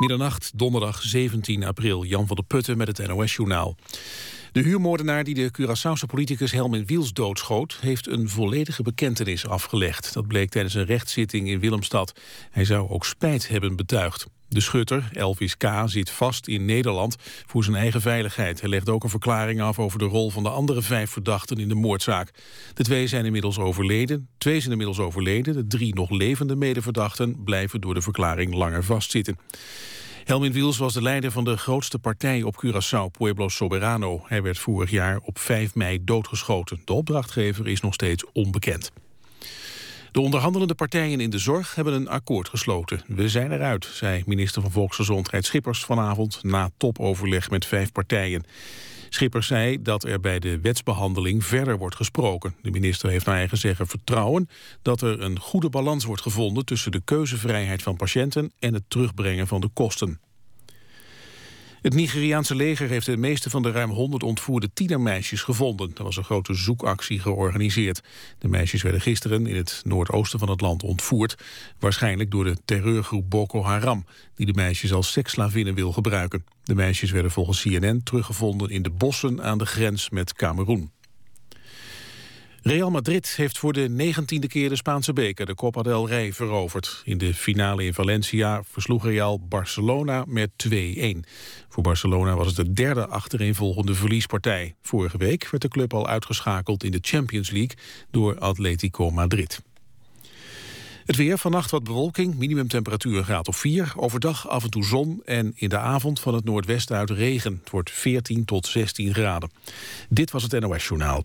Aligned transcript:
Middernacht, 0.00 0.50
donderdag 0.54 1.02
17 1.02 1.64
april. 1.64 2.04
Jan 2.04 2.26
van 2.26 2.36
der 2.36 2.44
Putten 2.44 2.76
met 2.76 2.96
het 2.96 3.06
NOS-journaal. 3.08 3.76
De 4.52 4.60
huurmoordenaar 4.60 5.24
die 5.24 5.34
de 5.34 5.50
Curaçaose 5.60 6.06
politicus 6.06 6.52
Helmin 6.52 6.86
Wiels 6.86 7.12
doodschoot... 7.12 7.78
heeft 7.80 8.06
een 8.06 8.28
volledige 8.28 8.82
bekentenis 8.82 9.46
afgelegd. 9.46 10.12
Dat 10.12 10.26
bleek 10.26 10.50
tijdens 10.50 10.74
een 10.74 10.84
rechtszitting 10.84 11.48
in 11.48 11.60
Willemstad. 11.60 12.20
Hij 12.50 12.64
zou 12.64 12.88
ook 12.88 13.04
spijt 13.04 13.48
hebben 13.48 13.76
betuigd. 13.76 14.26
De 14.48 14.60
schutter, 14.60 15.10
Elvis 15.12 15.56
K., 15.56 15.64
zit 15.84 16.10
vast 16.10 16.48
in 16.48 16.64
Nederland 16.64 17.16
voor 17.46 17.64
zijn 17.64 17.76
eigen 17.76 18.00
veiligheid. 18.00 18.60
Hij 18.60 18.68
legt 18.68 18.88
ook 18.88 19.04
een 19.04 19.10
verklaring 19.10 19.60
af 19.60 19.78
over 19.78 19.98
de 19.98 20.04
rol 20.04 20.30
van 20.30 20.42
de 20.42 20.48
andere 20.48 20.82
vijf 20.82 21.10
verdachten 21.10 21.56
in 21.56 21.68
de 21.68 21.74
moordzaak. 21.74 22.30
De 22.74 22.82
twee 22.82 23.06
zijn 23.06 23.24
inmiddels 23.24 23.58
overleden. 23.58 24.28
Twee 24.38 24.60
zijn 24.60 24.72
inmiddels 24.72 24.98
overleden. 24.98 25.54
De 25.54 25.66
drie 25.66 25.94
nog 25.94 26.10
levende 26.10 26.56
medeverdachten 26.56 27.44
blijven 27.44 27.80
door 27.80 27.94
de 27.94 28.02
verklaring 28.02 28.54
langer 28.54 28.84
vastzitten. 28.84 29.38
Helmin 30.30 30.52
Wiels 30.52 30.78
was 30.78 30.92
de 30.92 31.02
leider 31.02 31.30
van 31.30 31.44
de 31.44 31.56
grootste 31.56 31.98
partij 31.98 32.42
op 32.42 32.64
Curaçao, 32.64 33.10
Pueblo 33.18 33.48
Soberano. 33.48 34.22
Hij 34.26 34.42
werd 34.42 34.58
vorig 34.58 34.90
jaar 34.90 35.18
op 35.22 35.38
5 35.38 35.74
mei 35.74 36.04
doodgeschoten. 36.04 36.82
De 36.84 36.92
opdrachtgever 36.92 37.68
is 37.68 37.80
nog 37.80 37.94
steeds 37.94 38.24
onbekend. 38.32 38.90
De 40.12 40.20
onderhandelende 40.20 40.74
partijen 40.74 41.20
in 41.20 41.30
de 41.30 41.38
zorg 41.38 41.74
hebben 41.74 41.94
een 41.94 42.08
akkoord 42.08 42.48
gesloten. 42.48 43.02
We 43.06 43.28
zijn 43.28 43.52
eruit, 43.52 43.84
zei 43.92 44.22
minister 44.26 44.62
van 44.62 44.70
Volksgezondheid 44.70 45.44
Schippers 45.44 45.84
vanavond... 45.84 46.42
na 46.42 46.70
topoverleg 46.76 47.50
met 47.50 47.66
vijf 47.66 47.92
partijen. 47.92 48.44
Schippers 49.12 49.46
zei 49.46 49.82
dat 49.82 50.04
er 50.04 50.20
bij 50.20 50.38
de 50.38 50.60
wetsbehandeling 50.60 51.44
verder 51.44 51.78
wordt 51.78 51.96
gesproken. 51.96 52.54
De 52.62 52.70
minister 52.70 53.10
heeft 53.10 53.26
naar 53.26 53.36
eigen 53.36 53.58
zeggen 53.58 53.86
vertrouwen 53.86 54.48
dat 54.82 55.00
er 55.00 55.20
een 55.20 55.38
goede 55.38 55.68
balans 55.68 56.04
wordt 56.04 56.22
gevonden... 56.22 56.64
tussen 56.64 56.92
de 56.92 57.00
keuzevrijheid 57.04 57.82
van 57.82 57.96
patiënten 57.96 58.52
en 58.58 58.74
het 58.74 58.82
terugbrengen 58.88 59.46
van 59.46 59.60
de 59.60 59.68
kosten. 59.68 60.20
Het 61.82 61.94
Nigeriaanse 61.94 62.54
leger 62.54 62.88
heeft 62.88 63.06
de 63.06 63.16
meeste 63.16 63.50
van 63.50 63.62
de 63.62 63.70
ruim 63.70 63.90
100 63.90 64.22
ontvoerde 64.22 64.70
tienermeisjes 64.72 65.42
gevonden. 65.42 65.90
Er 65.96 66.04
was 66.04 66.16
een 66.16 66.24
grote 66.24 66.54
zoekactie 66.54 67.18
georganiseerd. 67.18 68.02
De 68.38 68.48
meisjes 68.48 68.82
werden 68.82 69.00
gisteren 69.00 69.46
in 69.46 69.56
het 69.56 69.80
noordoosten 69.84 70.38
van 70.38 70.50
het 70.50 70.60
land 70.60 70.82
ontvoerd. 70.82 71.36
Waarschijnlijk 71.78 72.30
door 72.30 72.44
de 72.44 72.56
terreurgroep 72.64 73.30
Boko 73.30 73.62
Haram... 73.62 74.04
die 74.34 74.46
de 74.46 74.52
meisjes 74.52 74.92
als 74.92 75.12
seksslavinnen 75.12 75.74
wil 75.74 75.92
gebruiken. 75.92 76.44
De 76.62 76.74
meisjes 76.74 77.10
werden 77.10 77.30
volgens 77.30 77.62
CNN 77.62 78.02
teruggevonden 78.02 78.70
in 78.70 78.82
de 78.82 78.90
bossen 78.90 79.42
aan 79.42 79.58
de 79.58 79.66
grens 79.66 80.10
met 80.10 80.32
Cameroen. 80.32 80.90
Real 82.62 82.90
Madrid 82.90 83.36
heeft 83.36 83.58
voor 83.58 83.72
de 83.72 83.88
negentiende 83.88 84.46
keer 84.46 84.68
de 84.68 84.76
Spaanse 84.76 85.12
beker, 85.12 85.46
de 85.46 85.54
Copa 85.54 85.82
del 85.82 86.08
Rey, 86.08 86.32
veroverd. 86.32 87.02
In 87.04 87.18
de 87.18 87.34
finale 87.34 87.84
in 87.84 87.94
Valencia 87.94 88.62
versloeg 88.64 89.04
Real 89.04 89.40
Barcelona 89.48 90.24
met 90.26 90.50
2-1. 90.68 90.70
Voor 91.68 91.82
Barcelona 91.82 92.34
was 92.34 92.46
het 92.46 92.56
de 92.56 92.72
derde 92.72 93.06
achtereenvolgende 93.06 93.94
verliespartij. 93.94 94.74
Vorige 94.82 95.18
week 95.18 95.48
werd 95.50 95.62
de 95.62 95.68
club 95.68 95.94
al 95.94 96.08
uitgeschakeld 96.08 96.84
in 96.84 96.90
de 96.90 96.98
Champions 97.00 97.50
League 97.50 97.76
door 98.10 98.38
Atletico 98.38 99.10
Madrid. 99.10 99.62
Het 101.04 101.16
weer, 101.16 101.38
vannacht 101.38 101.70
wat 101.70 101.84
bewolking, 101.84 102.34
minimumtemperatuur 102.34 103.18
een 103.18 103.24
graad 103.24 103.48
of 103.48 103.56
4. 103.56 103.92
Overdag 103.96 104.48
af 104.48 104.64
en 104.64 104.70
toe 104.70 104.84
zon 104.84 105.22
en 105.24 105.52
in 105.54 105.68
de 105.68 105.78
avond 105.78 106.20
van 106.20 106.34
het 106.34 106.44
noordwesten 106.44 106.96
uit 106.96 107.10
regen. 107.10 107.58
Het 107.60 107.70
wordt 107.70 107.90
14 107.90 108.44
tot 108.44 108.66
16 108.66 109.14
graden. 109.14 109.50
Dit 110.08 110.30
was 110.30 110.42
het 110.42 110.60
NOS 110.60 110.86
Journaal. 110.86 111.24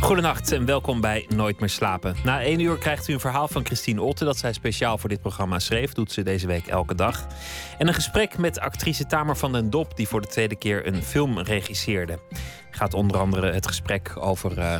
Goedenacht 0.00 0.52
en 0.52 0.64
welkom 0.64 1.00
bij 1.00 1.26
Nooit 1.28 1.60
meer 1.60 1.68
slapen. 1.68 2.16
Na 2.24 2.42
één 2.42 2.60
uur 2.60 2.78
krijgt 2.78 3.08
u 3.08 3.12
een 3.12 3.20
verhaal 3.20 3.48
van 3.48 3.64
Christine 3.64 4.02
Otte 4.02 4.24
dat 4.24 4.36
zij 4.36 4.52
speciaal 4.52 4.98
voor 4.98 5.08
dit 5.08 5.20
programma 5.20 5.58
schreef. 5.58 5.92
Doet 5.92 6.12
ze 6.12 6.22
deze 6.22 6.46
week 6.46 6.66
elke 6.66 6.94
dag. 6.94 7.26
En 7.78 7.88
een 7.88 7.94
gesprek 7.94 8.38
met 8.38 8.60
actrice 8.60 9.06
Tamer 9.06 9.36
van 9.36 9.52
den 9.52 9.70
Dop, 9.70 9.96
die 9.96 10.08
voor 10.08 10.20
de 10.20 10.26
tweede 10.26 10.56
keer 10.56 10.86
een 10.86 11.02
film 11.02 11.38
regisseerde. 11.38 12.18
Gaat 12.70 12.94
onder 12.94 13.18
andere 13.18 13.52
het 13.52 13.66
gesprek 13.66 14.12
over 14.18 14.58
uh, 14.58 14.76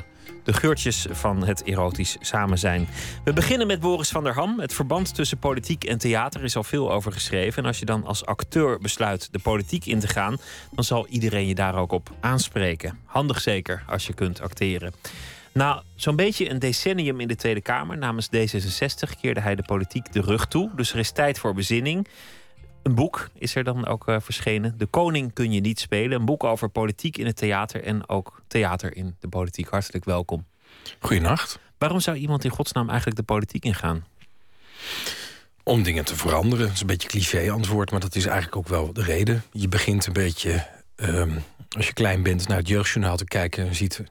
de 0.49 0.55
geurtjes 0.55 1.07
van 1.11 1.47
het 1.47 1.63
erotisch 1.63 2.17
samen 2.21 2.59
zijn. 2.59 2.89
We 3.25 3.33
beginnen 3.33 3.67
met 3.67 3.81
Boris 3.81 4.09
van 4.09 4.25
der 4.25 4.35
Ham. 4.35 4.61
Het 4.61 4.75
verband 4.75 5.15
tussen 5.15 5.39
politiek 5.39 5.85
en 5.85 5.99
theater 5.99 6.45
is 6.45 6.57
al 6.57 6.65
veel 6.65 6.93
over 6.93 7.13
geschreven. 7.13 7.63
En 7.63 7.69
als 7.69 7.79
je 7.79 7.85
dan 7.85 8.05
als 8.05 8.27
acteur 8.27 8.79
besluit 8.79 9.29
de 9.33 9.39
politiek 9.39 9.87
in 9.87 9.99
te 9.99 10.09
gaan, 10.09 10.37
dan 10.71 10.85
zal 10.85 11.07
iedereen 11.07 11.47
je 11.47 11.55
daar 11.55 11.77
ook 11.77 11.93
op 11.93 12.11
aanspreken. 12.21 12.99
Handig 13.05 13.41
zeker 13.41 13.83
als 13.87 14.07
je 14.07 14.15
kunt 14.15 14.41
acteren. 14.41 14.93
Na 15.53 15.83
zo'n 15.95 16.17
beetje 16.17 16.51
een 16.51 16.59
decennium 16.59 17.21
in 17.21 17.29
de 17.29 17.37
Tweede 17.37 17.61
Kamer 17.61 17.99
namens 17.99 18.29
D66 18.37 19.21
keerde 19.21 19.41
hij 19.41 19.55
de 19.55 19.63
politiek 19.63 20.13
de 20.13 20.21
rug 20.21 20.47
toe. 20.47 20.71
Dus 20.77 20.93
er 20.93 20.99
is 20.99 21.11
tijd 21.11 21.39
voor 21.39 21.55
bezinning. 21.55 22.09
Een 22.89 22.95
boek 22.95 23.29
is 23.35 23.55
er 23.55 23.65
dan 23.65 23.87
ook 23.87 24.09
uh, 24.09 24.17
verschenen. 24.21 24.79
De 24.79 24.87
Koning 24.87 25.33
kun 25.33 25.53
je 25.53 25.61
niet 25.61 25.81
spelen. 25.81 26.19
Een 26.19 26.25
boek 26.25 26.45
over 26.45 26.69
politiek 26.69 27.19
in 27.19 27.27
het 27.27 27.37
theater 27.37 27.85
en 27.85 28.09
ook 28.09 28.43
theater 28.47 28.97
in 28.97 29.17
de 29.21 29.29
politiek. 29.29 29.69
Hartelijk 29.69 30.05
welkom. 30.05 30.47
Goedenacht. 30.99 31.59
Waarom 31.79 32.01
zou 32.01 32.17
iemand 32.17 32.45
in 32.45 32.51
godsnaam 32.51 32.89
eigenlijk 32.89 33.19
de 33.19 33.25
politiek 33.25 33.65
ingaan? 33.65 34.05
Om 35.63 35.83
dingen 35.83 36.05
te 36.05 36.17
veranderen. 36.17 36.67
Dat 36.67 36.75
is 36.75 36.81
een 36.81 36.87
beetje 36.87 37.09
cliché 37.09 37.51
antwoord, 37.51 37.91
maar 37.91 38.01
dat 38.01 38.15
is 38.15 38.27
eigenlijk 38.27 38.57
ook 38.57 38.69
wel 38.69 38.93
de 38.93 39.03
reden. 39.03 39.43
Je 39.53 39.69
begint 39.69 40.07
een 40.07 40.13
beetje, 40.13 40.67
um, 40.97 41.43
als 41.77 41.87
je 41.87 41.93
klein 41.93 42.23
bent, 42.23 42.49
naar 42.49 42.59
het 42.59 42.69
jeugdjournaal 42.69 43.17
te 43.17 43.25
kijken... 43.25 43.69
en 43.69 43.75
ziet 43.75 44.03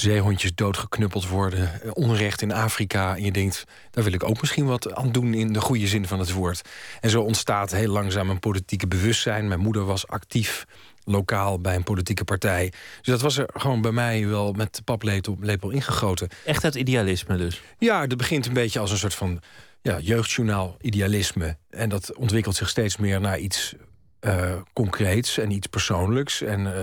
zeehondjes 0.00 0.54
doodgeknuppeld 0.54 1.28
worden, 1.28 1.82
eh, 1.82 1.90
onrecht 1.94 2.42
in 2.42 2.52
Afrika. 2.52 3.16
En 3.16 3.24
je 3.24 3.32
denkt, 3.32 3.64
daar 3.90 4.04
wil 4.04 4.12
ik 4.12 4.24
ook 4.24 4.40
misschien 4.40 4.66
wat 4.66 4.94
aan 4.94 5.12
doen 5.12 5.34
in 5.34 5.52
de 5.52 5.60
goede 5.60 5.86
zin 5.86 6.06
van 6.06 6.18
het 6.18 6.32
woord. 6.32 6.68
En 7.00 7.10
zo 7.10 7.22
ontstaat 7.22 7.70
heel 7.70 7.92
langzaam 7.92 8.30
een 8.30 8.38
politieke 8.38 8.86
bewustzijn. 8.86 9.48
Mijn 9.48 9.60
moeder 9.60 9.84
was 9.84 10.06
actief 10.06 10.66
lokaal 11.04 11.60
bij 11.60 11.74
een 11.74 11.82
politieke 11.82 12.24
partij. 12.24 12.72
Dus 12.96 13.06
dat 13.06 13.20
was 13.20 13.38
er 13.38 13.48
gewoon 13.52 13.80
bij 13.80 13.92
mij 13.92 14.26
wel 14.26 14.52
met 14.52 14.74
de 14.74 14.82
paplepel 14.82 15.70
ingegoten. 15.70 16.28
Echt 16.44 16.62
het 16.62 16.74
idealisme 16.74 17.36
dus? 17.36 17.62
Ja, 17.78 18.06
dat 18.06 18.18
begint 18.18 18.46
een 18.46 18.52
beetje 18.52 18.78
als 18.78 18.90
een 18.90 18.98
soort 18.98 19.14
van 19.14 19.40
ja, 19.82 19.98
jeugdjournaal 19.98 20.76
idealisme. 20.80 21.56
En 21.70 21.88
dat 21.88 22.16
ontwikkelt 22.16 22.56
zich 22.56 22.68
steeds 22.68 22.96
meer 22.96 23.20
naar 23.20 23.38
iets 23.38 23.74
uh, 24.20 24.52
concreets 24.72 25.38
en 25.38 25.50
iets 25.50 25.66
persoonlijks. 25.66 26.42
En 26.42 26.60
uh, 26.60 26.78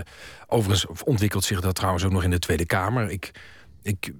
overigens 0.48 1.04
ontwikkelt 1.04 1.44
zich 1.44 1.62
dat 1.62 1.76
trouwens 1.76 2.04
ook 2.04 2.12
nog 2.12 2.24
in 2.24 2.30
de 2.30 2.40
Tweede 2.40 2.66
Kamer. 2.66 3.10
Ik, 3.10 3.32
ik, 3.82 4.14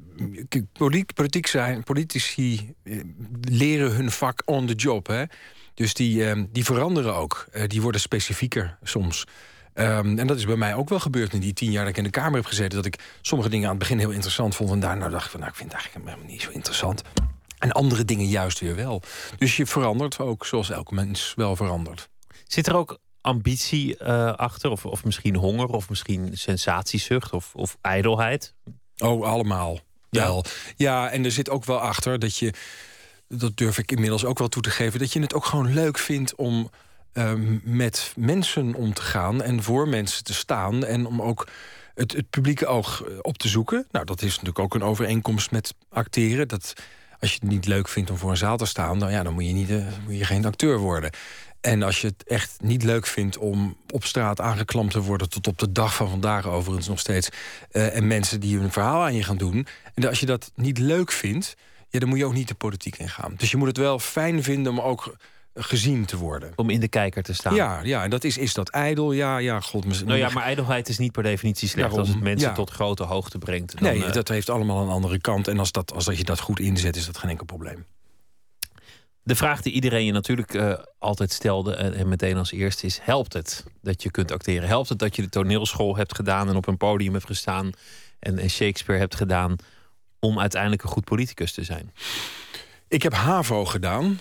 politiek 1.14 1.48
zijn, 1.48 1.84
politici 1.84 2.74
eh, 2.84 3.00
leren 3.42 3.92
hun 3.92 4.12
vak 4.12 4.42
on 4.46 4.66
the 4.66 4.74
job. 4.74 5.08
Hè? 5.08 5.24
Dus 5.74 5.94
die, 5.94 6.50
die 6.52 6.66
veranderen 6.66 7.16
ook. 7.16 7.48
die 7.68 7.82
worden 7.82 8.02
specifieker 8.02 8.78
soms. 8.84 9.26
Um, 9.74 10.20
en 10.20 10.28
dat 10.28 10.38
is 10.38 10.46
bij 10.46 10.56
mij 10.56 10.76
ook 10.76 10.90
wel 10.90 11.00
gebeurd 11.00 11.34
in 11.34 11.40
die 11.40 11.54
tien 11.54 11.72
jaar 11.72 11.82
dat 11.82 11.92
ik 11.92 11.98
in 11.98 12.04
de 12.04 12.10
Kamer 12.10 12.36
heb 12.36 12.46
gezeten. 12.46 12.76
Dat 12.76 12.86
ik 12.86 13.00
sommige 13.22 13.50
dingen 13.50 13.66
aan 13.66 13.76
het 13.76 13.80
begin 13.80 14.00
heel 14.00 14.12
interessant 14.12 14.56
vond. 14.56 14.72
En 14.72 14.80
daarna 14.80 15.10
dacht 15.10 15.26
ik 15.26 15.32
van, 15.32 15.40
nou, 15.40 15.52
ik 15.52 15.58
vind 15.58 15.72
het 15.72 15.82
eigenlijk 15.82 16.28
niet 16.28 16.42
zo 16.42 16.50
interessant. 16.50 17.02
En 17.58 17.72
andere 17.72 18.06
dingen 18.06 18.28
juist 18.28 18.60
weer 18.60 18.76
wel. 18.76 19.02
Dus 19.38 19.58
je 19.58 19.66
verandert 19.66 20.20
ook 20.20 20.46
zoals 20.46 20.70
elke 20.70 20.94
mens 20.94 21.34
wel 21.36 21.56
verandert. 21.56 22.10
Zit 22.48 22.68
er 22.68 22.76
ook 22.76 23.00
ambitie 23.28 23.98
uh, 24.02 24.34
achter? 24.34 24.72
Of, 24.72 24.86
of 24.86 25.04
misschien 25.04 25.36
honger, 25.36 25.68
of 25.68 25.90
misschien 25.90 26.30
sensatiezucht 26.34 27.34
of, 27.34 27.56
of 27.56 27.78
ijdelheid? 27.82 28.54
Oh, 28.98 29.26
allemaal. 29.26 29.80
Ja. 30.10 30.24
Wel. 30.24 30.46
ja, 30.76 31.10
en 31.10 31.26
er 31.26 31.32
zit 31.32 31.50
ook 31.50 31.66
wel 31.66 31.80
achter 31.80 32.20
dat 32.20 32.38
je, 32.38 32.54
dat 33.28 33.58
durf 33.58 33.78
ik 33.78 33.92
inmiddels 33.92 34.26
ook 34.26 34.40
wel 34.40 34.48
toe 34.48 34.62
te 34.62 34.70
geven, 34.70 35.00
dat 35.00 35.14
je 35.14 35.20
het 35.20 35.34
ook 35.34 35.46
gewoon 35.46 35.74
leuk 35.74 35.98
vindt 35.98 36.36
om 36.36 36.70
um, 37.14 37.62
met 37.64 38.14
mensen 38.16 38.74
om 38.74 38.94
te 38.94 39.02
gaan 39.02 39.44
en 39.44 39.64
voor 39.64 39.88
mensen 39.88 40.24
te 40.24 40.34
staan 40.34 40.86
en 40.86 41.06
om 41.06 41.22
ook 41.22 41.48
het, 41.94 42.12
het 42.12 42.30
publieke 42.30 42.66
oog 42.66 43.04
eh, 43.04 43.18
op 43.22 43.38
te 43.38 43.48
zoeken. 43.48 43.88
Nou, 43.92 44.06
dat 44.06 44.22
is 44.22 44.30
natuurlijk 44.30 44.60
ook 44.60 44.76
een 44.76 44.84
overeenkomst 44.84 45.52
met 45.52 45.74
acteren. 45.90 46.48
Dat 46.48 46.74
als 47.20 47.32
je 47.34 47.38
het 47.42 47.50
niet 47.50 47.66
leuk 47.66 47.88
vindt 47.88 48.10
om 48.10 48.18
voor 48.18 48.30
een 48.30 48.38
zaal 48.38 48.58
te 48.58 48.66
staan, 48.66 49.00
dan, 49.00 49.12
ja, 49.12 49.24
dan 49.24 49.34
moet, 49.34 49.46
je 49.46 49.54
niet, 49.54 49.70
uh, 49.70 49.88
moet 50.06 50.18
je 50.18 50.26
geen 50.26 50.46
acteur 50.46 50.78
worden. 50.78 51.12
En 51.62 51.84
als 51.84 52.02
je 52.02 52.08
het 52.08 52.24
echt 52.24 52.58
niet 52.62 52.84
leuk 52.84 53.08
vindt 53.08 53.38
om 53.38 53.78
op 53.90 54.06
straat 54.06 54.42
aangeklampt 54.42 54.92
te 54.92 55.02
worden... 55.02 55.30
tot 55.30 55.48
op 55.48 55.58
de 55.58 55.72
dag 55.72 55.96
van 55.96 56.10
vandaag 56.10 56.48
overigens 56.48 56.88
nog 56.88 57.00
steeds... 57.00 57.30
Uh, 57.72 57.96
en 57.96 58.08
mensen 58.08 58.40
die 58.40 58.60
een 58.60 58.72
verhaal 58.72 59.02
aan 59.02 59.16
je 59.16 59.24
gaan 59.24 59.38
doen... 59.38 59.68
en 59.94 60.08
als 60.08 60.20
je 60.20 60.26
dat 60.26 60.52
niet 60.56 60.78
leuk 60.78 61.12
vindt, 61.12 61.56
ja, 61.90 62.00
dan 62.00 62.10
moet 62.10 62.18
je 62.18 62.26
ook 62.26 62.34
niet 62.34 62.48
de 62.48 62.56
politiek 62.56 62.98
ingaan. 62.98 63.34
Dus 63.38 63.52
je 63.52 63.58
moet 63.58 63.68
het 63.68 63.78
wel 63.78 64.00
fijn 64.00 64.44
vinden 64.44 64.72
om 64.72 64.80
ook 64.80 65.16
gezien 65.54 66.06
te 66.06 66.18
worden. 66.18 66.52
Om 66.56 66.70
in 66.70 66.80
de 66.80 66.88
kijker 66.88 67.24
te 67.24 67.34
staan. 67.34 67.56
Ja, 67.56 67.80
ja 67.84 68.04
en 68.04 68.10
dat 68.10 68.24
is, 68.24 68.38
is 68.38 68.54
dat 68.54 68.70
ijdel? 68.70 69.12
Ja, 69.12 69.38
ja, 69.38 69.60
god. 69.60 70.06
Nou 70.06 70.18
ja, 70.18 70.30
maar 70.30 70.44
ijdelheid 70.44 70.90
is 70.90 70.98
niet 70.98 71.12
per 71.12 71.24
definitie 71.24 71.68
slecht 71.68 71.98
als 71.98 72.08
het 72.08 72.22
mensen 72.22 72.54
tot 72.54 72.70
grote 72.70 73.04
hoogte 73.04 73.38
brengt. 73.38 73.74
Dan, 73.74 73.84
nee, 73.84 73.98
uh... 73.98 74.12
dat 74.12 74.28
heeft 74.28 74.50
allemaal 74.50 74.84
een 74.84 74.90
andere 74.90 75.20
kant. 75.20 75.48
En 75.48 75.60
als, 75.60 75.72
dat, 75.72 75.94
als 75.94 76.06
dat 76.06 76.18
je 76.18 76.24
dat 76.24 76.40
goed 76.40 76.60
inzet, 76.60 76.96
is 76.96 77.06
dat 77.06 77.18
geen 77.18 77.30
enkel 77.30 77.46
probleem. 77.46 77.86
De 79.28 79.36
vraag 79.36 79.62
die 79.62 79.74
iedereen 79.74 80.06
je 80.06 80.12
natuurlijk 80.12 80.54
uh, 80.54 80.74
altijd 81.00 81.32
stelde 81.32 81.76
en, 81.76 81.94
en, 81.94 82.08
meteen 82.08 82.38
als 82.38 82.52
eerste 82.52 82.86
is: 82.86 83.00
helpt 83.02 83.34
het 83.34 83.66
dat 83.82 84.04
je 84.04 84.12
kunt 84.12 84.32
acteren? 84.32 84.68
Helpt 84.68 84.90
het 84.90 85.00
dat 85.00 85.16
je 85.16 85.22
de 85.22 85.30
toneelschool 85.30 85.96
hebt 85.96 86.16
gedaan 86.16 86.50
en 86.50 86.56
op 86.56 86.68
een 86.68 86.78
podium 86.78 87.14
hebt 87.14 87.26
gestaan 87.26 87.72
en, 88.20 88.38
en 88.40 88.50
Shakespeare 88.50 89.00
hebt 89.00 89.16
gedaan 89.16 89.56
om 90.20 90.40
uiteindelijk 90.40 90.84
een 90.84 90.90
goed 90.90 91.04
politicus 91.04 91.52
te 91.52 91.64
zijn? 91.64 91.94
Ik 92.88 93.04
heb 93.04 93.14
HAVO 93.14 93.66
gedaan. 93.66 94.20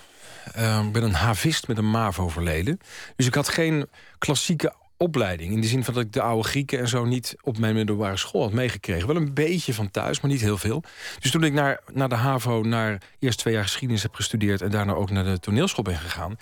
Uh, 0.57 0.83
ik 0.87 0.93
ben 0.93 1.03
een 1.03 1.15
havist 1.15 1.69
met 1.69 1.79
een 1.79 1.91
MAVO-verleden. 1.91 2.81
Dus 3.17 3.27
ik 3.27 3.35
had 3.35 3.49
geen 3.49 3.87
klassieke 4.19 4.75
opleiding. 4.97 5.53
In 5.53 5.61
de 5.61 5.67
zin 5.67 5.85
van 5.85 5.95
dat 5.95 6.03
ik 6.03 6.13
de 6.13 6.23
oude 6.23 6.49
Grieken 6.49 6.79
en 6.79 6.89
zo 6.89 7.05
niet 7.05 7.37
op 7.41 7.59
mijn 7.59 7.75
middelbare 7.75 8.17
school 8.17 8.43
had 8.43 8.53
meegekregen. 8.53 9.07
Wel 9.07 9.17
een 9.17 9.35
beetje 9.35 9.75
van 9.75 9.91
thuis, 9.91 10.21
maar 10.21 10.31
niet 10.31 10.41
heel 10.41 10.59
veel. 10.59 10.83
Dus 11.21 11.31
toen 11.31 11.45
ik 11.45 11.53
naar, 11.53 11.81
naar 11.93 12.09
de 12.09 12.15
HAVO, 12.15 12.63
naar 12.63 13.03
eerst 13.19 13.39
twee 13.39 13.55
jaar 13.55 13.63
geschiedenis 13.63 14.03
heb 14.03 14.15
gestudeerd... 14.15 14.61
en 14.61 14.71
daarna 14.71 14.93
ook 14.93 15.11
naar 15.11 15.25
de 15.25 15.41
toneelschool 15.41 15.85
ben 15.85 15.97
gegaan 15.97 16.37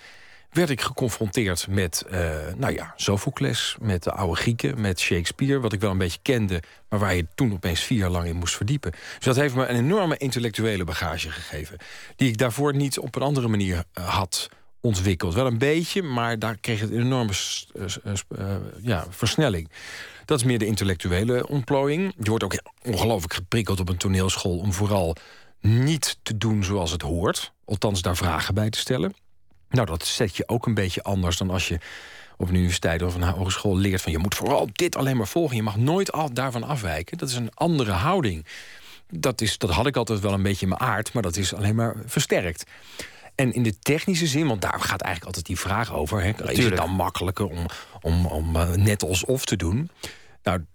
werd 0.55 0.69
ik 0.69 0.81
geconfronteerd 0.81 1.67
met, 1.69 2.05
uh, 2.11 2.19
nou 2.57 2.73
ja, 2.73 2.93
Sophocles, 2.95 3.75
met 3.81 4.03
de 4.03 4.11
oude 4.11 4.35
Grieken, 4.35 4.81
met 4.81 4.99
Shakespeare, 4.99 5.59
wat 5.59 5.73
ik 5.73 5.79
wel 5.79 5.91
een 5.91 5.97
beetje 5.97 6.19
kende, 6.21 6.61
maar 6.89 6.99
waar 6.99 7.15
je 7.15 7.27
toen 7.35 7.53
opeens 7.53 7.79
vier 7.79 7.97
jaar 7.97 8.09
lang 8.09 8.27
in 8.27 8.35
moest 8.35 8.55
verdiepen. 8.55 8.91
Dus 8.91 9.25
dat 9.25 9.35
heeft 9.35 9.55
me 9.55 9.65
een 9.65 9.75
enorme 9.75 10.17
intellectuele 10.17 10.83
bagage 10.83 11.29
gegeven, 11.29 11.77
die 12.15 12.29
ik 12.29 12.37
daarvoor 12.37 12.75
niet 12.75 12.99
op 12.99 13.15
een 13.15 13.21
andere 13.21 13.47
manier 13.47 13.83
uh, 13.97 14.07
had 14.07 14.49
ontwikkeld. 14.85 15.33
Wel 15.33 15.45
een 15.45 15.57
beetje, 15.57 16.01
maar 16.01 16.39
daar 16.39 16.57
kreeg 16.57 16.79
het 16.79 16.91
een 16.91 17.01
enorme 17.01 17.31
uh, 17.75 18.55
ja, 18.81 19.05
versnelling. 19.09 19.69
Dat 20.25 20.39
is 20.39 20.45
meer 20.45 20.59
de 20.59 20.65
intellectuele 20.65 21.47
ontplooiing. 21.47 22.13
Je 22.19 22.29
wordt 22.29 22.43
ook 22.43 22.61
ongelooflijk 22.83 23.33
geprikkeld 23.33 23.79
op 23.79 23.89
een 23.89 23.97
toneelschool 23.97 24.57
om 24.57 24.73
vooral 24.73 25.15
niet 25.61 26.17
te 26.23 26.37
doen 26.37 26.63
zoals 26.63 26.91
het 26.91 27.01
hoort. 27.01 27.53
Althans, 27.65 28.01
daar 28.01 28.15
vragen 28.15 28.53
bij 28.53 28.69
te 28.69 28.79
stellen. 28.79 29.13
Nou, 29.69 29.85
dat 29.85 30.05
zet 30.05 30.35
je 30.35 30.47
ook 30.47 30.65
een 30.65 30.73
beetje 30.73 31.03
anders 31.03 31.37
dan 31.37 31.49
als 31.49 31.67
je 31.67 31.79
op 32.37 32.49
een 32.49 32.55
universiteit 32.55 33.01
of 33.01 33.15
een 33.15 33.23
hogeschool 33.23 33.77
leert 33.77 34.01
van 34.01 34.11
je 34.11 34.17
moet 34.17 34.35
vooral 34.35 34.67
dit 34.71 34.95
alleen 34.95 35.17
maar 35.17 35.27
volgen. 35.27 35.55
Je 35.55 35.63
mag 35.63 35.77
nooit 35.77 36.11
al 36.11 36.33
daarvan 36.33 36.63
afwijken. 36.63 37.17
Dat 37.17 37.29
is 37.29 37.35
een 37.35 37.53
andere 37.53 37.91
houding. 37.91 38.45
Dat, 39.09 39.41
is, 39.41 39.57
dat 39.57 39.69
had 39.69 39.87
ik 39.87 39.95
altijd 39.95 40.19
wel 40.19 40.33
een 40.33 40.43
beetje 40.43 40.65
in 40.65 40.75
mijn 40.77 40.91
aard, 40.91 41.13
maar 41.13 41.23
dat 41.23 41.37
is 41.37 41.53
alleen 41.53 41.75
maar 41.75 41.95
versterkt. 42.05 42.63
En 43.35 43.53
in 43.53 43.63
de 43.63 43.79
technische 43.79 44.27
zin, 44.27 44.47
want 44.47 44.61
daar 44.61 44.79
gaat 44.79 45.01
eigenlijk 45.01 45.25
altijd 45.25 45.45
die 45.45 45.59
vraag 45.59 45.93
over: 45.93 46.23
hè, 46.23 46.51
is 46.51 46.63
het 46.63 46.75
dan 46.75 46.89
makkelijker 46.89 47.45
om, 47.45 47.65
om, 48.01 48.25
om 48.25 48.55
uh, 48.55 48.69
net 48.69 49.03
alsof 49.03 49.45
te 49.45 49.55
doen? 49.55 49.89
Nou, 50.43 50.65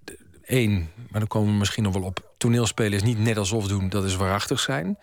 één, 0.44 0.90
maar 1.10 1.20
dan 1.20 1.28
komen 1.28 1.52
we 1.52 1.58
misschien 1.58 1.82
nog 1.82 1.92
wel 1.92 2.02
op. 2.02 2.32
Toneelspelen 2.38 2.92
is 2.92 3.02
niet 3.02 3.18
net 3.18 3.36
alsof 3.36 3.66
doen, 3.66 3.88
dat 3.88 4.04
is 4.04 4.16
waarachtig 4.16 4.60
zijn. 4.60 4.98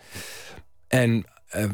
En 0.88 1.26
uh, 1.56 1.64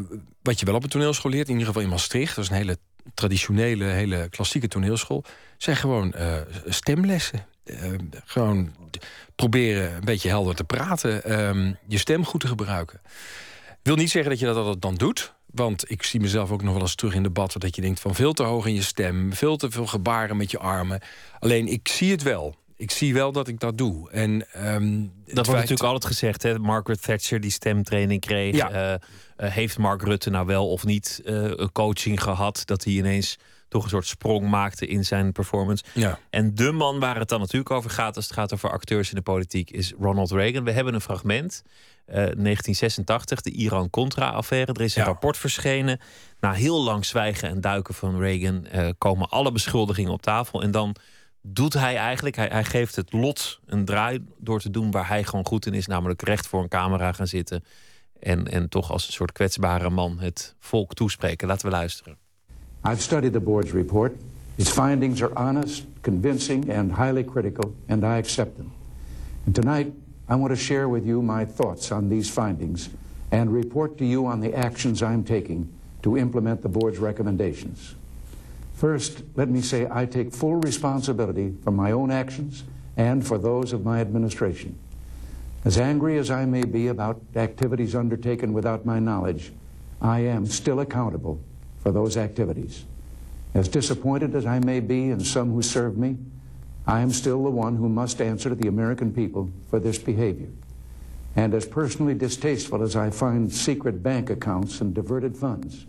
wat 0.42 0.60
je 0.60 0.66
wel 0.66 0.74
op 0.74 0.82
een 0.82 0.88
toneelschool 0.88 1.30
leert, 1.30 1.46
in 1.46 1.52
ieder 1.52 1.66
geval 1.66 1.82
in 1.82 1.88
Maastricht, 1.88 2.34
dat 2.34 2.44
is 2.44 2.50
een 2.50 2.56
hele 2.56 2.78
traditionele, 3.14 3.84
hele 3.84 4.28
klassieke 4.28 4.68
toneelschool, 4.68 5.24
zijn 5.58 5.76
gewoon 5.76 6.14
uh, 6.16 6.36
stemlessen. 6.66 7.46
Uh, 7.64 7.78
gewoon 8.24 8.74
proberen 9.34 9.94
een 9.94 10.04
beetje 10.04 10.28
helder 10.28 10.54
te 10.54 10.64
praten, 10.64 11.40
um, 11.40 11.76
je 11.86 11.98
stem 11.98 12.24
goed 12.24 12.40
te 12.40 12.46
gebruiken. 12.46 13.00
Wil 13.82 13.96
niet 13.96 14.10
zeggen 14.10 14.30
dat 14.30 14.40
je 14.40 14.46
dat 14.46 14.56
altijd 14.56 14.82
dan 14.82 14.94
doet. 14.94 15.33
Want 15.54 15.90
ik 15.90 16.02
zie 16.02 16.20
mezelf 16.20 16.50
ook 16.50 16.62
nog 16.62 16.72
wel 16.72 16.82
eens 16.82 16.94
terug 16.94 17.14
in 17.14 17.22
debatten... 17.22 17.60
dat 17.60 17.76
je 17.76 17.82
denkt 17.82 18.00
van 18.00 18.14
veel 18.14 18.32
te 18.32 18.42
hoog 18.42 18.66
in 18.66 18.74
je 18.74 18.82
stem... 18.82 19.32
veel 19.32 19.56
te 19.56 19.70
veel 19.70 19.86
gebaren 19.86 20.36
met 20.36 20.50
je 20.50 20.58
armen. 20.58 21.00
Alleen, 21.38 21.66
ik 21.68 21.88
zie 21.88 22.10
het 22.10 22.22
wel 22.22 22.54
ik 22.76 22.90
zie 22.90 23.14
wel 23.14 23.32
dat 23.32 23.48
ik 23.48 23.60
dat 23.60 23.78
doe. 23.78 24.10
En, 24.10 24.46
um, 24.56 25.12
dat 25.24 25.46
wordt 25.46 25.60
natuurlijk 25.60 25.82
altijd 25.82 26.04
gezegd. 26.04 26.42
Hè? 26.42 26.58
Margaret 26.58 27.02
Thatcher 27.02 27.40
die 27.40 27.50
stemtraining 27.50 28.20
kreeg. 28.20 28.54
Ja. 28.54 28.72
Uh, 28.72 28.98
uh, 29.46 29.52
heeft 29.52 29.78
Mark 29.78 30.02
Rutte 30.02 30.30
nou 30.30 30.46
wel 30.46 30.70
of 30.70 30.84
niet 30.84 31.22
uh, 31.24 31.52
coaching 31.72 32.22
gehad? 32.22 32.62
Dat 32.64 32.84
hij 32.84 32.92
ineens 32.92 33.38
toch 33.68 33.82
een 33.82 33.88
soort 33.88 34.06
sprong 34.06 34.48
maakte 34.48 34.86
in 34.86 35.04
zijn 35.04 35.32
performance. 35.32 35.84
Ja. 35.92 36.18
En 36.30 36.54
de 36.54 36.72
man 36.72 37.00
waar 37.00 37.18
het 37.18 37.28
dan 37.28 37.40
natuurlijk 37.40 37.70
over 37.70 37.90
gaat... 37.90 38.16
als 38.16 38.24
het 38.24 38.34
gaat 38.34 38.52
over 38.52 38.70
acteurs 38.70 39.08
in 39.08 39.16
de 39.16 39.22
politiek... 39.22 39.70
is 39.70 39.92
Ronald 40.00 40.30
Reagan. 40.30 40.64
We 40.64 40.70
hebben 40.70 40.94
een 40.94 41.00
fragment... 41.00 41.62
1986, 42.06 43.40
de 43.40 43.50
Iran-Contra-affaire. 43.50 44.72
Er 44.72 44.80
is 44.80 44.96
een 44.96 45.04
rapport 45.04 45.36
verschenen. 45.36 46.00
Na 46.40 46.52
heel 46.52 46.82
lang 46.82 47.04
zwijgen 47.04 47.48
en 47.48 47.60
duiken 47.60 47.94
van 47.94 48.18
Reagan 48.18 48.66
komen 48.98 49.28
alle 49.28 49.52
beschuldigingen 49.52 50.12
op 50.12 50.22
tafel. 50.22 50.62
En 50.62 50.70
dan 50.70 50.96
doet 51.46 51.72
hij 51.72 51.96
eigenlijk, 51.96 52.36
hij, 52.36 52.48
hij 52.52 52.64
geeft 52.64 52.96
het 52.96 53.12
lot 53.12 53.60
een 53.66 53.84
draai 53.84 54.24
door 54.38 54.60
te 54.60 54.70
doen 54.70 54.90
waar 54.90 55.08
hij 55.08 55.24
gewoon 55.24 55.46
goed 55.46 55.66
in 55.66 55.74
is, 55.74 55.86
namelijk 55.86 56.22
recht 56.22 56.46
voor 56.46 56.62
een 56.62 56.68
camera 56.68 57.12
gaan 57.12 57.26
zitten 57.26 57.64
en, 58.20 58.48
en 58.48 58.68
toch 58.68 58.90
als 58.90 59.06
een 59.06 59.12
soort 59.12 59.32
kwetsbare 59.32 59.90
man 59.90 60.18
het 60.18 60.54
volk 60.58 60.94
toespreken. 60.94 61.48
Laten 61.48 61.66
we 61.66 61.72
luisteren. 61.72 62.16
I've 62.86 63.02
studied 63.02 63.32
the 63.32 63.40
board's 63.40 63.72
report. 63.72 64.12
Its 64.56 64.70
findings 64.70 65.22
are 65.22 65.32
honest, 65.34 65.84
convincing 66.00 66.74
and 66.76 66.96
highly 66.96 67.24
critical 67.24 67.74
and 67.88 68.02
I 68.02 68.16
accept 68.16 68.56
them. 68.56 68.72
And 69.46 69.54
tonight 69.54 69.88
I 70.28 70.36
want 70.36 70.52
to 70.52 70.56
share 70.56 70.88
with 70.88 71.06
you 71.06 71.20
my 71.20 71.44
thoughts 71.44 71.92
on 71.92 72.08
these 72.08 72.30
findings 72.30 72.88
and 73.30 73.52
report 73.52 73.98
to 73.98 74.06
you 74.06 74.26
on 74.26 74.40
the 74.40 74.54
actions 74.54 75.02
I'm 75.02 75.24
taking 75.24 75.72
to 76.02 76.16
implement 76.16 76.62
the 76.62 76.68
board's 76.68 76.98
recommendations. 76.98 77.94
First, 78.74 79.22
let 79.34 79.48
me 79.48 79.60
say 79.60 79.86
I 79.90 80.06
take 80.06 80.32
full 80.32 80.56
responsibility 80.56 81.54
for 81.62 81.70
my 81.70 81.92
own 81.92 82.10
actions 82.10 82.64
and 82.96 83.26
for 83.26 83.38
those 83.38 83.72
of 83.72 83.84
my 83.84 84.00
administration. 84.00 84.78
As 85.64 85.78
angry 85.78 86.18
as 86.18 86.30
I 86.30 86.44
may 86.44 86.64
be 86.64 86.88
about 86.88 87.20
activities 87.36 87.94
undertaken 87.94 88.52
without 88.52 88.84
my 88.84 88.98
knowledge, 88.98 89.52
I 90.00 90.20
am 90.20 90.46
still 90.46 90.80
accountable 90.80 91.40
for 91.78 91.90
those 91.90 92.16
activities. 92.16 92.84
As 93.54 93.68
disappointed 93.68 94.34
as 94.34 94.44
I 94.44 94.58
may 94.58 94.80
be 94.80 95.10
in 95.10 95.20
some 95.20 95.52
who 95.52 95.62
serve 95.62 95.96
me, 95.96 96.16
I 96.88 97.00
am 97.00 97.10
still 97.10 97.42
the 97.42 97.50
one 97.50 97.76
who 97.76 97.88
must 97.88 98.20
answer 98.20 98.50
to 98.50 98.56
the 98.60 98.68
American 98.68 99.12
people 99.12 99.48
for 99.68 99.80
this 99.80 100.02
behavior. 100.02 100.48
And 101.34 101.54
as 101.54 101.68
personally 101.68 102.16
distasteful 102.16 102.82
as 102.82 102.94
I 102.94 103.10
find 103.10 103.52
secret 103.52 104.02
bank 104.02 104.30
accounts 104.30 104.80
and 104.80 104.94
diverted 104.94 105.36
funds, 105.36 105.86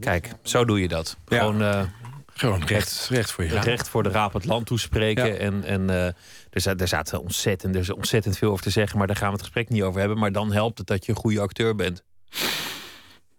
Kijk, 0.00 0.32
zo 0.42 0.64
doe 0.64 0.80
je 0.80 0.88
dat. 0.88 1.16
Gewoon, 1.24 1.62
uh, 1.62 1.82
Gewoon 2.26 2.64
recht, 2.64 3.06
recht 3.10 3.30
voor 3.30 3.44
je 3.44 3.60
Recht 3.60 3.88
voor 3.88 4.02
de 4.02 4.08
raap 4.08 4.32
het 4.32 4.44
land 4.44 4.66
toespreken. 4.66 5.38
En, 5.38 5.64
en 5.64 5.82
uh, 5.82 6.06
er, 6.50 6.80
er 6.80 6.88
zaten 6.88 7.20
ontzettend, 7.20 7.74
er 7.74 7.80
is 7.80 7.92
ontzettend 7.92 8.38
veel 8.38 8.50
over 8.50 8.62
te 8.62 8.70
zeggen, 8.70 8.98
maar 8.98 9.06
daar 9.06 9.16
gaan 9.16 9.26
we 9.26 9.32
het 9.32 9.42
gesprek 9.42 9.68
niet 9.68 9.82
over 9.82 10.00
hebben. 10.00 10.18
Maar 10.18 10.32
dan 10.32 10.52
helpt 10.52 10.78
het 10.78 10.86
dat 10.86 11.06
je 11.06 11.12
een 11.12 11.18
goede 11.18 11.40
acteur 11.40 11.74
bent. 11.74 12.02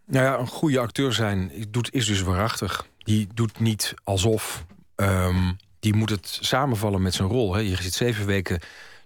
Nou 0.05 0.25
ja, 0.25 0.37
een 0.37 0.47
goede 0.47 0.79
acteur 0.79 1.13
zijn 1.13 1.51
doet, 1.69 1.93
is 1.93 2.05
dus 2.05 2.21
waarachtig. 2.21 2.87
Die 2.97 3.27
doet 3.33 3.59
niet 3.59 3.93
alsof. 4.03 4.65
Um, 5.01 5.57
die 5.79 5.95
moet 5.95 6.09
het 6.09 6.37
samenvallen 6.41 7.01
met 7.01 7.13
zijn 7.13 7.27
rol. 7.27 7.53
Hè. 7.53 7.61
Je 7.61 7.81
zit 7.81 7.93
zeven 7.93 8.25
weken 8.25 8.59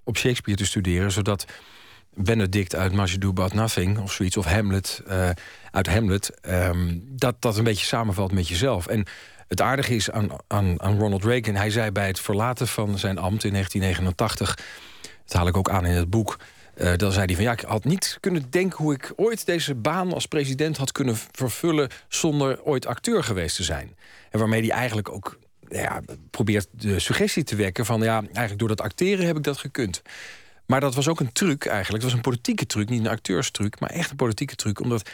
op 0.03 0.17
Shakespeare 0.17 0.59
te 0.59 0.65
studeren, 0.65 1.11
zodat 1.11 1.45
Benedict 2.13 2.75
uit 2.75 3.21
Do 3.21 3.29
About 3.29 3.53
Nothing 3.53 3.99
of 3.99 4.11
zoiets, 4.11 4.37
of 4.37 4.45
Hamlet 4.45 5.01
uh, 5.07 5.29
uit 5.71 5.87
Hamlet, 5.87 6.31
um, 6.47 7.03
dat 7.09 7.35
dat 7.39 7.57
een 7.57 7.63
beetje 7.63 7.85
samenvalt 7.85 8.31
met 8.31 8.47
jezelf. 8.47 8.87
En 8.87 9.05
het 9.47 9.61
aardige 9.61 9.95
is 9.95 10.11
aan, 10.11 10.29
aan, 10.47 10.81
aan 10.81 10.99
Ronald 10.99 11.23
Reagan, 11.23 11.55
hij 11.55 11.69
zei 11.69 11.91
bij 11.91 12.07
het 12.07 12.19
verlaten 12.19 12.67
van 12.67 12.97
zijn 12.97 13.17
ambt 13.17 13.43
in 13.43 13.51
1989, 13.51 14.55
dat 15.25 15.33
haal 15.33 15.47
ik 15.47 15.57
ook 15.57 15.69
aan 15.69 15.85
in 15.85 15.95
het 15.95 16.09
boek. 16.09 16.39
Uh, 16.75 16.95
dan 16.95 17.11
zei 17.11 17.25
hij 17.25 17.35
van 17.35 17.43
ja, 17.43 17.51
ik 17.51 17.59
had 17.59 17.83
niet 17.83 18.17
kunnen 18.19 18.45
denken 18.49 18.77
hoe 18.77 18.93
ik 18.93 19.13
ooit 19.15 19.45
deze 19.45 19.75
baan 19.75 20.13
als 20.13 20.25
president 20.25 20.77
had 20.77 20.91
kunnen 20.91 21.17
vervullen 21.31 21.89
zonder 22.07 22.63
ooit 22.63 22.85
acteur 22.85 23.23
geweest 23.23 23.55
te 23.55 23.63
zijn. 23.63 23.95
En 24.29 24.39
waarmee 24.39 24.61
hij 24.61 24.69
eigenlijk 24.69 25.09
ook 25.09 25.37
ja, 25.71 26.01
probeert 26.29 26.67
de 26.71 26.99
suggestie 26.99 27.43
te 27.43 27.55
wekken 27.55 27.85
van 27.85 28.01
ja, 28.01 28.21
eigenlijk 28.23 28.59
door 28.59 28.67
dat 28.67 28.81
acteren 28.81 29.25
heb 29.25 29.37
ik 29.37 29.43
dat 29.43 29.57
gekund. 29.57 30.01
Maar 30.65 30.79
dat 30.79 30.95
was 30.95 31.07
ook 31.07 31.19
een 31.19 31.31
truc 31.31 31.65
eigenlijk. 31.65 32.03
Het 32.03 32.11
was 32.11 32.13
een 32.13 32.29
politieke 32.29 32.65
truc, 32.65 32.89
niet 32.89 32.99
een 32.99 33.07
acteurstruc, 33.07 33.79
maar 33.79 33.89
echt 33.89 34.09
een 34.09 34.15
politieke 34.15 34.55
truc. 34.55 34.79
Omdat 34.79 35.09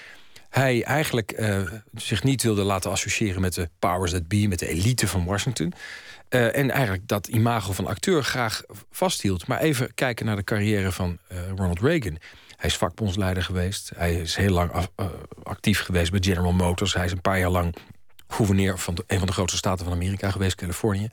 hij 0.49 0.83
eigenlijk 0.83 1.39
uh, 1.39 1.71
zich 1.93 2.23
niet 2.23 2.43
wilde 2.43 2.63
laten 2.63 2.91
associëren 2.91 3.41
met 3.41 3.53
de 3.53 3.69
powers 3.79 4.11
that 4.11 4.27
be, 4.27 4.45
met 4.47 4.59
de 4.59 4.67
elite 4.67 5.07
van 5.07 5.25
Washington. 5.25 5.73
Uh, 6.29 6.57
en 6.57 6.71
eigenlijk 6.71 7.07
dat 7.07 7.27
imago 7.27 7.73
van 7.73 7.87
acteur 7.87 8.23
graag 8.23 8.63
vasthield. 8.91 9.47
Maar 9.47 9.59
even 9.59 9.93
kijken 9.93 10.25
naar 10.25 10.35
de 10.35 10.43
carrière 10.43 10.91
van 10.91 11.17
uh, 11.31 11.37
Ronald 11.55 11.79
Reagan. 11.79 12.17
Hij 12.55 12.69
is 12.69 12.77
vakbondsleider 12.77 13.43
geweest. 13.43 13.91
Hij 13.95 14.13
is 14.13 14.35
heel 14.35 14.53
lang 14.53 14.71
actief 15.43 15.81
geweest 15.81 16.11
bij 16.11 16.19
General 16.23 16.51
Motors. 16.51 16.93
Hij 16.93 17.05
is 17.05 17.11
een 17.11 17.21
paar 17.21 17.39
jaar 17.39 17.49
lang 17.49 17.75
gouverneur 18.27 18.77
van 18.77 18.95
de, 18.95 19.03
een 19.07 19.17
van 19.17 19.27
de 19.27 19.33
grootste 19.33 19.57
staten 19.57 19.85
van 19.85 19.93
Amerika 19.93 20.31
geweest, 20.31 20.55
Californië. 20.55 21.09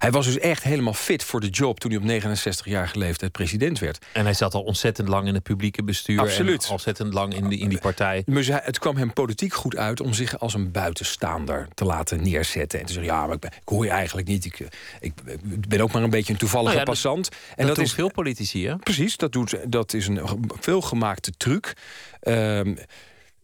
Hij 0.00 0.10
was 0.10 0.26
dus 0.26 0.38
echt 0.38 0.62
helemaal 0.62 0.92
fit 0.92 1.24
voor 1.24 1.40
de 1.40 1.48
job 1.48 1.80
toen 1.80 1.90
hij 1.90 2.00
op 2.00 2.06
69 2.06 2.66
jaar 2.66 2.90
leeftijd 2.94 3.32
president 3.32 3.78
werd. 3.78 4.06
En 4.12 4.24
hij 4.24 4.34
zat 4.34 4.54
al 4.54 4.62
ontzettend 4.62 5.08
lang 5.08 5.26
in 5.26 5.34
het 5.34 5.42
publieke 5.42 5.82
bestuur. 5.82 6.20
Absoluut. 6.20 6.64
En 6.64 6.70
ontzettend 6.70 7.12
lang 7.12 7.34
in, 7.34 7.48
die, 7.48 7.58
in 7.58 7.68
die 7.68 7.78
partij. 7.78 8.22
Maar 8.26 8.60
het 8.64 8.78
kwam 8.78 8.96
hem 8.96 9.12
politiek 9.12 9.54
goed 9.54 9.76
uit 9.76 10.00
om 10.00 10.12
zich 10.12 10.38
als 10.38 10.54
een 10.54 10.70
buitenstaander 10.70 11.68
te 11.74 11.84
laten 11.84 12.22
neerzetten. 12.22 12.80
En 12.80 12.86
te 12.86 12.92
zeggen, 12.92 13.12
ja, 13.12 13.26
maar 13.26 13.34
ik, 13.34 13.40
ben, 13.40 13.50
ik 13.52 13.68
hoor 13.68 13.84
je 13.84 13.90
eigenlijk 13.90 14.28
niet. 14.28 14.44
Ik, 14.44 14.58
ik, 15.00 15.12
ben 15.68 15.80
ook 15.80 15.92
maar 15.92 16.02
een 16.02 16.10
beetje 16.10 16.32
een 16.32 16.38
toevallige 16.38 16.74
nou 16.74 16.86
passant. 16.86 17.28
en 17.56 17.66
dat, 17.66 17.78
is 17.78 17.92
veel 17.92 18.10
politici, 18.10 18.66
hè? 18.66 18.76
Precies, 18.76 19.16
dat, 19.16 19.32
doet, 19.32 19.56
dat 19.66 19.94
is 19.94 20.06
een 20.06 20.20
veelgemaakte 20.60 21.30
truc. 21.36 21.72
Um, 22.22 22.78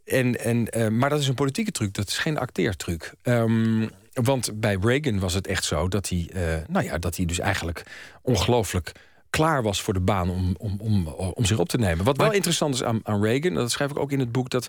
En, 0.07 0.41
en, 0.41 0.67
uh, 0.77 0.89
maar 0.89 1.11
dat 1.11 1.21
is 1.21 1.29
een 1.29 1.35
politieke 1.35 1.71
truc, 1.71 1.95
dat 1.95 2.09
is 2.09 2.19
geen 2.19 2.39
acteertruc. 2.39 3.15
Um, 3.23 3.91
want 4.13 4.61
bij 4.61 4.79
Reagan 4.81 5.19
was 5.19 5.35
het 5.35 5.47
echt 5.47 5.65
zo 5.65 5.89
dat 5.89 6.09
hij, 6.09 6.31
uh, 6.35 6.43
nou 6.69 6.85
ja, 6.85 6.99
dat 6.99 7.17
hij 7.17 7.27
dus 7.27 7.39
eigenlijk 7.39 7.83
ongelooflijk 8.23 8.93
klaar 9.31 9.63
was 9.63 9.83
voor 9.83 9.95
de 9.95 10.01
baan 10.01 10.31
om, 10.31 10.55
om, 10.59 10.77
om, 10.81 11.07
om 11.09 11.45
zich 11.45 11.59
op 11.59 11.69
te 11.69 11.79
nemen. 11.79 12.05
Wat 12.05 12.17
wel 12.17 12.33
interessant 12.33 12.75
is 12.75 12.83
aan, 12.83 13.01
aan 13.03 13.23
Reagan, 13.23 13.55
dat 13.55 13.71
schrijf 13.71 13.91
ik 13.91 13.99
ook 13.99 14.13
in 14.13 14.19
het 14.19 14.33
boek, 14.33 14.51
dat, 14.51 14.67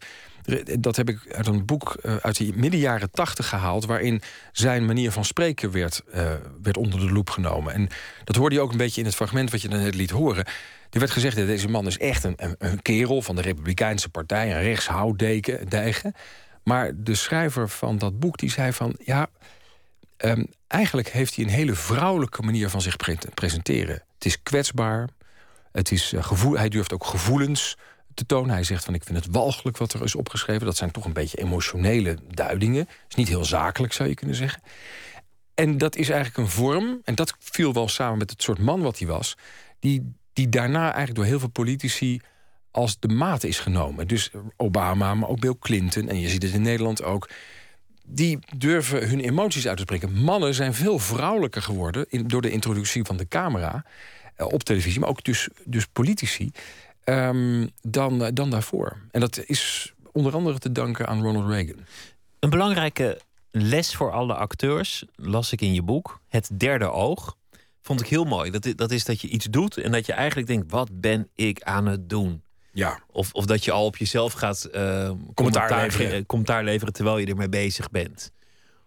dat 0.79 0.95
heb 0.95 1.09
ik 1.09 1.33
uit 1.33 1.47
een 1.47 1.65
boek 1.65 1.97
uh, 2.03 2.15
uit 2.15 2.37
de 2.37 2.51
midden 2.55 2.79
jaren 2.79 3.11
tachtig 3.11 3.49
gehaald, 3.49 3.85
waarin 3.85 4.21
zijn 4.51 4.85
manier 4.85 5.11
van 5.11 5.25
spreken 5.25 5.71
werd, 5.71 6.01
uh, 6.15 6.31
werd 6.61 6.77
onder 6.77 6.99
de 6.99 7.11
loep 7.11 7.29
genomen. 7.29 7.73
En 7.73 7.89
dat 8.23 8.35
hoorde 8.35 8.55
je 8.55 8.61
ook 8.61 8.71
een 8.71 8.77
beetje 8.77 9.01
in 9.01 9.07
het 9.07 9.15
fragment 9.15 9.51
wat 9.51 9.61
je 9.61 9.67
dan 9.67 9.79
net 9.79 9.95
liet 9.95 10.11
horen. 10.11 10.45
Er 10.89 10.99
werd 10.99 11.11
gezegd 11.11 11.35
dat 11.35 11.47
deze 11.47 11.67
man 11.67 11.87
is 11.87 11.97
echt 11.97 12.23
een, 12.23 12.33
een, 12.37 12.55
een 12.57 12.81
kerel 12.81 13.21
van 13.21 13.35
de 13.35 13.41
Republikeinse 13.41 14.09
Partij, 14.09 14.55
een 14.55 14.61
rechtshoudeigen. 14.61 16.13
Maar 16.63 16.91
de 16.95 17.15
schrijver 17.15 17.69
van 17.69 17.97
dat 17.97 18.19
boek 18.19 18.37
die 18.37 18.51
zei 18.51 18.73
van 18.73 18.95
ja, 19.03 19.27
um, 20.17 20.47
eigenlijk 20.67 21.09
heeft 21.09 21.35
hij 21.35 21.45
een 21.45 21.51
hele 21.51 21.75
vrouwelijke 21.75 22.41
manier 22.41 22.69
van 22.69 22.81
zich 22.81 22.95
pre 22.95 23.17
presenteren. 23.33 24.03
Het 24.13 24.25
is 24.25 24.43
kwetsbaar. 24.43 25.09
Het 25.71 25.91
is, 25.91 26.13
uh, 26.13 26.23
gevoel, 26.23 26.57
hij 26.57 26.69
durft 26.69 26.93
ook 26.93 27.05
gevoelens 27.05 27.77
te 28.13 28.25
tonen. 28.25 28.49
Hij 28.49 28.63
zegt 28.63 28.85
van 28.85 28.93
ik 28.93 29.03
vind 29.03 29.17
het 29.17 29.33
walgelijk 29.33 29.77
wat 29.77 29.93
er 29.93 30.03
is 30.03 30.15
opgeschreven. 30.15 30.65
Dat 30.65 30.77
zijn 30.77 30.91
toch 30.91 31.05
een 31.05 31.13
beetje 31.13 31.37
emotionele 31.37 32.17
duidingen. 32.29 32.79
Het 32.79 33.05
is 33.09 33.15
niet 33.15 33.27
heel 33.27 33.45
zakelijk 33.45 33.93
zou 33.93 34.09
je 34.09 34.15
kunnen 34.15 34.35
zeggen. 34.35 34.61
En 35.53 35.77
dat 35.77 35.95
is 35.95 36.09
eigenlijk 36.09 36.37
een 36.37 36.53
vorm, 36.53 37.01
en 37.03 37.15
dat 37.15 37.35
viel 37.39 37.73
wel 37.73 37.87
samen 37.87 38.17
met 38.17 38.29
het 38.29 38.41
soort 38.41 38.59
man 38.59 38.81
wat 38.81 38.99
hij 38.99 39.07
was, 39.07 39.37
die, 39.79 40.13
die 40.33 40.49
daarna 40.49 40.83
eigenlijk 40.83 41.15
door 41.15 41.25
heel 41.25 41.39
veel 41.39 41.49
politici 41.49 42.21
als 42.71 42.99
de 42.99 43.07
maat 43.07 43.43
is 43.43 43.59
genomen. 43.59 44.07
Dus 44.07 44.31
Obama, 44.55 45.15
maar 45.15 45.29
ook 45.29 45.39
Bill 45.39 45.55
Clinton, 45.59 46.09
en 46.09 46.19
je 46.19 46.29
ziet 46.29 46.43
het 46.43 46.53
in 46.53 46.61
Nederland 46.61 47.03
ook 47.03 47.29
die 48.09 48.39
durven 48.57 49.09
hun 49.09 49.19
emoties 49.19 49.67
uit 49.67 49.77
te 49.77 49.83
spreken. 49.83 50.13
Mannen 50.13 50.53
zijn 50.53 50.73
veel 50.73 50.99
vrouwelijker 50.99 51.61
geworden 51.61 52.05
in, 52.09 52.27
door 52.27 52.41
de 52.41 52.51
introductie 52.51 53.03
van 53.03 53.17
de 53.17 53.27
camera 53.27 53.85
uh, 54.37 54.47
op 54.47 54.63
televisie, 54.63 54.99
maar 54.99 55.09
ook 55.09 55.23
dus, 55.23 55.47
dus 55.65 55.85
politici, 55.85 56.51
um, 57.05 57.69
dan, 57.81 58.21
uh, 58.21 58.27
dan 58.33 58.49
daarvoor. 58.49 58.97
En 59.11 59.19
dat 59.19 59.43
is 59.45 59.93
onder 60.11 60.33
andere 60.33 60.59
te 60.59 60.71
danken 60.71 61.07
aan 61.07 61.21
Ronald 61.21 61.49
Reagan. 61.49 61.85
Een 62.39 62.49
belangrijke 62.49 63.21
les 63.51 63.95
voor 63.95 64.11
alle 64.11 64.33
acteurs 64.33 65.05
las 65.15 65.51
ik 65.51 65.61
in 65.61 65.73
je 65.73 65.81
boek, 65.81 66.19
Het 66.27 66.49
Derde 66.53 66.91
Oog. 66.91 67.35
Vond 67.81 68.01
ik 68.01 68.07
heel 68.07 68.23
mooi. 68.23 68.51
Dat, 68.51 68.73
dat 68.75 68.91
is 68.91 69.05
dat 69.05 69.21
je 69.21 69.27
iets 69.27 69.45
doet 69.45 69.77
en 69.77 69.91
dat 69.91 70.05
je 70.05 70.13
eigenlijk 70.13 70.47
denkt: 70.47 70.71
wat 70.71 71.01
ben 71.01 71.29
ik 71.35 71.61
aan 71.61 71.85
het 71.85 72.09
doen? 72.09 72.43
Ja. 72.77 72.99
Of, 73.11 73.33
of 73.33 73.45
dat 73.45 73.65
je 73.65 73.71
al 73.71 73.85
op 73.85 73.97
jezelf 73.97 74.33
gaat 74.33 74.69
uh, 74.75 75.11
commentaar, 75.33 75.81
leveren. 75.81 76.25
commentaar 76.25 76.63
leveren 76.63 76.93
terwijl 76.93 77.17
je 77.17 77.25
ermee 77.25 77.49
bezig 77.49 77.89
bent. 77.89 78.31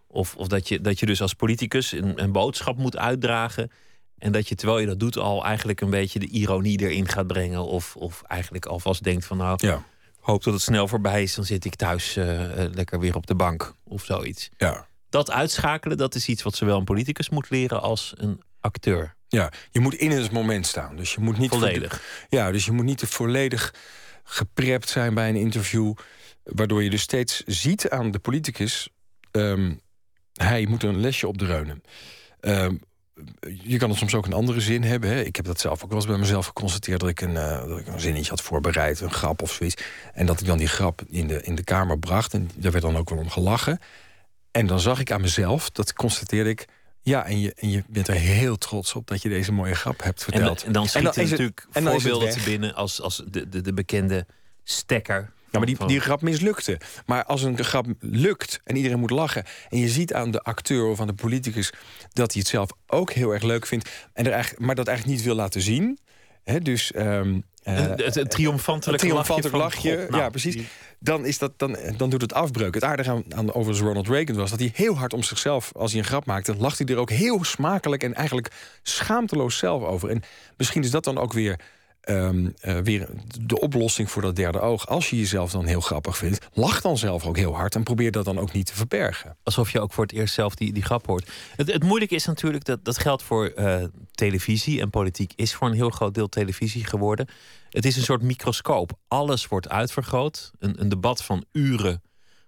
Of, 0.07 0.35
of 0.35 0.47
dat, 0.47 0.67
je, 0.67 0.81
dat 0.81 0.99
je 0.99 1.05
dus 1.05 1.21
als 1.21 1.33
politicus 1.33 1.91
een, 1.91 2.23
een 2.23 2.31
boodschap 2.31 2.77
moet 2.77 2.97
uitdragen. 2.97 3.71
En 4.17 4.31
dat 4.31 4.47
je 4.47 4.55
terwijl 4.55 4.79
je 4.79 4.85
dat 4.85 4.99
doet 4.99 5.17
al 5.17 5.45
eigenlijk 5.45 5.81
een 5.81 5.89
beetje 5.89 6.19
de 6.19 6.27
ironie 6.27 6.79
erin 6.79 7.07
gaat 7.07 7.27
brengen. 7.27 7.65
Of, 7.65 7.95
of 7.95 8.21
eigenlijk 8.27 8.65
alvast 8.65 9.03
denkt 9.03 9.25
van 9.25 9.37
nou, 9.37 9.67
ja. 9.67 9.83
hoop 10.19 10.43
dat 10.43 10.53
het 10.53 10.63
snel 10.63 10.87
voorbij 10.87 11.23
is. 11.23 11.35
Dan 11.35 11.45
zit 11.45 11.65
ik 11.65 11.75
thuis 11.75 12.17
uh, 12.17 12.41
lekker 12.73 12.99
weer 12.99 13.15
op 13.15 13.27
de 13.27 13.35
bank 13.35 13.73
of 13.83 14.05
zoiets. 14.05 14.49
Ja. 14.57 14.87
Dat 15.09 15.31
uitschakelen, 15.31 15.97
dat 15.97 16.15
is 16.15 16.27
iets 16.27 16.43
wat 16.43 16.55
zowel 16.55 16.77
een 16.77 16.83
politicus 16.83 17.29
moet 17.29 17.49
leren 17.49 17.81
als 17.81 18.13
een 18.17 18.41
acteur. 18.59 19.15
Ja, 19.31 19.51
je 19.69 19.79
moet 19.79 19.93
in 19.93 20.11
het 20.11 20.31
moment 20.31 20.67
staan. 20.67 20.95
Dus 20.95 21.13
je 21.13 21.21
moet 21.21 21.37
niet 21.37 21.49
volledig. 21.49 22.25
Ja, 22.29 22.51
dus 22.51 22.65
je 22.65 22.71
moet 22.71 22.85
niet 22.85 23.03
volledig 23.03 23.73
geprept 24.23 24.89
zijn 24.89 25.13
bij 25.13 25.29
een 25.29 25.35
interview. 25.35 25.93
Waardoor 26.43 26.83
je 26.83 26.89
dus 26.89 27.01
steeds 27.01 27.43
ziet 27.45 27.89
aan 27.89 28.11
de 28.11 28.19
politicus. 28.19 28.89
Um, 29.31 29.79
hij 30.33 30.65
moet 30.65 30.83
een 30.83 30.99
lesje 30.99 31.27
opdreunen. 31.27 31.81
Um, 32.41 32.79
je 33.63 33.77
kan 33.77 33.89
het 33.89 33.97
soms 33.97 34.15
ook 34.15 34.25
een 34.25 34.33
andere 34.33 34.61
zin 34.61 34.83
hebben. 34.83 35.09
Hè. 35.09 35.21
Ik 35.21 35.35
heb 35.35 35.45
dat 35.45 35.59
zelf 35.59 35.83
ook 35.83 35.89
wel 35.89 35.97
eens 35.97 36.07
bij 36.07 36.17
mezelf 36.17 36.45
geconstateerd... 36.45 36.99
dat 36.99 37.09
ik, 37.09 37.21
een, 37.21 37.33
uh, 37.33 37.67
dat 37.67 37.79
ik 37.79 37.87
een 37.87 37.99
zinnetje 37.99 38.29
had 38.29 38.41
voorbereid, 38.41 38.99
een 38.99 39.11
grap 39.11 39.41
of 39.41 39.51
zoiets. 39.51 39.83
En 40.13 40.25
dat 40.25 40.39
ik 40.39 40.45
dan 40.45 40.57
die 40.57 40.67
grap 40.67 41.01
in 41.07 41.27
de, 41.27 41.41
in 41.41 41.55
de 41.55 41.63
kamer 41.63 41.99
bracht. 41.99 42.33
En 42.33 42.49
daar 42.55 42.71
werd 42.71 42.83
dan 42.83 42.97
ook 42.97 43.09
wel 43.09 43.19
om 43.19 43.29
gelachen. 43.29 43.79
En 44.51 44.67
dan 44.67 44.79
zag 44.79 44.99
ik 44.99 45.11
aan 45.11 45.21
mezelf, 45.21 45.69
dat 45.69 45.93
constateerde 45.93 46.49
ik 46.49 46.65
ja, 47.01 47.25
en 47.25 47.39
je, 47.39 47.53
en 47.53 47.69
je 47.69 47.83
bent 47.87 48.07
er 48.07 48.13
heel 48.13 48.57
trots 48.57 48.93
op 48.95 49.07
dat 49.07 49.21
je 49.21 49.29
deze 49.29 49.51
mooie 49.51 49.75
grap 49.75 50.03
hebt 50.03 50.23
verteld. 50.23 50.59
En, 50.61 50.67
en 50.67 50.73
dan 50.73 50.87
schieten 50.87 51.29
natuurlijk 51.29 51.65
het, 51.71 51.83
voorbeelden 51.83 52.29
te 52.29 52.41
binnen 52.43 52.75
als, 52.75 53.01
als 53.01 53.23
de, 53.27 53.49
de, 53.49 53.61
de 53.61 53.73
bekende 53.73 54.25
stekker. 54.63 55.31
Ja, 55.51 55.57
maar 55.59 55.67
die, 55.67 55.85
die 55.85 55.99
grap 55.99 56.21
mislukte. 56.21 56.79
Maar 57.05 57.25
als 57.25 57.43
een 57.43 57.63
grap 57.63 57.85
lukt 57.99 58.59
en 58.63 58.75
iedereen 58.75 58.99
moet 58.99 59.09
lachen... 59.09 59.45
en 59.69 59.77
je 59.77 59.89
ziet 59.89 60.13
aan 60.13 60.31
de 60.31 60.41
acteur 60.41 60.85
of 60.85 60.99
aan 60.99 61.07
de 61.07 61.13
politicus... 61.13 61.73
dat 62.13 62.31
hij 62.31 62.41
het 62.41 62.49
zelf 62.49 62.69
ook 62.87 63.11
heel 63.11 63.31
erg 63.31 63.43
leuk 63.43 63.65
vindt... 63.65 63.89
En 64.13 64.25
er 64.25 64.31
eigenlijk, 64.31 64.65
maar 64.65 64.75
dat 64.75 64.87
eigenlijk 64.87 65.17
niet 65.17 65.25
wil 65.25 65.35
laten 65.35 65.61
zien... 65.61 65.99
Dus 66.43 66.91
um, 66.95 67.43
uh, 67.63 67.77
het, 67.77 68.15
het 68.15 68.29
triomfantelijk, 68.29 69.01
triomfantelijk 69.01 69.55
lachje. 69.55 69.89
lachje 69.89 70.09
nou, 70.09 70.23
ja, 70.23 70.29
precies. 70.29 70.63
Dan, 70.99 71.25
is 71.25 71.37
dat, 71.37 71.51
dan, 71.57 71.77
dan 71.97 72.09
doet 72.09 72.21
het 72.21 72.33
afbreuk. 72.33 72.73
Het 72.73 72.83
aardige 72.83 73.09
aan, 73.09 73.23
aan 73.35 73.53
overigens 73.53 73.87
Ronald 73.87 74.07
Reagan 74.07 74.35
was 74.35 74.49
dat 74.49 74.59
hij 74.59 74.71
heel 74.73 74.97
hard 74.97 75.13
om 75.13 75.23
zichzelf, 75.23 75.71
als 75.75 75.91
hij 75.91 75.99
een 75.99 76.07
grap 76.07 76.25
maakte, 76.25 76.55
lacht 76.55 76.77
hij 76.77 76.87
er 76.87 76.97
ook 76.97 77.09
heel 77.09 77.43
smakelijk 77.43 78.03
en 78.03 78.13
eigenlijk 78.13 78.51
schaamteloos 78.83 79.57
zelf 79.57 79.83
over. 79.83 80.09
En 80.09 80.21
misschien 80.57 80.83
is 80.83 80.91
dat 80.91 81.03
dan 81.03 81.17
ook 81.17 81.33
weer 81.33 81.59
Um, 82.09 82.55
uh, 82.63 82.77
weer 82.79 83.09
de 83.41 83.59
oplossing 83.59 84.11
voor 84.11 84.21
dat 84.21 84.35
derde 84.35 84.59
oog. 84.59 84.87
Als 84.87 85.09
je 85.09 85.17
jezelf 85.17 85.51
dan 85.51 85.65
heel 85.65 85.81
grappig 85.81 86.17
vindt, 86.17 86.45
lach 86.53 86.81
dan 86.81 86.97
zelf 86.97 87.25
ook 87.25 87.37
heel 87.37 87.55
hard 87.55 87.75
en 87.75 87.83
probeer 87.83 88.11
dat 88.11 88.25
dan 88.25 88.39
ook 88.39 88.51
niet 88.51 88.65
te 88.65 88.75
verbergen. 88.75 89.37
Alsof 89.43 89.71
je 89.71 89.79
ook 89.79 89.93
voor 89.93 90.03
het 90.03 90.13
eerst 90.13 90.33
zelf 90.33 90.55
die, 90.55 90.73
die 90.73 90.83
grap 90.83 91.05
hoort. 91.05 91.31
Het, 91.55 91.71
het 91.71 91.83
moeilijke 91.83 92.15
is 92.15 92.25
natuurlijk 92.25 92.63
dat 92.63 92.85
dat 92.85 92.97
geldt 92.97 93.23
voor 93.23 93.51
uh, 93.55 93.83
televisie 94.11 94.81
en 94.81 94.89
politiek 94.89 95.33
is 95.35 95.53
voor 95.53 95.67
een 95.67 95.73
heel 95.73 95.89
groot 95.89 96.13
deel 96.13 96.29
televisie 96.29 96.85
geworden. 96.85 97.27
Het 97.69 97.85
is 97.85 97.97
een 97.97 98.03
soort 98.03 98.21
microscoop. 98.21 98.91
Alles 99.07 99.47
wordt 99.47 99.69
uitvergroot. 99.69 100.51
Een, 100.59 100.81
een 100.81 100.89
debat 100.89 101.23
van 101.23 101.45
uren 101.51 102.01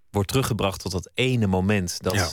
wordt 0.09 0.27
teruggebracht 0.27 0.79
tot 0.79 0.91
dat 0.91 1.09
ene 1.13 1.47
moment 1.47 2.03
dat 2.03 2.13
ja. 2.13 2.31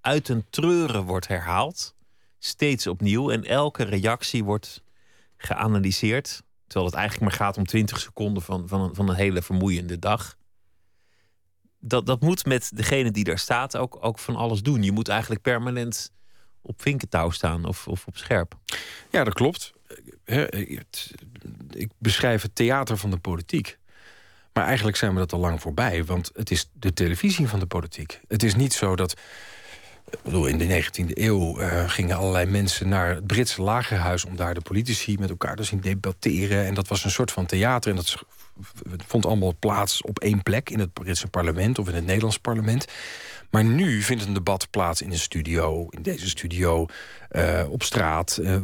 uit 0.00 0.28
een 0.28 0.44
treuren 0.50 1.04
wordt 1.04 1.28
herhaald. 1.28 1.94
Steeds 2.38 2.86
opnieuw. 2.86 3.30
En 3.30 3.44
elke 3.44 3.82
reactie 3.82 4.44
wordt 4.44 4.82
geanalyseerd. 5.36 6.42
Terwijl 6.74 6.92
het 6.92 7.00
eigenlijk 7.00 7.30
maar 7.30 7.46
gaat 7.46 7.56
om 7.56 7.66
20 7.66 8.00
seconden 8.00 8.42
van, 8.42 8.68
van, 8.68 8.80
een, 8.80 8.94
van 8.94 9.08
een 9.08 9.14
hele 9.14 9.42
vermoeiende 9.42 9.98
dag. 9.98 10.36
Dat, 11.78 12.06
dat 12.06 12.20
moet 12.20 12.46
met 12.46 12.70
degene 12.74 13.10
die 13.10 13.24
daar 13.24 13.38
staat 13.38 13.76
ook, 13.76 13.98
ook 14.00 14.18
van 14.18 14.36
alles 14.36 14.62
doen. 14.62 14.82
Je 14.82 14.92
moet 14.92 15.08
eigenlijk 15.08 15.42
permanent 15.42 16.12
op 16.62 16.82
vinkentouw 16.82 17.30
staan 17.30 17.64
of, 17.64 17.88
of 17.88 18.06
op 18.06 18.16
scherp. 18.16 18.58
Ja, 19.10 19.24
dat 19.24 19.34
klopt. 19.34 19.72
Ik 21.70 21.90
beschrijf 21.98 22.42
het 22.42 22.54
theater 22.54 22.96
van 22.96 23.10
de 23.10 23.18
politiek. 23.18 23.78
Maar 24.52 24.64
eigenlijk 24.64 24.96
zijn 24.96 25.12
we 25.12 25.18
dat 25.18 25.32
al 25.32 25.40
lang 25.40 25.60
voorbij. 25.60 26.04
Want 26.04 26.30
het 26.34 26.50
is 26.50 26.70
de 26.72 26.92
televisie 26.92 27.48
van 27.48 27.58
de 27.58 27.66
politiek. 27.66 28.20
Het 28.28 28.42
is 28.42 28.54
niet 28.54 28.72
zo 28.72 28.96
dat 28.96 29.20
in 30.22 30.58
de 30.58 30.82
19e 30.82 31.06
eeuw 31.06 31.60
uh, 31.60 31.88
gingen 31.88 32.16
allerlei 32.16 32.46
mensen 32.46 32.88
naar 32.88 33.14
het 33.14 33.26
Britse 33.26 33.62
lagerhuis... 33.62 34.24
om 34.24 34.36
daar 34.36 34.54
de 34.54 34.60
politici 34.60 35.16
met 35.18 35.30
elkaar 35.30 35.56
te 35.56 35.62
zien 35.62 35.80
debatteren. 35.80 36.64
En 36.64 36.74
dat 36.74 36.88
was 36.88 37.04
een 37.04 37.10
soort 37.10 37.32
van 37.32 37.46
theater. 37.46 37.90
En 37.90 37.96
dat 37.96 38.24
vond 39.06 39.26
allemaal 39.26 39.54
plaats 39.58 40.02
op 40.02 40.18
één 40.18 40.42
plek... 40.42 40.70
in 40.70 40.78
het 40.78 40.92
Britse 40.92 41.28
parlement 41.28 41.78
of 41.78 41.88
in 41.88 41.94
het 41.94 42.06
Nederlands 42.06 42.38
parlement. 42.38 42.86
Maar 43.50 43.64
nu 43.64 44.02
vindt 44.02 44.24
een 44.24 44.34
debat 44.34 44.70
plaats 44.70 45.02
in 45.02 45.10
een 45.10 45.18
studio, 45.18 45.86
in 45.90 46.02
deze 46.02 46.28
studio... 46.28 46.86
Uh, 47.32 47.64
op 47.70 47.82
straat, 47.82 48.38
uh, 48.42 48.56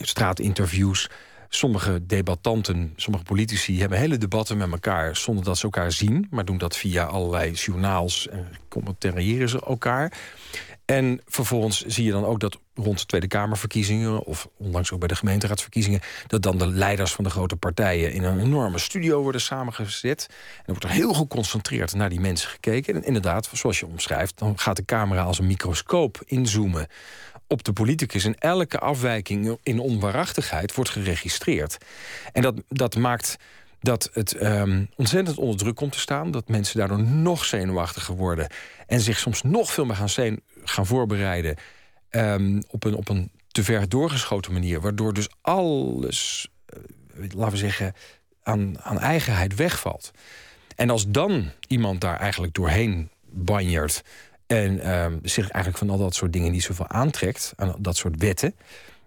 straatinterviews... 0.00 1.08
Sommige 1.52 2.06
debattanten, 2.06 2.92
sommige 2.96 3.24
politici 3.24 3.80
hebben 3.80 3.98
hele 3.98 4.18
debatten 4.18 4.56
met 4.56 4.70
elkaar 4.70 5.16
zonder 5.16 5.44
dat 5.44 5.58
ze 5.58 5.64
elkaar 5.64 5.92
zien, 5.92 6.26
maar 6.30 6.44
doen 6.44 6.58
dat 6.58 6.76
via 6.76 7.04
allerlei 7.04 7.52
journaals 7.52 8.28
en 8.28 8.48
commentariëren 8.68 9.48
ze 9.48 9.60
elkaar. 9.66 10.12
En 10.90 11.20
vervolgens 11.26 11.84
zie 11.86 12.04
je 12.04 12.10
dan 12.10 12.24
ook 12.24 12.40
dat 12.40 12.58
rond 12.74 12.98
de 12.98 13.06
Tweede 13.06 13.26
Kamerverkiezingen... 13.26 14.24
of 14.24 14.48
onlangs 14.56 14.92
ook 14.92 14.98
bij 14.98 15.08
de 15.08 15.14
gemeenteraadsverkiezingen... 15.14 16.00
dat 16.26 16.42
dan 16.42 16.58
de 16.58 16.66
leiders 16.66 17.12
van 17.12 17.24
de 17.24 17.30
grote 17.30 17.56
partijen 17.56 18.12
in 18.12 18.24
een 18.24 18.40
enorme 18.40 18.78
studio 18.78 19.22
worden 19.22 19.40
samengezet. 19.40 20.26
En 20.28 20.36
dan 20.56 20.64
wordt 20.66 20.84
er 20.84 20.90
heel 20.90 21.12
geconcentreerd 21.12 21.94
naar 21.94 22.08
die 22.08 22.20
mensen 22.20 22.50
gekeken. 22.50 22.94
En 22.94 23.04
inderdaad, 23.04 23.50
zoals 23.52 23.80
je 23.80 23.86
omschrijft, 23.86 24.38
dan 24.38 24.58
gaat 24.58 24.76
de 24.76 24.84
camera 24.84 25.22
als 25.22 25.38
een 25.38 25.46
microscoop 25.46 26.22
inzoomen 26.24 26.86
op 27.46 27.64
de 27.64 27.72
politicus. 27.72 28.24
En 28.24 28.38
elke 28.38 28.78
afwijking 28.78 29.58
in 29.62 29.78
onwaarachtigheid 29.78 30.74
wordt 30.74 30.90
geregistreerd. 30.90 31.78
En 32.32 32.42
dat, 32.42 32.54
dat 32.68 32.96
maakt 32.96 33.36
dat 33.80 34.10
het 34.12 34.42
um, 34.42 34.88
ontzettend 34.96 35.38
onder 35.38 35.56
druk 35.56 35.74
komt 35.74 35.92
te 35.92 35.98
staan. 35.98 36.30
Dat 36.30 36.48
mensen 36.48 36.78
daardoor 36.78 37.02
nog 37.02 37.44
zenuwachtiger 37.44 38.16
worden. 38.16 38.46
En 38.86 39.00
zich 39.00 39.18
soms 39.18 39.42
nog 39.42 39.72
veel 39.72 39.84
meer 39.84 39.96
gaan, 39.96 40.38
gaan 40.64 40.86
voorbereiden. 40.86 41.56
Um, 42.10 42.62
op, 42.68 42.84
een, 42.84 42.94
op 42.94 43.08
een 43.08 43.30
te 43.48 43.64
ver 43.64 43.88
doorgeschoten 43.88 44.52
manier. 44.52 44.80
Waardoor 44.80 45.14
dus 45.14 45.28
alles, 45.40 46.48
uh, 47.16 47.24
laten 47.34 47.52
we 47.52 47.58
zeggen, 47.58 47.94
aan, 48.42 48.82
aan 48.82 48.98
eigenheid 48.98 49.54
wegvalt. 49.54 50.10
En 50.76 50.90
als 50.90 51.08
dan 51.08 51.50
iemand 51.66 52.00
daar 52.00 52.16
eigenlijk 52.16 52.54
doorheen 52.54 53.10
banjert 53.26 54.02
en 54.46 54.80
ehm, 54.80 55.18
zich 55.22 55.48
eigenlijk 55.48 55.76
van 55.76 55.90
al 55.90 55.98
dat 55.98 56.14
soort 56.14 56.32
dingen 56.32 56.52
niet 56.52 56.62
zoveel 56.62 56.88
aantrekt, 56.88 57.52
aan 57.56 57.74
dat 57.78 57.96
soort 57.96 58.14
wetten, 58.18 58.54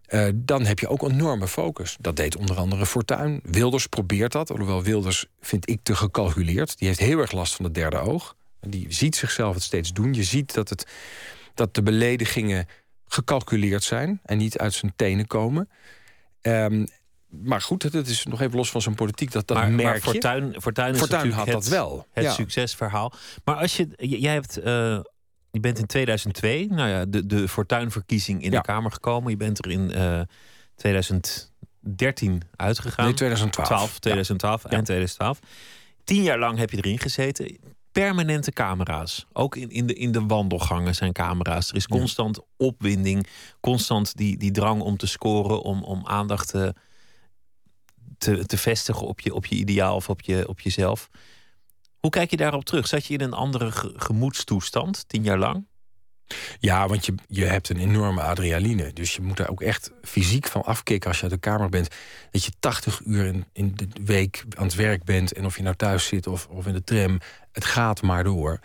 uh, 0.10 0.28
dan 0.36 0.66
heb 0.66 0.80
je 0.80 0.88
ook 0.88 1.02
een 1.02 1.12
enorme 1.12 1.48
focus. 1.48 1.98
Dat 2.00 2.16
deed 2.16 2.36
onder 2.36 2.56
andere 2.56 2.86
Fortuyn. 2.86 3.40
Wilders 3.44 3.88
probeert 3.88 4.32
dat, 4.32 4.52
alhoewel 4.52 4.84
Wilders 4.84 5.26
vind 5.42 5.70
ik 5.70 5.80
te 5.84 5.96
gecalculeerd. 5.96 6.78
Die 6.78 6.88
heeft 6.88 7.00
heel 7.00 7.20
erg 7.20 7.32
last 7.32 7.56
van 7.56 7.66
het 7.66 7.74
derde 7.74 7.98
oog. 7.98 8.36
Die 8.62 8.86
ziet 8.90 9.16
zichzelf 9.16 9.54
het 9.54 9.64
steeds 9.64 9.94
doen. 9.94 10.14
Je 10.14 10.24
ziet 10.24 10.54
dat, 10.54 10.70
het, 10.70 10.88
dat 11.54 11.76
de 11.76 11.84
beledigingen 11.84 12.68
gecalculeerd 13.08 13.84
zijn 13.84 14.20
en 14.24 14.38
niet 14.38 14.58
uit 14.58 14.74
zijn 14.74 14.94
tenen 14.96 15.28
komen. 15.28 15.70
Um, 16.42 16.88
maar 17.42 17.62
goed, 17.62 17.84
het 17.84 18.08
is 18.08 18.26
nog 18.26 18.42
even 18.42 18.58
los 18.58 18.72
van 18.72 18.82
zijn 18.82 18.96
politiek. 18.96 19.32
Dat, 19.32 19.48
dat 19.48 19.58
maar, 19.58 19.72
merk 19.72 19.88
maar 19.88 20.00
Fortuyn, 20.00 20.56
Fortuyn, 20.62 20.94
is 20.94 21.00
Fortuyn 21.00 21.32
had 21.32 21.46
het, 21.46 21.54
dat 21.54 21.68
wel. 21.68 22.08
Het 22.12 22.32
succesverhaal. 22.32 23.14
Maar 23.44 23.56
als 23.56 23.78
je, 23.78 23.88
jij 23.98 24.34
hebt, 24.34 24.58
uh, 24.58 24.64
je 25.52 25.60
bent 25.60 25.80
in 25.80 25.86
2002, 25.86 26.68
nou 26.68 26.90
ja, 26.90 27.06
de, 27.06 27.26
de 27.26 27.48
Fortuyn-verkiezing 27.48 28.44
in 28.44 28.52
de 28.52 28.62
Kamer 28.62 28.92
gekomen. 28.92 29.30
Je 29.32 29.38
bent 29.38 29.66
er 29.66 29.72
in 29.72 29.92
uh, 29.92 30.20
eh, 30.20 30.28
2013 30.76 32.42
uitgegaan. 32.56 33.06
Nee, 33.06 33.14
2012. 33.14 33.68
12, 33.68 34.00
2012, 34.00 34.66
eind 34.66 34.86
2012. 34.86 35.40
Tien 36.04 36.24
jaar 36.24 36.40
lang 36.40 36.58
heb 36.58 36.70
je 36.70 36.78
erin 36.78 37.00
gezeten. 37.00 37.58
Permanente 37.94 38.52
camera's. 38.52 39.26
Ook 39.34 39.56
in, 39.56 39.70
in, 39.70 39.88
de, 39.88 39.94
in 39.94 40.12
de 40.12 40.26
wandelgangen 40.26 40.96
zijn 40.96 41.14
camera's. 41.14 41.70
Er 41.70 41.76
is 41.76 41.88
constant 41.88 42.40
opwinding. 42.58 43.28
Constant 43.60 44.18
die, 44.18 44.38
die 44.38 44.52
drang 44.52 44.82
om 44.82 44.98
te 44.98 45.08
scoren, 45.08 45.62
om, 45.62 45.84
om 45.84 46.08
aandacht 46.08 46.48
te 46.48 46.74
te, 48.24 48.46
te 48.46 48.58
vestigen 48.58 49.08
op 49.08 49.20
je, 49.20 49.34
op 49.34 49.46
je 49.46 49.56
ideaal 49.56 49.96
of 49.96 50.10
op, 50.10 50.22
je, 50.22 50.48
op 50.48 50.60
jezelf. 50.60 51.10
Hoe 52.00 52.12
kijk 52.12 52.30
je 52.30 52.38
daarop 52.38 52.66
terug? 52.66 52.88
Zat 52.88 53.06
je 53.06 53.14
in 53.14 53.22
een 53.22 53.34
andere 53.34 53.72
gemoedstoestand 53.96 55.08
tien 55.08 55.24
jaar 55.24 55.38
lang? 55.38 55.66
Ja, 56.60 56.88
want 56.88 57.06
je, 57.06 57.14
je 57.28 57.46
hebt 57.46 57.70
een 57.70 57.80
enorme 57.80 58.22
adrenaline. 58.22 58.94
Dus 58.94 59.16
je 59.16 59.22
moet 59.22 59.38
daar 59.38 59.50
ook 59.50 59.62
echt 59.62 59.92
fysiek 60.02 60.48
van 60.48 60.64
afkicken 60.64 61.10
als 61.10 61.18
je 61.18 61.24
uit 61.24 61.32
de 61.32 61.40
kamer 61.40 61.70
bent. 61.70 61.88
Dat 62.32 62.44
je 62.44 62.52
80 62.60 63.02
uur 63.06 63.26
in, 63.26 63.46
in 63.54 63.72
de 63.76 63.88
week 64.04 64.44
aan 64.58 64.64
het 64.64 64.76
werk 64.76 65.04
bent. 65.04 65.34
En 65.34 65.46
of 65.46 65.58
je 65.58 65.64
nou 65.64 65.76
thuis 65.76 66.06
zit 66.06 66.28
of, 66.28 66.48
of 66.48 66.68
in 66.68 66.74
de 66.74 66.84
tram. 66.84 67.20
Het 67.52 67.66
gaat 67.66 68.02
maar 68.02 68.24
door. 68.24 68.60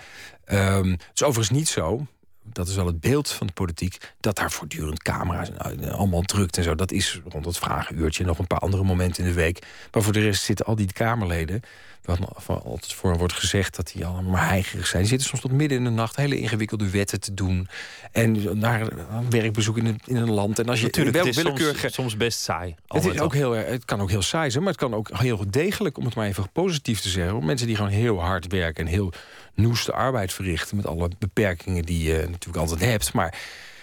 Um, 0.46 0.90
het 0.90 1.10
is 1.14 1.22
overigens 1.22 1.58
niet 1.58 1.68
zo 1.68 2.06
dat 2.52 2.68
is 2.68 2.74
wel 2.74 2.86
het 2.86 3.00
beeld 3.00 3.30
van 3.30 3.46
de 3.46 3.52
politiek, 3.52 3.96
dat 4.20 4.36
daar 4.36 4.50
voortdurend 4.50 5.02
camera's 5.02 5.50
en 5.50 5.92
allemaal 5.92 6.22
drukt 6.22 6.56
en 6.56 6.62
zo. 6.62 6.74
Dat 6.74 6.92
is 6.92 7.20
rond 7.28 7.44
het 7.44 7.58
vragenuurtje 7.58 8.24
nog 8.24 8.38
een 8.38 8.46
paar 8.46 8.58
andere 8.58 8.84
momenten 8.84 9.24
in 9.24 9.28
de 9.28 9.36
week. 9.36 9.66
Maar 9.92 10.02
voor 10.02 10.12
de 10.12 10.20
rest 10.20 10.42
zitten 10.42 10.66
al 10.66 10.76
die 10.76 10.92
Kamerleden, 10.92 11.62
wat 12.04 12.18
altijd 12.46 12.92
voor 12.92 13.18
wordt 13.18 13.32
gezegd 13.32 13.76
dat 13.76 13.90
die 13.94 14.06
allemaal 14.06 14.30
maar 14.30 14.48
heigerig 14.48 14.86
zijn. 14.86 15.02
Die 15.02 15.10
zitten 15.10 15.28
soms 15.28 15.40
tot 15.40 15.52
midden 15.52 15.78
in 15.78 15.84
de 15.84 15.90
nacht 15.90 16.16
hele 16.16 16.38
ingewikkelde 16.38 16.90
wetten 16.90 17.20
te 17.20 17.34
doen. 17.34 17.68
En 18.12 18.58
naar 18.58 18.80
een 18.80 19.30
werkbezoek 19.30 19.76
in 19.76 19.86
een, 19.86 20.00
in 20.04 20.16
een 20.16 20.30
land. 20.30 20.58
En 20.58 20.68
als 20.68 20.78
je 20.78 20.84
Natuurlijk, 20.84 21.16
wel, 21.16 21.26
is 21.26 21.40
soms, 21.40 21.94
soms, 21.94 22.16
best 22.16 22.40
saai. 22.40 22.74
Het, 22.86 23.04
is 23.04 23.20
ook 23.20 23.34
heel, 23.34 23.52
het 23.52 23.84
kan 23.84 24.00
ook 24.00 24.10
heel 24.10 24.22
saai 24.22 24.50
zijn, 24.50 24.62
maar 24.62 24.72
het 24.72 24.80
kan 24.80 24.94
ook 24.94 25.10
heel 25.12 25.50
degelijk, 25.50 25.98
om 25.98 26.04
het 26.04 26.14
maar 26.14 26.26
even 26.26 26.52
positief 26.52 27.00
te 27.00 27.08
zeggen. 27.08 27.44
Mensen 27.44 27.66
die 27.66 27.76
gewoon 27.76 27.90
heel 27.90 28.20
hard 28.20 28.46
werken 28.46 28.86
en 28.86 28.90
heel 28.90 29.12
noeste 29.58 29.92
arbeid 29.92 30.32
verrichten. 30.32 30.76
Met 30.76 30.86
alle 30.86 31.10
beperkingen 31.18 31.82
die 31.82 32.02
je 32.02 32.18
natuurlijk 32.18 32.56
altijd 32.56 32.80
hebt. 32.80 33.12
Maar 33.12 33.38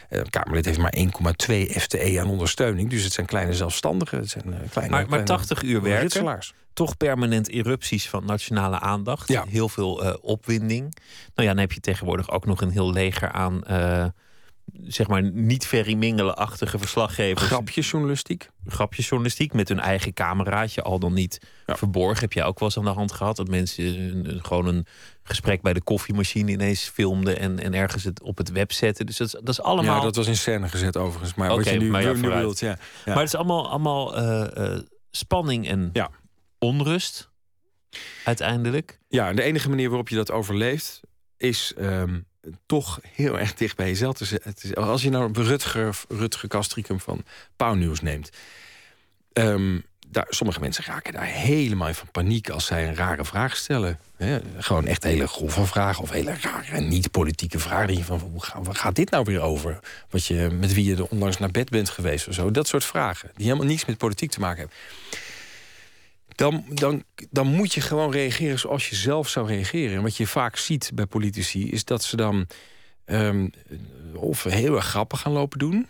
uh, 0.10 0.22
Kamerlid 0.30 0.66
heeft 0.66 0.78
maar 0.78 0.94
1,2 0.98 1.06
FTE 1.70 2.18
aan 2.20 2.30
ondersteuning. 2.30 2.90
Dus 2.90 3.04
het 3.04 3.14
zijn 3.14 3.26
kleine 3.26 3.54
zelfstandigen. 3.54 4.20
Het 4.20 4.30
zijn, 4.30 4.48
uh, 4.48 4.56
kleine, 4.70 4.96
maar, 4.96 5.10
maar 5.10 5.26
80 5.26 5.62
uur 5.62 5.82
werken, 5.82 6.40
toch 6.74 6.98
permanent 6.98 7.50
erupties 7.50 8.10
van 8.10 8.26
nationale 8.26 8.80
aandacht. 8.80 9.28
Ja. 9.28 9.46
Heel 9.50 9.70
veel 9.70 10.06
uh, 10.06 10.14
opwinding. 10.22 10.82
Nou 11.36 11.48
ja, 11.48 11.54
dan 11.54 11.58
heb 11.58 11.72
je 11.72 11.80
tegenwoordig 11.80 12.32
ook 12.32 12.46
nog 12.46 12.62
een 12.62 12.70
heel 12.70 12.92
leger 12.92 13.32
aan 13.32 13.64
zeg 14.84 15.08
maar 15.08 15.24
niet 15.24 15.66
very 15.66 15.94
mingelenachtige 15.94 16.78
verslaggevers. 16.78 17.46
Grapjesjournalistiek. 17.46 18.50
Grapjesjournalistiek 18.66 19.54
met 19.54 19.68
hun 19.68 19.80
eigen 19.80 20.14
cameraatje, 20.14 20.82
al 20.82 21.00
dan 21.00 21.14
niet 21.14 21.40
verborgen. 21.66 22.20
Heb 22.20 22.34
jij 22.34 22.44
ook 22.44 22.60
wel 22.60 22.68
eens 22.68 22.78
aan 22.78 22.84
de 22.84 22.90
hand 22.90 23.12
gehad 23.12 23.36
dat 23.36 23.48
mensen 23.48 24.42
gewoon 24.44 24.68
een 24.68 24.86
gesprek 25.24 25.62
bij 25.62 25.74
de 25.74 25.82
koffiemachine 25.82 26.52
ineens 26.52 26.82
filmden 26.82 27.40
en, 27.40 27.60
en 27.60 27.74
ergens 27.74 28.04
het 28.04 28.22
op 28.22 28.38
het 28.38 28.52
web 28.52 28.72
zetten. 28.72 29.06
Dus 29.06 29.18
dat, 29.18 29.32
dat 29.32 29.50
is 29.50 29.62
allemaal. 29.62 29.98
Ja, 29.98 30.04
dat 30.04 30.16
was 30.16 30.28
in 30.28 30.38
scène 30.38 30.70
gezet 30.70 30.98
overigens. 30.98 31.36
Maar 31.36 31.50
wat 31.50 31.70
je 31.70 31.78
nu, 31.78 31.90
maar 31.90 32.18
nu 32.18 32.30
wilt, 32.30 32.60
ja, 32.60 32.78
Maar 33.06 33.18
het 33.18 33.28
is 33.28 33.36
allemaal, 33.36 33.70
allemaal 33.70 34.18
uh, 34.18 34.48
uh, 34.58 34.80
spanning 35.12 35.68
en 35.68 35.92
onrust. 36.60 37.30
Uiteindelijk. 38.24 39.00
Ja, 39.08 39.30
en 39.30 39.36
de 39.36 39.42
enige 39.42 39.70
manier 39.70 39.88
waarop 39.88 40.10
je 40.10 40.16
dat 40.16 40.32
overleeft 40.32 41.00
is. 41.38 41.74
Um, 41.80 42.26
toch 42.66 43.00
heel 43.14 43.40
erg 43.40 43.54
dicht 43.54 43.76
bij 43.76 43.88
jezelf 43.88 44.16
te 44.16 44.26
zetten. 44.26 44.76
Als 44.76 45.02
je 45.02 45.10
nou 45.10 45.32
Rutger, 45.34 45.98
Rutger 46.10 46.48
Kastricum 46.48 47.00
van 47.00 47.24
Pauwnieuws 47.56 48.02
neemt. 48.02 48.30
Um, 49.34 49.86
daar, 50.08 50.26
sommige 50.30 50.60
mensen 50.60 50.84
raken 50.84 51.14
daar 51.14 51.26
helemaal 51.26 51.94
van 51.94 52.12
paniek 52.12 52.50
als 52.50 52.66
zij 52.66 52.88
een 52.88 52.96
rare 52.96 53.26
vraag 53.26 53.56
stellen. 53.56 54.00
gewoon 54.58 54.86
echt 54.86 55.04
hele 55.04 55.28
grove 55.28 55.66
vragen 55.66 56.04
of 56.04 56.10
hele 56.10 56.36
rare 56.42 56.80
niet-politieke 56.80 57.60
vragen. 57.60 58.04
van, 58.04 58.20
hoe 58.20 58.44
gaat, 58.44 58.66
waar 58.66 58.76
gaat 58.76 58.96
dit 58.96 59.10
nou 59.10 59.24
weer 59.24 59.42
over? 59.42 59.80
Wat 60.10 60.26
je, 60.26 60.50
met 60.60 60.74
wie 60.74 60.86
je 60.86 60.96
er 60.96 61.08
onlangs 61.08 61.38
naar 61.38 61.52
bed 61.52 61.70
bent 61.70 61.90
geweest 61.90 62.28
of 62.28 62.34
zo. 62.34 62.52
Dat 62.52 62.68
soort 62.68 62.84
vragen, 62.84 63.32
die 63.36 63.46
helemaal 63.46 63.68
niets 63.68 63.86
met 63.86 63.98
politiek 63.98 64.32
te 64.32 64.40
maken 64.40 64.60
hebben. 64.60 64.78
Dan, 66.36 66.66
dan, 66.70 67.04
dan 67.30 67.48
moet 67.48 67.74
je 67.74 67.82
gewoon 67.82 68.12
reageren 68.12 68.60
zoals 68.60 68.90
je 68.90 68.96
zelf 68.96 69.30
zou 69.30 69.48
reageren. 69.48 69.96
En 69.96 70.02
wat 70.02 70.18
je 70.18 70.28
vaak 70.28 70.58
ziet 70.58 70.92
bij 70.94 71.06
politici 71.06 71.72
is 71.72 71.86
dat 71.86 72.04
ze 72.04 72.16
dan 72.16 72.48
um, 73.06 73.52
of 74.14 74.44
heel 74.44 74.76
erg 74.76 74.86
grappig 74.86 75.22
gaan 75.22 75.32
lopen 75.32 75.60
doen 75.60 75.88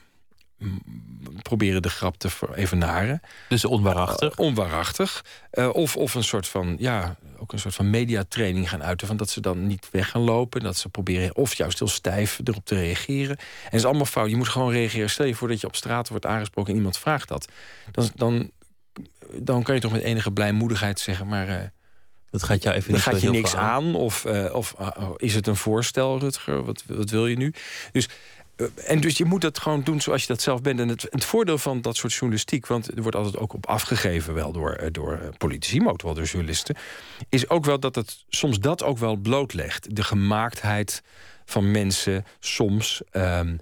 proberen 1.42 1.82
de 1.82 1.90
grap 1.90 2.18
te 2.18 2.30
evenaren. 2.56 3.22
Dus 3.50 3.66
onwaarachtig? 3.66 4.32
Uh, 4.32 4.46
onwaarachtig. 4.46 5.26
Uh, 5.54 5.70
of, 5.74 5.98
of 5.98 6.16
een 6.16 6.24
soort 6.24 6.48
van, 6.48 6.76
ja, 6.80 7.16
ook 7.38 7.54
een 7.54 7.60
soort 7.60 7.76
van 7.76 7.90
mediatraining 7.90 8.70
gaan 8.70 8.84
uiten. 8.84 9.08
Van 9.08 9.18
dat 9.18 9.30
ze 9.30 9.42
dan 9.42 9.68
niet 9.68 9.90
weg 9.92 10.10
gaan 10.10 10.22
lopen. 10.22 10.62
Dat 10.62 10.78
ze 10.78 10.90
proberen, 10.90 11.36
of 11.36 11.54
juist 11.54 11.80
heel 11.80 11.88
stijf 11.88 12.40
erop 12.44 12.66
te 12.66 12.76
reageren. 12.76 13.38
En 13.38 13.64
het 13.64 13.74
is 13.74 13.86
allemaal 13.86 14.06
fout. 14.06 14.30
Je 14.30 14.36
moet 14.36 14.50
gewoon 14.50 14.72
reageren. 14.72 15.10
Stel 15.10 15.26
je 15.26 15.36
voor 15.36 15.48
dat 15.48 15.62
je 15.62 15.68
op 15.68 15.76
straat 15.76 16.10
wordt 16.10 16.26
aangesproken 16.26 16.72
en 16.72 16.78
iemand 16.78 16.98
vraagt 16.98 17.28
dat. 17.28 17.52
Dan, 17.92 18.10
dan, 18.16 18.52
dan 19.34 19.64
kan 19.64 19.76
je 19.76 19.82
toch 19.82 19.92
met 19.92 20.02
enige 20.02 20.32
blijmoedigheid 20.32 21.00
zeggen, 21.00 21.28
maar... 21.28 21.50
Uh, 21.50 21.56
dat 22.30 22.44
gaat 22.44 22.64
jou 22.64 22.76
even 22.76 22.92
dan 22.92 23.02
gaat 23.02 23.22
je 23.22 23.30
niks 23.30 23.56
aan. 23.56 23.96
Of, 23.96 24.26
of 24.52 24.76
is 25.18 25.36
het 25.36 25.48
een 25.48 25.56
voorstel, 25.56 26.20
Rutger? 26.20 26.64
Wat, 26.64 26.84
wat 26.88 27.10
wil 27.10 27.28
je 27.28 27.38
nu? 27.38 27.54
Dus 27.92 28.10
eh, 28.56 28.68
en 28.86 29.00
dus 29.00 29.18
je 29.18 29.26
moet 29.26 29.42
dat 29.42 29.60
gewoon 29.60 29.84
doen 29.84 30.02
zoals 30.02 30.22
je 30.22 30.28
dat 30.28 30.42
zelf 30.42 30.62
bent. 30.62 30.80
En 30.80 30.88
het, 30.88 31.08
het, 31.10 31.26
voordeel 31.26 31.58
van 31.58 31.82
dat 31.82 31.96
soort 31.96 32.14
journalistiek, 32.14 32.68
want 32.68 32.96
er 32.96 33.02
wordt 33.02 33.18
altijd 33.18 33.38
ook 33.38 33.54
op 33.54 33.66
afgegeven, 33.66 34.34
wel 34.34 34.52
door, 34.52 34.72
eh, 34.72 34.88
door 34.92 35.14
eh, 35.14 35.28
politici, 35.38 35.80
maar 35.80 35.94
ook 35.94 36.02
wel 36.02 36.14
door 36.14 36.24
journalisten, 36.24 36.76
is 37.30 37.50
ook 37.50 37.66
wel 37.66 37.80
dat 37.80 37.96
het 37.96 38.26
soms 38.30 38.60
dat 38.60 38.84
ook 38.84 38.98
wel 38.98 39.16
blootlegt. 39.16 39.96
De 39.96 40.04
gemaaktheid 40.04 41.04
van 41.46 41.72
mensen 41.72 42.26
soms. 42.40 43.02
Um, 43.12 43.60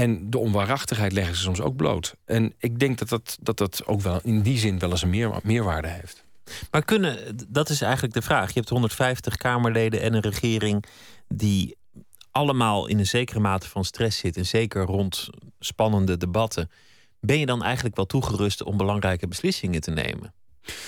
en 0.00 0.30
de 0.30 0.38
onwaarachtigheid 0.38 1.12
leggen 1.12 1.36
ze 1.36 1.42
soms 1.42 1.60
ook 1.60 1.76
bloot. 1.76 2.14
En 2.24 2.54
ik 2.58 2.78
denk 2.78 2.98
dat 2.98 3.08
dat, 3.08 3.38
dat, 3.40 3.58
dat 3.58 3.86
ook 3.86 4.00
wel 4.00 4.20
in 4.22 4.42
die 4.42 4.58
zin 4.58 4.78
wel 4.78 4.90
eens 4.90 5.02
een 5.02 5.10
meer, 5.10 5.40
meerwaarde 5.42 5.88
heeft. 5.88 6.24
Maar 6.70 6.84
kunnen, 6.84 7.36
dat 7.48 7.68
is 7.68 7.80
eigenlijk 7.80 8.14
de 8.14 8.22
vraag. 8.22 8.48
Je 8.48 8.58
hebt 8.58 8.68
150 8.68 9.36
Kamerleden 9.36 10.00
en 10.00 10.14
een 10.14 10.20
regering 10.20 10.84
die 11.28 11.76
allemaal 12.30 12.86
in 12.86 12.98
een 12.98 13.06
zekere 13.06 13.40
mate 13.40 13.68
van 13.68 13.84
stress 13.84 14.18
zit, 14.18 14.36
en 14.36 14.46
zeker 14.46 14.82
rond 14.82 15.28
spannende 15.58 16.16
debatten, 16.16 16.70
ben 17.20 17.38
je 17.38 17.46
dan 17.46 17.62
eigenlijk 17.62 17.96
wel 17.96 18.06
toegerust 18.06 18.62
om 18.62 18.76
belangrijke 18.76 19.28
beslissingen 19.28 19.80
te 19.80 19.90
nemen? 19.90 20.34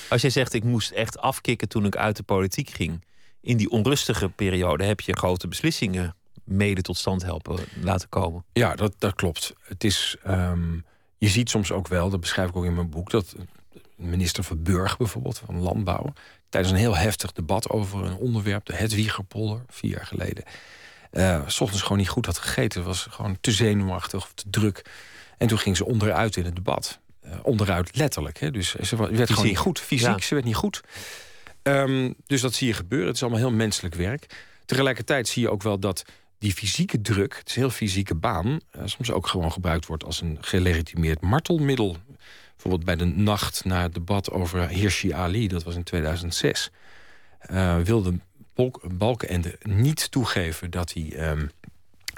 Als 0.08 0.20
jij 0.20 0.30
zegt, 0.30 0.52
ik 0.52 0.64
moest 0.64 0.90
echt 0.90 1.18
afkicken 1.18 1.68
toen 1.68 1.84
ik 1.84 1.96
uit 1.96 2.16
de 2.16 2.22
politiek 2.22 2.70
ging, 2.70 3.04
in 3.40 3.56
die 3.56 3.70
onrustige 3.70 4.28
periode 4.28 4.84
heb 4.84 5.00
je 5.00 5.16
grote 5.16 5.48
beslissingen 5.48 6.14
mede 6.44 6.82
tot 6.82 6.96
stand 6.96 7.22
helpen 7.22 7.58
laten 7.80 8.08
komen. 8.08 8.44
Ja, 8.52 8.74
dat, 8.74 8.94
dat 8.98 9.14
klopt. 9.14 9.52
Het 9.60 9.84
is, 9.84 10.16
um, 10.26 10.84
je 11.18 11.28
ziet 11.28 11.50
soms 11.50 11.72
ook 11.72 11.88
wel, 11.88 12.10
dat 12.10 12.20
beschrijf 12.20 12.48
ik 12.48 12.56
ook 12.56 12.64
in 12.64 12.74
mijn 12.74 12.90
boek, 12.90 13.10
dat 13.10 13.34
minister 13.96 14.44
van 14.44 14.62
Burg 14.62 14.96
bijvoorbeeld 14.96 15.38
van 15.38 15.60
Landbouw 15.60 16.12
tijdens 16.48 16.72
een 16.72 16.78
heel 16.78 16.96
heftig 16.96 17.32
debat 17.32 17.68
over 17.68 18.04
een 18.04 18.16
onderwerp, 18.16 18.64
de 18.64 18.74
Hedwigerpolder, 18.74 19.62
vier 19.68 19.90
jaar 19.90 20.06
geleden, 20.06 20.44
uh, 21.12 21.48
s 21.48 21.60
ochtends 21.60 21.82
gewoon 21.82 21.98
niet 21.98 22.08
goed 22.08 22.26
had 22.26 22.38
gegeten. 22.38 22.84
Was 22.84 23.06
gewoon 23.10 23.36
te 23.40 23.52
zenuwachtig 23.52 24.22
of 24.22 24.32
te 24.34 24.44
druk. 24.50 24.84
En 25.38 25.46
toen 25.46 25.58
ging 25.58 25.76
ze 25.76 25.84
onderuit 25.84 26.36
in 26.36 26.44
het 26.44 26.54
debat. 26.54 27.00
Uh, 27.26 27.32
onderuit 27.42 27.96
letterlijk. 27.96 28.38
Hè? 28.38 28.50
Dus 28.50 28.74
ze 28.74 28.96
werd 28.96 29.30
gewoon 29.30 29.46
niet 29.46 29.58
goed. 29.58 29.80
Fysiek, 29.80 30.22
ze 30.22 30.34
werd 30.34 30.46
niet 30.46 30.54
goed. 30.54 30.80
Um, 31.62 32.14
dus 32.26 32.40
dat 32.40 32.54
zie 32.54 32.66
je 32.66 32.72
gebeuren. 32.72 33.06
Het 33.06 33.16
is 33.16 33.22
allemaal 33.22 33.40
heel 33.40 33.50
menselijk 33.50 33.94
werk. 33.94 34.46
Tegelijkertijd 34.64 35.28
zie 35.28 35.42
je 35.42 35.50
ook 35.50 35.62
wel 35.62 35.78
dat 35.78 36.04
die 36.42 36.52
fysieke 36.52 37.00
druk, 37.00 37.36
het 37.38 37.48
is 37.48 37.54
een 37.56 37.62
heel 37.62 37.70
fysieke 37.70 38.14
baan, 38.14 38.46
uh, 38.46 38.82
soms 38.84 39.10
ook 39.10 39.26
gewoon 39.26 39.52
gebruikt 39.52 39.86
wordt 39.86 40.04
als 40.04 40.20
een 40.20 40.38
gelegitimeerd 40.40 41.20
martelmiddel. 41.20 41.96
Bijvoorbeeld 42.52 42.84
bij 42.84 42.96
de 42.96 43.04
nacht 43.04 43.64
na 43.64 43.82
het 43.82 43.94
debat 43.94 44.30
over 44.30 44.68
Hirsi 44.68 45.12
Ali, 45.12 45.48
dat 45.48 45.62
was 45.62 45.74
in 45.74 45.82
2006 45.82 46.70
uh, 47.50 47.78
wilde 47.78 48.18
Balkenende 48.88 49.58
niet 49.62 50.10
toegeven 50.10 50.70
dat 50.70 50.92
hij. 50.92 51.12
Ehm, 51.16 51.46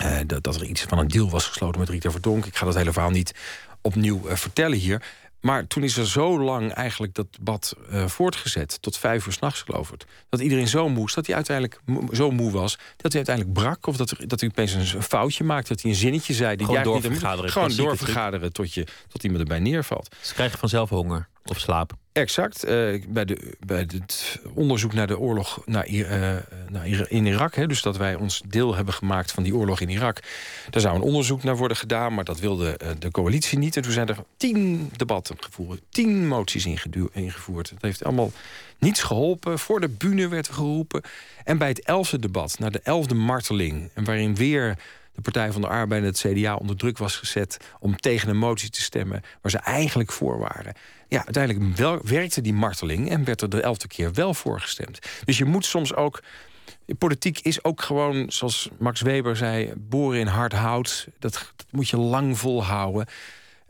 uh, 0.03 0.19
dat, 0.27 0.43
dat, 0.43 0.55
er 0.55 0.65
iets 0.65 0.83
van 0.83 0.99
een 0.99 1.09
deal 1.09 1.31
was 1.31 1.47
gesloten 1.47 1.81
met 1.81 1.89
Rita 1.89 2.11
Verdonk. 2.11 2.47
Ik 2.47 2.57
ga 2.57 2.67
dat 2.67 2.75
hele 2.75 2.93
verhaal 2.93 3.11
niet 3.11 3.35
opnieuw 3.81 4.21
vertellen 4.37 4.79
hier. 4.79 5.03
Maar 5.45 5.67
toen 5.67 5.83
is 5.83 5.97
er 5.97 6.07
zo 6.07 6.41
lang 6.41 6.73
eigenlijk 6.73 7.15
dat 7.15 7.27
debat 7.31 7.77
uh, 7.91 8.07
voortgezet. 8.07 8.83
Tot 8.83 8.97
vijf 8.97 9.27
uur 9.27 9.33
s'nachts 9.33 9.63
geloof 9.63 9.93
ik. 9.93 10.05
Dat 10.29 10.41
iedereen 10.41 10.69
zo 10.69 10.89
moest 10.89 11.15
dat 11.15 11.27
hij 11.27 11.35
uiteindelijk 11.35 11.81
zo 12.13 12.31
moe 12.31 12.51
was. 12.51 12.79
Dat 12.97 13.13
hij 13.13 13.27
uiteindelijk 13.27 13.59
brak. 13.59 13.87
Of 13.87 13.97
dat, 13.97 14.11
er, 14.11 14.29
dat 14.29 14.41
hij 14.41 14.49
opeens 14.49 14.73
een 14.73 15.03
foutje 15.03 15.45
maakte. 15.45 15.69
Dat 15.69 15.83
hij 15.83 15.91
een 15.91 15.97
zinnetje 15.97 16.35
zei. 16.35 16.57
Die 16.57 16.67
gewoon 16.67 16.83
doorvergaderen. 16.83 17.51
Gewoon 17.51 17.77
doorvergaderen 17.77 18.53
tot, 18.53 18.75
je, 18.75 18.87
tot 19.09 19.25
iemand 19.25 19.43
erbij 19.43 19.59
neervalt. 19.59 20.17
Ze 20.21 20.35
krijgen 20.35 20.59
vanzelf 20.59 20.89
honger 20.89 21.29
of 21.45 21.59
slaap. 21.59 21.93
Exact. 22.15 22.65
Uh, 22.65 23.05
bij, 23.09 23.25
de, 23.25 23.57
bij 23.67 23.79
het 23.79 24.41
onderzoek 24.55 24.93
naar 24.93 25.07
de 25.07 25.19
oorlog 25.19 25.63
naar, 25.67 25.89
uh, 25.89 26.37
naar 26.69 27.11
in 27.11 27.27
Irak... 27.27 27.55
Hè, 27.55 27.67
dus 27.67 27.83
dat 27.83 27.97
wij 27.97 28.15
ons 28.15 28.43
deel 28.47 28.75
hebben 28.75 28.95
gemaakt 28.95 29.33
van 29.33 29.43
die 29.43 29.55
oorlog 29.55 29.81
in 29.81 29.89
Irak... 29.89 30.23
daar 30.71 30.81
zou 30.81 30.95
een 30.95 31.03
onderzoek 31.03 31.43
naar 31.43 31.57
worden 31.57 31.77
gedaan, 31.77 32.15
maar 32.15 32.25
dat 32.25 32.41
wilde 32.41 32.79
uh, 32.83 32.89
de 32.99 33.11
coalitie 33.11 33.59
niet. 33.59 33.77
En 33.77 33.83
toen 33.83 33.93
zijn 33.93 34.09
er 34.09 34.17
tien 34.37 34.91
debatten 34.97 35.37
gevoerd, 35.41 35.81
tien 35.91 36.29
moties 36.29 36.67
ingevoerd. 37.13 37.71
Het 37.71 37.83
heeft 37.83 38.05
allemaal 38.05 38.33
niets 38.79 39.03
geholpen. 39.03 39.59
Voor 39.59 39.81
de 39.81 39.89
bühne 39.89 40.29
werd 40.29 40.49
geroepen. 40.49 41.03
En 41.45 41.59
bij 41.59 41.69
het 41.69 41.83
elfde 41.83 42.19
debat, 42.19 42.59
naar 42.59 42.71
de 42.71 42.81
elfde 42.83 43.15
marteling... 43.15 43.91
en 43.95 44.05
waarin 44.05 44.35
weer 44.35 44.79
de 45.15 45.21
Partij 45.21 45.53
van 45.53 45.61
de 45.61 45.69
Arbeid 45.69 46.03
en 46.03 46.09
het 46.09 46.25
CDA 46.27 46.57
onder 46.57 46.77
druk 46.77 46.99
was 46.99 47.17
gezet... 47.17 47.57
om 47.79 47.97
tegen 47.97 48.29
een 48.29 48.37
motie 48.37 48.71
te 48.71 48.83
stemmen 48.83 49.23
waar 49.41 49.51
ze 49.51 49.59
eigenlijk 49.59 50.13
voor 50.13 50.39
waren 50.39 50.75
ja, 51.15 51.25
uiteindelijk 51.25 51.77
wel, 51.77 52.01
werkte 52.03 52.41
die 52.41 52.55
marteling 52.55 53.11
en 53.11 53.25
werd 53.25 53.41
er 53.41 53.49
de 53.49 53.61
elfde 53.61 53.89
keer 53.89 54.13
wel 54.13 54.35
voorgestemd. 54.35 54.99
Dus 55.25 55.39
je 55.39 55.45
moet 55.45 55.65
soms 55.65 55.95
ook. 55.95 56.23
Politiek 56.99 57.39
is 57.39 57.65
ook 57.65 57.83
gewoon, 57.83 58.31
zoals 58.31 58.69
Max 58.79 59.01
Weber 59.01 59.37
zei, 59.37 59.73
boren 59.77 60.21
in 60.21 60.27
hard 60.27 60.53
hout. 60.53 61.09
Dat, 61.19 61.33
dat 61.57 61.67
moet 61.71 61.89
je 61.89 61.97
lang 61.97 62.39
volhouden. 62.39 63.07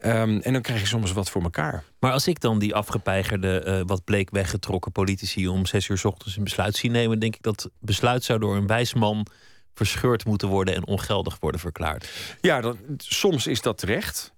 Um, 0.04 0.40
en 0.40 0.52
dan 0.52 0.62
krijg 0.62 0.80
je 0.80 0.86
soms 0.86 1.12
wat 1.12 1.30
voor 1.30 1.42
elkaar. 1.42 1.84
Maar 1.98 2.12
als 2.12 2.26
ik 2.26 2.40
dan 2.40 2.58
die 2.58 2.74
afgepeigerde, 2.74 3.64
uh, 3.66 3.80
wat 3.86 4.04
bleek 4.04 4.30
weggetrokken 4.30 4.92
politici 4.92 5.48
om 5.48 5.66
zes 5.66 5.88
uur 5.88 5.98
s 5.98 6.04
ochtends 6.04 6.36
een 6.36 6.44
besluit 6.44 6.76
zie 6.76 6.90
nemen, 6.90 7.18
denk 7.18 7.34
ik 7.34 7.42
dat 7.42 7.70
besluit 7.80 8.24
zou 8.24 8.38
door 8.38 8.56
een 8.56 8.66
wijs 8.66 8.94
man 8.94 9.26
verscheurd 9.74 10.24
moeten 10.24 10.48
worden 10.48 10.74
en 10.74 10.86
ongeldig 10.86 11.36
worden 11.40 11.60
verklaard. 11.60 12.10
Ja, 12.40 12.60
dan, 12.60 12.78
soms 12.96 13.46
is 13.46 13.60
dat 13.60 13.78
terecht. 13.78 14.33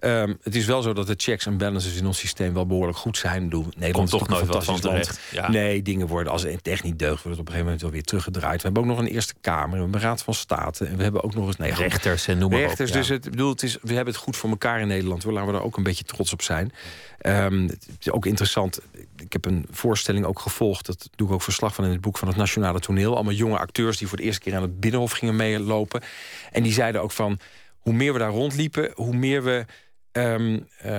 Um, 0.00 0.38
het 0.42 0.54
is 0.54 0.66
wel 0.66 0.82
zo 0.82 0.92
dat 0.92 1.06
de 1.06 1.14
checks 1.16 1.46
en 1.46 1.56
balances 1.56 1.96
in 1.96 2.06
ons 2.06 2.18
systeem 2.18 2.54
wel 2.54 2.66
behoorlijk 2.66 2.98
goed 2.98 3.16
zijn. 3.16 3.48
Doe, 3.48 3.64
Nederland 3.64 3.94
Komt 3.94 4.10
toch 4.10 4.28
nooit 4.28 4.46
wat 4.46 4.64
van 4.64 4.80
terecht. 4.80 5.20
Ja. 5.30 5.50
Nee, 5.50 5.82
dingen 5.82 6.06
worden 6.06 6.32
als 6.32 6.42
het 6.42 6.68
echt 6.68 6.82
niet 6.82 6.98
deugt, 6.98 7.22
wordt 7.22 7.38
het 7.38 7.38
op 7.38 7.38
een 7.38 7.52
gegeven 7.52 7.64
moment 7.64 7.82
wel 7.82 7.90
weer 7.90 8.02
teruggedraaid. 8.02 8.56
We 8.56 8.62
hebben 8.62 8.82
ook 8.82 8.88
nog 8.88 8.98
een 8.98 9.06
Eerste 9.06 9.34
Kamer, 9.40 9.70
we 9.70 9.82
hebben 9.82 9.94
een 9.94 10.06
Raad 10.06 10.22
van 10.22 10.34
State 10.34 10.84
en 10.84 10.96
we 10.96 11.02
hebben 11.02 11.22
ook 11.22 11.34
nog 11.34 11.46
eens 11.46 11.56
nee, 11.56 11.74
rechters 11.74 12.26
en 12.26 12.38
noem 12.38 12.50
maar 12.50 12.60
rechters, 12.60 12.90
op. 12.90 12.96
Dus 12.96 13.08
het, 13.08 13.30
bedoel, 13.30 13.50
het 13.50 13.62
is, 13.62 13.78
we 13.82 13.94
hebben 13.94 14.14
het 14.14 14.22
goed 14.22 14.36
voor 14.36 14.50
elkaar 14.50 14.80
in 14.80 14.88
Nederland. 14.88 15.24
We 15.24 15.32
laten 15.32 15.46
we 15.46 15.52
daar 15.52 15.62
ook 15.62 15.76
een 15.76 15.82
beetje 15.82 16.04
trots 16.04 16.32
op 16.32 16.42
zijn. 16.42 16.72
Um, 17.22 17.66
het 17.66 17.86
is 18.00 18.10
ook 18.10 18.26
interessant. 18.26 18.80
Ik 19.16 19.32
heb 19.32 19.44
een 19.44 19.66
voorstelling 19.70 20.24
ook 20.24 20.38
gevolgd. 20.38 20.86
Dat 20.86 21.08
doe 21.14 21.28
ik 21.28 21.34
ook 21.34 21.42
verslag 21.42 21.74
van 21.74 21.84
in 21.84 21.90
het 21.90 22.00
boek 22.00 22.18
van 22.18 22.28
het 22.28 22.36
Nationale 22.36 22.80
Toneel. 22.80 23.14
Allemaal 23.14 23.32
jonge 23.32 23.58
acteurs 23.58 23.98
die 23.98 24.08
voor 24.08 24.16
de 24.16 24.22
eerste 24.22 24.40
keer 24.40 24.54
aan 24.56 24.62
het 24.62 24.80
Binnenhof 24.80 25.12
gingen 25.12 25.36
meelopen. 25.36 26.02
En 26.52 26.62
die 26.62 26.72
zeiden 26.72 27.02
ook 27.02 27.12
van 27.12 27.38
hoe 27.78 27.94
meer 27.94 28.12
we 28.12 28.18
daar 28.18 28.30
rondliepen, 28.30 28.90
hoe 28.94 29.16
meer 29.16 29.42
we 29.42 29.64
um, 30.16 30.66
uh, 30.84 30.92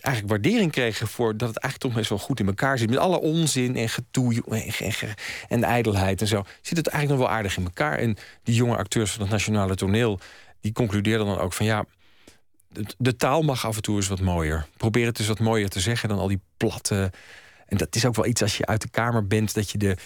eigenlijk 0.00 0.28
waardering 0.28 0.72
kregen 0.72 1.08
voor 1.08 1.36
dat 1.36 1.48
het 1.48 1.58
eigenlijk 1.58 1.78
toch 1.78 1.94
best 1.94 2.08
wel 2.08 2.18
goed 2.18 2.40
in 2.40 2.46
elkaar 2.46 2.78
zit. 2.78 2.90
Met 2.90 2.98
alle 2.98 3.20
onzin 3.20 3.76
en 3.76 3.88
getoe 3.88 4.42
en, 4.48 4.62
en, 4.78 5.14
en 5.48 5.64
ijdelheid 5.64 6.20
en 6.20 6.26
zo. 6.26 6.44
Zit 6.60 6.76
het 6.76 6.86
eigenlijk 6.86 7.20
nog 7.20 7.28
wel 7.28 7.38
aardig 7.38 7.56
in 7.56 7.64
elkaar. 7.64 7.98
En 7.98 8.16
die 8.42 8.54
jonge 8.54 8.76
acteurs 8.76 9.10
van 9.10 9.20
het 9.20 9.30
Nationale 9.30 9.74
Toneel, 9.74 10.20
die 10.60 10.72
concludeerden 10.72 11.26
dan 11.26 11.38
ook 11.38 11.52
van 11.52 11.66
ja. 11.66 11.84
De, 12.98 13.16
taal 13.16 13.42
mag 13.42 13.66
af 13.66 13.76
en 13.76 13.82
toe 13.82 13.96
eens 13.96 14.08
wat 14.08 14.20
mooier. 14.20 14.66
Probeer 14.76 15.06
het 15.06 15.18
eens 15.18 15.28
wat 15.28 15.38
mooier 15.38 15.68
te 15.68 15.80
zeggen 15.80 16.08
dan 16.08 16.18
al 16.18 16.28
die 16.28 16.40
platte. 16.56 17.12
En 17.66 17.76
dat 17.76 17.96
is 17.96 18.04
ook 18.04 18.14
wel 18.14 18.26
iets 18.26 18.42
als 18.42 18.56
je 18.56 18.66
uit 18.66 18.82
de 18.82 18.88
kamer 18.88 19.26
bent, 19.26 19.54
dat 19.54 19.70
je 19.70 19.78
de, 19.78 19.96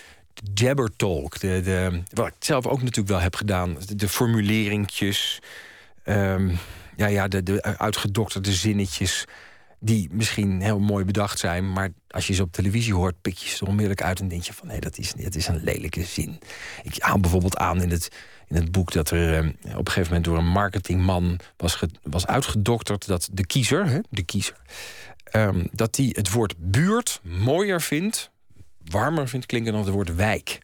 jabber 0.54 0.96
talk, 0.96 1.40
de, 1.40 1.60
de, 1.64 2.02
wat 2.12 2.26
ik 2.26 2.34
zelf 2.38 2.66
ook 2.66 2.78
natuurlijk 2.78 3.08
wel 3.08 3.20
heb 3.20 3.34
gedaan, 3.34 3.76
de 3.86 4.08
formuleringjes. 4.08 5.38
Um, 6.04 6.58
ja, 6.98 7.06
ja, 7.06 7.28
de, 7.28 7.42
de 7.42 7.62
uitgedokterde 7.62 8.52
zinnetjes 8.52 9.24
die 9.80 10.08
misschien 10.12 10.60
heel 10.60 10.78
mooi 10.78 11.04
bedacht 11.04 11.38
zijn, 11.38 11.72
maar 11.72 11.88
als 12.08 12.26
je 12.26 12.34
ze 12.34 12.42
op 12.42 12.52
televisie 12.52 12.94
hoort, 12.94 13.20
pik 13.20 13.36
je 13.36 13.48
ze 13.48 13.64
onmiddellijk 13.64 14.02
uit 14.02 14.20
en 14.20 14.28
denk 14.28 14.42
je 14.42 14.52
van 14.52 14.66
nee, 14.66 14.80
dat 14.80 14.98
is, 14.98 15.12
dat 15.12 15.34
is 15.34 15.46
een 15.46 15.62
lelijke 15.64 16.04
zin. 16.04 16.38
Ik 16.82 17.02
haal 17.02 17.20
bijvoorbeeld 17.20 17.56
aan 17.56 17.82
in 17.82 17.90
het, 17.90 18.08
in 18.46 18.56
het 18.56 18.72
boek 18.72 18.92
dat 18.92 19.10
er 19.10 19.34
eh, 19.34 19.48
op 19.48 19.86
een 19.86 19.86
gegeven 19.86 20.02
moment 20.02 20.24
door 20.24 20.38
een 20.38 20.48
marketingman 20.48 21.38
was, 21.56 21.82
was 22.02 22.26
uitgedokterd 22.26 23.06
dat 23.06 23.28
de 23.32 23.46
kiezer, 23.46 23.86
hè, 23.86 23.98
de 24.10 24.22
kiezer, 24.22 24.56
um, 25.32 25.68
dat 25.72 25.94
die 25.94 26.10
het 26.12 26.32
woord 26.32 26.54
buurt 26.58 27.20
mooier 27.22 27.80
vindt, 27.80 28.30
warmer 28.84 29.28
vindt 29.28 29.46
klinken 29.46 29.72
dan 29.72 29.80
het 29.82 29.90
woord 29.90 30.14
wijk. 30.14 30.58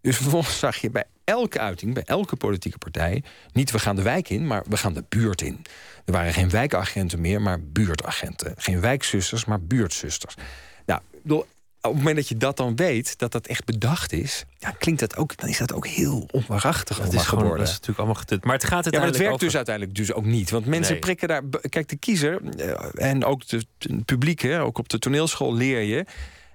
Dus 0.00 0.16
vervolgens 0.16 0.58
zag 0.58 0.76
je 0.76 0.90
bij 0.90 1.04
elke 1.24 1.58
uiting, 1.58 1.94
bij 1.94 2.02
elke 2.02 2.36
politieke 2.36 2.78
partij, 2.78 3.22
niet 3.52 3.70
we 3.70 3.78
gaan 3.78 3.96
de 3.96 4.02
wijk 4.02 4.28
in, 4.28 4.46
maar 4.46 4.64
we 4.68 4.76
gaan 4.76 4.92
de 4.92 5.04
buurt 5.08 5.42
in. 5.42 5.64
Er 6.04 6.12
waren 6.12 6.32
geen 6.32 6.50
wijkagenten 6.50 7.20
meer, 7.20 7.42
maar 7.42 7.60
buurtagenten. 7.60 8.54
Geen 8.56 8.80
wijkzusters, 8.80 9.44
maar 9.44 9.60
buurtzusters. 9.60 10.34
Nou, 10.86 11.00
op 11.82 11.90
het 11.90 11.98
moment 11.98 12.16
dat 12.16 12.28
je 12.28 12.36
dat 12.36 12.56
dan 12.56 12.76
weet, 12.76 13.18
dat 13.18 13.32
dat 13.32 13.46
echt 13.46 13.64
bedacht 13.64 14.12
is, 14.12 14.44
ja, 14.58 14.70
klinkt 14.70 15.00
dat 15.00 15.16
ook, 15.16 15.36
dan 15.36 15.48
is 15.48 15.58
dat 15.58 15.72
ook 15.72 15.86
heel 15.86 16.28
onwaarachtig. 16.30 17.00
Dat 17.00 17.12
is 17.12 17.22
gewoon, 17.22 17.48
dat 17.48 17.66
is 17.66 17.72
natuurlijk 17.72 17.98
allemaal 17.98 18.16
getut. 18.16 18.44
Maar 18.44 18.54
het 18.54 18.64
gaat 18.64 18.84
het 18.84 18.94
ja, 18.94 19.00
maar 19.00 19.08
het 19.08 19.18
werkt 19.18 19.40
dus 19.40 19.56
uiteindelijk 19.56 19.96
dus 19.96 20.12
ook 20.12 20.24
niet. 20.24 20.50
Want 20.50 20.66
mensen 20.66 20.98
prikken 20.98 21.28
daar. 21.28 21.42
Kijk, 21.68 21.88
de 21.88 21.96
kiezer 21.96 22.42
eh, 22.56 23.10
en 23.10 23.24
ook 23.24 23.42
het 23.46 23.66
publiek, 24.04 24.40
hè, 24.40 24.62
ook 24.62 24.78
op 24.78 24.88
de 24.88 24.98
toneelschool 24.98 25.54
leer 25.54 25.80
je 25.80 26.04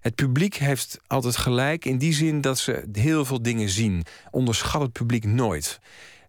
het 0.07 0.15
publiek 0.15 0.55
heeft 0.55 0.99
altijd 1.07 1.37
gelijk 1.37 1.85
in 1.85 1.97
die 1.97 2.13
zin 2.13 2.41
dat 2.41 2.59
ze 2.59 2.83
heel 2.91 3.25
veel 3.25 3.41
dingen 3.41 3.69
zien. 3.69 4.03
Onderschat 4.31 4.81
het 4.81 4.91
publiek 4.91 5.25
nooit. 5.25 5.79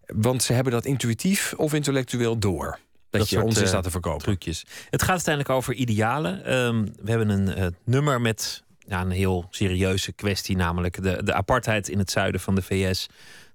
Want 0.05 0.43
ze 0.43 0.53
hebben 0.53 0.73
dat 0.73 0.85
intuïtief 0.85 1.53
of 1.57 1.73
intellectueel 1.73 2.39
door. 2.39 2.79
Dat, 3.09 3.29
je 3.29 3.43
ons 3.43 3.61
is 3.61 3.67
staat 3.67 3.83
te 3.83 3.91
verkopen. 3.91 4.21
Trucjes. 4.21 4.65
Het 4.89 5.01
gaat 5.01 5.09
uiteindelijk 5.09 5.55
over 5.55 5.73
idealen. 5.73 6.45
Ehm, 6.45 6.83
we 7.01 7.09
hebben 7.09 7.29
een 7.29 7.59
uh, 7.59 7.65
nummer 7.83 8.21
met 8.21 8.63
ja, 8.87 9.01
een 9.01 9.11
heel 9.11 9.47
serieuze 9.49 10.11
kwestie, 10.11 10.55
namelijk 10.55 11.03
de, 11.03 11.23
de 11.23 11.33
apartheid 11.33 11.89
in 11.89 11.97
het 11.97 12.11
zuiden 12.11 12.41
van 12.41 12.55
de 12.55 12.61
VS 12.61 13.07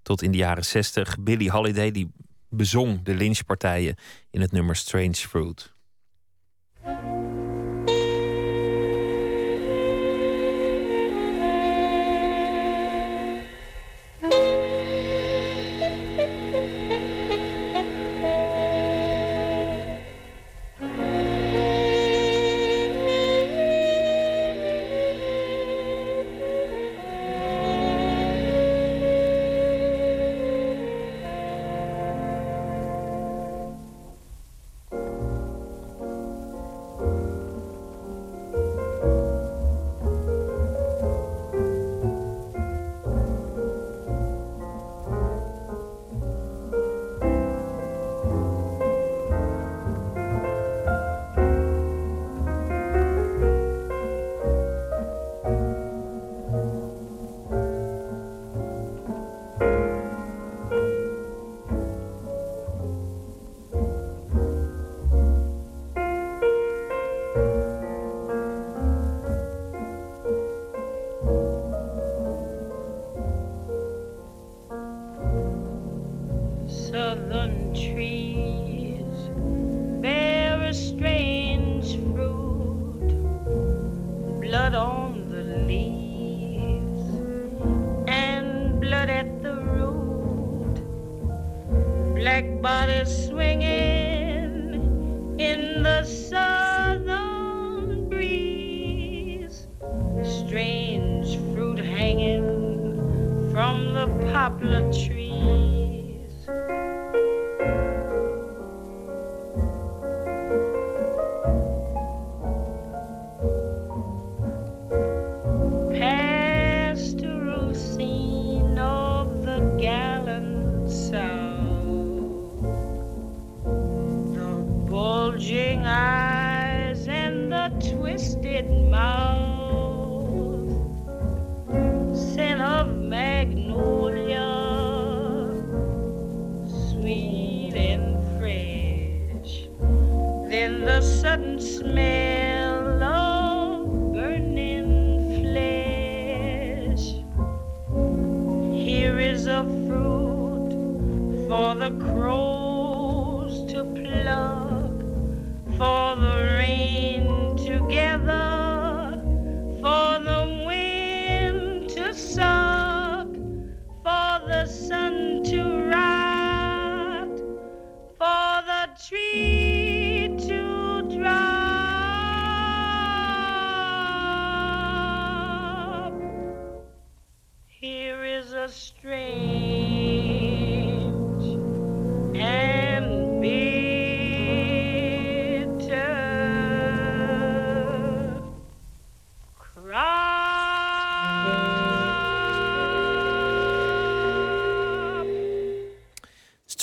tot 0.03 0.23
in 0.23 0.31
de 0.31 0.39
jaren 0.39 0.65
60. 0.65 1.19
Billie 1.21 1.51
Holiday 1.51 1.91
die 1.91 2.11
bezong 2.49 3.03
de 3.03 3.15
lynchpartijen 3.15 3.97
in 4.31 4.41
het 4.41 4.53
nummer 4.53 4.77
Strange 4.77 5.15
Fruit. 5.15 5.73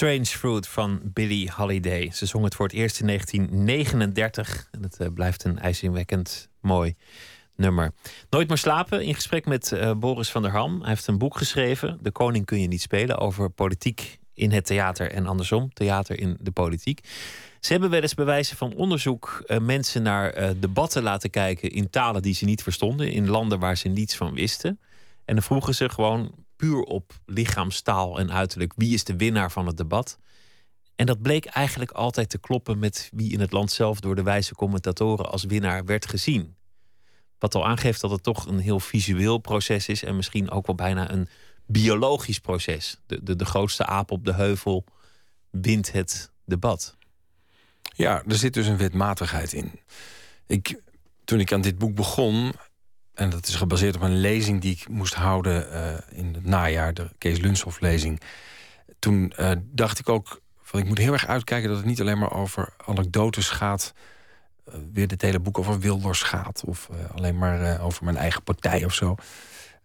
Strange 0.02 0.26
Fruit 0.26 0.68
van 0.68 1.02
Billie 1.04 1.52
Holiday. 1.52 2.12
Ze 2.14 2.26
zong 2.26 2.44
het 2.44 2.56
voor 2.56 2.66
het 2.66 2.76
eerst 2.76 3.00
in 3.00 3.08
1939 3.08 4.68
en 4.72 4.84
het 4.84 4.98
eh, 4.98 5.08
blijft 5.14 5.44
een 5.44 5.60
ijzingwekkend 5.60 6.50
mooi 6.62 6.96
nummer. 7.56 7.92
Nooit 8.30 8.48
meer 8.48 8.58
slapen 8.58 9.04
in 9.04 9.16
gesprek 9.16 9.46
met 9.46 9.72
eh, 9.72 9.92
Boris 9.94 10.32
van 10.32 10.42
der 10.42 10.52
Ham. 10.52 10.80
Hij 10.80 10.90
heeft 10.90 11.08
een 11.08 11.18
boek 11.18 11.38
geschreven, 11.38 12.00
De 12.02 12.12
Koning 12.12 12.46
kun 12.46 12.62
je 12.62 12.68
niet 12.68 12.82
spelen, 12.82 13.18
over 13.18 13.50
politiek 13.50 14.20
in 14.34 14.52
het 14.52 14.66
theater 14.66 15.12
en 15.12 15.26
andersom, 15.28 15.74
theater 15.74 16.20
in 16.20 16.38
de 16.40 16.52
politiek. 16.52 17.08
Ze 17.60 17.72
hebben 17.72 17.90
wel 17.90 18.02
eens 18.02 18.14
bij 18.14 18.26
wijze 18.26 18.56
van 18.56 18.74
onderzoek 18.74 19.44
eh, 19.46 19.60
mensen 19.60 20.04
naar 20.04 20.60
debatten 20.60 21.04
laten 21.04 21.30
kijken 21.30 21.70
in 21.70 21.90
talen 21.90 22.22
die 22.22 22.34
ze 22.34 22.46
niet 22.46 22.64
verstonden, 22.64 23.12
in 23.12 23.30
landen 23.30 23.60
waar 23.60 23.78
ze 23.78 23.88
niets 23.88 24.16
van 24.16 24.34
wisten. 24.34 24.80
En 25.26 25.36
dan 25.36 25.44
vroegen 25.44 25.76
ze 25.76 25.90
gewoon 25.90 26.32
puur 26.62 26.82
op 26.82 27.13
lichaamstaal 27.26 28.19
en 28.19 28.32
uiterlijk 28.32 28.74
wie 28.76 28.93
is 28.93 29.04
de 29.04 29.15
winnaar 29.15 29.52
van 29.52 29.67
het 29.67 29.78
debat. 29.78 30.19
En 30.95 31.06
dat 31.06 31.21
bleek 31.21 31.45
eigenlijk 31.45 31.91
altijd 31.91 32.30
te 32.30 32.39
kloppen 32.39 32.80
met 32.80 33.10
wie 33.13 33.32
in 33.32 33.39
het 33.39 33.52
land 33.52 33.71
zelf 33.71 34.00
door 34.00 34.15
de 34.15 34.24
wijze 34.24 34.56
commentatoren 34.56 35.32
als 35.32 35.43
winnaar 35.43 35.86
werd 35.86 36.06
gezien. 36.06 36.56
Wat 37.39 37.56
al 37.56 37.65
aangeeft 37.65 38.02
dat 38.02 38.12
het 38.12 38.24
toch 38.24 38.45
een 38.45 38.60
heel 38.60 38.80
visueel 38.80 39.38
proces 39.38 39.88
is 39.88 40.04
en 40.04 40.15
misschien 40.15 40.52
ook 40.52 40.65
wel 40.65 40.76
bijna 40.76 41.12
een 41.12 41.28
biologisch 41.65 42.39
proces. 42.39 42.97
De, 43.06 43.24
de, 43.24 43.36
de 43.36 43.45
grootste 43.45 43.86
aap 43.86 44.12
op 44.12 44.26
de 44.26 44.34
heuvel 44.34 44.86
wint 45.50 45.91
het 45.91 46.32
debat. 46.45 46.97
Ja, 47.82 48.24
er 48.28 48.36
zit 48.36 48.54
dus 48.54 48.67
een 48.67 48.78
wetmatigheid 48.78 49.54
in. 49.54 49.80
Ik, 50.47 50.82
toen 51.24 51.39
ik 51.39 51.52
aan 51.52 51.62
dit 51.62 51.78
boek 51.78 51.95
begon, 51.95 52.54
en 53.13 53.30
dat 53.30 53.47
is 53.47 53.56
gebaseerd 53.56 53.95
op 53.95 54.02
een 54.02 54.19
lezing 54.19 54.62
die 54.62 54.71
ik 54.71 54.88
moest 54.88 55.13
houden 55.13 55.71
eh, 55.71 56.17
in 56.17 56.34
het 56.34 56.45
najaar, 56.45 56.93
de 56.93 57.10
Kees 57.17 57.39
Lunshoff 57.39 57.80
lezing. 57.80 58.21
Toen 59.00 59.32
eh, 59.32 59.52
dacht 59.63 60.00
ik 60.00 60.10
ook, 60.10 60.41
van, 60.62 60.80
ik 60.80 60.86
moet 60.86 60.97
heel 60.97 61.13
erg 61.13 61.28
uitkijken 61.28 61.69
dat 61.69 61.78
het 61.78 61.86
niet 61.88 62.02
alleen 62.02 62.19
maar 62.19 62.34
over 62.34 62.74
anekdotes 62.86 63.50
gaat. 63.50 63.93
eh, 64.65 64.74
weer 64.93 65.08
dit 65.08 65.21
hele 65.21 65.39
boek 65.39 65.58
over 65.58 65.80
Wilders 65.80 66.21
gaat. 66.21 66.63
Of 66.65 66.89
alleen 67.15 67.38
maar 67.38 67.82
over 67.82 68.04
mijn 68.04 68.17
eigen 68.17 68.43
partij 68.43 68.86
of 68.86 68.93
zo. 68.93 69.15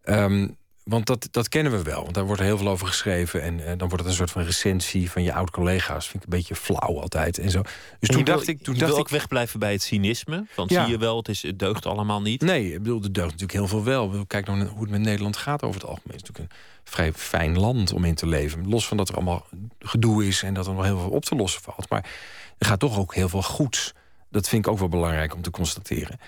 Ehm, 0.03 0.49
want 0.89 1.07
dat, 1.07 1.29
dat 1.31 1.49
kennen 1.49 1.73
we 1.73 1.83
wel. 1.83 2.03
Want 2.03 2.15
daar 2.15 2.27
wordt 2.27 2.43
heel 2.43 2.59
veel 2.59 2.69
over 2.69 2.87
geschreven. 2.87 3.43
En 3.43 3.61
eh, 3.61 3.67
dan 3.67 3.79
wordt 3.89 3.97
het 3.99 4.07
een 4.07 4.13
soort 4.13 4.31
van 4.31 4.43
recensie 4.43 5.11
van 5.11 5.23
je 5.23 5.33
oud-collega's. 5.33 6.09
Vind 6.09 6.23
ik 6.25 6.33
een 6.33 6.39
beetje 6.39 6.55
flauw 6.55 7.01
altijd. 7.01 7.39
En 7.39 7.51
zo. 7.51 7.63
Dus 7.63 7.73
En 8.01 8.09
toen 8.15 8.25
wil- 8.25 8.35
dacht 8.35 8.49
ik. 8.49 8.63
Toen 8.63 8.75
je 8.75 8.81
dacht 8.81 8.93
wil 8.93 9.01
ik 9.01 9.07
ook 9.07 9.11
wegblijven 9.13 9.59
bij 9.61 9.73
het 9.73 9.83
cynisme. 9.83 10.47
Want 10.57 10.71
Ja. 10.71 10.83
zie 10.85 10.93
je 10.93 10.99
wel, 10.99 11.17
het, 11.17 11.29
is, 11.29 11.43
het 11.43 11.59
deugt 11.59 11.87
allemaal 11.87 12.23
niet. 12.23 12.41
Nee, 12.41 12.73
ik 12.73 12.83
bedoel, 12.83 13.03
er 13.03 13.13
deugt 13.13 13.31
natuurlijk 13.31 13.53
heel 13.59 13.69
veel 13.69 13.85
wel. 13.85 14.25
Kijk 14.27 14.47
nou 14.47 14.59
naar 14.59 14.67
hoe 14.69 14.81
het 14.83 14.91
met 14.91 15.01
Nederland 15.01 15.37
gaat 15.37 15.63
over 15.63 15.81
het 15.81 15.89
algemeen. 15.91 16.17
Het 16.17 16.23
is 16.23 16.29
natuurlijk 16.29 16.55
een 16.55 16.59
vrij 16.85 17.13
fijn 17.13 17.59
land 17.59 17.93
om 17.93 18.05
in 18.05 18.15
te 18.15 18.27
leven. 18.27 18.69
Los 18.69 18.87
van 18.87 18.97
dat 18.97 19.09
er 19.09 19.15
allemaal 19.15 19.47
gedoe 19.79 20.27
is 20.27 20.43
en 20.43 20.55
dat 20.55 20.67
er 20.67 20.75
nog 20.75 20.85
heel 20.85 20.99
veel 20.99 21.11
op 21.11 21.25
te 21.25 21.35
lossen 21.37 21.63
valt. 21.63 21.91
Maar 21.91 22.11
er 22.59 22.67
gaat 22.67 22.81
toch 22.81 22.99
ook 22.99 23.15
heel 23.15 23.29
veel 23.29 23.43
goeds. 23.43 23.93
Dat 24.31 24.49
vind 24.49 24.67
ik 24.67 24.73
ook 24.73 24.79
wel 24.79 24.89
belangrijk 24.89 25.35
om 25.35 25.43
te 25.43 25.51
constateren. 25.51 26.19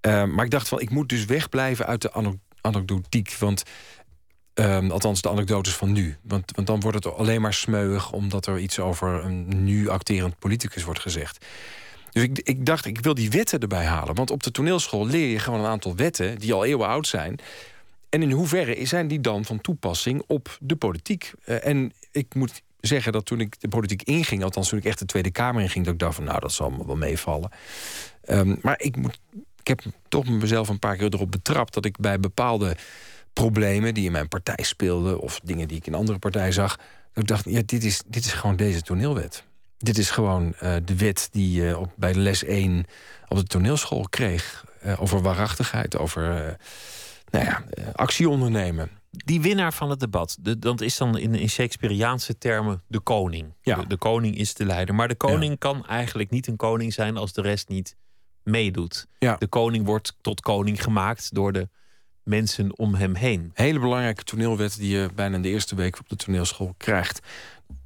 Eh, 0.00 0.24
maar 0.24 0.44
ik 0.44 0.50
dacht 0.50 0.68
van, 0.68 0.80
ik 0.80 0.90
moet 0.90 1.08
dus 1.08 1.24
wegblijven 1.24 1.86
uit 1.86 2.02
de 2.02 2.12
anekdotiek. 2.60 3.36
Want, 3.38 3.62
ehm, 4.64 4.90
althans 4.90 5.22
de 5.22 5.28
anekdotes 5.28 5.74
van 5.74 5.92
nu. 5.92 6.16
Want, 6.22 6.52
want 6.54 6.66
dan 6.66 6.80
wordt 6.80 7.04
het 7.04 7.14
alleen 7.14 7.40
maar 7.40 7.54
smeuig... 7.54 8.12
omdat 8.12 8.46
er 8.46 8.58
iets 8.58 8.78
over 8.78 9.24
een 9.24 9.64
nu 9.64 9.88
acterend 9.88 10.38
politicus 10.38 10.84
wordt 10.84 11.00
gezegd. 11.00 11.44
Dus 12.10 12.22
ik, 12.22 12.38
ik 12.38 12.66
dacht, 12.66 12.84
ik 12.84 13.00
wil 13.00 13.14
die 13.14 13.30
wetten 13.30 13.60
erbij 13.60 13.84
halen. 13.84 14.14
Want 14.14 14.30
op 14.30 14.42
de 14.42 14.50
toneelschool 14.50 15.06
leer 15.06 15.28
je 15.28 15.38
gewoon 15.38 15.60
een 15.60 15.66
aantal 15.66 15.96
wetten... 15.96 16.38
die 16.38 16.52
al 16.52 16.64
eeuwen 16.64 16.86
oud 16.86 17.06
zijn. 17.06 17.38
En 18.08 18.22
in 18.22 18.30
hoeverre 18.30 18.86
zijn 18.86 19.08
die 19.08 19.20
dan 19.20 19.44
van 19.44 19.60
toepassing 19.60 20.22
op 20.26 20.58
de 20.60 20.76
politiek? 20.76 21.32
Eh, 21.44 21.66
en 21.66 21.92
ik 22.10 22.34
moet 22.34 22.62
zeggen 22.80 23.12
dat 23.12 23.26
toen 23.26 23.40
ik 23.40 23.60
de 23.60 23.68
politiek 23.68 24.02
inging... 24.02 24.42
althans 24.42 24.68
toen 24.68 24.78
ik 24.78 24.84
echt 24.84 24.98
de 24.98 25.04
Tweede 25.04 25.30
Kamer 25.30 25.62
inging... 25.62 25.84
dat 25.84 25.94
ik 25.94 26.00
dacht 26.00 26.14
van, 26.14 26.24
nou, 26.24 26.40
dat 26.40 26.52
zal 26.52 26.70
me 26.70 26.86
wel 26.86 26.96
meevallen. 26.96 27.50
Ehm, 28.24 28.54
maar 28.62 28.80
ik, 28.80 28.96
moet, 28.96 29.20
ik 29.60 29.68
heb 29.68 29.80
toch 30.08 30.28
mezelf 30.28 30.68
een 30.68 30.78
paar 30.78 30.96
keer 30.96 31.14
erop 31.14 31.30
betrapt... 31.30 31.74
dat 31.74 31.84
ik 31.84 31.98
bij 31.98 32.20
bepaalde 32.20 32.76
problemen 33.42 33.94
die 33.94 34.04
in 34.04 34.12
mijn 34.12 34.28
partij 34.28 34.64
speelden... 34.64 35.20
of 35.20 35.40
dingen 35.44 35.68
die 35.68 35.76
ik 35.76 35.86
in 35.86 35.94
andere 35.94 36.18
partijen 36.18 36.52
zag... 36.52 36.76
dat 36.76 37.22
ik 37.22 37.26
dacht, 37.26 37.44
ja, 37.44 37.62
dit 37.66 37.84
is, 37.84 38.02
dit 38.06 38.24
is 38.24 38.32
gewoon 38.32 38.56
deze 38.56 38.82
toneelwet. 38.82 39.44
Dit 39.78 39.98
is 39.98 40.10
gewoon 40.10 40.54
eh, 40.54 40.74
de 40.84 40.96
wet 40.96 41.28
die 41.32 41.62
je 41.62 41.78
op, 41.78 41.92
bij 41.96 42.14
les 42.14 42.44
1 42.44 42.84
op 43.28 43.36
de 43.36 43.44
toneelschool 43.44 44.06
kreeg. 44.08 44.64
eh, 44.80 45.02
over 45.02 45.22
waarachtigheid, 45.22 45.98
over 45.98 46.30
eh, 46.30 46.54
nou 47.30 47.44
ja, 47.44 47.64
eh, 47.70 47.84
actie 47.94 48.28
ondernemen. 48.28 48.90
Die 49.10 49.40
winnaar 49.40 49.72
van 49.72 49.90
het 49.90 50.00
debat, 50.00 50.36
de, 50.40 50.58
dat 50.58 50.80
is 50.80 50.96
dan 50.96 51.18
in, 51.18 51.34
in 51.34 51.48
Shakespeareaanse 51.48 52.38
termen 52.38 52.82
de 52.86 53.00
koning. 53.00 53.54
Ja. 53.62 53.76
De, 53.76 53.86
de 53.86 53.96
koning 53.96 54.36
is 54.36 54.54
de 54.54 54.64
leider. 54.64 54.94
Maar 54.94 55.08
de 55.08 55.14
koning 55.14 55.58
kan 55.58 55.86
eigenlijk 55.86 56.30
niet 56.30 56.46
een 56.46 56.56
koning 56.56 56.92
zijn 56.92 57.16
als 57.16 57.32
de 57.32 57.42
rest 57.42 57.68
niet 57.68 57.96
meedoet. 58.42 59.06
Ja. 59.18 59.36
De 59.38 59.46
koning 59.46 59.86
wordt 59.86 60.16
tot 60.20 60.40
koning 60.40 60.82
gemaakt 60.82 61.34
door 61.34 61.52
de 61.52 61.68
mensen 62.26 62.78
om 62.78 62.94
hem 62.94 63.14
heen. 63.14 63.50
Hele 63.54 63.78
belangrijke 63.78 64.24
toneelwet 64.24 64.76
die 64.78 64.96
je 64.96 65.08
bijna 65.14 65.36
in 65.36 65.42
de 65.42 65.48
eerste 65.48 65.74
week 65.74 65.98
op 65.98 66.08
de 66.08 66.16
toneelschool 66.16 66.74
krijgt. 66.76 67.20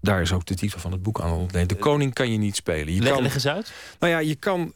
Daar 0.01 0.21
is 0.21 0.33
ook 0.33 0.47
de 0.47 0.55
titel 0.55 0.79
van 0.81 0.93
het 0.93 1.03
boek 1.03 1.21
aan 1.21 1.33
ontleend. 1.33 1.69
De 1.69 1.75
koning 1.75 2.15
kan 2.15 2.33
je 2.33 2.39
niet 2.39 2.57
spelen. 2.57 2.95
Je 2.95 3.01
Leg, 3.01 3.13
kan, 3.13 3.23
leg 3.23 3.35
eens 3.35 3.47
uit. 3.47 3.73
nou 3.99 4.13
ja, 4.13 4.19
je 4.19 4.35
kan, 4.35 4.73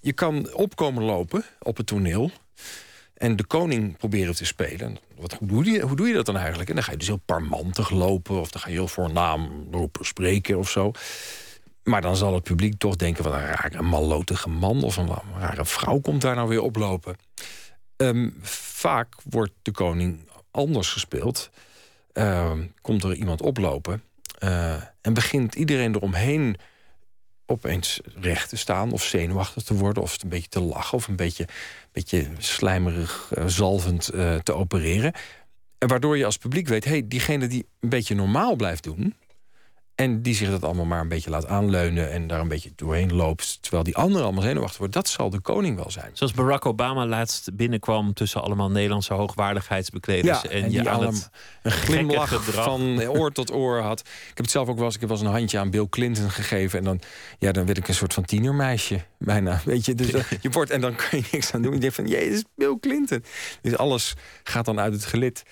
je 0.00 0.12
kan 0.12 0.52
opkomen 0.52 1.02
lopen 1.02 1.44
op 1.58 1.76
het 1.76 1.86
toneel. 1.86 2.30
En 3.14 3.36
de 3.36 3.44
koning 3.44 3.96
proberen 3.96 4.34
te 4.34 4.44
spelen. 4.44 4.98
Wat, 5.16 5.32
hoe, 5.32 5.48
doe 5.48 5.64
je, 5.64 5.80
hoe 5.80 5.96
doe 5.96 6.08
je 6.08 6.14
dat 6.14 6.26
dan 6.26 6.36
eigenlijk? 6.36 6.68
En 6.68 6.74
dan 6.74 6.84
ga 6.84 6.90
je 6.90 6.98
dus 6.98 7.06
heel 7.06 7.22
parmantig 7.24 7.90
lopen. 7.90 8.40
Of 8.40 8.50
dan 8.50 8.60
ga 8.60 8.68
je 8.68 8.74
heel 8.74 8.88
voornaam 8.88 9.66
roepen, 9.70 10.06
spreken 10.06 10.58
of 10.58 10.70
zo. 10.70 10.92
Maar 11.82 12.00
dan 12.00 12.16
zal 12.16 12.34
het 12.34 12.42
publiek 12.42 12.78
toch 12.78 12.96
denken... 12.96 13.24
van 13.24 13.32
een 13.32 13.46
rare 13.46 13.82
mallotige 13.82 14.48
man 14.48 14.82
of 14.82 14.96
een 14.96 15.08
rare 15.38 15.64
vrouw 15.64 15.98
komt 15.98 16.20
daar 16.20 16.34
nou 16.34 16.48
weer 16.48 16.62
oplopen. 16.62 17.16
Ehm, 18.00 18.28
vaak 18.42 19.14
wordt 19.24 19.52
de 19.62 19.70
koning 19.70 20.28
anders 20.50 20.88
gespeeld. 20.88 21.50
Ehm, 22.12 22.66
komt 22.80 23.04
er 23.04 23.14
iemand 23.14 23.42
oplopen 23.42 24.02
Eh, 24.40 24.82
en 25.00 25.14
begint 25.14 25.54
iedereen 25.54 25.94
eromheen 25.94 26.56
opeens 27.46 28.00
recht 28.20 28.48
te 28.48 28.56
staan 28.56 28.92
of 28.92 29.02
zenuwachtig 29.02 29.62
te 29.62 29.74
worden, 29.74 30.02
of 30.02 30.22
een 30.22 30.28
beetje 30.28 30.48
te 30.48 30.60
lachen 30.60 30.98
of 30.98 31.08
een 31.08 31.16
beetje, 31.16 31.48
beetje 31.92 32.28
slijmerig, 32.38 33.30
uh, 33.38 33.46
zalvend 33.46 34.14
uh, 34.14 34.34
te 34.34 34.52
opereren. 34.52 35.12
En 35.78 35.88
waardoor 35.88 36.16
je 36.16 36.24
als 36.24 36.36
publiek 36.36 36.68
weet, 36.68 36.84
hey, 36.84 37.08
diegene 37.08 37.46
die 37.46 37.66
een 37.80 37.88
beetje 37.88 38.14
normaal 38.14 38.56
blijft 38.56 38.82
doen, 38.82 39.14
en 40.00 40.22
die 40.22 40.34
zich 40.34 40.50
dat 40.50 40.64
allemaal 40.64 40.84
maar 40.84 41.00
een 41.00 41.08
beetje 41.08 41.30
laat 41.30 41.46
aanleunen 41.46 42.10
en 42.10 42.26
daar 42.26 42.40
een 42.40 42.48
beetje 42.48 42.72
doorheen 42.76 43.14
loopt. 43.14 43.58
Terwijl 43.60 43.82
die 43.82 43.96
andere 43.96 44.24
allemaal 44.24 44.42
zenuwachtig 44.42 44.78
wordt. 44.78 44.92
Dat 44.92 45.08
zal 45.08 45.30
de 45.30 45.40
koning 45.40 45.76
wel 45.76 45.90
zijn. 45.90 46.10
Zoals 46.12 46.32
Barack 46.32 46.66
Obama 46.66 47.06
laatst 47.06 47.56
binnenkwam 47.56 48.12
tussen 48.12 48.42
allemaal 48.42 48.70
Nederlandse 48.70 49.14
hoogwaardigheidsbekleders. 49.14 50.42
Ja, 50.42 50.48
en, 50.48 50.62
en 50.62 50.70
je 50.70 50.88
aan 50.88 51.06
het 51.06 51.30
een 51.62 51.70
glimlach 51.70 52.44
van 52.44 53.02
oor 53.02 53.32
tot 53.32 53.52
oor 53.52 53.80
had. 53.80 54.00
Ik 54.00 54.06
heb 54.26 54.36
het 54.36 54.50
zelf 54.50 54.68
ook 54.68 54.76
wel 54.76 54.84
eens. 54.84 54.94
Ik 54.94 55.00
heb 55.00 55.08
wel 55.08 55.18
eens 55.18 55.26
een 55.26 55.34
handje 55.34 55.58
aan 55.58 55.70
Bill 55.70 55.86
Clinton 55.90 56.30
gegeven. 56.30 56.78
En 56.78 56.84
dan, 56.84 57.00
ja, 57.38 57.52
dan 57.52 57.66
werd 57.66 57.78
ik 57.78 57.88
een 57.88 57.94
soort 57.94 58.14
van 58.14 58.24
tienermeisje. 58.24 59.00
Bijna. 59.18 59.60
Weet 59.64 59.84
je, 59.84 59.94
dus 59.94 60.10
je 60.40 60.50
wordt 60.50 60.70
en 60.70 60.80
dan 60.80 60.94
kan 60.94 61.18
je 61.18 61.24
niks 61.32 61.54
aan 61.54 61.62
doen. 61.62 61.72
Je 61.72 61.80
denkt 61.80 61.94
van, 61.94 62.06
is 62.06 62.44
Bill 62.56 62.76
Clinton. 62.80 63.24
Dus 63.62 63.76
alles 63.76 64.14
gaat 64.42 64.64
dan 64.64 64.80
uit 64.80 64.92
het 64.92 65.04
gelid. 65.04 65.42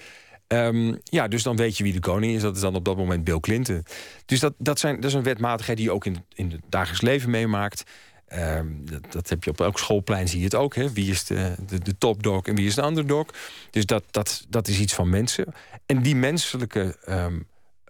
Ehm, 0.49 0.95
ja, 1.05 1.29
dus 1.29 1.43
dan 1.43 1.57
weet 1.57 1.77
je 1.77 1.85
wie 1.85 1.93
de 1.93 2.01
koning 2.01 2.35
is. 2.35 2.43
Dat 2.43 2.57
is 2.57 2.63
dan 2.63 2.75
op 2.75 2.85
dat 2.85 2.97
moment 2.97 3.25
Bill 3.25 3.41
Clinton. 3.41 3.85
Dus 4.27 4.41
dat, 4.41 4.55
dat, 4.59 4.79
zijn, 4.79 4.95
dat 4.95 5.05
is 5.05 5.15
een 5.15 5.23
wetmatigheid 5.23 5.79
die 5.79 5.87
je 5.87 5.93
ook 5.93 6.05
in, 6.05 6.25
in 6.35 6.51
het 6.51 6.61
dagelijks 6.69 7.01
leven 7.01 7.31
meemaakt. 7.31 7.83
Ehm, 8.27 8.67
dat, 8.85 9.13
dat 9.13 9.29
heb 9.29 9.45
je 9.45 9.51
op 9.51 9.61
elk 9.61 9.79
schoolplein, 9.79 10.29
zie 10.29 10.39
je 10.39 10.45
het 10.45 10.55
ook. 10.55 10.75
Hè? 10.75 10.93
Wie 10.93 11.11
is 11.11 11.25
de, 11.25 11.55
de, 11.67 11.79
de 11.79 11.99
topdog 11.99 12.47
en 12.47 12.55
wie 12.55 12.67
is 12.67 12.75
de 12.75 12.83
underdog? 12.83 13.27
Dus 13.71 13.87
dat, 13.87 14.05
dat, 14.11 14.47
dat 14.49 14.69
is 14.69 14.79
iets 14.79 14.95
van 14.95 15.09
mensen. 15.09 15.55
En 15.87 16.03
die 16.03 16.17
menselijke 16.17 16.97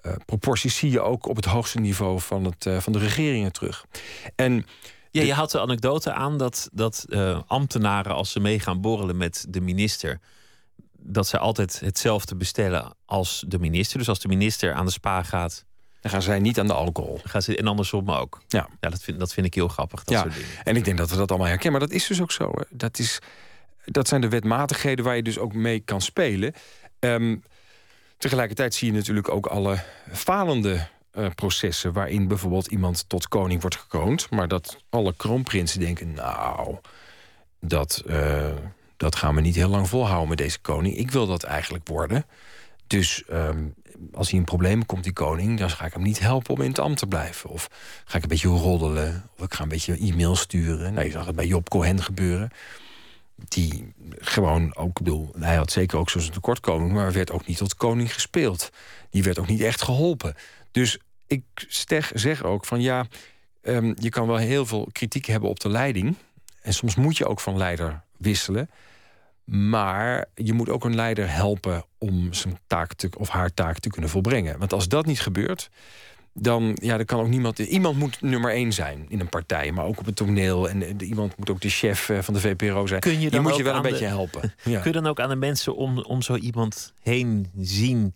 eh, 0.09 0.13
proporties 0.27 0.77
zie 0.77 0.91
je 0.91 1.01
ook 1.01 1.27
op 1.27 1.37
het 1.37 1.45
hoogste 1.45 1.81
niveau 1.81 2.21
van, 2.21 2.45
het, 2.45 2.67
eh, 2.67 2.79
van 2.79 2.93
de 2.93 2.99
regeringen 2.99 3.53
terug. 3.53 3.85
En 4.37 4.67
Ja, 5.11 5.23
je 5.23 5.33
had 5.33 5.51
de 5.51 5.61
anekdote 5.61 6.13
aan 6.13 6.39
dat, 6.39 6.69
dat 6.73 7.07
eh, 7.09 7.41
ambtenaren, 7.47 8.15
als 8.15 8.33
ze 8.33 8.41
mee 8.41 8.61
gaan 8.61 8.81
borrelen 8.81 9.17
met 9.17 9.47
de 9.49 9.61
minister, 9.61 10.21
dat 11.11 11.27
ze 11.27 11.39
altijd 11.39 11.81
hetzelfde 11.81 12.37
bestellen 12.37 12.95
als 13.05 13.45
de 13.47 13.59
minister. 13.59 13.99
Dus 13.99 14.09
als 14.09 14.21
de 14.21 14.29
minister 14.29 14.73
aan 14.73 14.85
de 14.85 14.93
spa 14.93 15.23
gaat, 15.23 15.65
dan 16.01 16.11
gaan 16.11 16.23
zij 16.23 16.39
niet 16.39 16.59
aan 16.59 16.67
de 16.67 16.73
alcohol. 16.73 17.21
gaan 17.25 17.43
ze, 17.43 17.57
en 17.57 17.67
andersom 17.67 18.11
ook. 18.11 18.41
Ja. 18.49 18.69
Ja, 18.81 18.89
dat 18.89 19.03
vind, 19.03 19.19
dat 19.19 19.33
vind 19.33 19.47
ik 19.47 19.55
heel 19.55 19.69
grappig. 19.69 20.05
Dat 20.05 20.15
ja, 20.15 20.23
soort 20.23 20.35
dingen. 20.35 20.49
en 20.65 20.77
ik 20.77 20.85
denk 20.85 20.99
dat 20.99 21.11
we 21.11 21.17
dat 21.17 21.29
allemaal 21.29 21.49
herkennen. 21.49 21.81
Maar 21.81 21.89
dat 21.89 21.97
is 21.99 22.07
dus 22.07 22.21
ook 22.21 22.33
zo. 22.33 22.51
Hè. 22.55 22.63
Dat, 22.71 22.99
is, 22.99 23.19
dat 23.85 24.09
zijn 24.09 24.21
de 24.21 24.29
wetmatigheden 24.29 25.05
waar 25.05 25.17
je 25.17 25.23
dus 25.23 25.39
ook 25.39 25.53
mee 25.53 25.81
kan 25.81 26.01
spelen. 26.01 26.55
Ehm, 26.99 27.37
tegelijkertijd 28.19 28.75
zie 28.75 28.93
je 28.93 28.99
natuurlijk 28.99 29.29
ook 29.29 29.47
alle 29.47 29.79
falende 30.13 30.89
eh, 31.11 31.27
processen... 31.35 31.93
waarin 31.93 32.29
bijvoorbeeld 32.29 32.67
iemand 32.67 33.05
tot 33.09 33.29
koning 33.29 33.61
wordt 33.61 33.77
gekroond... 33.77 34.31
maar 34.31 34.49
dat 34.49 34.83
alle 34.89 35.15
kroonprinsen 35.17 35.81
denken... 35.81 36.13
nou, 36.13 36.77
dat, 37.61 38.03
eh, 38.07 38.53
dat 38.99 39.17
gaan 39.17 39.35
we 39.35 39.41
niet 39.41 39.55
heel 39.55 39.69
lang 39.69 39.89
volhouden 39.89 40.29
met 40.29 40.39
deze 40.39 40.61
koning. 40.61 40.97
Ik 40.97 41.11
wil 41.11 41.27
dat 41.27 41.43
eigenlijk 41.43 41.89
worden. 41.89 42.27
Dus 42.87 43.25
ehm, 43.25 43.65
als 44.13 44.31
hij 44.31 44.39
in 44.39 44.45
problemen 44.45 44.87
komt, 44.87 45.05
die 45.05 45.13
koning... 45.13 45.59
dan 45.59 45.71
ga 45.71 45.85
ik 45.85 45.93
hem 45.93 46.03
niet 46.03 46.19
helpen 46.19 46.55
om 46.55 46.61
in 46.61 46.69
het 46.69 46.79
ambt 46.79 46.99
te 46.99 47.07
blijven. 47.07 47.51
Of 47.51 47.69
ga 48.05 48.17
ik 48.17 48.23
een 48.23 48.29
beetje 48.29 48.49
roddelen. 48.49 49.31
Of 49.37 49.45
ik 49.45 49.55
ga 49.55 49.63
een 49.63 49.69
beetje 49.69 49.97
e-mail 49.97 50.37
sturen. 50.37 50.93
Nou, 50.93 51.07
je 51.07 51.13
zag 51.13 51.27
het 51.27 51.37
bij 51.37 51.47
Job 51.47 51.69
Cohen 51.69 52.03
gebeuren. 52.03 52.51
Die 53.35 53.95
gewoon 54.19 54.77
ook, 54.77 54.89
ik 54.89 55.05
bedoel, 55.05 55.35
hij 55.39 55.57
had 55.57 55.73
zeker 55.73 55.99
ook 55.99 56.11
zo'n 56.11 56.31
tekortkoming... 56.31 56.93
maar 56.93 57.13
werd 57.13 57.31
ook 57.31 57.47
niet 57.47 57.57
tot 57.57 57.75
koning 57.75 58.15
gespeeld. 58.15 58.71
Die 59.11 59.23
werd 59.23 59.39
ook 59.39 59.49
niet 59.49 59.61
echt 59.61 59.83
geholpen. 59.83 60.35
Dus 60.71 60.99
ik 61.27 61.43
zeg 62.15 62.45
ook 62.45 62.65
van 62.65 62.81
ja, 62.81 63.07
ehm, 63.63 63.93
je 63.99 64.09
kan 64.09 64.27
wel 64.27 64.37
heel 64.37 64.67
veel 64.67 64.89
kritiek 64.93 65.27
hebben 65.27 65.49
op 65.49 65.61
de 65.61 65.69
leiding. 65.69 66.17
En 66.63 66.75
soms 66.75 66.95
moet 66.95 67.17
je 67.17 67.27
ook 67.27 67.41
van 67.41 67.57
leider 67.57 68.03
wisselen. 68.17 68.71
Maar 69.51 70.25
je 70.35 70.53
moet 70.53 70.69
ook 70.69 70.85
een 70.85 70.95
leider 70.95 71.31
helpen 71.33 71.85
om 71.99 72.33
zijn 72.33 72.59
taak 72.67 72.95
te, 72.95 73.09
of 73.19 73.29
haar 73.29 73.55
taak 73.55 73.79
te 73.79 73.89
kunnen 73.89 74.11
volbrengen. 74.11 74.59
Want 74.59 74.73
als 74.73 74.89
dat 74.89 75.07
niet 75.07 75.21
gebeurt, 75.21 75.71
dan, 76.33 76.77
ja, 76.83 76.97
dan 76.97 77.07
kan 77.07 77.21
ook 77.21 77.29
niemand. 77.29 77.59
Iemand 77.59 77.97
moet 77.99 78.21
nummer 78.23 78.51
één 78.51 78.73
zijn 78.73 79.07
in 79.09 79.21
een 79.21 79.29
partij, 79.29 79.73
maar 79.73 79.85
ook 79.85 79.99
op 79.99 80.07
het 80.07 80.17
toneel. 80.17 80.69
En 80.69 80.83
eh, 80.83 81.09
iemand 81.09 81.37
moet 81.37 81.51
ook 81.51 81.61
de 81.61 81.69
chef 81.69 82.09
eh, 82.09 82.19
van 82.19 82.35
de 82.35 82.41
VPRO 82.41 82.87
zijn. 82.87 83.01
Kun 83.01 83.13
je 83.13 83.19
Die 83.19 83.31
dan 83.31 83.43
moet 83.43 83.57
je 83.57 83.63
wel 83.63 83.73
een 83.73 83.77
aan 83.79 83.91
beetje 83.91 83.99
de- 83.99 84.11
helpen. 84.11 84.41
Ja. 84.65 84.81
Kun 84.81 84.93
je 84.93 85.01
dan 85.01 85.07
ook 85.11 85.21
aan 85.21 85.29
de 85.29 85.37
mensen 85.37 85.77
om, 85.77 85.99
om 85.99 86.23
zo 86.23 86.37
iemand 86.37 86.93
heen 87.03 87.51
zien 87.61 88.15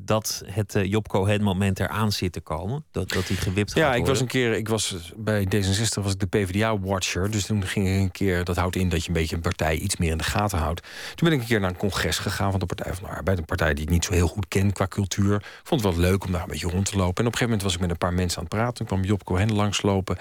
dat 0.00 0.42
het 0.46 0.74
eh, 0.74 0.84
Job 0.84 1.38
moment 1.40 1.80
eraan 1.80 2.12
zit 2.12 2.32
te 2.32 2.40
komen? 2.40 2.84
Dat, 2.90 3.08
dat 3.08 3.28
hij 3.28 3.36
gewipt 3.36 3.72
gaat 3.72 3.78
Ja, 3.78 3.94
ik 3.94 4.06
was 4.06 4.20
een 4.20 4.26
keer, 4.26 4.52
ik 4.52 4.68
was 4.68 5.12
bij 5.16 5.44
D66 5.44 6.02
was 6.02 6.12
ik 6.12 6.20
de 6.20 6.26
PvdA-watcher. 6.26 7.30
Dus 7.30 7.46
toen 7.46 7.66
ging 7.66 7.88
ik 7.88 7.94
een 7.94 8.10
keer, 8.10 8.44
dat 8.44 8.56
houdt 8.56 8.76
in 8.76 8.88
dat 8.88 9.02
je 9.02 9.08
een 9.08 9.14
beetje 9.14 9.36
een 9.36 9.42
partij 9.42 9.76
iets 9.76 9.96
meer 9.96 10.10
in 10.10 10.18
de 10.18 10.24
gaten 10.24 10.58
houdt. 10.58 10.82
Toen 11.14 11.28
ben 11.28 11.32
ik 11.32 11.40
een 11.42 11.48
keer 11.48 11.60
naar 11.60 11.70
een 11.70 11.76
congres 11.76 12.18
gegaan 12.18 12.50
van 12.50 12.60
de 12.60 12.66
Partij 12.66 12.94
van 12.94 13.04
de 13.08 13.14
Arbeid. 13.14 13.38
Een 13.38 13.44
partij 13.44 13.74
die 13.74 13.84
ik 13.84 13.90
niet 13.90 14.04
zo 14.04 14.12
heel 14.12 14.28
goed 14.28 14.48
ken 14.48 14.72
qua 14.72 14.86
cultuur. 14.86 15.34
Ik 15.34 15.60
vond 15.62 15.84
het 15.84 15.94
wel 15.94 16.02
leuk 16.02 16.24
om 16.24 16.32
daar 16.32 16.42
een 16.42 16.48
beetje 16.48 16.70
rond 16.70 16.84
te 16.84 16.96
lopen. 16.96 17.24
En 17.24 17.26
op 17.26 17.32
een 17.32 17.38
gegeven 17.38 17.44
moment 17.44 17.62
was 17.62 17.74
ik 17.74 17.80
met 17.80 17.90
een 17.90 17.98
paar 17.98 18.14
mensen 18.14 18.38
aan 18.38 18.44
het 18.44 18.54
praten. 18.54 18.74
Toen 18.74 18.86
kwam 18.86 19.04
Job 19.04 19.24
Cohen 19.24 19.52
langslopen. 19.52 20.16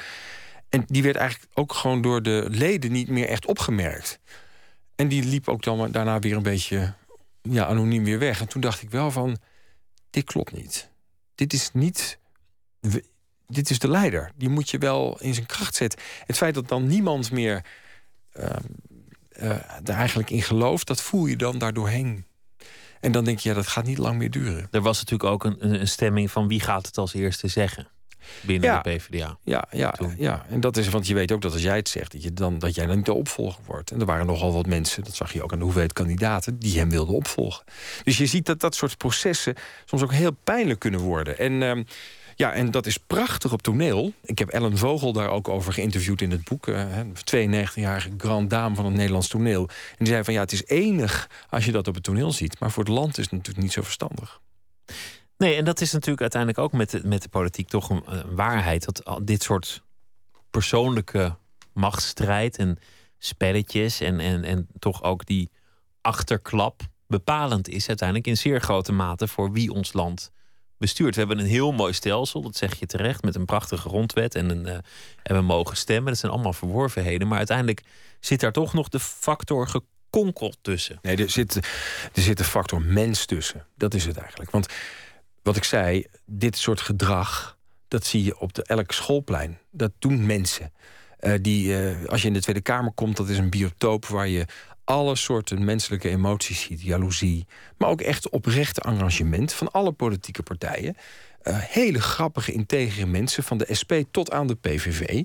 En 0.70 0.84
die 0.88 1.04
werd 1.04 1.16
eigenlijk 1.16 1.52
ook 1.54 1.74
gewoon 1.74 2.02
door 2.02 2.22
de 2.22 2.46
leden 2.50 2.92
niet 2.92 3.10
meer 3.10 3.28
echt 3.28 3.46
opgemerkt. 3.46 4.20
En 4.96 5.08
die 5.08 5.24
liep 5.24 5.48
ook 5.48 5.64
dan 5.64 5.92
daarna 5.92 6.20
weer 6.20 6.36
een 6.36 6.44
beetje 6.44 6.94
ja, 7.42 7.66
anoniem 7.66 8.04
weer 8.04 8.20
weg. 8.20 8.42
En 8.42 8.48
toen 8.48 8.62
dacht 8.62 8.82
ik 8.82 8.90
wel 8.90 9.12
van, 9.12 9.38
dit 10.18 10.26
klopt 10.26 10.52
niet. 10.52 10.90
Dit 11.36 11.54
is 11.54 11.70
niet 11.74 12.20
dit 13.48 13.70
is 13.70 13.80
de 13.80 13.88
leider. 13.88 14.32
Die 14.36 14.50
moet 14.50 14.70
je 14.70 14.78
wel 14.78 15.18
in 15.22 15.34
zijn 15.34 15.46
kracht 15.46 15.76
zetten. 15.76 16.00
Het 16.26 16.38
feit 16.38 16.54
dat 16.54 16.68
dan 16.68 16.88
niemand 16.88 17.32
meer 17.32 17.66
eh, 18.32 18.50
er 19.84 19.90
eigenlijk 19.90 20.30
in 20.30 20.42
gelooft, 20.42 20.88
dat 20.88 21.02
voel 21.02 21.26
je 21.26 21.36
dan 21.36 21.58
daardoorheen. 21.58 22.26
En 23.00 23.12
dan 23.12 23.24
denk 23.24 23.40
je, 23.40 23.50
ja, 23.50 23.56
dat 23.56 23.68
gaat 23.68 23.86
niet 23.86 23.98
lang 23.98 24.18
meer 24.18 24.32
duren. 24.32 24.68
Er 24.72 24.82
was 24.82 24.98
natuurlijk 24.98 25.30
ook 25.30 25.44
een 25.44 25.80
een 25.80 25.88
stemming 25.88 26.32
van 26.32 26.48
wie 26.48 26.60
gaat 26.60 26.86
het 26.86 26.98
als 26.98 27.14
eerste 27.14 27.48
zeggen 27.48 27.88
binnen 28.42 28.70
Ja. 28.70 28.82
de 28.82 28.90
PvdA. 28.96 29.38
Ja, 29.44 29.66
ja, 29.72 29.92
Toen. 29.92 30.16
ja. 30.18 30.46
En 30.50 30.60
dat 30.60 30.78
is, 30.78 30.88
want 30.90 31.08
je 31.08 31.14
weet 31.14 31.32
ook 31.32 31.42
dat 31.42 31.54
als 31.54 31.62
jij 31.62 31.76
het 31.76 31.90
zegt, 31.90 32.12
dat, 32.12 32.24
je 32.24 32.34
dan, 32.34 32.60
dat 32.60 32.76
jij 32.76 32.86
dan 32.86 32.96
niet 32.96 33.06
de 33.06 33.14
opvolger 33.14 33.64
wordt. 33.66 33.92
En 33.92 34.00
er 34.00 34.06
waren 34.06 34.26
nogal 34.26 34.54
wat 34.54 34.66
mensen, 34.68 35.04
dat 35.04 35.16
zag 35.16 35.34
je 35.34 35.44
ook 35.44 35.52
aan 35.52 35.58
de 35.58 35.64
hoeveelheid 35.64 35.94
kandidaten, 35.94 36.60
die 36.60 36.80
hem 36.80 36.90
wilden 36.90 37.16
opvolgen. 37.16 37.64
Dus 38.04 38.18
je 38.18 38.26
ziet 38.26 38.46
dat 38.46 38.60
dat 38.60 38.76
soort 38.76 38.98
processen 38.98 39.56
soms 39.86 40.02
ook 40.04 40.14
heel 40.14 40.32
pijnlijk 40.44 40.80
kunnen 40.80 41.00
worden. 41.00 41.38
En 41.38 41.64
ehm, 41.64 41.84
ja, 42.36 42.54
en 42.54 42.72
dat 42.72 42.86
is 42.86 42.98
prachtig 42.98 43.54
op 43.54 43.62
toneel. 43.62 44.14
Ik 44.24 44.40
heb 44.40 44.50
Ellen 44.50 44.78
Vogel 44.78 45.14
daar 45.14 45.30
ook 45.30 45.48
over 45.50 45.74
geïnterviewd 45.74 46.22
in 46.22 46.32
het 46.32 46.44
boek. 46.44 46.68
eh, 46.68 46.76
hè, 46.88 47.04
92-jarige 47.36 48.10
grand 48.18 48.50
dame 48.50 48.76
van 48.76 48.86
het 48.86 48.94
Nederlands 48.94 49.28
toneel. 49.28 49.62
En 49.70 49.96
die 49.98 50.08
zei 50.08 50.24
van 50.24 50.34
ja, 50.34 50.40
het 50.40 50.52
is 50.52 50.66
enig 50.66 51.30
als 51.50 51.66
je 51.66 51.72
dat 51.72 51.88
op 51.88 51.94
het 51.94 52.04
toneel 52.04 52.32
ziet. 52.32 52.60
Maar 52.60 52.72
voor 52.72 52.84
het 52.84 52.94
land 52.94 53.18
is 53.18 53.24
het 53.24 53.32
natuurlijk 53.34 53.64
niet 53.64 53.74
zo 53.74 53.82
verstandig. 53.82 54.40
Nee, 55.38 55.56
en 55.56 55.66
dat 55.66 55.82
is 55.82 55.92
natuurlijk 55.92 56.22
uiteindelijk 56.22 56.62
ook 56.62 56.72
met 56.72 56.90
de, 56.90 57.02
met 57.04 57.22
de 57.22 57.30
politiek 57.30 57.68
toch 57.68 57.90
een, 57.90 58.36
waarheid. 58.36 58.86
Dat 58.86 59.28
dit 59.28 59.44
soort 59.44 59.82
persoonlijke 60.52 61.36
machtsstrijd 61.74 62.58
en 62.58 62.78
spelletjes 63.18 64.00
en, 64.00 64.20
en, 64.20 64.44
en 64.44 64.68
toch 64.80 65.04
ook 65.04 65.26
die 65.26 65.52
achterklap 66.02 66.82
bepalend 67.08 67.70
is 67.70 67.88
uiteindelijk 67.88 68.28
in 68.28 68.38
zeer 68.38 68.62
grote 68.62 68.92
mate 68.92 69.28
voor 69.28 69.52
wie 69.52 69.72
ons 69.72 69.94
land 69.94 70.32
bestuurt. 70.78 71.14
We 71.14 71.20
hebben 71.20 71.40
een 71.40 71.46
heel 71.46 71.72
mooi 71.72 71.94
stelsel, 71.94 72.42
dat 72.42 72.56
zeg 72.56 72.80
je 72.80 72.86
terecht, 72.86 73.24
met 73.24 73.36
een 73.36 73.46
prachtige 73.46 73.90
grondwet 73.90 74.36
en, 74.36 74.50
een, 74.50 74.66
eh, 74.66 74.78
en 75.24 75.36
we 75.36 75.42
mogen 75.42 75.78
stemmen. 75.78 76.12
Dat 76.12 76.18
zijn 76.18 76.32
allemaal 76.32 76.54
verworvenheden, 76.54 77.28
maar 77.28 77.38
uiteindelijk 77.38 77.84
zit 78.20 78.40
daar 78.40 78.52
toch 78.52 78.74
nog 78.74 78.90
de 78.90 79.00
factor 79.00 79.68
gekonkel 79.68 80.54
tussen. 80.62 81.00
Nee, 81.02 81.18
er 81.18 81.30
zit, 81.30 81.56
er 82.14 82.22
zit 82.22 82.40
een 82.40 82.46
factor 82.46 82.82
mens 82.82 83.26
tussen. 83.26 83.66
Dat 83.76 83.94
is 83.94 84.06
het 84.06 84.18
eigenlijk. 84.18 84.52
Want 84.52 84.68
wat 85.44 85.56
ik 85.56 85.64
zei, 85.64 86.06
dit 86.26 86.58
soort 86.58 86.82
gedrag, 86.82 87.58
dat 87.88 88.06
zie 88.06 88.24
je 88.24 88.40
op 88.40 88.54
de, 88.54 88.64
elk 88.64 88.92
schoolplein. 88.92 89.60
Dat 89.72 89.92
doen 90.00 90.26
mensen. 90.26 90.72
Eh, 91.20 91.34
die, 91.42 91.82
eh, 91.82 92.06
als 92.06 92.22
je 92.22 92.28
in 92.28 92.34
de 92.34 92.42
Tweede 92.42 92.62
Kamer 92.62 92.92
komt, 92.92 93.18
dat 93.18 93.30
is 93.30 93.38
een 93.38 93.50
biotoop 93.50 94.06
waar 94.06 94.28
je 94.28 94.46
alle 94.84 95.16
soorten 95.16 95.66
menselijke 95.66 96.10
emoties 96.10 96.62
ziet. 96.62 96.82
Jaloezie, 96.82 97.46
maar 97.78 97.90
ook 97.90 98.02
echt 98.02 98.30
oprechte 98.30 98.82
engagement 98.82 99.54
van 99.54 99.72
alle 99.72 99.92
politieke 99.92 100.44
partijen. 100.44 100.96
Eh, 101.42 101.58
hele 101.60 102.02
grappige, 102.02 102.52
integere 102.52 103.06
mensen, 103.06 103.44
van 103.44 103.58
de 103.58 103.74
SP 103.80 103.92
tot 104.12 104.32
aan 104.32 104.48
de 104.48 104.56
PVV... 104.56 105.24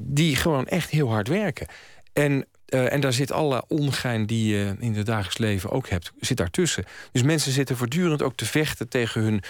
die 0.00 0.36
gewoon 0.36 0.66
echt 0.66 0.90
heel 0.90 1.10
hard 1.10 1.28
werken. 1.28 1.66
En, 2.12 2.46
eh, 2.68 2.92
en 2.92 3.00
daar 3.00 3.12
zit 3.12 3.32
alle 3.32 3.64
ongein 3.68 4.26
die 4.26 4.56
je 4.56 4.74
in 4.78 4.94
het 4.94 5.06
dagelijks 5.06 5.38
leven 5.38 5.70
ook 5.70 5.88
hebt, 5.88 6.12
zit 6.20 6.36
daartussen. 6.36 6.84
Dus 7.12 7.22
mensen 7.22 7.52
zitten 7.52 7.76
voortdurend 7.76 8.22
ook 8.22 8.36
te 8.36 8.46
vechten 8.46 8.88
tegen 8.88 9.22
hun, 9.22 9.42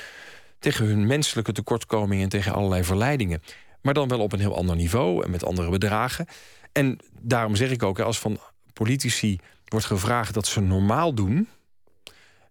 tegen 0.59 0.87
hun 0.87 1.07
menselijke 1.07 1.53
tekortkomingen... 1.53 2.25
en 2.25 2.29
tegen 2.29 2.53
allerlei 2.53 2.85
verleidingen. 2.85 3.43
Maar 3.83 3.95
dan 3.95 4.09
wel 4.09 4.21
op 4.21 4.33
een 4.33 4.41
heel 4.41 4.57
ander 4.57 4.77
niveau 4.77 5.25
en 5.25 5.31
met 5.31 5.45
andere 5.45 5.71
bedragen. 5.71 6.27
En 6.73 6.99
daarom 7.21 7.57
zeg 7.57 7.71
ik 7.71 7.83
ook, 7.83 7.99
als 7.99 8.19
van 8.19 8.39
politici 8.73 9.39
wordt 9.65 9.87
gevraagd 9.87 10.35
dat 10.35 10.47
ze 10.47 10.61
normaal 10.61 11.15
doen... 11.15 11.49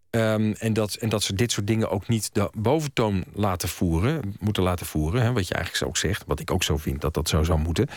Ehm, 0.09 0.53
en, 0.57 0.73
dat, 0.73 0.93
en 0.93 1.09
dat 1.09 1.23
ze 1.23 1.33
dit 1.33 1.51
soort 1.51 1.67
dingen 1.67 1.89
ook 1.89 2.07
niet 2.07 2.29
de 2.33 2.49
boventoon 2.57 3.23
laten 3.33 3.69
voeren, 3.69 4.35
moeten 4.39 4.63
laten 4.63 4.85
voeren. 4.85 5.21
Hè, 5.21 5.33
wat 5.33 5.47
je 5.47 5.53
eigenlijk 5.53 5.85
ook 5.85 5.97
zegt, 5.97 6.23
wat 6.27 6.39
ik 6.39 6.51
ook 6.51 6.63
zo 6.63 6.77
vind 6.77 7.01
dat 7.01 7.13
dat 7.13 7.29
zo 7.29 7.43
zou 7.43 7.59
moeten. 7.59 7.87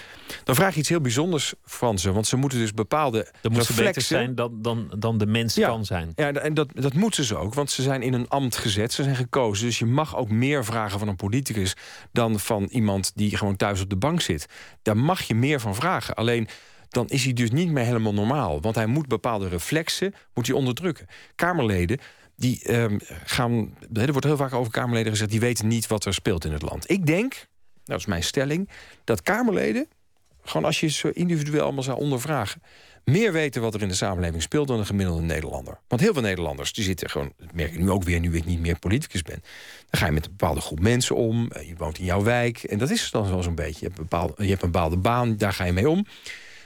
Dan 0.45 0.55
vraag 0.55 0.75
je 0.75 0.81
iets 0.81 0.89
heel 0.89 1.01
bijzonders 1.01 1.55
van 1.65 1.99
ze. 1.99 2.13
Want 2.13 2.27
ze 2.27 2.37
moeten 2.37 2.59
dus 2.59 2.75
bepaalde. 2.75 3.33
Dan 3.41 3.53
moet 3.53 3.65
ze 3.65 3.75
beter 3.75 4.03
zijn 4.03 4.35
dan, 4.35 4.63
dan, 4.63 4.95
dan 4.99 5.19
de 5.19 5.27
mens 5.27 5.55
Ja. 5.55 5.69
kan 5.69 5.85
zijn. 5.85 6.13
Ja, 6.15 6.33
en 6.33 6.55
dat, 6.55 6.69
dat 6.75 6.95
moeten 6.95 7.25
ze 7.25 7.37
ook, 7.37 7.55
want 7.55 7.71
ze 7.71 7.83
zijn 7.83 8.03
in 8.03 8.13
een 8.13 8.29
ambt 8.29 8.57
gezet. 8.57 8.93
Ze 8.93 9.03
zijn 9.03 9.17
gekozen. 9.17 9.67
Dus 9.67 9.79
je 9.79 9.87
mag 9.87 10.17
ook 10.17 10.31
meer 10.31 10.65
vragen 10.65 10.99
van 10.99 11.09
een 11.09 11.17
politicus 11.17 11.75
dan 12.13 12.41
van 12.41 12.65
iemand 12.65 13.13
die 13.15 13.37
gewoon 13.37 13.57
thuis 13.57 13.81
op 13.81 13.91
de 13.91 13.97
bank 13.97 14.21
zit. 14.21 14.47
Daar 14.83 14.97
mag 14.97 15.23
je 15.23 15.35
meer 15.35 15.61
van 15.61 15.75
vragen. 15.75 16.15
Alleen 16.15 16.49
dan 16.91 17.09
is 17.09 17.25
hij 17.25 17.33
dus 17.33 17.51
niet 17.51 17.71
meer 17.71 17.85
helemaal 17.85 18.15
normaal. 18.15 18.61
Want 18.61 18.75
hij 18.75 18.87
moet 18.87 19.07
bepaalde 19.07 19.49
reflexen 19.49 20.15
moet 20.35 20.47
hij 20.47 20.57
onderdrukken. 20.57 21.07
Kamerleden. 21.35 21.99
Die 22.37 22.63
ehm, 22.63 22.99
gaan. 23.25 23.75
Er 23.93 24.13
wordt 24.13 24.27
heel 24.27 24.37
vaak 24.37 24.53
over 24.53 24.73
Kamerleden 24.73 25.13
gezegd. 25.13 25.31
die 25.31 25.41
weten 25.41 25.69
niet 25.69 25.87
wat 25.87 26.05
er 26.05 26.15
speelt 26.15 26.45
in 26.45 26.53
het 26.53 26.63
land. 26.63 26.91
Ik 26.91 27.07
denk, 27.07 27.47
dat 27.85 27.99
is 27.99 28.07
mijn 28.07 28.23
stelling. 28.23 28.69
dat 29.05 29.23
Kamerleden. 29.23 29.89
gewoon 30.45 30.65
als 30.65 30.81
je 30.81 30.89
ze 30.89 31.13
individueel 31.13 31.63
allemaal 31.63 31.83
zou 31.83 31.99
ondervragen 31.99 32.63
meer 33.05 33.33
weten 33.33 33.63
wat 33.63 33.75
er 33.75 33.83
in 33.83 33.89
de 33.89 33.95
samenleving 33.95 34.43
speelt 34.43 34.69
dan 34.69 34.79
een 34.79 34.87
gemiddelde 34.87 35.23
Nederlander. 35.23 35.79
Want 35.89 36.01
heel 36.01 36.13
veel 36.13 36.23
Nederlanders 36.23 36.73
die 36.73 36.85
zitten 36.85 37.11
gewoon, 37.11 37.33
dat 37.37 37.53
merk 37.53 37.73
ik 37.73 37.79
nu 37.79 37.91
ook 37.91 38.03
weer, 38.03 38.21
nu 38.21 38.37
ik 38.37 38.45
niet 38.45 38.61
meer 38.61 38.79
politicus 38.79 39.23
ben. 39.23 39.43
Dan 39.91 40.01
ga 40.01 40.07
je 40.07 40.13
met 40.13 40.25
een 40.25 40.31
bepaalde 40.37 40.61
groep 40.61 40.81
mensen 40.81 41.17
om. 41.17 41.51
Je 41.67 41.75
woont 41.77 41.99
in 41.99 42.05
jouw 42.05 42.23
wijk. 42.23 42.63
En 42.63 42.79
dat 42.79 42.91
is 42.91 43.11
dan 43.11 43.31
wel 43.31 43.43
zo'n 43.43 43.55
beetje. 43.55 43.79
Je 43.81 43.87
hebt 44.51 44.63
een 44.63 44.71
bepaalde 44.71 44.97
baan, 44.97 45.37
daar 45.37 45.53
ga 45.53 45.65
je 45.65 45.73
mee 45.73 45.89
om. 45.89 46.07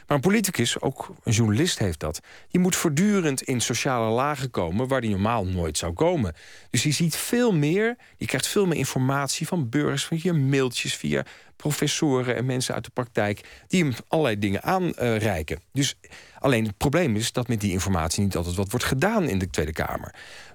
Maar 0.07 0.17
een 0.17 0.23
politicus, 0.23 0.81
ook 0.81 1.15
een 1.23 1.33
journalist 1.33 1.79
heeft 1.79 2.01
dat. 2.01 2.21
Die 2.49 2.61
moet 2.61 2.77
voortdurend 2.77 3.43
in 3.43 3.61
sociale 3.61 4.11
lagen 4.11 4.51
komen 4.51 4.89
waar 4.89 5.01
die 5.01 5.11
normaal 5.11 5.47
nooit 5.47 5.79
zou 5.79 5.93
komen. 5.93 6.35
Dus 6.71 6.83
je 6.83 6.93
ziet 6.93 7.17
veel 7.17 7.53
meer, 7.53 7.97
je 8.17 8.27
krijgt 8.27 8.47
veel 8.47 8.67
meer 8.67 8.79
informatie 8.79 9.47
van 9.47 9.69
burgers, 9.69 10.05
via 10.05 10.33
mailtjes, 10.33 10.95
via 10.95 11.25
professoren 11.57 12.37
en 12.37 12.47
mensen 12.47 12.75
uit 12.75 12.85
de 12.85 12.91
praktijk 12.91 13.41
die 13.69 13.85
hem 13.85 13.95
allerlei 14.09 14.39
dingen 14.39 14.63
aanreiken. 14.63 15.61
Dus 15.73 15.95
alleen 16.39 16.67
het 16.67 16.77
probleem 16.77 17.17
is 17.17 17.33
dat 17.33 17.49
met 17.49 17.61
die 17.61 17.73
informatie 17.73 18.23
niet 18.23 18.37
altijd 18.37 18.57
wat 18.57 18.71
wordt 18.71 18.87
gedaan 18.87 19.29
in 19.29 19.39
de 19.39 19.51
Tweede 19.51 19.73
Kamer. 19.73 20.15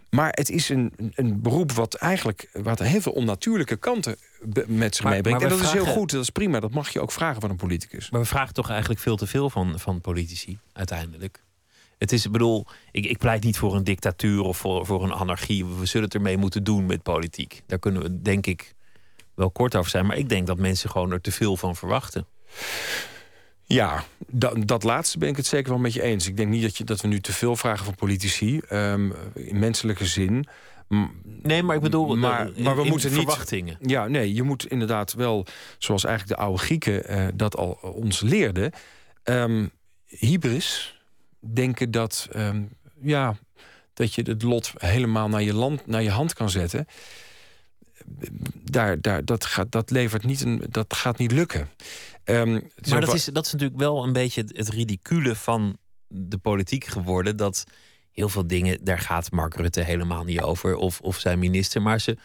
Maar 0.10 0.32
het 0.32 0.50
is 0.50 0.70
een, 0.70 0.94
een 1.16 1.42
beroep 1.42 1.72
wat 1.72 1.94
eigenlijk 1.94 2.50
wat 2.54 2.80
heel 2.80 3.02
veel 3.02 3.12
onnatuurlijke 3.12 3.78
kanten 3.78 4.18
met 4.68 4.96
zich 4.96 5.04
Maar- 5.04 5.14
meebrengt. 5.14 5.42
maar 5.42 5.52
En 5.52 5.58
dat 5.58 5.66
is 5.66 5.72
heel 5.74 5.86
goed, 5.94 6.12
dat 6.12 6.22
is 6.22 6.30
prima. 6.30 6.60
Dat 6.60 6.72
mag 6.72 6.90
je 6.90 7.02
ook 7.02 7.12
vragen 7.12 7.42
van 7.42 7.50
een 7.50 7.56
politicus. 7.56 8.10
Maar 8.10 8.22
we 8.22 8.28
vragen 8.28 8.54
toch 8.54 8.70
eigenlijk 8.70 9.00
veel 9.00 9.16
te 9.16 9.28
veel 9.28 9.50
van, 9.50 9.80
van 9.80 10.02
politici 10.02 10.58
uiteindelijk. 10.74 11.44
Het 11.98 12.12
is, 12.12 12.26
ik 12.26 12.32
bedoel, 12.32 12.66
ik, 12.92 13.06
ik 13.06 13.18
pleit 13.18 13.44
niet 13.44 13.58
voor 13.58 13.76
een 13.76 13.84
dictatuur 13.84 14.42
of 14.42 14.58
voor, 14.58 14.86
voor 14.86 15.04
een 15.04 15.14
anarchie. 15.14 15.66
We 15.66 15.86
zullen 15.86 16.06
het 16.06 16.16
ermee 16.16 16.38
moeten 16.38 16.64
doen 16.64 16.86
met 16.86 17.04
politiek. 17.04 17.62
Daar 17.68 17.80
kunnen 17.80 18.02
we, 18.02 18.22
denk 18.22 18.46
ik, 18.46 18.74
wel 19.36 19.52
kort 19.52 19.76
over 19.76 19.90
zijn. 19.92 20.06
Maar 20.06 20.18
ik 20.18 20.30
denk 20.30 20.48
dat 20.48 20.58
mensen 20.58 20.90
gewoon 20.90 21.12
er 21.12 21.22
te 21.22 21.32
veel 21.32 21.58
van 21.58 21.76
verwachten. 21.76 22.26
Ja, 23.64 24.04
dat, 24.28 24.68
dat 24.68 24.84
laatste 24.84 25.18
ben 25.18 25.30
ik 25.30 25.36
het 25.38 25.46
zeker 25.46 25.70
wel 25.72 25.80
met 25.80 25.94
je 25.94 26.02
eens. 26.02 26.28
Ik 26.28 26.38
denk 26.38 26.50
niet 26.50 26.62
dat, 26.62 26.78
je, 26.78 26.84
dat 26.84 27.02
we 27.02 27.08
nu 27.08 27.20
te 27.20 27.34
veel 27.34 27.56
vragen 27.56 27.86
van 27.86 27.96
politici. 27.96 28.60
ehm, 28.60 29.12
in 29.34 29.60
menselijke 29.60 30.06
zin. 30.06 30.48
Nee, 31.24 31.64
maar 31.64 31.76
ik 31.76 31.82
bedoel, 31.82 32.16
Maar- 32.16 32.48
eh, 32.50 32.58
in- 32.58 32.64
maar 32.64 32.76
we 32.76 32.84
moeten 32.84 33.10
niet- 33.10 33.20
verwachtingen. 33.20 33.78
Ja, 33.82 34.08
nee, 34.08 34.34
je 34.34 34.44
moet 34.44 34.66
inderdaad 34.68 35.14
wel, 35.14 35.46
zoals 35.78 36.04
eigenlijk 36.04 36.38
de 36.38 36.46
oude 36.46 36.60
Grieken 36.62 37.06
eh, 37.08 37.28
dat 37.34 37.56
al 37.58 37.72
ons 37.82 38.22
leerden, 38.22 38.72
ehm 39.24 39.68
hybris, 40.06 41.00
denken 41.40 41.92
dat, 41.92 42.28
ehm, 42.32 42.64
ja, 43.02 43.38
dat 43.94 44.14
je 44.14 44.22
het 44.22 44.42
lot 44.44 44.74
helemaal 44.78 45.30
naar 45.30 45.42
je, 45.44 45.54
land, 45.54 45.88
naar 45.88 46.04
je 46.04 46.10
hand 46.10 46.34
kan 46.34 46.50
zetten. 46.50 46.86
Daar, 48.64 49.02
daar, 49.02 49.26
dat, 49.26 49.46
gaat, 49.46 49.72
dat, 49.72 49.90
levert 49.92 50.24
niet 50.24 50.42
een, 50.42 50.64
dat 50.70 50.94
gaat 50.94 51.18
niet 51.18 51.32
lukken. 51.32 51.70
Ehm, 52.24 52.52
Maar 52.90 53.02
dat 53.02 53.14
is, 53.14 53.26
dat 53.26 53.46
is 53.46 53.52
natuurlijk 53.52 53.80
wel 53.80 54.04
een 54.04 54.14
beetje 54.14 54.42
het, 54.42 54.58
het 54.58 54.70
ridicule 54.70 55.36
van 55.36 55.78
de 56.08 56.38
politiek 56.38 56.86
geworden. 56.86 57.38
Dat 57.38 57.64
heel 58.20 58.30
veel 58.30 58.48
dingen, 58.48 58.84
daar 58.84 59.00
gaat 59.00 59.32
Mark 59.32 59.56
Rutte 59.56 59.82
helemaal 59.82 60.24
niet 60.24 60.42
over. 60.42 60.76
Of, 60.76 61.00
of 61.02 61.18
zijn 61.18 61.40
minister. 61.40 61.82
Maar 61.82 62.00
ze 62.00 62.18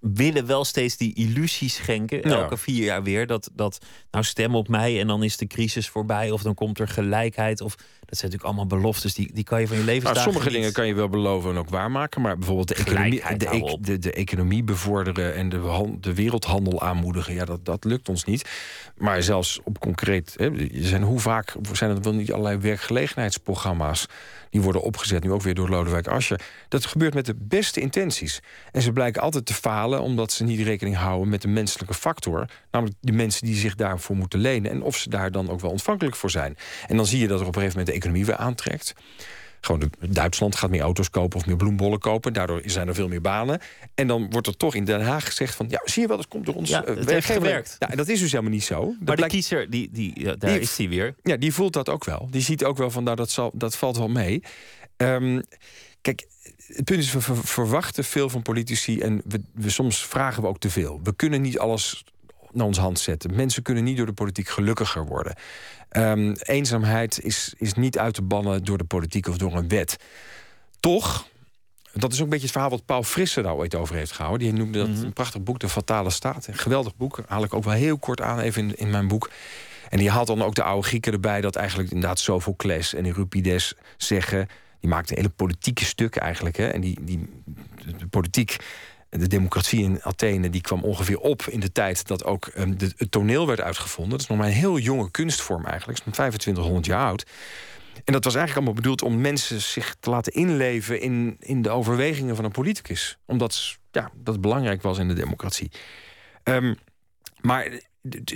willen 0.00 0.46
wel 0.46 0.64
steeds 0.64 0.96
die 0.96 1.14
illusie 1.14 1.68
schenken. 1.68 2.28
Ja. 2.28 2.42
Elke 2.42 2.56
vier 2.56 2.84
jaar 2.84 3.02
weer. 3.02 3.26
Dat, 3.26 3.50
dat 3.52 3.78
nou 4.10 4.24
stem 4.24 4.54
op 4.54 4.68
mij 4.68 5.00
en 5.00 5.06
dan 5.06 5.22
is 5.22 5.36
de 5.36 5.46
crisis 5.46 5.88
voorbij. 5.88 6.30
Of 6.30 6.42
dan 6.42 6.54
komt 6.54 6.78
er 6.78 6.88
gelijkheid. 6.88 7.60
Of, 7.60 7.74
dat 8.10 8.18
zijn 8.18 8.30
natuurlijk 8.30 8.58
allemaal 8.58 8.78
beloftes. 8.80 9.14
Die, 9.14 9.30
die 9.32 9.44
kan 9.44 9.60
je 9.60 9.66
van 9.66 9.76
je 9.76 9.82
Nou, 9.82 9.94
levensdagen 9.94 10.22
sommige 10.32 10.46
niet- 10.48 10.56
dingen 10.56 10.72
kan 10.72 10.86
je 10.86 10.94
wel 10.94 11.08
beloven 11.08 11.50
en 11.50 11.56
ook 11.56 11.68
waarmaken. 11.68 12.20
Maar 12.20 12.36
bijvoorbeeld 12.38 12.68
de 12.68 12.74
economie, 12.74 13.22
de, 13.36 13.76
de, 13.80 13.98
de 13.98 14.12
economie 14.12 14.62
bevorderen 14.62 15.34
en 15.34 15.48
de, 15.48 15.94
de 16.00 16.14
wereldhandel 16.14 16.82
aanmoedigen. 16.82 17.34
Ja, 17.34 17.44
dat, 17.44 17.64
dat 17.64 17.84
lukt 17.84 18.08
ons 18.08 18.24
niet. 18.24 18.48
Maar 18.96 19.22
zelfs 19.22 19.60
op 19.64 19.78
concreet. 19.78 20.34
Hè, 20.36 20.50
zijn, 20.72 21.02
hoe 21.02 21.20
vaak 21.20 21.54
zijn 21.72 21.90
er 21.90 22.02
wel 22.02 22.14
niet 22.14 22.32
allerlei 22.32 22.56
werkgelegenheidsprogramma's 22.58 24.06
die 24.50 24.60
worden 24.60 24.82
opgezet, 24.82 25.22
nu 25.22 25.32
ook 25.32 25.42
weer 25.42 25.54
door 25.54 25.68
Lodewijk 25.68 26.06
Asscher. 26.08 26.40
Dat 26.68 26.86
gebeurt 26.86 27.14
met 27.14 27.26
de 27.26 27.34
beste 27.38 27.80
intenties. 27.80 28.40
En 28.72 28.82
ze 28.82 28.92
blijken 28.92 29.22
altijd 29.22 29.46
te 29.46 29.54
falen 29.54 30.00
omdat 30.00 30.32
ze 30.32 30.44
niet 30.44 30.60
rekening 30.60 30.96
houden 30.96 31.28
met 31.28 31.42
de 31.42 31.48
menselijke 31.48 31.94
factor. 31.94 32.46
Namelijk 32.70 32.96
de 33.00 33.12
mensen 33.12 33.46
die 33.46 33.54
zich 33.56 33.74
daarvoor 33.74 34.16
moeten 34.16 34.38
lenen. 34.38 34.70
En 34.70 34.82
of 34.82 34.96
ze 34.96 35.08
daar 35.08 35.30
dan 35.30 35.50
ook 35.50 35.60
wel 35.60 35.70
ontvankelijk 35.70 36.16
voor 36.16 36.30
zijn. 36.30 36.56
En 36.86 36.96
dan 36.96 37.06
zie 37.06 37.18
je 37.20 37.28
dat 37.28 37.40
er 37.40 37.46
op 37.46 37.54
een 37.54 37.60
gegeven 37.60 37.78
moment 37.78 37.96
de 37.96 37.99
economie 38.00 38.26
weer 38.26 38.36
aantrekt. 38.36 38.92
Gewoon 39.60 39.90
Duitsland 40.08 40.56
gaat 40.56 40.70
meer 40.70 40.80
auto's 40.80 41.10
kopen 41.10 41.38
of 41.38 41.46
meer 41.46 41.56
bloembollen 41.56 41.98
kopen. 41.98 42.32
Daardoor 42.32 42.62
zijn 42.64 42.88
er 42.88 42.94
veel 42.94 43.08
meer 43.08 43.20
banen. 43.20 43.60
En 43.94 44.06
dan 44.06 44.30
wordt 44.30 44.46
er 44.46 44.56
toch 44.56 44.74
in 44.74 44.84
Den 44.84 45.00
Haag 45.02 45.24
gezegd 45.26 45.54
van... 45.54 45.66
ja, 45.68 45.80
zie 45.84 46.02
je 46.02 46.08
wel, 46.08 46.16
dat 46.16 46.28
komt 46.28 46.46
door 46.46 46.54
ons 46.54 46.70
Ja, 46.70 46.84
eh, 46.84 46.96
het 46.96 47.10
heeft 47.10 47.26
gewerkt. 47.26 47.76
Ja, 47.78 47.90
en 47.90 47.96
dat 47.96 48.08
is 48.08 48.20
dus 48.20 48.30
helemaal 48.30 48.52
niet 48.52 48.64
zo. 48.64 48.80
Dat 48.80 48.86
Maar 48.88 48.96
de 48.98 49.14
blijkt- 49.14 49.32
kiezer, 49.32 49.70
die, 49.70 49.88
die, 49.92 50.20
ja, 50.20 50.34
daar 50.36 50.50
Die- 50.52 50.60
is 50.60 50.76
hij 50.76 50.88
weer. 50.88 51.14
ja, 51.22 51.36
die 51.36 51.52
voelt 51.54 51.72
dat 51.72 51.88
ook 51.88 52.04
wel. 52.04 52.28
Die 52.30 52.42
ziet 52.42 52.64
ook 52.64 52.76
wel 52.76 52.90
van, 52.90 53.04
nou, 53.04 53.16
dat, 53.16 53.30
zal, 53.30 53.50
dat 53.54 53.76
valt 53.76 53.96
wel 53.96 54.08
mee. 54.08 54.42
Ehm, 54.96 55.40
kijk, 56.00 56.26
het 56.66 56.84
punt 56.84 56.98
is, 57.02 57.12
we 57.12 57.20
ver- 57.20 57.36
verwachten 57.46 58.04
veel 58.04 58.28
van 58.28 58.42
politici... 58.42 59.00
en 59.00 59.22
we, 59.24 59.40
we, 59.54 59.70
soms 59.70 60.06
vragen 60.06 60.42
we 60.42 60.48
ook 60.48 60.58
te 60.58 60.70
veel. 60.70 61.00
We 61.02 61.16
kunnen 61.16 61.40
niet 61.40 61.58
alles 61.58 62.04
naar 62.52 62.66
onze 62.66 62.80
hand 62.80 62.98
zetten. 62.98 63.34
Mensen 63.34 63.62
kunnen 63.62 63.84
niet 63.84 63.96
door 63.96 64.06
de 64.06 64.12
politiek 64.12 64.48
gelukkiger 64.48 65.04
worden. 65.06 65.34
Ehm, 65.90 66.34
eenzaamheid 66.42 67.20
is, 67.22 67.54
is 67.58 67.74
niet 67.74 67.98
uit 67.98 68.14
te 68.14 68.22
bannen 68.22 68.64
door 68.64 68.78
de 68.78 68.84
politiek 68.84 69.28
of 69.28 69.38
door 69.38 69.56
een 69.56 69.68
wet. 69.68 69.96
Toch, 70.80 71.26
dat 71.92 72.12
is 72.12 72.18
ook 72.18 72.24
een 72.24 72.30
beetje 72.30 72.44
het 72.44 72.52
verhaal 72.52 72.70
wat 72.70 72.84
Paul 72.84 73.02
Frisse 73.02 73.42
daar 73.42 73.54
ooit 73.54 73.74
over 73.74 73.94
heeft 73.94 74.12
gehouden. 74.12 74.48
Die 74.48 74.58
noemde 74.58 74.78
dat 74.78 75.02
een 75.02 75.12
prachtig 75.12 75.42
boek, 75.42 75.58
De 75.58 75.68
Fatale 75.68 76.10
Staat. 76.10 76.46
Een 76.46 76.58
geweldig 76.58 76.96
boek, 76.96 77.20
haal 77.26 77.44
ik 77.44 77.54
ook 77.54 77.64
wel 77.64 77.72
heel 77.72 77.98
kort 77.98 78.20
aan 78.20 78.38
even 78.38 78.62
in, 78.62 78.76
in 78.76 78.90
mijn 78.90 79.08
boek. 79.08 79.30
En 79.88 79.98
die 79.98 80.10
haalt 80.10 80.26
dan 80.26 80.42
ook 80.42 80.54
de 80.54 80.62
oude 80.62 80.86
Grieken 80.86 81.12
erbij... 81.12 81.40
dat 81.40 81.56
eigenlijk 81.56 81.90
inderdaad 81.90 82.18
Sophocles 82.18 82.94
en 82.94 83.06
Euripides 83.06 83.74
zeggen... 83.96 84.48
die 84.80 84.90
maakten 84.90 85.16
hele 85.16 85.28
politieke 85.28 85.84
stukken 85.84 86.20
eigenlijk. 86.22 86.56
Hè? 86.56 86.68
En 86.68 86.80
die, 86.80 86.98
die 87.00 87.28
de 87.98 88.06
politiek, 88.06 88.56
de 89.10 89.26
democratie 89.26 89.82
in 89.82 90.02
Athene... 90.02 90.50
die 90.50 90.60
kwam 90.60 90.82
ongeveer 90.82 91.18
op 91.18 91.42
in 91.42 91.60
de 91.60 91.72
tijd 91.72 92.06
dat 92.06 92.24
ook 92.24 92.46
ehm, 92.46 92.74
het 92.78 93.10
toneel 93.10 93.46
werd 93.46 93.60
uitgevonden. 93.60 94.10
Dat 94.10 94.20
is 94.20 94.26
nog 94.26 94.38
maar 94.38 94.46
een 94.46 94.52
heel 94.52 94.78
jonge 94.78 95.10
kunstvorm 95.10 95.64
eigenlijk. 95.64 96.04
Nog 96.04 96.14
2500 96.14 96.86
jaar 96.86 97.06
oud. 97.06 97.26
En 98.04 98.12
dat 98.12 98.24
was 98.24 98.34
eigenlijk 98.34 98.66
allemaal 98.66 98.82
bedoeld 98.82 99.02
om 99.02 99.20
mensen 99.20 99.60
zich 99.60 99.96
te 100.00 100.10
laten 100.10 100.32
inleven... 100.32 101.00
in, 101.00 101.36
in 101.38 101.62
de 101.62 101.70
overwegingen 101.70 102.36
van 102.36 102.44
een 102.44 102.50
politicus. 102.50 103.18
Omdat 103.26 103.78
ja, 103.90 104.10
dat 104.14 104.40
belangrijk 104.40 104.82
was 104.82 104.98
in 104.98 105.08
de 105.08 105.14
democratie. 105.14 105.70
Ehm, 106.42 106.74
maar 107.40 107.80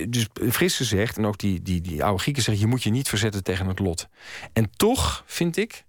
dus 0.07 0.27
Frisse 0.33 0.83
zegt, 0.83 1.17
en 1.17 1.25
ook 1.25 1.37
die, 1.37 1.61
die, 1.61 1.81
die 1.81 2.03
oude 2.03 2.21
Grieken 2.21 2.43
zeggen... 2.43 2.63
je 2.63 2.69
moet 2.69 2.83
je 2.83 2.89
niet 2.89 3.09
verzetten 3.09 3.43
tegen 3.43 3.67
het 3.67 3.79
lot. 3.79 4.07
En 4.53 4.69
toch 4.75 5.23
vind 5.25 5.57
ik 5.57 5.83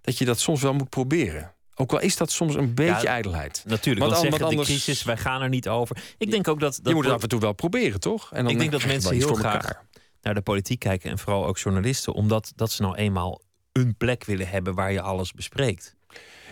dat 0.00 0.18
je 0.18 0.24
dat 0.24 0.40
soms 0.40 0.62
wel 0.62 0.74
moet 0.74 0.88
proberen. 0.88 1.52
Ook 1.80 1.92
al 1.92 2.00
is 2.00 2.16
dat 2.16 2.30
soms 2.30 2.54
een 2.54 2.74
beetje 2.74 3.06
Ja, 3.06 3.16
ederheid. 3.16 3.62
Natuurlijk, 3.66 4.06
Want 4.06 4.12
want 4.12 4.14
an- 4.14 4.20
zeggen 4.20 4.38
want 4.40 4.50
de 4.50 4.58
anders- 4.72 4.84
crisis, 4.84 5.02
wij 5.04 5.16
gaan 5.16 5.42
er 5.42 5.48
niet 5.48 5.68
over. 5.68 5.96
Ik 6.18 6.30
denk 6.30 6.48
ook 6.48 6.60
dat... 6.60 6.74
dat 6.76 6.88
je 6.88 6.94
moet 6.94 7.04
het 7.04 7.12
af 7.14 7.22
en 7.22 7.28
toe 7.28 7.40
wel 7.40 7.52
proberen, 7.52 8.00
toch? 8.00 8.32
En 8.32 8.42
dan 8.44 8.52
ik 8.52 8.58
denk 8.58 8.70
dat 8.72 8.86
mensen 8.86 9.14
heel 9.14 9.34
graag 9.34 9.54
elkaar. 9.54 9.86
naar 10.22 10.34
de 10.34 10.40
politiek 10.40 10.78
kijken 10.78 11.10
en 11.10 11.18
vooral 11.18 11.46
ook 11.46 11.58
journalisten, 11.58 12.12
omdat 12.12 12.52
dat 12.56 12.70
ze 12.70 12.82
nou 12.82 12.94
eenmaal 12.96 13.40
een 13.72 13.96
plek 13.96 14.24
willen 14.24 14.48
hebben 14.48 14.74
waar 14.74 14.92
je 14.92 15.00
alles 15.00 15.32
bespreekt. 15.32 15.96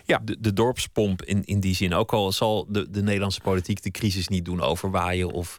Ja. 0.05 0.19
De, 0.25 0.37
de 0.41 0.53
dorpspomp 0.53 1.23
in, 1.23 1.45
in 1.45 1.61
die 1.61 1.75
zin. 1.75 1.95
Ook 1.95 2.13
al 2.13 2.33
zal 2.33 2.67
de, 2.69 2.91
de 2.91 3.03
Nederlandse 3.03 3.41
politiek 3.41 3.83
de 3.83 3.91
crisis 3.91 4.29
niet 4.29 4.45
doen 4.45 4.61
overwaaien 4.61 5.31
of, 5.31 5.59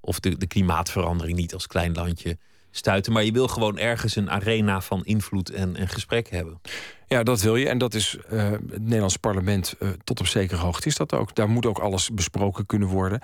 of 0.00 0.20
de, 0.20 0.36
de 0.38 0.46
klimaatverandering 0.46 1.36
niet 1.38 1.54
als 1.54 1.66
klein 1.66 1.92
landje 1.92 2.38
stuiten. 2.76 3.12
Maar 3.12 3.24
je 3.24 3.32
wil 3.32 3.48
gewoon 3.48 3.78
ergens 3.78 4.16
een 4.16 4.30
arena 4.30 4.80
van 4.80 5.04
invloed 5.04 5.50
en, 5.50 5.76
en 5.76 5.88
gesprek 5.88 6.30
hebben. 6.30 6.60
Ja, 7.06 7.22
dat 7.22 7.40
wil 7.40 7.56
je. 7.56 7.68
En 7.68 7.78
dat 7.78 7.94
is 7.94 8.16
eh, 8.28 8.50
het 8.50 8.82
Nederlandse 8.82 9.18
parlement 9.18 9.74
eh, 9.78 9.88
tot 10.04 10.20
op 10.20 10.26
zekere 10.26 10.60
hoogte 10.60 10.88
is 10.88 10.96
dat 10.96 11.14
ook. 11.14 11.34
Daar 11.34 11.48
moet 11.48 11.66
ook 11.66 11.78
alles 11.78 12.10
besproken 12.10 12.66
kunnen 12.66 12.88
worden. 12.88 13.20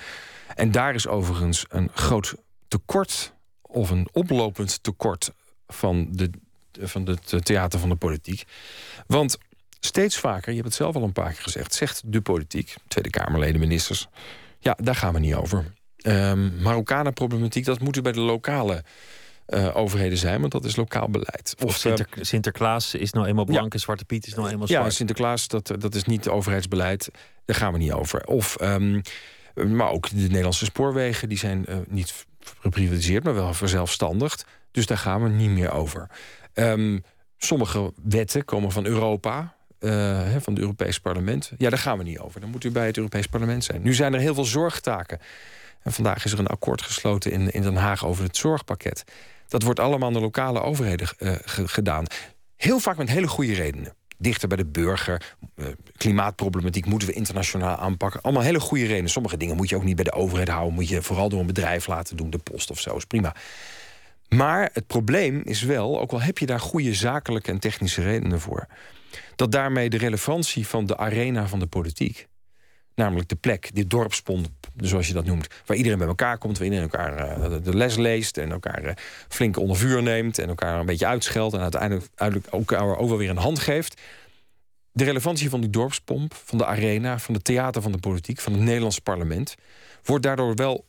En 0.54 0.70
daar 0.70 0.94
is 0.94 1.06
overigens 1.06 1.64
een 1.68 1.90
groot 1.94 2.34
tekort 2.68 3.32
of 3.62 3.90
een 3.90 4.08
oplopend 4.12 4.82
tekort 4.82 5.32
van, 5.66 6.08
de, 6.10 6.30
van 6.80 7.08
het 7.08 7.44
theater 7.44 7.78
van 7.78 7.88
de 7.88 7.96
politiek. 7.96 8.44
Want 9.06 9.38
steeds 9.80 10.18
vaker, 10.18 10.48
je 10.48 10.54
hebt 10.54 10.68
het 10.68 10.76
zelf 10.76 10.94
al 10.94 11.02
een 11.02 11.12
paar 11.12 11.32
keer 11.32 11.42
gezegd, 11.42 11.74
zegt 11.74 12.02
de 12.04 12.20
politiek, 12.20 12.74
Tweede 12.88 13.10
Kamerleden, 13.10 13.60
ministers, 13.60 14.08
ja, 14.58 14.76
daar 14.80 14.94
gaan 14.94 15.12
we 15.12 15.18
niet 15.18 15.34
over. 15.34 15.72
Um, 16.06 16.62
Marokkanenproblematiek, 16.62 17.64
dat 17.64 17.80
moet 17.80 17.96
u 17.96 18.02
bij 18.02 18.12
de 18.12 18.20
lokale 18.20 18.84
uh, 19.48 19.76
overheden 19.76 20.18
zijn, 20.18 20.40
want 20.40 20.52
dat 20.52 20.64
is 20.64 20.76
lokaal 20.76 21.08
beleid. 21.08 21.54
Of, 21.64 21.76
Sinter 21.76 22.06
uh, 22.14 22.24
Sinterklaas 22.24 22.94
is 22.94 23.12
nou 23.12 23.26
eenmaal 23.26 23.44
blank 23.44 23.64
ja. 23.64 23.70
en 23.70 23.80
Zwarte 23.80 24.04
Piet 24.04 24.26
is 24.26 24.34
nou 24.34 24.48
eenmaal 24.48 24.66
zwart. 24.66 24.84
Ja, 24.84 24.90
Sinterklaas, 24.90 25.48
dat, 25.48 25.74
dat 25.78 25.94
is 25.94 26.04
niet 26.04 26.28
overheidsbeleid. 26.28 27.10
Daar 27.44 27.56
gaan 27.56 27.72
we 27.72 27.78
niet 27.78 27.92
over. 27.92 28.26
Of, 28.26 28.56
um, 28.60 29.00
maar 29.54 29.90
ook 29.90 30.08
de 30.10 30.16
Nederlandse 30.16 30.64
spoorwegen, 30.64 31.28
die 31.28 31.38
zijn 31.38 31.64
uh, 31.68 31.76
niet 31.88 32.26
geprivatiseerd, 32.60 33.24
maar 33.24 33.34
wel 33.34 33.54
verzelfstandigd. 33.54 34.44
Dus 34.70 34.86
daar 34.86 34.98
gaan 34.98 35.22
we 35.22 35.28
niet 35.28 35.50
meer 35.50 35.72
over. 35.72 36.08
Um, 36.54 37.04
sommige 37.36 37.92
wetten 38.02 38.44
komen 38.44 38.72
van 38.72 38.86
Europa, 38.86 39.54
uh, 39.80 40.20
van 40.20 40.52
het 40.52 40.58
Europees 40.58 40.98
Parlement. 40.98 41.52
Ja, 41.58 41.70
daar 41.70 41.78
gaan 41.78 41.98
we 41.98 42.04
niet 42.04 42.18
over. 42.18 42.40
Dan 42.40 42.50
moet 42.50 42.64
u 42.64 42.70
bij 42.70 42.86
het 42.86 42.96
Europees 42.96 43.26
Parlement 43.26 43.64
zijn. 43.64 43.82
Nu 43.82 43.94
zijn 43.94 44.14
er 44.14 44.20
heel 44.20 44.34
veel 44.34 44.44
zorgtaken. 44.44 45.18
En 45.82 45.92
vandaag 45.92 46.24
is 46.24 46.32
er 46.32 46.38
een 46.38 46.46
akkoord 46.46 46.82
gesloten 46.82 47.30
in, 47.32 47.50
in 47.50 47.62
Den 47.62 47.76
Haag 47.76 48.06
over 48.06 48.24
het 48.24 48.36
zorgpakket. 48.36 49.04
Dat 49.52 49.62
wordt 49.62 49.80
allemaal 49.80 50.08
aan 50.08 50.14
de 50.14 50.20
lokale 50.20 50.60
overheden 50.60 51.08
uh, 51.18 51.34
gedaan. 51.44 52.04
Heel 52.56 52.78
vaak 52.78 52.96
met 52.96 53.08
hele 53.08 53.28
goede 53.28 53.54
redenen. 53.54 53.94
Dichter 54.18 54.48
bij 54.48 54.56
de 54.56 54.66
burger, 54.66 55.36
uh, 55.56 55.66
klimaatproblematiek 55.96 56.86
moeten 56.86 57.08
we 57.08 57.14
internationaal 57.14 57.76
aanpakken. 57.76 58.20
Allemaal 58.22 58.42
hele 58.42 58.60
goede 58.60 58.86
redenen. 58.86 59.10
Sommige 59.10 59.36
dingen 59.36 59.56
moet 59.56 59.68
je 59.68 59.76
ook 59.76 59.84
niet 59.84 59.96
bij 59.96 60.04
de 60.04 60.12
overheid 60.12 60.48
houden. 60.48 60.74
Moet 60.74 60.88
je 60.88 61.02
vooral 61.02 61.28
door 61.28 61.40
een 61.40 61.46
bedrijf 61.46 61.86
laten 61.86 62.16
doen, 62.16 62.30
de 62.30 62.38
post 62.38 62.70
of 62.70 62.80
zo, 62.80 62.96
is 62.96 63.04
prima. 63.04 63.34
Maar 64.28 64.70
het 64.72 64.86
probleem 64.86 65.40
is 65.44 65.62
wel, 65.62 66.00
ook 66.00 66.12
al 66.12 66.20
heb 66.20 66.38
je 66.38 66.46
daar 66.46 66.60
goede 66.60 66.94
zakelijke 66.94 67.50
en 67.50 67.58
technische 67.58 68.02
redenen 68.02 68.40
voor, 68.40 68.66
dat 69.36 69.52
daarmee 69.52 69.90
de 69.90 69.98
relevantie 69.98 70.66
van 70.66 70.86
de 70.86 70.96
arena 70.96 71.46
van 71.46 71.58
de 71.58 71.66
politiek, 71.66 72.28
namelijk 72.94 73.28
de 73.28 73.34
plek, 73.34 73.70
dit 73.74 73.90
dorpspond, 73.90 74.48
zoals 74.76 75.06
je 75.06 75.12
dat 75.12 75.24
noemt, 75.24 75.46
waar 75.66 75.76
iedereen 75.76 75.98
bij 75.98 76.06
elkaar 76.06 76.38
komt, 76.38 76.58
waar 76.58 76.66
iedereen 76.66 76.90
elkaar 76.90 77.38
uh, 77.38 77.56
de 77.62 77.76
les 77.76 77.96
leest 77.96 78.36
en 78.38 78.52
elkaar 78.52 78.84
uh, 78.84 78.92
flink 79.28 79.58
onder 79.58 79.76
vuur 79.76 80.02
neemt 80.02 80.38
en 80.38 80.48
elkaar 80.48 80.80
een 80.80 80.86
beetje 80.86 81.06
uitscheldt 81.06 81.54
en 81.54 81.60
uiteindelijk, 81.60 82.08
uiteindelijk 82.14 82.70
elkaar 82.70 82.98
ook 82.98 83.08
wel 83.08 83.18
weer 83.18 83.30
een 83.30 83.36
hand 83.36 83.58
geeft. 83.58 84.00
De 84.92 85.04
relevantie 85.04 85.50
van 85.50 85.60
die 85.60 85.70
dorpspomp, 85.70 86.34
van 86.44 86.58
de 86.58 86.66
arena, 86.66 87.18
van 87.18 87.34
het 87.34 87.44
theater 87.44 87.82
van 87.82 87.92
de 87.92 87.98
politiek, 87.98 88.40
van 88.40 88.52
het 88.52 88.62
Nederlands 88.62 88.98
parlement, 88.98 89.54
wordt 90.04 90.22
daardoor 90.22 90.54
wel 90.54 90.84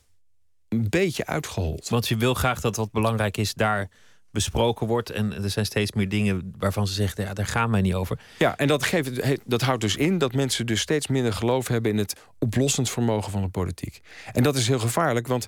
een 0.68 0.86
beetje 0.88 1.26
uitgehold. 1.26 1.88
Want 1.88 2.08
je 2.08 2.16
wil 2.16 2.34
graag 2.34 2.60
dat 2.60 2.76
wat 2.76 2.92
belangrijk 2.92 3.36
is 3.36 3.54
daar 3.54 3.90
besproken 4.34 4.86
wordt. 4.86 5.10
En 5.10 5.42
er 5.42 5.50
zijn 5.50 5.66
steeds 5.66 5.92
meer 5.92 6.08
dingen 6.08 6.54
waarvan 6.58 6.86
ze 6.86 6.92
zeggen, 6.92 7.24
ja, 7.24 7.34
daar 7.34 7.46
gaan 7.46 7.70
wij 7.70 7.80
niet 7.80 7.94
over. 7.94 8.18
Ja, 8.38 8.56
en 8.56 8.66
dat, 8.66 8.82
geeft, 8.82 9.40
dat 9.44 9.60
houdt 9.60 9.80
dus 9.80 9.96
in 9.96 10.18
dat 10.18 10.32
mensen 10.34 10.66
dus 10.66 10.80
steeds 10.80 11.06
minder 11.06 11.32
geloof 11.32 11.68
hebben 11.68 11.90
in 11.90 11.98
het 11.98 12.20
oplossend 12.38 12.90
vermogen 12.90 13.32
van 13.32 13.42
de 13.42 13.48
politiek. 13.48 14.00
En 14.32 14.42
dat 14.42 14.56
is 14.56 14.68
heel 14.68 14.78
gevaarlijk, 14.78 15.26
want 15.26 15.46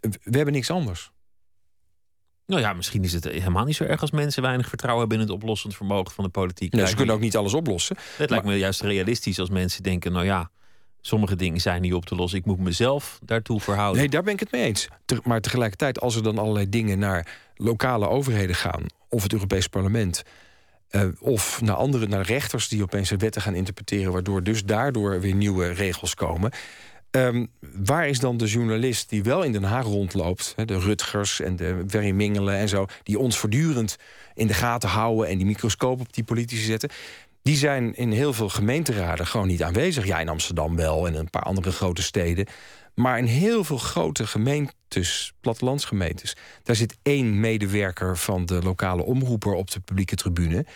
we 0.00 0.36
hebben 0.36 0.54
niks 0.54 0.70
anders. 0.70 1.10
Nou 2.46 2.60
ja, 2.60 2.72
misschien 2.72 3.04
is 3.04 3.12
het 3.12 3.24
helemaal 3.24 3.64
niet 3.64 3.76
zo 3.76 3.84
erg 3.84 4.00
als 4.00 4.10
mensen 4.10 4.42
weinig 4.42 4.68
vertrouwen 4.68 5.08
hebben 5.08 5.20
in 5.20 5.32
het 5.32 5.42
oplossend 5.42 5.76
vermogen 5.76 6.14
van 6.14 6.24
de 6.24 6.30
politiek. 6.30 6.86
Ze 6.86 6.94
kunnen 6.94 7.14
ook 7.14 7.20
niet 7.20 7.36
alles 7.36 7.54
oplossen. 7.54 7.96
Het 8.16 8.30
lijkt 8.30 8.44
me 8.44 8.58
juist 8.58 8.80
realistisch 8.80 9.38
als 9.38 9.50
mensen 9.50 9.82
denken, 9.82 10.12
nou 10.12 10.24
ja, 10.24 10.50
sommige 11.06 11.36
dingen 11.36 11.60
zijn 11.60 11.82
niet 11.82 11.94
op 11.94 12.04
te 12.04 12.14
lossen. 12.14 12.38
Ik 12.38 12.44
moet 12.44 12.58
mezelf 12.58 13.18
daartoe 13.22 13.60
verhouden. 13.60 14.00
Nee, 14.00 14.08
daar 14.08 14.22
ben 14.22 14.32
ik 14.32 14.40
het 14.40 14.52
mee 14.52 14.62
eens. 14.62 14.88
Maar 15.22 15.40
tegelijkertijd, 15.40 16.00
als 16.00 16.16
er 16.16 16.22
dan 16.22 16.38
allerlei 16.38 16.68
dingen 16.68 16.98
naar 16.98 17.38
lokale 17.56 18.08
overheden 18.08 18.56
gaan, 18.56 18.86
of 19.08 19.22
het 19.22 19.32
Europees 19.32 19.66
Parlement. 19.66 20.22
Uh, 20.90 21.02
of 21.20 21.60
naar 21.60 21.76
andere, 21.76 22.06
naar 22.06 22.24
rechters 22.24 22.68
die 22.68 22.82
opeens 22.82 23.10
wetten 23.10 23.42
gaan 23.42 23.54
interpreteren, 23.54 24.12
waardoor 24.12 24.42
dus 24.42 24.64
daardoor 24.64 25.20
weer 25.20 25.34
nieuwe 25.34 25.70
regels 25.70 26.14
komen. 26.14 26.52
Um, 27.10 27.48
waar 27.60 28.08
is 28.08 28.18
dan 28.18 28.36
de 28.36 28.46
journalist 28.46 29.08
die 29.08 29.22
wel 29.22 29.42
in 29.42 29.52
Den 29.52 29.62
Haag 29.62 29.84
rondloopt, 29.84 30.54
de 30.64 30.78
Rutgers 30.78 31.40
en 31.40 31.56
de 31.56 31.84
Werry 31.86 32.10
Mingelen 32.10 32.54
en 32.54 32.68
zo, 32.68 32.86
die 33.02 33.18
ons 33.18 33.38
voortdurend 33.38 33.96
in 34.34 34.46
de 34.46 34.54
gaten 34.54 34.88
houden 34.88 35.28
en 35.28 35.36
die 35.36 35.46
microscoop 35.46 36.00
op 36.00 36.12
die 36.12 36.24
politici 36.24 36.62
zetten? 36.62 36.90
Die 37.46 37.56
zijn 37.56 37.94
in 37.94 38.10
heel 38.10 38.32
veel 38.32 38.48
gemeenteraden 38.48 39.26
gewoon 39.26 39.46
niet 39.46 39.62
aanwezig. 39.62 40.06
Ja, 40.06 40.20
in 40.20 40.28
Amsterdam 40.28 40.76
wel 40.76 41.06
en 41.06 41.14
een 41.14 41.30
paar 41.30 41.42
andere 41.42 41.72
grote 41.72 42.02
steden. 42.02 42.46
Maar 42.94 43.18
in 43.18 43.24
heel 43.24 43.64
veel 43.64 43.78
grote 43.78 44.26
gemeentes, 44.26 45.32
plattelandsgemeentes... 45.40 46.36
daar 46.62 46.76
zit 46.76 46.96
één 47.02 47.40
medewerker 47.40 48.16
van 48.18 48.46
de 48.46 48.62
lokale 48.62 49.02
omroeper 49.04 49.52
op 49.52 49.70
de 49.70 49.80
publieke 49.80 50.14
tribune. 50.14 50.66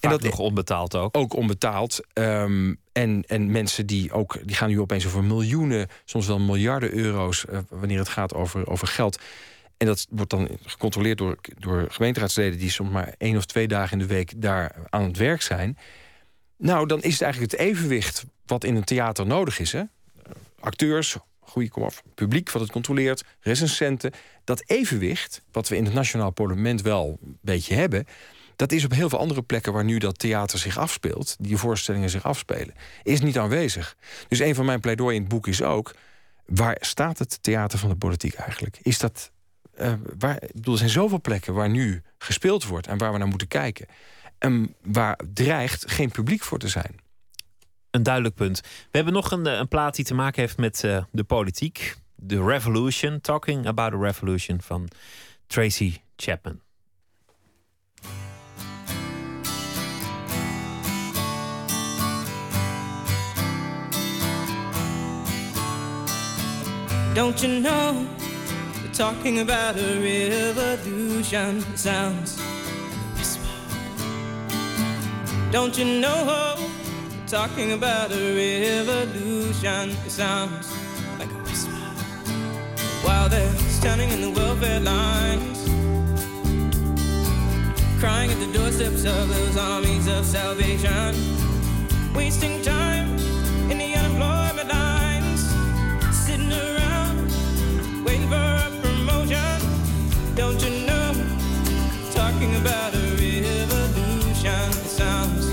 en 0.00 0.10
dat 0.10 0.22
nog 0.22 0.38
onbetaald 0.38 0.96
ook. 0.96 1.16
Ook 1.16 1.34
onbetaald. 1.34 2.00
Um, 2.14 2.76
en, 2.92 3.24
en 3.26 3.50
mensen 3.50 3.86
die 3.86 4.12
ook, 4.12 4.38
die 4.44 4.56
gaan 4.56 4.68
nu 4.68 4.80
opeens 4.80 5.06
over 5.06 5.24
miljoenen, 5.24 5.88
soms 6.04 6.26
wel 6.26 6.38
miljarden 6.40 6.92
euro's, 6.92 7.44
uh, 7.50 7.58
wanneer 7.68 7.98
het 7.98 8.08
gaat 8.08 8.34
over, 8.34 8.70
over 8.70 8.86
geld. 8.86 9.18
En 9.82 9.88
dat 9.88 10.06
wordt 10.10 10.30
dan 10.30 10.48
gecontroleerd 10.64 11.18
door, 11.18 11.36
door 11.58 11.86
gemeenteraadsleden 11.90 12.58
die 12.58 12.70
soms 12.70 12.90
maar 12.90 13.14
één 13.18 13.36
of 13.36 13.44
twee 13.44 13.68
dagen 13.68 13.92
in 13.92 14.06
de 14.06 14.14
week 14.14 14.32
daar 14.36 14.74
aan 14.88 15.02
het 15.02 15.16
werk 15.16 15.42
zijn. 15.42 15.78
Nou, 16.56 16.86
dan 16.86 17.02
is 17.02 17.12
het 17.12 17.22
eigenlijk 17.22 17.52
het 17.52 17.60
evenwicht 17.60 18.24
wat 18.46 18.64
in 18.64 18.76
een 18.76 18.84
theater 18.84 19.26
nodig 19.26 19.58
is. 19.58 19.72
Hè? 19.72 19.82
Acteurs, 20.60 21.16
goede 21.40 21.68
komaf, 21.68 22.02
publiek 22.14 22.50
wat 22.50 22.62
het 22.62 22.70
controleert, 22.70 23.24
recensenten. 23.40 24.12
Dat 24.44 24.62
evenwicht, 24.66 25.42
wat 25.52 25.68
we 25.68 25.76
in 25.76 25.84
het 25.84 25.94
Nationaal 25.94 26.30
Parlement 26.30 26.82
wel 26.82 27.18
een 27.22 27.38
beetje 27.40 27.74
hebben... 27.74 28.06
dat 28.56 28.72
is 28.72 28.84
op 28.84 28.92
heel 28.92 29.08
veel 29.08 29.18
andere 29.18 29.42
plekken 29.42 29.72
waar 29.72 29.84
nu 29.84 29.98
dat 29.98 30.18
theater 30.18 30.58
zich 30.58 30.78
afspeelt... 30.78 31.36
die 31.40 31.56
voorstellingen 31.56 32.10
zich 32.10 32.24
afspelen, 32.24 32.74
is 33.02 33.20
niet 33.20 33.38
aanwezig. 33.38 33.96
Dus 34.28 34.38
een 34.38 34.54
van 34.54 34.64
mijn 34.64 34.80
pleidooien 34.80 35.14
in 35.14 35.20
het 35.20 35.30
boek 35.30 35.46
is 35.46 35.62
ook... 35.62 35.94
waar 36.46 36.76
staat 36.80 37.18
het 37.18 37.42
theater 37.42 37.78
van 37.78 37.88
de 37.88 37.96
politiek 37.96 38.34
eigenlijk? 38.34 38.78
Is 38.82 38.98
dat... 38.98 39.31
Uh, 39.80 39.92
waar, 40.18 40.42
ik 40.42 40.52
bedoel, 40.52 40.72
er 40.72 40.78
zijn 40.78 40.90
zoveel 40.90 41.20
plekken 41.20 41.54
waar 41.54 41.70
nu 41.70 42.02
gespeeld 42.18 42.64
wordt... 42.64 42.86
en 42.86 42.98
waar 42.98 43.12
we 43.12 43.18
naar 43.18 43.28
moeten 43.28 43.48
kijken. 43.48 43.86
En 44.38 44.74
waar 44.82 45.18
dreigt 45.32 45.90
geen 45.90 46.10
publiek 46.10 46.42
voor 46.42 46.58
te 46.58 46.68
zijn 46.68 47.00
een 47.92 48.02
duidelijk 48.02 48.34
punt. 48.34 48.60
We 48.60 48.68
hebben 48.90 49.12
nog 49.12 49.30
een, 49.30 49.46
een 49.46 49.68
plaat 49.68 49.96
die 49.96 50.04
te 50.04 50.14
maken 50.14 50.40
heeft 50.40 50.56
met 50.56 50.82
uh, 50.84 51.04
de 51.10 51.24
politiek. 51.24 51.96
The 52.26 52.44
Revolution, 52.44 53.20
Talking 53.20 53.66
About 53.66 53.92
a 53.92 53.96
Revolution 53.96 54.60
van 54.60 54.88
Tracy 55.46 55.96
Chapman. 56.16 56.60
Don't 67.14 67.40
you 67.40 67.60
know 67.60 68.21
talking 68.92 69.38
about 69.38 69.76
a 69.76 70.00
revolution 70.00 71.62
sounds 71.76 72.38
whisper. 73.16 73.48
Don't 75.50 75.78
you 75.78 75.84
know 76.00 76.56
talking 77.26 77.72
about 77.72 78.12
a 78.12 78.34
revolution. 78.84 79.96
It 80.04 80.10
sounds 80.10 80.70
like 81.18 81.30
a 81.30 81.42
whisper. 81.42 81.72
While 83.06 83.30
they're 83.30 83.56
standing 83.80 84.10
in 84.10 84.20
the 84.20 84.30
welfare 84.30 84.80
lines, 84.80 85.58
crying 87.98 88.30
at 88.30 88.38
the 88.40 88.52
doorsteps 88.52 89.06
of 89.06 89.28
those 89.30 89.56
armies 89.56 90.06
of 90.06 90.26
salvation, 90.26 91.14
wasting 92.14 92.60
time 92.60 93.08
in 93.70 93.78
the 93.78 93.94
unemployment 93.94 94.68
lines, 94.68 95.40
sitting 96.14 96.52
around 96.52 98.04
waiting 98.04 98.28
for. 98.28 98.41
Don't 100.34 100.62
you 100.62 100.86
know? 100.86 101.12
Talking 102.14 102.56
about 102.56 102.94
a 102.94 102.98
revolution. 103.20 104.72
Sounds 104.88 105.52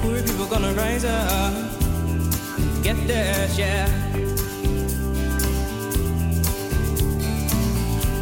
Poor 0.00 0.22
people 0.22 0.46
gonna 0.46 0.72
rise 0.72 1.04
up 1.04 1.52
and 2.58 2.82
get 2.82 2.96
their 3.06 3.48
share. 3.50 3.88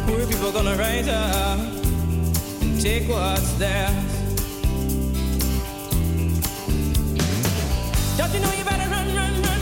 Poor 0.05 0.25
people 0.27 0.51
gonna 0.51 0.75
rise 0.75 1.07
up 1.07 1.59
and 2.61 2.81
take 2.81 3.07
what's 3.07 3.53
theirs. 3.53 3.93
Don't 8.17 8.33
you 8.33 8.39
know 8.39 8.53
you 8.57 8.63
better 8.65 8.89
run, 8.89 9.07
run, 9.15 9.41
run, 9.43 9.54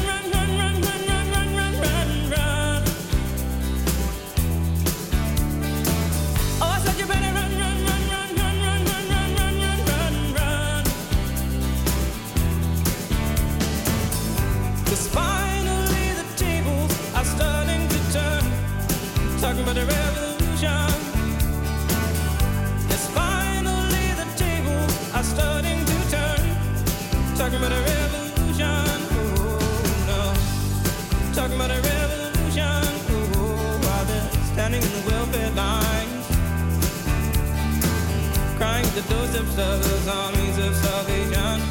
the 38.95 39.01
doorsteps 39.11 39.57
of 39.57 39.83
those 39.83 40.07
armies 40.07 40.57
of 40.59 40.75
salvation. 40.75 41.61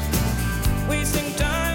Wasting 0.89 1.33
time 1.35 1.72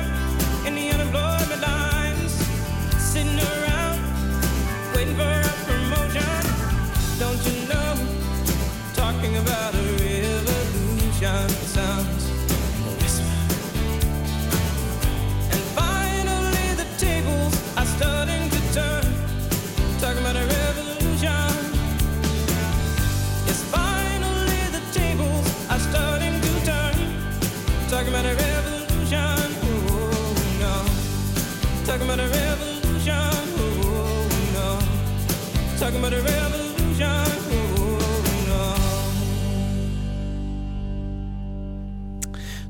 A 36.05 36.09
revolution. 36.09 37.27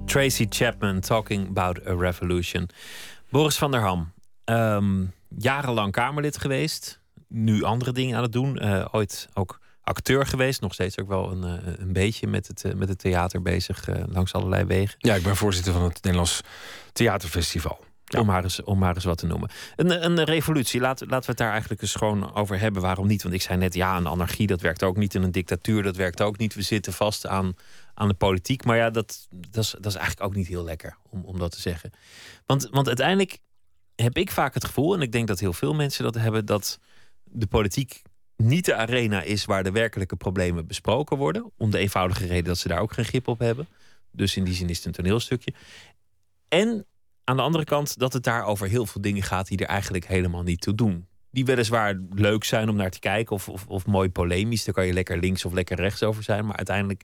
Tracy 0.07 0.47
Chapman, 0.49 1.01
Talking 1.01 1.49
About 1.49 1.87
a 1.87 1.95
Revolution. 1.97 2.69
Boris 3.31 3.57
van 3.57 3.71
der 3.71 3.81
Ham, 3.81 4.13
ehm, 4.45 5.05
jarenlang 5.39 5.93
Kamerlid 5.93 6.39
geweest. 6.39 7.01
Nu 7.29 7.63
andere 7.63 7.93
dingen 7.93 8.17
aan 8.17 8.23
het 8.23 8.33
doen. 8.33 8.59
Eh, 8.59 8.87
ooit 8.91 9.29
ook 9.35 9.61
acteur 9.83 10.27
geweest. 10.27 10.61
Nog 10.61 10.73
steeds 10.73 10.99
ook 10.99 11.09
wel 11.09 11.31
een, 11.33 11.45
eh, 11.45 11.73
een 11.79 11.93
beetje 11.93 12.27
met 12.27 12.47
het, 12.47 12.77
met 12.77 12.89
het 12.89 12.99
theater 12.99 13.43
bezig. 13.43 13.89
eh, 13.89 14.03
langs 14.07 14.33
allerlei 14.33 14.65
wegen. 14.65 14.95
Ja, 14.99 15.15
ik 15.15 15.23
ben 15.23 15.37
voorzitter 15.37 15.73
van 15.73 15.83
het 15.83 15.95
Nederlands 16.03 16.41
Theaterfestival. 16.93 17.85
Om, 18.17 18.27
maar 18.27 18.43
eens, 18.43 18.63
om 18.63 18.79
maar 18.79 18.95
eens 18.95 19.05
wat 19.05 19.19
te 19.19 19.27
noemen. 19.27 19.51
Een, 19.77 20.05
een 20.05 20.25
revolutie, 20.25 20.81
laten, 20.81 21.07
laten 21.07 21.25
we 21.25 21.31
het 21.31 21.39
daar 21.39 21.51
eigenlijk 21.51 21.83
eens 21.83 21.95
gewoon 21.95 22.35
over 22.35 22.61
hebben. 22.61 22.83
Waarom 22.83 23.07
niet? 23.07 23.23
Want 23.23 23.35
ik 23.35 23.43
zei 23.43 23.59
net, 23.59 23.75
ja, 23.75 23.97
een 23.97 24.07
anarchie, 24.07 24.47
dat 24.47 24.61
werkt 24.61 24.83
ook 24.83 24.97
niet. 24.97 25.15
En 25.15 25.23
een 25.23 25.33
dictatuur, 25.33 25.83
dat 25.83 25.97
werkt 25.97 26.23
ook 26.23 26.39
niet. 26.39 26.55
We 26.55 26.63
zitten 26.63 26.93
vast 26.93 27.27
aan, 27.27 27.57
aan 27.95 28.09
de 28.09 28.15
politiek. 28.15 28.65
Maar 28.65 28.77
ja, 28.77 28.91
dat, 28.91 29.27
dat, 29.31 29.65
is, 29.65 29.71
dat 29.71 29.87
is 29.87 29.95
eigenlijk 29.95 30.27
ook 30.27 30.35
niet 30.35 30.49
heel 30.49 30.65
lekker 30.65 30.97
om, 31.11 31.25
om 31.25 31.39
dat 31.39 31.51
te 31.51 31.61
zeggen. 31.61 31.91
Want, 32.47 32.69
want 32.71 32.87
uiteindelijk 32.87 33.39
heb 33.95 34.17
ik 34.17 34.31
vaak 34.31 34.55
het 34.55 34.65
gevoel, 34.65 34.95
en 34.95 35.01
ik 35.01 35.13
denk 35.13 35.29
dat 35.29 35.41
heel 35.41 35.53
veel 35.53 35.75
mensen 35.75 36.05
dat 36.05 36.15
hebben, 36.15 36.47
dat 36.47 36.79
de 37.25 37.47
politiek 37.47 38.03
niet 38.37 38.65
de 38.65 38.75
arena 38.75 39.23
is 39.23 39.45
waar 39.45 39.63
de 39.63 39.71
werkelijke 39.71 40.17
problemen 40.17 40.67
besproken 40.67 41.17
worden. 41.17 41.53
Om 41.57 41.71
de 41.71 41.79
eenvoudige 41.79 42.27
reden 42.27 42.45
dat 42.45 42.59
ze 42.59 42.69
daar 42.69 42.81
ook 42.81 42.93
geen 42.93 43.05
grip 43.05 43.29
op 43.29 43.39
hebben. 43.39 43.69
Dus 44.11 44.37
in 44.37 44.45
die 44.45 44.55
zin 44.55 44.69
is 44.69 44.77
het 44.77 44.87
een 44.87 44.93
toneelstukje. 44.93 45.53
En 46.49 46.87
aan 47.29 47.37
de 47.37 47.43
andere 47.43 47.65
kant 47.65 47.99
dat 47.99 48.13
het 48.13 48.23
daar 48.23 48.45
over 48.45 48.69
heel 48.69 48.87
veel 48.87 49.01
dingen 49.01 49.23
gaat 49.23 49.49
die 49.49 49.59
er 49.59 49.67
eigenlijk 49.67 50.07
helemaal 50.07 50.43
niet 50.43 50.61
toe 50.61 50.75
doen. 50.75 51.07
Die 51.31 51.45
weliswaar 51.45 52.01
leuk 52.11 52.45
zijn 52.45 52.69
om 52.69 52.77
naar 52.77 52.91
te 52.91 52.99
kijken 52.99 53.35
of, 53.35 53.49
of, 53.49 53.67
of 53.67 53.87
mooi 53.87 54.11
polemisch. 54.11 54.65
Daar 54.65 54.75
kan 54.75 54.87
je 54.87 54.93
lekker 54.93 55.19
links 55.19 55.45
of 55.45 55.53
lekker 55.53 55.77
rechts 55.77 56.03
over 56.03 56.23
zijn. 56.23 56.47
Maar 56.47 56.57
uiteindelijk 56.57 57.03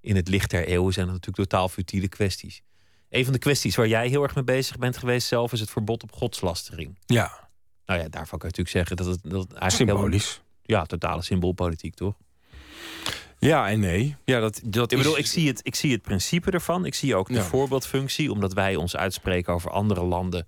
in 0.00 0.16
het 0.16 0.28
licht 0.28 0.50
der 0.50 0.66
eeuwen 0.66 0.92
zijn 0.92 1.06
het 1.06 1.14
natuurlijk 1.14 1.48
totaal 1.48 1.68
futiele 1.68 2.08
kwesties. 2.08 2.62
Een 3.08 3.24
van 3.24 3.32
de 3.32 3.38
kwesties 3.38 3.76
waar 3.76 3.88
jij 3.88 4.08
heel 4.08 4.22
erg 4.22 4.34
mee 4.34 4.44
bezig 4.44 4.78
bent 4.78 4.96
geweest 4.96 5.26
zelf 5.28 5.52
is 5.52 5.60
het 5.60 5.70
verbod 5.70 6.02
op 6.02 6.12
godslastering. 6.12 6.98
Ja, 7.06 7.48
Nou 7.86 8.00
ja, 8.00 8.08
daarvan 8.08 8.38
kan 8.38 8.50
je 8.50 8.56
natuurlijk 8.56 8.68
zeggen 8.88 8.96
dat 8.96 9.06
het, 9.06 9.20
dat 9.22 9.42
het 9.42 9.52
eigenlijk 9.52 9.90
symbolisch. 9.90 10.26
helemaal- 10.26 10.48
ja, 10.62 10.84
totale 10.84 11.22
symboolpolitiek, 11.22 11.94
toch? 11.94 12.14
Ja 13.40 13.68
en 13.68 13.80
nee. 13.80 14.16
Ja, 14.24 14.40
dat, 14.40 14.60
dat 14.64 14.92
Ik 14.92 14.98
is- 14.98 15.04
bedoel, 15.04 15.18
ik 15.18 15.26
zie, 15.26 15.48
het, 15.48 15.60
ik 15.62 15.74
zie 15.74 15.92
het 15.92 16.02
principe 16.02 16.50
ervan. 16.50 16.84
Ik 16.84 16.94
zie 16.94 17.14
ook 17.14 17.28
de 17.28 17.34
Ja. 17.34 17.42
voorbeeldfunctie, 17.42 18.32
omdat 18.32 18.52
wij 18.52 18.76
ons 18.76 18.96
uitspreken 18.96 19.52
over 19.52 19.70
andere 19.70 20.04
landen 20.04 20.46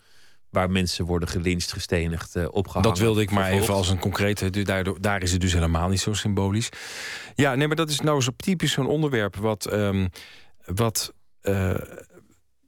waar 0.50 0.70
mensen 0.70 1.04
worden 1.04 1.28
gelincht, 1.28 1.72
gestenigd, 1.72 2.36
eh, 2.36 2.46
opgehangen. 2.50 2.88
Dat 2.88 2.98
wilde 2.98 3.20
ik 3.20 3.30
maar 3.30 3.50
even 3.50 3.74
als 3.74 3.88
een 3.88 3.98
concrete. 3.98 4.50
Daardoor, 4.62 5.00
daar 5.00 5.22
is 5.22 5.32
het 5.32 5.40
dus 5.40 5.52
helemaal 5.52 5.88
niet 5.88 6.00
zo 6.00 6.12
symbolisch. 6.12 6.68
Ja, 7.34 7.54
nee, 7.54 7.66
maar 7.66 7.76
dat 7.76 7.90
is 7.90 8.00
nou 8.00 8.20
zo 8.20 8.30
typisch 8.36 8.72
zo'n 8.72 8.86
onderwerp 8.86 9.36
wat. 9.36 9.66
ehm, 9.66 10.08
wat 10.64 11.12
eh, 11.40 11.74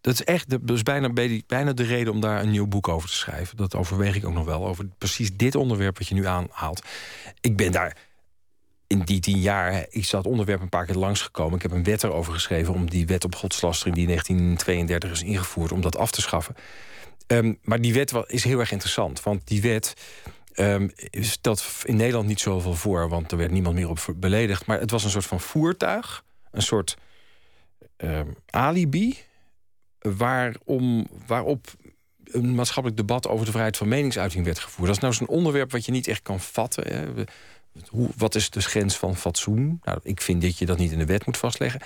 dat 0.01 0.15
is 0.15 0.25
echt 0.25 0.51
dat 0.51 0.71
is 0.77 0.83
bijna, 0.83 1.13
bijna 1.47 1.73
de 1.73 1.83
reden 1.83 2.13
om 2.13 2.21
daar 2.21 2.43
een 2.43 2.51
nieuw 2.51 2.67
boek 2.67 2.89
over 2.89 3.09
te 3.09 3.15
schrijven. 3.15 3.57
Dat 3.57 3.75
overweeg 3.75 4.17
ik 4.17 4.27
ook 4.27 4.35
nog 4.35 4.45
wel. 4.45 4.67
Over 4.67 4.87
precies 4.99 5.37
dit 5.37 5.55
onderwerp 5.55 5.99
wat 5.99 6.09
je 6.09 6.15
nu 6.15 6.27
aanhaalt. 6.27 6.83
Ik 7.41 7.57
ben 7.57 7.73
daar 7.73 7.97
in 8.95 9.05
die 9.05 9.21
tien 9.21 9.41
jaar 9.41 9.87
is 9.91 10.11
dat 10.11 10.27
onderwerp 10.27 10.61
een 10.61 10.69
paar 10.69 10.87
keer 10.87 10.95
langsgekomen. 10.95 11.57
Ik 11.57 11.63
heb 11.63 11.71
een 11.71 11.85
wet 11.85 12.03
erover 12.03 12.33
geschreven 12.33 12.75
om 12.75 12.91
die 12.91 13.07
wet 13.07 13.25
op 13.25 13.35
godslastering... 13.35 13.95
die 13.95 14.05
in 14.05 14.11
1932 14.11 15.11
is 15.11 15.23
ingevoerd, 15.23 15.73
om 15.73 15.81
dat 15.81 15.97
af 15.97 16.11
te 16.11 16.21
schaffen. 16.21 16.55
Ehm, 17.27 17.55
maar 17.63 17.81
die 17.81 17.95
wet 17.95 18.13
is 18.27 18.45
heel 18.45 18.59
erg 18.59 18.73
interessant. 18.73 19.23
Want 19.23 19.47
die 19.47 19.63
wet 19.63 19.95
ehm, 20.53 20.89
stelt 21.11 21.65
in 21.85 21.97
Nederland 21.97 22.27
niet 22.27 22.41
zoveel 22.41 22.75
voor... 22.75 23.09
want 23.09 23.33
er 23.33 23.39
werd 23.39 23.51
niemand 23.51 23.75
meer 23.75 23.89
op 23.89 24.15
beledigd. 24.17 24.67
Maar 24.67 24.81
het 24.81 24.91
was 24.91 25.05
een 25.05 25.11
soort 25.11 25.27
van 25.27 25.41
voertuig. 25.41 26.25
Een 26.51 26.63
soort 26.63 26.97
ehm, 27.97 28.29
alibi... 28.51 29.19
Waarom, 30.17 31.07
waarop 31.27 31.67
een 32.25 32.55
maatschappelijk 32.55 33.01
debat 33.01 33.29
over 33.29 33.45
de 33.45 33.51
vrijheid 33.51 33.77
van 33.77 33.89
meningsuiting 33.89 34.45
werd 34.45 34.59
gevoerd. 34.59 34.87
Dat 34.87 34.97
is 34.97 35.03
nou 35.03 35.15
zo'n 35.15 35.29
onderwerp 35.29 35.71
wat 35.71 35.85
je 35.85 35.93
niet 35.93 36.09
echt 36.09 36.23
kan 36.23 36.41
vatten. 36.41 36.87
Hè. 36.87 37.25
Wat 38.17 38.35
is 38.35 38.51
de 38.51 38.61
grens 38.61 38.97
van 38.97 39.17
fatsoen? 39.17 39.81
Nou, 39.83 39.99
ik 40.03 40.21
vind 40.21 40.43
dat 40.43 40.59
je 40.59 40.67
dat 40.67 40.79
niet 40.79 40.93
in 40.93 40.99
de 40.99 41.05
wet 41.05 41.27
moet 41.27 41.37
vastleggen. 41.37 41.81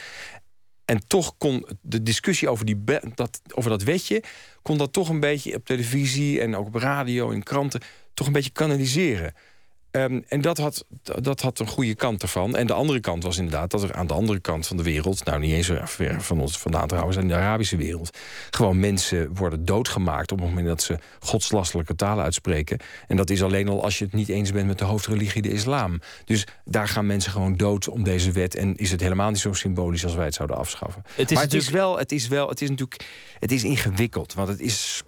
En 0.84 1.06
toch 1.06 1.34
kon 1.38 1.66
de 1.80 2.02
discussie 2.02 2.48
over, 2.48 2.64
die 2.64 2.84
dat, 3.14 3.40
over 3.54 3.70
dat 3.70 3.82
wetje... 3.82 4.22
kon 4.62 4.78
dat 4.78 4.92
toch 4.92 5.08
een 5.08 5.20
beetje 5.20 5.54
op 5.54 5.64
televisie 5.64 6.40
en 6.40 6.56
ook 6.56 6.66
op 6.66 6.74
radio 6.74 7.30
en 7.30 7.42
kranten... 7.42 7.80
toch 8.14 8.26
een 8.26 8.32
beetje 8.32 8.50
kanaliseren. 8.50 9.34
Ehm, 9.90 10.20
en 10.28 10.40
dat 10.40 10.58
had, 10.58 10.84
dat 11.02 11.40
had 11.40 11.58
een 11.58 11.66
goede 11.66 11.94
kant 11.94 12.22
ervan. 12.22 12.56
En 12.56 12.66
de 12.66 12.72
andere 12.72 13.00
kant 13.00 13.22
was 13.22 13.36
inderdaad 13.36 13.70
dat 13.70 13.82
er 13.82 13.94
aan 13.94 14.06
de 14.06 14.14
andere 14.14 14.40
kant 14.40 14.66
van 14.66 14.76
de 14.76 14.82
wereld... 14.82 15.24
nou, 15.24 15.40
niet 15.40 15.52
eens 15.52 15.66
zo 15.66 15.78
ver 15.84 16.22
van 16.22 16.40
ons 16.40 16.58
vandaan 16.58 16.86
trouwens, 16.86 17.16
in 17.16 17.28
de 17.28 17.34
Arabische 17.34 17.76
wereld... 17.76 18.16
gewoon 18.50 18.80
mensen 18.80 19.34
worden 19.34 19.64
doodgemaakt 19.64 20.32
op 20.32 20.38
het 20.38 20.48
moment 20.48 20.66
dat 20.66 20.82
ze 20.82 20.98
godslastelijke 21.20 21.94
talen 21.94 22.24
uitspreken. 22.24 22.78
En 23.06 23.16
dat 23.16 23.30
is 23.30 23.42
alleen 23.42 23.68
al 23.68 23.82
als 23.82 23.98
je 23.98 24.04
het 24.04 24.14
niet 24.14 24.28
eens 24.28 24.52
bent 24.52 24.66
met 24.66 24.78
de 24.78 24.84
hoofdreligie, 24.84 25.42
de 25.42 25.52
islam. 25.52 26.00
Dus 26.24 26.46
daar 26.64 26.88
gaan 26.88 27.06
mensen 27.06 27.32
gewoon 27.32 27.56
dood 27.56 27.88
om 27.88 28.02
deze 28.02 28.32
wet. 28.32 28.54
En 28.54 28.76
is 28.76 28.90
het 28.90 29.00
helemaal 29.00 29.30
niet 29.30 29.38
zo 29.38 29.52
symbolisch 29.52 30.04
als 30.04 30.14
wij 30.14 30.24
het 30.24 30.34
zouden 30.34 30.56
afschaffen. 30.56 31.02
Het 31.14 31.30
is 31.30 31.36
maar 31.36 31.44
het 31.44 31.54
is 31.54 31.70
wel, 31.70 31.98
het 31.98 32.12
is 32.12 32.28
wel, 32.28 32.48
het 32.48 32.60
is 32.62 32.68
natuurlijk, 32.68 33.04
het 33.38 33.52
is 33.52 33.64
ingewikkeld. 33.64 34.34
Want 34.34 34.48
het 34.48 34.60
is, 34.60 35.02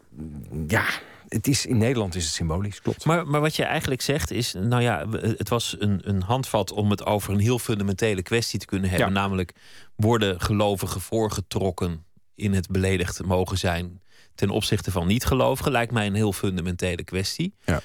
ja, 0.66 0.84
het 1.30 1.46
is, 1.46 1.66
in 1.66 1.78
Nederland 1.78 2.14
is 2.14 2.24
het 2.24 2.32
symbolisch, 2.32 2.80
klopt. 2.80 3.04
Maar, 3.04 3.26
maar 3.26 3.40
wat 3.40 3.56
je 3.56 3.64
eigenlijk 3.64 4.00
zegt 4.00 4.30
is, 4.30 4.52
nou 4.52 4.82
ja, 4.82 5.08
het 5.10 5.48
was 5.48 5.76
een, 5.78 6.00
een 6.08 6.22
handvat 6.22 6.72
om 6.72 6.90
het 6.90 7.06
over 7.06 7.32
een 7.32 7.40
heel 7.40 7.58
fundamentele 7.58 8.22
kwestie 8.22 8.58
te 8.58 8.66
kunnen 8.66 8.90
hebben. 8.90 9.08
Ja. 9.08 9.12
Namelijk, 9.14 9.52
worden 9.96 10.40
gelovigen 10.40 11.00
voorgetrokken 11.00 12.04
in 12.34 12.54
het 12.54 12.68
beledigd 12.68 13.22
mogen 13.22 13.58
zijn 13.58 14.00
ten 14.34 14.50
opzichte 14.50 14.90
van 14.90 15.06
niet-gelovigen? 15.06 15.72
Lijkt 15.72 15.92
mij 15.92 16.06
een 16.06 16.14
heel 16.14 16.32
fundamentele 16.32 17.04
kwestie. 17.04 17.54
Ja. 17.64 17.80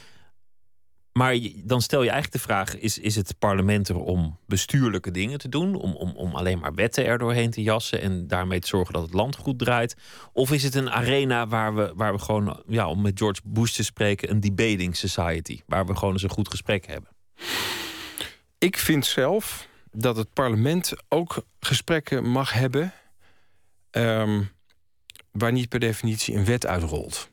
Maar 1.18 1.38
dan 1.56 1.82
stel 1.82 2.04
je 2.04 2.10
eigenlijk 2.10 2.42
de 2.42 2.48
vraag: 2.48 2.78
is, 2.78 2.98
is 2.98 3.16
het 3.16 3.40
parlement 3.40 3.90
er 3.90 3.98
om 3.98 4.40
bestuurlijke 4.48 5.12
dingen 5.12 5.38
te 5.38 5.50
doen? 5.50 5.76
Om, 5.76 5.96
om, 5.96 6.16
om 6.16 6.36
alleen 6.36 6.60
maar 6.60 6.74
wetten 6.74 7.06
er 7.06 7.18
doorheen 7.18 7.52
te 7.52 7.62
jassen 7.62 8.02
en 8.02 8.28
daarmee 8.28 8.60
te 8.60 8.68
zorgen 8.68 8.94
dat 8.94 9.04
het 9.04 9.14
land 9.14 9.36
goed 9.36 9.60
draait? 9.60 9.96
Of 10.34 10.52
is 10.52 10.64
het 10.64 10.76
een 10.76 10.90
arena 10.92 11.48
waar 11.48 11.76
we, 11.76 11.94
waar 11.96 12.14
we 12.14 12.20
gewoon, 12.20 12.64
ja, 12.68 12.88
om 12.88 13.02
met 13.02 13.20
George 13.20 13.42
Bush 13.44 13.72
te 13.72 13.84
spreken, 13.84 14.30
een 14.30 14.40
debating 14.40 14.96
society? 14.96 15.62
Waar 15.66 15.86
we 15.86 15.96
gewoon 15.96 16.14
eens 16.14 16.24
een 16.24 16.30
goed 16.30 16.50
gesprek 16.50 16.88
hebben. 16.88 17.10
Ik 18.58 18.78
vind 18.78 19.06
zelf 19.06 19.68
dat 19.92 20.18
het 20.18 20.34
parlement 20.34 20.94
ook 21.10 21.46
gesprekken 21.60 22.30
mag 22.30 22.54
hebben... 22.54 22.94
ehm, 23.92 24.42
waar 25.32 25.52
niet 25.52 25.70
per 25.70 25.80
definitie 25.80 26.36
een 26.36 26.46
wet 26.46 26.66
uitrolt. 26.66 27.30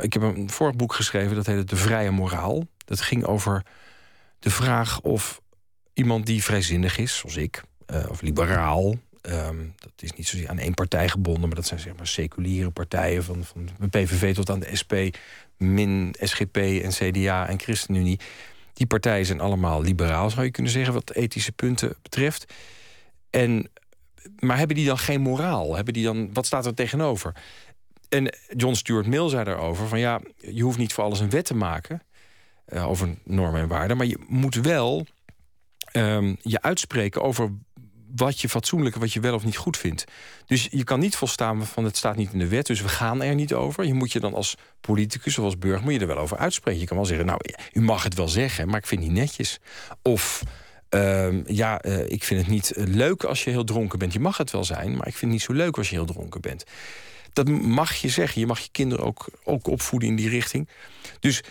Ik 0.00 0.12
heb 0.12 0.22
een 0.22 0.50
vorig 0.50 0.76
boek 0.76 0.94
geschreven, 0.94 1.36
dat 1.36 1.46
heette 1.46 1.64
De 1.64 1.76
Vrije 1.76 2.10
Moraal. 2.10 2.66
Dat 2.88 3.00
ging 3.00 3.24
over 3.24 3.62
de 4.38 4.50
vraag 4.50 5.00
of 5.00 5.40
iemand 5.92 6.26
die 6.26 6.44
vrijzinnig 6.44 6.98
is, 6.98 7.16
zoals 7.16 7.36
ik, 7.36 7.62
eh, 7.86 8.06
of 8.08 8.20
liberaal... 8.20 8.94
ehm, 9.20 9.66
dat 9.76 9.92
is 9.96 10.12
niet 10.12 10.28
zozeer 10.28 10.48
aan 10.48 10.58
één 10.58 10.74
partij 10.74 11.08
gebonden... 11.08 11.46
maar 11.46 11.56
dat 11.56 11.66
zijn 11.66 11.80
zeg 11.80 11.96
maar 11.96 12.06
seculiere 12.06 12.70
partijen... 12.70 13.24
van, 13.24 13.44
van 13.44 13.68
de 13.78 13.88
PVV 13.88 14.34
tot 14.34 14.50
aan 14.50 14.60
de 14.60 14.76
SP, 14.80 14.92
min 15.56 16.14
SGP 16.20 16.56
en 16.56 16.90
CDA 16.90 17.48
en 17.48 17.60
ChristenUnie... 17.60 18.20
Die 18.72 18.86
partijen 18.86 19.26
zijn 19.26 19.40
allemaal 19.40 19.82
liberaal, 19.82 20.30
zou 20.30 20.44
je 20.44 20.50
kunnen 20.50 20.72
zeggen, 20.72 20.94
wat 20.94 21.12
ethische 21.12 21.52
punten 21.52 21.94
betreft. 22.02 22.52
En, 23.30 23.70
maar 24.38 24.58
hebben 24.58 24.76
die 24.76 24.86
dan 24.86 24.98
geen 24.98 25.20
moraal? 25.20 25.74
Hebben 25.74 25.94
die 25.94 26.04
dan, 26.04 26.32
wat 26.32 26.46
staat 26.46 26.66
er 26.66 26.74
tegenover? 26.74 27.34
En 28.08 28.34
John 28.56 28.74
Stuart 28.74 29.06
Mill 29.06 29.28
zei 29.28 29.44
daarover: 29.44 29.88
van 29.88 29.98
ja, 29.98 30.20
je 30.36 30.62
hoeft 30.62 30.78
niet 30.78 30.92
voor 30.92 31.04
alles 31.04 31.20
een 31.20 31.30
wet 31.30 31.44
te 31.44 31.54
maken 31.54 32.02
eh, 32.68 32.88
over 32.88 33.08
normen 33.24 33.60
en 33.60 33.68
waarden, 33.68 33.96
maar 33.96 34.06
je 34.06 34.18
moet 34.28 34.54
wel 34.54 35.06
ehm, 35.92 36.34
je 36.42 36.62
uitspreken 36.62 37.22
over 37.22 37.50
wat 38.16 38.40
je 38.40 38.48
fatsoenlijk 38.48 38.94
en 38.94 39.00
wat 39.00 39.12
je 39.12 39.20
wel 39.20 39.34
of 39.34 39.44
niet 39.44 39.56
goed 39.56 39.76
vindt. 39.76 40.04
Dus 40.46 40.68
je 40.70 40.84
kan 40.84 41.00
niet 41.00 41.16
volstaan 41.16 41.66
van 41.66 41.84
het 41.84 41.96
staat 41.96 42.16
niet 42.16 42.32
in 42.32 42.38
de 42.38 42.48
wet, 42.48 42.66
dus 42.66 42.80
we 42.80 42.88
gaan 42.88 43.22
er 43.22 43.34
niet 43.34 43.54
over. 43.54 43.84
Je 43.84 43.94
moet 43.94 44.12
je 44.12 44.20
dan 44.20 44.34
als 44.34 44.56
politicus 44.80 45.38
of 45.38 45.44
als 45.44 45.58
burger 45.58 45.82
moet 45.82 45.92
je 45.92 45.98
er 45.98 46.06
wel 46.06 46.18
over 46.18 46.36
uitspreken. 46.36 46.80
Je 46.80 46.86
kan 46.86 46.96
wel 46.96 47.06
zeggen, 47.06 47.26
nou, 47.26 47.40
u 47.72 47.80
mag 47.80 48.02
het 48.02 48.14
wel 48.14 48.28
zeggen, 48.28 48.68
maar 48.68 48.78
ik 48.78 48.86
vind 48.86 49.02
het 49.02 49.10
niet 49.10 49.20
netjes. 49.20 49.58
Of 50.02 50.42
ehm, 50.88 51.42
ja, 51.46 51.80
eh, 51.80 52.10
ik 52.10 52.24
vind 52.24 52.40
het 52.40 52.50
niet 52.50 52.72
leuk 52.74 53.24
als 53.24 53.44
je 53.44 53.50
heel 53.50 53.64
dronken 53.64 53.98
bent. 53.98 54.12
Je 54.12 54.20
mag 54.20 54.36
het 54.36 54.50
wel 54.50 54.64
zijn, 54.64 54.96
maar 54.96 55.06
ik 55.06 55.16
vind 55.16 55.20
het 55.20 55.30
niet 55.30 55.42
zo 55.42 55.52
leuk 55.52 55.76
als 55.76 55.88
je 55.88 55.94
heel 55.94 56.06
dronken 56.06 56.40
bent. 56.40 56.64
Dat 57.32 57.48
mag 57.48 57.94
je 57.94 58.08
zeggen. 58.08 58.40
Je 58.40 58.46
mag 58.46 58.60
je 58.60 58.68
kinderen 58.72 59.04
ook, 59.04 59.28
ook 59.44 59.66
opvoeden 59.66 60.08
in 60.08 60.16
die 60.16 60.28
richting. 60.28 60.68
Dus 61.20 61.42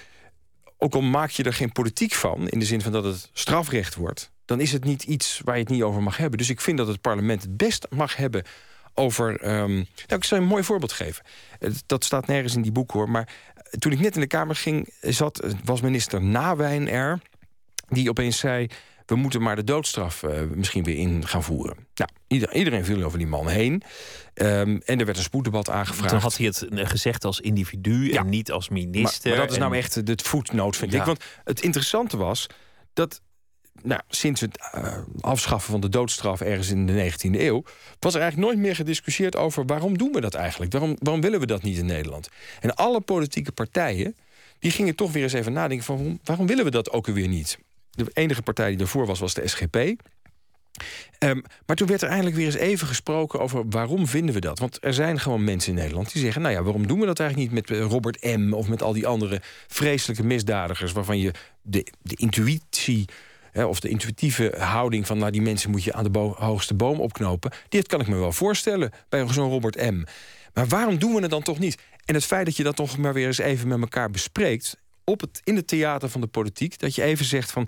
ook 0.77 0.93
al 0.93 1.01
maak 1.01 1.29
je 1.29 1.43
er 1.43 1.53
geen 1.53 1.71
politiek 1.71 2.13
van, 2.13 2.47
in 2.47 2.59
de 2.59 2.65
zin 2.65 2.81
van 2.81 2.91
dat 2.91 3.03
het 3.03 3.29
strafrecht 3.33 3.95
wordt, 3.95 4.31
dan 4.45 4.59
is 4.59 4.71
het 4.71 4.83
niet 4.83 5.03
iets 5.03 5.41
waar 5.43 5.55
je 5.55 5.61
het 5.61 5.71
niet 5.71 5.81
over 5.81 6.03
mag 6.03 6.17
hebben. 6.17 6.37
Dus 6.37 6.49
ik 6.49 6.61
vind 6.61 6.77
dat 6.77 6.87
het 6.87 7.01
parlement 7.01 7.41
het 7.41 7.57
best 7.57 7.87
mag 7.89 8.15
hebben 8.15 8.43
over. 8.93 9.59
Um, 9.59 9.73
nou, 9.75 9.85
ik 10.07 10.23
zal 10.23 10.37
je 10.37 10.43
een 10.43 10.49
mooi 10.49 10.63
voorbeeld 10.63 10.91
geven. 10.91 11.25
Dat 11.85 12.03
staat 12.03 12.27
nergens 12.27 12.55
in 12.55 12.61
die 12.61 12.71
boek 12.71 12.91
hoor. 12.91 13.09
Maar 13.09 13.29
toen 13.79 13.91
ik 13.91 13.99
net 13.99 14.15
in 14.15 14.21
de 14.21 14.27
Kamer 14.27 14.55
ging, 14.55 14.93
zat, 15.01 15.55
was 15.63 15.81
minister 15.81 16.21
Nawijn 16.21 16.89
er. 16.89 17.19
Die 17.87 18.09
opeens 18.09 18.37
zei: 18.37 18.67
we 19.05 19.15
moeten 19.15 19.41
maar 19.41 19.55
de 19.55 19.63
doodstraf 19.63 20.23
misschien 20.55 20.83
weer 20.83 20.97
in 20.97 21.27
gaan 21.27 21.43
voeren. 21.43 21.87
Nou, 21.93 22.09
iedereen, 22.27 22.57
iedereen 22.57 22.85
viel 22.85 23.03
over 23.03 23.17
die 23.17 23.27
man 23.27 23.47
heen. 23.47 23.83
Um, 24.33 24.81
en 24.85 24.99
er 24.99 25.05
werd 25.05 25.17
een 25.17 25.23
spoeddebat 25.23 25.69
aangevraagd. 25.69 26.09
Toen 26.09 26.19
had 26.19 26.37
hij 26.37 26.45
het 26.45 26.61
eh, 26.67 26.87
gezegd 26.87 27.25
als 27.25 27.39
individu 27.39 28.11
Ja. 28.11 28.19
en 28.19 28.29
niet 28.29 28.51
als 28.51 28.69
minister. 28.69 29.29
Maar, 29.29 29.37
maar 29.37 29.47
dat 29.47 29.55
is 29.55 29.61
nou 29.61 29.75
echt 29.75 29.95
het 29.95 30.21
voetnoot, 30.21 30.75
vind 30.75 30.91
Ja. 30.91 30.99
ik. 30.99 31.05
Want 31.05 31.23
het 31.43 31.61
interessante 31.61 32.17
was 32.17 32.47
dat 32.93 33.21
nou, 33.83 34.01
sinds 34.09 34.41
het 34.41 34.69
eh, 34.71 34.97
afschaffen 35.19 35.71
van 35.71 35.81
de 35.81 35.89
doodstraf 35.89 36.41
ergens 36.41 36.69
in 36.69 36.85
de 36.85 37.11
19e 37.11 37.39
eeuw... 37.39 37.63
was 37.99 38.13
er 38.15 38.21
eigenlijk 38.21 38.51
nooit 38.51 38.65
meer 38.65 38.75
gediscussieerd 38.75 39.35
over 39.35 39.65
waarom 39.65 39.97
doen 39.97 40.11
we 40.11 40.21
dat 40.21 40.33
eigenlijk? 40.33 40.71
Waarom, 40.71 40.95
waarom 40.99 41.21
willen 41.21 41.39
we 41.39 41.45
dat 41.45 41.63
niet 41.63 41.77
in 41.77 41.85
Nederland? 41.85 42.29
En 42.59 42.75
alle 42.75 43.01
politieke 43.01 43.51
partijen 43.51 44.15
die 44.59 44.71
gingen 44.71 44.95
toch 44.95 45.11
weer 45.11 45.23
eens 45.23 45.33
even 45.33 45.53
nadenken 45.53 45.85
van... 45.85 45.95
waarom- 45.97 46.19
waarom 46.23 46.47
willen 46.47 46.63
we 46.65 46.71
dat 46.71 46.91
ook 46.91 47.05
weer 47.07 47.27
niet? 47.27 47.57
De 47.91 48.05
enige 48.13 48.41
partij 48.41 48.69
die 48.69 48.79
ervoor 48.79 49.05
was, 49.05 49.19
was 49.19 49.33
de 49.33 49.47
SGP. 49.47 49.77
Ehm, 51.17 51.39
maar 51.65 51.75
toen 51.75 51.87
werd 51.87 52.01
er 52.01 52.07
eindelijk 52.07 52.35
weer 52.35 52.45
eens 52.45 52.55
even 52.55 52.87
gesproken 52.87 53.39
over 53.39 53.63
waarom 53.69 54.07
vinden 54.07 54.33
we 54.33 54.41
dat? 54.41 54.59
Want 54.59 54.77
er 54.81 54.93
zijn 54.93 55.19
gewoon 55.19 55.43
mensen 55.43 55.71
in 55.71 55.79
Nederland 55.79 56.11
die 56.13 56.21
zeggen: 56.21 56.41
Nou 56.41 56.53
ja, 56.53 56.63
waarom 56.63 56.87
doen 56.87 56.99
we 56.99 57.05
dat 57.05 57.19
eigenlijk 57.19 57.51
niet 57.51 57.69
met 57.69 57.77
eh, 57.77 57.85
Robert 57.85 58.23
M. 58.23 58.53
of 58.53 58.67
met 58.67 58.81
al 58.81 58.93
die 58.93 59.07
andere 59.07 59.41
vreselijke 59.67 60.23
misdadigers 60.23 60.91
waarvan 60.91 61.19
je 61.19 61.33
de, 61.61 61.87
de 62.01 62.15
intuïtie. 62.15 63.05
of 63.53 63.79
de 63.79 63.89
intuïtieve 63.89 64.53
houding 64.57 65.07
van, 65.07 65.17
nou, 65.17 65.31
die 65.31 65.41
mensen 65.41 65.71
moet 65.71 65.83
je 65.83 65.93
aan 65.93 66.11
de 66.11 66.19
hoogste 66.19 66.73
boom 66.73 66.99
opknopen. 66.99 67.51
Dit 67.69 67.87
kan 67.87 67.99
ik 67.99 68.07
me 68.07 68.15
wel 68.15 68.31
voorstellen 68.31 68.91
bij 69.09 69.27
zo'n 69.27 69.49
Robert 69.49 69.75
M. 69.75 70.03
Maar 70.53 70.67
waarom 70.67 70.99
doen 70.99 71.13
we 71.13 71.21
het 71.21 71.29
dan 71.29 71.43
toch 71.43 71.59
niet? 71.59 71.77
En 72.05 72.13
het 72.13 72.25
feit 72.25 72.45
dat 72.45 72.57
je 72.57 72.63
dat 72.63 72.75
toch 72.75 72.97
maar 72.97 73.13
weer 73.13 73.27
eens 73.27 73.37
even 73.37 73.67
met 73.67 73.81
elkaar 73.81 74.09
bespreekt. 74.09 74.77
op 75.03 75.21
het, 75.21 75.41
in 75.43 75.55
het 75.55 75.67
theater 75.67 76.09
van 76.09 76.21
de 76.21 76.27
politiek. 76.27 76.79
dat 76.79 76.95
je 76.95 77.03
even 77.03 77.25
zegt 77.25 77.51
van. 77.51 77.67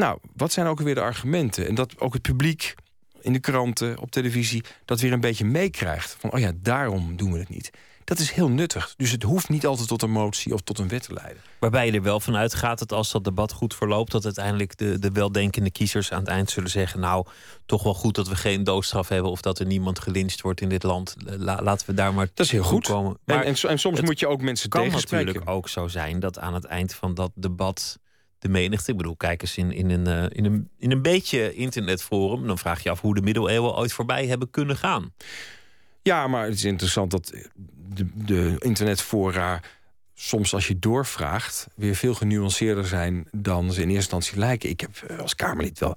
Nou, 0.00 0.18
wat 0.36 0.52
zijn 0.52 0.66
ook 0.66 0.80
weer 0.80 0.94
de 0.94 1.00
argumenten? 1.00 1.66
En 1.66 1.74
dat 1.74 1.98
ook 2.00 2.12
het 2.12 2.22
publiek 2.22 2.74
in 3.20 3.32
de 3.32 3.38
kranten, 3.38 3.98
op 3.98 4.10
televisie, 4.10 4.64
dat 4.84 5.00
weer 5.00 5.12
een 5.12 5.20
beetje 5.20 5.44
meekrijgt. 5.44 6.16
Van, 6.18 6.32
oh 6.32 6.38
ja, 6.38 6.52
daarom 6.56 7.16
doen 7.16 7.32
we 7.32 7.38
het 7.38 7.48
niet. 7.48 7.70
Dat 8.04 8.18
is 8.18 8.30
heel 8.30 8.48
nuttig. 8.48 8.94
Dus 8.96 9.10
het 9.10 9.22
hoeft 9.22 9.48
niet 9.48 9.66
altijd 9.66 9.88
tot 9.88 10.02
een 10.02 10.10
motie 10.10 10.54
of 10.54 10.60
tot 10.60 10.78
een 10.78 10.88
wet 10.88 11.02
te 11.02 11.12
leiden. 11.12 11.42
Waarbij 11.58 11.86
je 11.86 11.92
er 11.92 12.02
wel 12.02 12.20
van 12.20 12.36
uitgaat 12.36 12.78
dat 12.78 12.92
als 12.92 13.10
dat 13.12 13.24
debat 13.24 13.52
goed 13.52 13.74
verloopt, 13.74 14.12
dat 14.12 14.24
uiteindelijk 14.24 14.76
de, 14.78 14.98
de 14.98 15.10
weldenkende 15.10 15.70
kiezers 15.70 16.12
aan 16.12 16.18
het 16.20 16.28
eind 16.28 16.50
zullen 16.50 16.70
zeggen: 16.70 17.00
Nou, 17.00 17.26
toch 17.66 17.82
wel 17.82 17.94
goed 17.94 18.14
dat 18.14 18.28
we 18.28 18.36
geen 18.36 18.64
doodstraf 18.64 19.08
hebben 19.08 19.30
of 19.30 19.40
dat 19.40 19.58
er 19.58 19.66
niemand 19.66 19.98
gelincht 19.98 20.40
wordt 20.40 20.60
in 20.60 20.68
dit 20.68 20.82
land. 20.82 21.14
La- 21.24 21.62
laten 21.62 21.86
we 21.86 21.94
daar 21.94 22.14
maar. 22.14 22.28
Dat 22.34 22.46
is 22.46 22.52
heel 22.52 22.62
goed. 22.62 22.86
komen. 22.86 23.10
En, 23.10 23.18
Maar 23.24 23.44
en, 23.44 23.54
en 23.68 23.78
soms 23.78 23.96
het 23.96 24.06
moet 24.06 24.20
je 24.20 24.26
ook 24.28 24.40
mensen 24.42 24.68
kan 24.68 24.82
tegenspreken. 24.82 25.26
natuurlijk 25.26 25.56
ook 25.56 25.68
zo 25.68 25.88
zijn 25.88 26.20
dat 26.20 26.38
aan 26.38 26.54
het 26.54 26.64
eind 26.64 26.94
van 26.94 27.14
dat 27.14 27.30
debat 27.34 27.98
de 28.40 28.48
menigte, 28.48 28.90
ik 28.90 28.96
bedoel, 28.96 29.16
kijk 29.16 29.42
eens 29.42 29.56
in, 29.56 29.72
in, 29.72 29.90
een, 29.90 30.06
eh, 30.06 30.38
in, 30.38 30.44
een, 30.44 30.68
in 30.78 30.90
een 30.90 31.02
beetje 31.02 31.54
internetforum, 31.54 32.46
dan 32.46 32.58
vraag 32.58 32.82
je 32.82 32.90
af 32.90 33.00
hoe 33.00 33.14
de 33.14 33.22
middeleeuwen 33.22 33.76
ooit 33.76 33.92
voorbij 33.92 34.26
hebben 34.26 34.50
kunnen 34.50 34.76
gaan. 34.76 35.12
Ja, 36.02 36.26
maar 36.26 36.44
het 36.44 36.54
is 36.54 36.64
interessant 36.64 37.10
dat 37.10 37.32
de, 37.94 38.06
de 38.14 38.56
internetfora 38.58 39.60
soms 40.14 40.54
als 40.54 40.68
je 40.68 40.78
doorvraagt... 40.78 41.66
weer 41.76 41.94
veel 41.94 42.14
genuanceerder 42.14 42.86
zijn 42.86 43.28
dan 43.32 43.72
ze 43.72 43.82
in 43.82 43.88
eerste 43.88 43.94
instantie 43.94 44.38
lijken. 44.38 44.70
Ik 44.70 44.80
heb 44.80 44.96
eh, 45.06 45.18
als 45.18 45.34
Kamerlid 45.34 45.78
wel, 45.78 45.96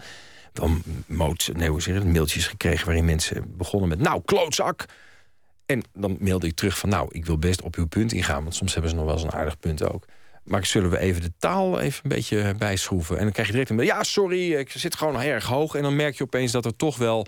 wel 0.53 0.77
moot, 1.05 1.49
nee, 1.53 1.69
hoe 1.69 1.81
zeg 1.81 2.03
mailtjes 2.03 2.47
gekregen... 2.47 2.85
waarin 2.85 3.05
mensen 3.05 3.57
begonnen 3.57 3.89
met, 3.89 3.99
nou, 3.99 4.21
klootzak! 4.25 4.85
En 5.65 5.83
dan 5.93 6.17
mailde 6.19 6.47
ik 6.47 6.55
terug 6.55 6.77
van, 6.77 6.89
nou, 6.89 7.07
ik 7.11 7.25
wil 7.25 7.37
best 7.37 7.61
op 7.61 7.75
uw 7.75 7.87
punt 7.87 8.13
ingaan... 8.13 8.43
want 8.43 8.55
soms 8.55 8.73
hebben 8.73 8.91
ze 8.91 8.97
nog 8.97 9.05
wel 9.05 9.13
eens 9.13 9.23
een 9.23 9.31
aardig 9.31 9.59
punt 9.59 9.83
ook. 9.83 10.05
Maar 10.43 10.65
zullen 10.65 10.89
we 10.89 10.99
even 10.99 11.21
de 11.21 11.31
taal 11.39 11.79
even 11.79 11.99
een 12.03 12.09
beetje 12.09 12.55
bijschroeven? 12.57 13.17
En 13.17 13.23
dan 13.23 13.31
krijg 13.31 13.47
je 13.47 13.53
direct 13.53 13.71
een 13.71 13.85
ja, 13.85 14.03
sorry, 14.03 14.53
ik 14.53 14.71
zit 14.71 14.95
gewoon 14.95 15.21
erg 15.21 15.45
hoog. 15.45 15.75
En 15.75 15.81
dan 15.81 15.95
merk 15.95 16.17
je 16.17 16.23
opeens 16.23 16.51
dat 16.51 16.65
er 16.65 16.75
toch 16.75 16.97
wel 16.97 17.25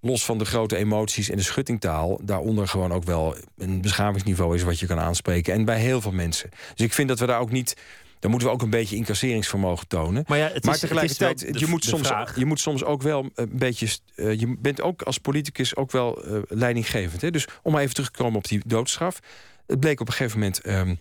los 0.00 0.24
van 0.24 0.38
de 0.38 0.44
grote 0.44 0.76
emoties 0.76 1.30
en 1.30 1.36
de 1.36 1.42
schuttingtaal, 1.42 2.20
daaronder 2.22 2.68
gewoon 2.68 2.92
ook 2.92 3.04
wel 3.04 3.36
een 3.56 3.80
beschavingsniveau 3.80 4.54
is 4.54 4.62
wat 4.62 4.78
je 4.78 4.86
kan 4.86 4.98
aanspreken. 4.98 5.54
En 5.54 5.64
bij 5.64 5.78
heel 5.80 6.00
veel 6.00 6.12
mensen. 6.12 6.50
Dus 6.74 6.86
ik 6.86 6.92
vind 6.92 7.08
dat 7.08 7.18
we 7.18 7.26
daar 7.26 7.40
ook 7.40 7.50
niet. 7.50 7.76
Dan 8.18 8.30
moeten 8.30 8.48
we 8.48 8.54
ook 8.54 8.62
een 8.62 8.70
beetje 8.70 8.96
incasseringsvermogen 8.96 9.88
tonen. 9.88 10.24
Maar 10.26 10.38
ja, 10.38 10.48
het 10.52 10.64
maar 10.64 10.74
is- 10.74 10.80
tegelijkertijd, 10.80 11.30
het 11.30 11.38
is 11.40 11.44
wel 11.50 11.52
de- 11.58 11.64
je, 11.64 11.70
moet 11.70 11.84
soms, 11.84 12.06
vraag. 12.06 12.36
je 12.38 12.44
moet 12.46 12.60
soms 12.60 12.84
ook 12.84 13.02
wel 13.02 13.30
een 13.34 13.50
beetje. 13.52 13.88
eh, 14.14 14.40
je 14.40 14.56
bent 14.58 14.80
ook 14.82 15.02
als 15.02 15.18
politicus 15.18 15.76
ook 15.76 15.90
wel 15.90 16.24
eh, 16.24 16.38
leidinggevend. 16.48 17.20
Hè? 17.20 17.30
Dus 17.30 17.46
om 17.62 17.72
maar 17.72 17.82
even 17.82 17.94
terug 17.94 18.10
te 18.10 18.22
komen 18.22 18.36
op 18.36 18.48
die 18.48 18.60
doodstraf. 18.66 19.18
Het 19.66 19.80
bleek 19.80 20.00
op 20.00 20.06
een 20.06 20.12
gegeven 20.12 20.38
moment. 20.38 20.60
ehm, 20.60 20.94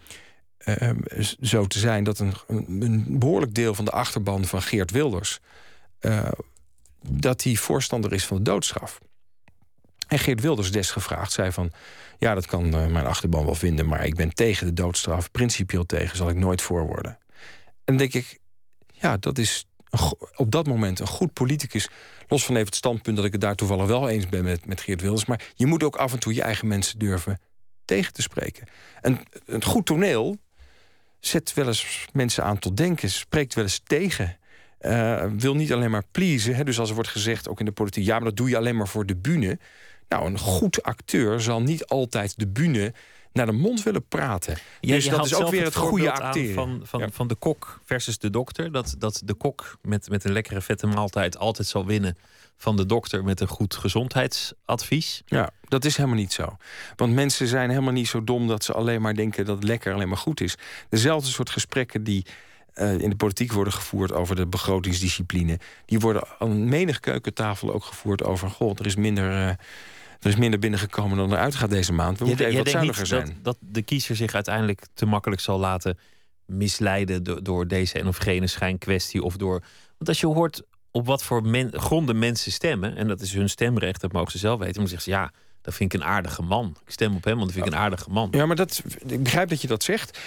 z- 1.18 1.36
zo 1.42 1.66
te 1.66 1.80
zijn 1.80 2.04
dat 2.04 2.20
een, 2.20 2.34
een 2.48 3.20
behoorlijk 3.20 3.54
deel 3.54 3.74
van 3.76 3.86
de 3.86 3.92
achterban 3.92 4.46
van 4.46 4.62
Geert 4.62 4.92
Wilders. 4.92 5.40
eh, 6.00 6.32
dat 7.10 7.44
hij 7.44 7.56
voorstander 7.56 8.14
is 8.14 8.26
van 8.26 8.38
de 8.38 8.44
doodstraf. 8.44 9.00
En 10.08 10.20
Geert 10.20 10.42
Wilders 10.42 10.72
desgevraagd 10.72 11.32
zei 11.32 11.52
van... 11.52 11.72
ja, 12.18 12.34
dat 12.34 12.46
kan 12.46 12.74
eh, 12.74 12.88
mijn 12.88 13.06
achterban 13.06 13.46
wel 13.46 13.56
vinden... 13.56 13.88
maar 13.88 14.06
ik 14.06 14.16
ben 14.16 14.34
tegen 14.34 14.66
de 14.68 14.74
doodstraf, 14.74 15.32
principieel 15.32 15.86
tegen... 15.86 16.18
zal 16.18 16.30
ik 16.30 16.36
nooit 16.36 16.62
voor 16.62 16.86
worden. 16.86 17.18
En 17.84 17.98
denk 17.98 18.14
ik, 18.14 18.40
ja, 18.92 19.18
dat 19.18 19.38
is 19.38 19.66
op 20.36 20.52
dat 20.52 20.68
moment 20.68 21.00
een 21.00 21.08
goed 21.08 21.34
politicus... 21.34 21.90
los 22.28 22.46
van 22.46 22.56
even 22.56 22.68
het 22.68 22.76
standpunt 22.76 23.16
dat 23.16 23.26
ik 23.26 23.32
het 23.32 23.42
daar 23.42 23.56
toevallig 23.56 23.86
wel 23.86 24.10
eens 24.10 24.30
ben 24.30 24.44
met, 24.44 24.66
met 24.66 24.82
Geert 24.82 25.02
Wilders... 25.02 25.26
maar 25.26 25.52
je 25.56 25.66
moet 25.66 25.84
ook 25.84 25.96
af 25.96 26.14
en 26.14 26.20
toe 26.20 26.34
je 26.34 26.42
eigen 26.42 26.68
mensen 26.68 27.00
durven 27.00 27.40
tegen 27.86 28.14
te 28.14 28.22
spreken. 28.22 28.68
En 29.02 29.20
een 29.46 29.64
goed 29.64 29.86
toneel 29.86 30.38
zet 31.22 31.54
wel 31.54 31.68
eens 31.68 32.06
mensen 32.14 32.44
aan 32.44 32.60
tot 32.60 32.78
denken... 32.78 33.10
spreekt 33.10 33.54
wel 33.54 33.64
eens 33.64 33.82
tegen... 33.84 34.38
Eh, 34.80 35.26
wil 35.38 35.56
niet 35.56 35.74
alleen 35.74 35.92
maar 35.92 36.04
pleasen. 36.12 36.56
Hè? 36.56 36.64
Dus 36.64 36.80
als 36.80 36.90
er 36.90 36.96
wordt 36.96 37.10
gezegd, 37.10 37.50
ook 37.50 37.60
in 37.60 37.66
de 37.66 37.72
politiek... 37.72 38.06
ja, 38.06 38.16
maar 38.16 38.28
dat 38.28 38.38
doe 38.38 38.50
je 38.50 38.58
alleen 38.58 38.76
maar 38.78 38.88
voor 38.88 39.06
de 39.06 39.16
bühne. 39.16 39.60
Nou, 40.08 40.26
een 40.26 40.40
goed 40.40 40.84
acteur 40.84 41.42
zal 41.42 41.62
niet 41.62 41.86
altijd 41.86 42.40
de 42.40 42.48
bühne 42.48 42.94
naar 43.34 43.46
de 43.46 43.52
mond 43.52 43.84
willen 43.84 44.08
praten. 44.08 44.58
Ja, 44.80 44.96
dus 44.96 45.10
dat 45.10 45.26
is 45.26 45.34
ook 45.34 45.50
weer 45.50 45.64
het 45.64 45.76
goede 45.76 46.12
acteren. 46.12 46.54
Van, 46.54 46.82
van, 46.84 47.00
Ja. 47.00 47.10
van 47.12 47.28
de 47.28 47.36
kok 47.36 47.80
versus 47.86 48.18
de 48.18 48.30
dokter. 48.30 48.72
Dat, 48.72 48.96
dat 48.98 49.22
de 49.26 49.34
kok 49.34 49.78
met, 49.82 50.10
met 50.10 50.24
een 50.24 50.32
lekkere 50.32 50.62
vette 50.62 50.88
maaltijd 50.88 51.38
altijd 51.38 51.68
zal 51.68 51.86
winnen 51.86 52.18
van 52.62 52.76
de 52.76 52.86
dokter 52.86 53.24
met 53.24 53.40
een 53.40 53.48
goed 53.48 53.76
gezondheidsadvies. 53.76 55.22
Ja, 55.26 55.50
dat 55.68 55.86
is 55.86 55.98
helemaal 55.98 56.18
niet 56.18 56.34
zo. 56.34 56.58
Want 56.96 57.14
mensen 57.14 57.48
zijn 57.48 57.70
helemaal 57.70 57.94
niet 57.94 58.08
zo 58.08 58.24
dom 58.24 58.48
dat 58.48 58.64
ze 58.64 58.74
alleen 58.74 59.02
maar 59.02 59.14
denken 59.14 59.46
dat 59.46 59.64
lekker 59.64 59.94
alleen 59.94 60.08
maar 60.08 60.18
goed 60.18 60.42
is. 60.42 60.56
Dezelfde 60.90 61.30
soort 61.30 61.50
gesprekken 61.50 62.04
die 62.04 62.26
eh, 62.74 63.00
in 63.00 63.10
de 63.10 63.16
politiek 63.16 63.52
worden 63.52 63.74
gevoerd 63.74 64.12
over 64.12 64.36
de 64.36 64.48
begrotingsdiscipline, 64.48 65.60
die 65.86 66.00
worden 66.00 66.24
aan 66.40 66.70
menig 66.70 67.00
keukentafel 67.00 67.74
ook 67.74 67.84
gevoerd 67.84 68.24
over: 68.24 68.50
goh, 68.50 68.76
er 68.80 68.86
is 68.86 68.96
minder. 68.96 69.32
eh, 69.32 69.48
er 70.20 70.30
is 70.30 70.36
minder 70.36 70.60
binnengekomen 70.60 71.18
dan 71.18 71.32
eruit 71.34 71.56
gaat 71.56 71.70
deze 71.70 71.94
maand. 71.94 72.20
We 72.20 72.26
moeten 72.26 72.46
even 72.46 72.58
wat 72.58 72.70
zuiniger 72.70 73.00
niet 73.00 73.10
zijn. 73.10 73.26
Dat, 73.26 73.36
dat 73.44 73.58
de 73.60 73.82
kiezer 73.82 74.16
zich 74.16 74.34
uiteindelijk 74.34 74.86
te 74.94 75.06
makkelijk 75.06 75.42
zal 75.42 75.60
laten 75.60 75.98
misleiden 76.46 77.24
door, 77.24 77.44
door 77.44 77.68
deze 77.68 78.00
en 78.00 78.08
of 78.08 78.18
gene 78.18 78.48
schijnkwestie. 78.48 79.24
Of 79.24 79.38
door, 79.38 79.64
want 79.98 80.08
als 80.08 80.20
je 80.20 80.28
hoort 80.28 80.62
op 80.92 81.06
wat 81.06 81.24
voor 81.24 81.44
men- 81.44 81.72
gronden 81.74 82.20
mensen 82.20 82.52
stemmen, 82.52 82.96
en 82.96 83.08
dat 83.08 83.22
is 83.22 83.34
hun 83.34 83.50
stemrecht, 83.50 84.02
dat 84.02 84.12
mogen 84.12 84.32
ze 84.32 84.38
zelf 84.38 84.60
weten, 84.60 84.76
dan 84.76 84.88
zeggen 84.88 85.12
ze 85.12 85.18
ja, 85.18 85.32
dat 85.62 85.74
vind 85.74 85.94
ik 85.94 86.00
een 86.02 86.08
aardige 86.08 86.42
man. 86.42 86.78
Ik 86.86 86.92
stem 86.92 87.16
op 87.16 87.24
hem, 87.24 87.36
want 87.36 87.46
dat 87.46 87.56
vind 87.56 87.66
ik 87.66 87.74
een 87.74 87.80
aardige 87.80 88.10
man. 88.10 88.28
Ja, 88.32 88.46
maar 88.46 88.56
dat, 88.56 88.84
ik 89.08 89.24
begrijp 89.24 89.50
dat 89.50 89.62
je 89.62 89.68
dat 89.68 89.84
zegt. 89.84 90.20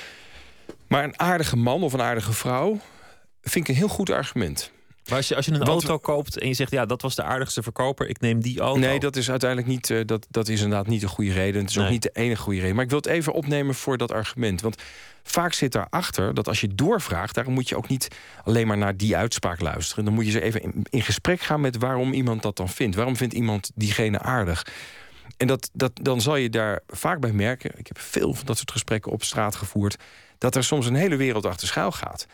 Maar 0.87 1.05
een 1.05 1.19
aardige 1.19 1.57
man 1.57 1.83
of 1.83 1.93
een 1.93 2.03
aardige 2.03 2.33
vrouw 2.33 2.81
vind 3.43 3.69
ik 3.69 3.69
een 3.69 3.81
heel 3.81 3.89
goed 3.89 4.11
argument. 4.11 4.71
Maar 5.09 5.17
als 5.17 5.29
je, 5.29 5.37
als 5.37 5.45
je 5.47 5.53
een 5.53 5.59
Want- 5.59 5.71
auto 5.71 5.99
koopt 5.99 6.39
en 6.39 6.49
je 6.49 6.55
zegt... 6.55 6.71
ja, 6.71 6.87
dat 6.87 7.03
was 7.03 7.15
de 7.15 7.23
aardigste 7.23 7.63
verkoper, 7.63 8.09
ik 8.09 8.21
neem 8.21 8.41
die 8.41 8.61
auto. 8.61 8.81
Nee, 8.81 9.01
dat 9.01 9.17
is 9.17 9.31
uiteindelijk 9.31 9.71
niet. 9.71 9.91
eh, 9.91 10.01
dat, 10.07 10.27
dat 10.31 10.49
is 10.49 10.61
inderdaad 10.63 10.87
niet 10.87 11.03
een 11.03 11.09
goede 11.09 11.33
reden. 11.33 11.61
Het 11.61 11.71
is 11.71 11.79
ook 11.79 11.89
niet 11.89 12.03
de 12.03 12.11
enige 12.13 12.43
goede 12.43 12.61
reden. 12.61 12.75
Maar 12.75 12.85
ik 12.85 12.91
wil 12.91 12.99
het 12.99 13.09
even 13.09 13.33
opnemen 13.33 13.75
voor 13.75 13.97
dat 13.99 14.13
argument. 14.13 14.61
Want 14.61 14.83
vaak 15.23 15.53
zit 15.53 15.73
daarachter 15.73 16.35
dat 16.35 16.49
als 16.49 16.61
je 16.61 16.75
doorvraagt, 16.75 17.35
daarom 17.35 17.55
moet 17.55 17.69
je 17.69 17.77
ook 17.77 17.89
niet 17.89 18.09
alleen 18.45 18.67
maar 18.67 18.79
naar 18.79 18.97
die 18.97 19.17
uitspraak 19.17 19.61
luisteren. 19.61 20.05
Dan 20.05 20.15
moet 20.15 20.25
je 20.25 20.31
ze 20.31 20.41
even 20.43 20.63
in, 20.63 20.87
in 20.91 21.03
gesprek 21.03 21.41
gaan 21.41 21.61
met 21.61 21.77
waarom 21.79 22.13
iemand 22.13 22.43
dat 22.43 22.57
dan 22.57 22.69
vindt. 22.69 22.97
Waarom 22.97 23.17
vindt 23.17 23.35
iemand 23.35 23.71
diegene 23.75 24.19
aardig? 24.19 24.67
En 25.37 25.47
dat, 25.47 25.71
dat, 25.73 25.91
dan 26.03 26.21
zal 26.21 26.37
je 26.37 26.51
daar 26.51 26.81
vaak 26.87 27.21
bij 27.21 27.33
merken. 27.33 27.71
Ik 27.79 27.87
heb 27.87 27.99
veel 27.99 28.35
van 28.35 28.47
dat 28.47 28.57
soort 28.57 28.71
gesprekken 28.71 29.13
op 29.13 29.23
straat 29.25 29.55
gevoerd. 29.55 29.97
Dat 30.39 30.55
er 30.57 30.65
soms 30.65 30.87
een 30.87 30.95
hele 30.95 31.17
wereld 31.17 31.47
achter 31.47 31.67
schuil 31.69 31.93
gaat. 31.93 32.27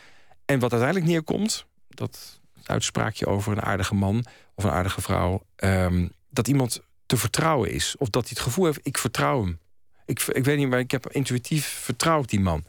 En 0.45 0.59
wat 0.59 0.71
uiteindelijk 0.71 1.11
neerkomt, 1.11 1.65
dat 1.89 2.39
uitspraakje 2.63 3.25
over 3.25 3.51
een 3.51 3.61
aardige 3.61 3.95
man 3.95 4.25
of 4.55 4.63
een 4.63 4.71
aardige 4.71 5.01
vrouw, 5.01 5.45
ehm, 5.55 6.07
dat 6.29 6.47
iemand 6.47 6.81
te 7.05 7.17
vertrouwen 7.17 7.71
is. 7.71 7.95
Of 7.97 8.09
dat 8.09 8.21
hij 8.21 8.31
het 8.33 8.43
gevoel 8.43 8.65
heeft, 8.65 8.79
ik 8.83 8.97
vertrouw 8.97 9.43
hem. 9.43 9.59
Ik, 10.05 10.21
ik 10.21 10.45
weet 10.45 10.57
niet, 10.57 10.69
maar 10.69 10.79
ik 10.79 10.91
heb 10.91 11.11
intuïtief 11.11 11.65
vertrouwd 11.65 12.29
die 12.29 12.39
man. 12.39 12.63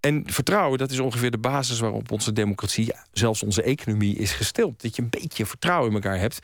En 0.00 0.22
vertrouwen, 0.26 0.78
dat 0.78 0.90
is 0.90 0.98
ongeveer 0.98 1.30
de 1.30 1.38
basis 1.38 1.80
waarop 1.80 2.10
onze 2.10 2.32
democratie, 2.32 2.92
zelfs 3.12 3.42
onze 3.42 3.62
economie, 3.62 4.16
is 4.16 4.32
gesteld. 4.32 4.82
Dat 4.82 4.96
je 4.96 5.02
een 5.02 5.10
beetje 5.10 5.46
vertrouwen 5.46 5.88
in 5.88 5.94
elkaar 5.94 6.18
hebt. 6.18 6.38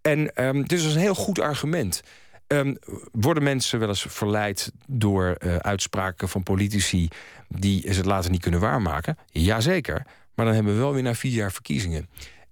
En 0.00 0.34
ehm 0.34 0.62
dus 0.62 0.84
is 0.84 0.94
een 0.94 1.00
heel 1.00 1.14
goed 1.14 1.40
argument. 1.40 2.02
Ehm, 2.46 2.74
worden 3.12 3.42
mensen 3.42 3.78
wel 3.78 3.88
eens 3.88 4.06
verleid 4.08 4.72
door 4.86 5.32
eh, 5.32 5.56
uitspraken 5.56 6.28
van 6.28 6.42
politici 6.42 7.08
die 7.48 7.80
ze 7.80 7.96
het 7.96 8.06
later 8.06 8.30
niet 8.30 8.42
kunnen 8.42 8.60
waarmaken? 8.60 9.18
Jazeker. 9.30 10.06
Maar 10.34 10.44
dan 10.44 10.54
hebben 10.54 10.72
we 10.72 10.78
wel 10.78 10.92
weer 10.92 11.02
na 11.02 11.14
vier 11.14 11.32
jaar 11.32 11.52
verkiezingen. 11.52 12.08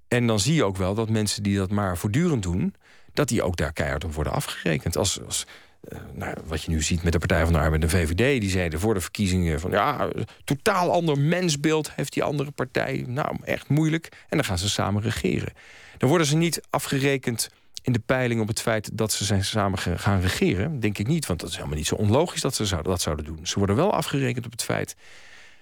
En 0.09 0.27
dan 0.27 0.41
zie 0.41 0.55
je 0.55 0.65
ook 0.65 0.77
wel 0.77 0.95
dat 0.95 1.11
mensen 1.11 1.43
die 1.43 1.57
dat 1.57 1.71
maar 1.71 1.99
voortdurend 1.99 2.43
doen, 2.43 2.75
dat 3.13 3.29
die 3.29 3.43
ook 3.43 3.57
daar 3.57 3.73
keihard 3.73 4.05
op 4.05 4.15
worden 4.15 4.33
afgerekend. 4.33 4.97
Als, 4.97 5.25
als 5.25 5.47
eh, 5.81 5.99
nou, 6.15 6.35
wat 6.45 6.63
je 6.63 6.71
nu 6.71 6.83
ziet 6.83 7.03
met 7.03 7.13
de 7.13 7.19
Partij 7.19 7.45
van 7.45 7.53
de 7.53 7.59
Arbeid 7.59 7.83
en 7.83 7.89
de 7.89 7.97
VVD, 7.97 8.41
die 8.41 8.51
zeiden 8.51 8.81
voor 8.81 8.95
de 8.95 9.01
verkiezingen 9.01 9.61
van 9.61 9.71
ja, 9.71 10.09
totaal 10.45 10.93
ander 10.93 11.19
mensbeeld 11.19 11.95
heeft 11.95 12.13
die 12.13 12.23
andere 12.23 12.51
partij. 12.51 13.05
Nou, 13.07 13.37
echt 13.45 13.69
moeilijk. 13.69 14.09
En 14.29 14.37
dan 14.37 14.45
gaan 14.45 14.59
ze 14.59 14.69
samen 14.69 15.03
regeren. 15.03 15.53
Dan 15.99 16.09
worden 16.09 16.27
ze 16.27 16.37
niet 16.37 16.61
afgerekend 16.71 17.51
in 17.83 17.93
de 17.93 17.99
peiling 17.99 18.41
op 18.41 18.49
het 18.49 18.61
feit 18.61 18.91
dat 18.93 19.13
ze 19.13 19.25
zijn 19.25 19.45
samen 19.45 19.79
gaan 19.79 20.21
regeren. 20.21 20.81
Denk 20.81 20.99
ik 20.99 21.07
niet, 21.07 21.27
want 21.27 21.41
dat 21.41 21.49
is 21.49 21.57
helemaal 21.57 21.77
niet 21.77 21.87
zo 21.87 21.95
onlogisch 21.95 22.41
dat 22.41 22.55
ze 22.55 22.67
zouden, 22.67 22.91
dat 22.91 23.01
zouden 23.01 23.25
doen. 23.25 23.47
Ze 23.47 23.59
worden 23.59 23.77
wel 23.77 23.93
afgerekend 23.93 24.47
op 24.47 24.53
het 24.53 24.63
feit 24.63 24.97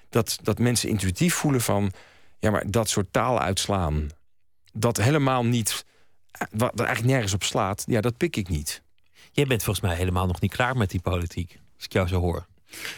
dat, 0.08 0.38
dat 0.42 0.58
mensen 0.58 0.88
intuïtief 0.88 1.34
voelen 1.34 1.60
van... 1.60 1.92
ja, 2.38 2.50
maar 2.50 2.70
dat 2.70 2.88
soort 2.88 3.12
taal 3.12 3.40
uitslaan, 3.40 4.08
dat 4.72 4.96
helemaal 4.96 5.44
niet... 5.44 5.84
wat 6.50 6.72
er 6.72 6.86
eigenlijk 6.86 7.14
nergens 7.14 7.34
op 7.34 7.42
slaat, 7.42 7.84
ja, 7.86 8.00
dat 8.00 8.16
pik 8.16 8.36
ik 8.36 8.48
niet. 8.48 8.82
Jij 9.32 9.46
bent 9.46 9.62
volgens 9.62 9.86
mij 9.86 9.96
helemaal 9.96 10.26
nog 10.26 10.40
niet 10.40 10.52
klaar 10.52 10.76
met 10.76 10.90
die 10.90 11.00
politiek. 11.00 11.58
Als 11.76 11.84
ik 11.84 11.92
jou 11.92 12.08
zo 12.08 12.20
hoor. 12.20 12.46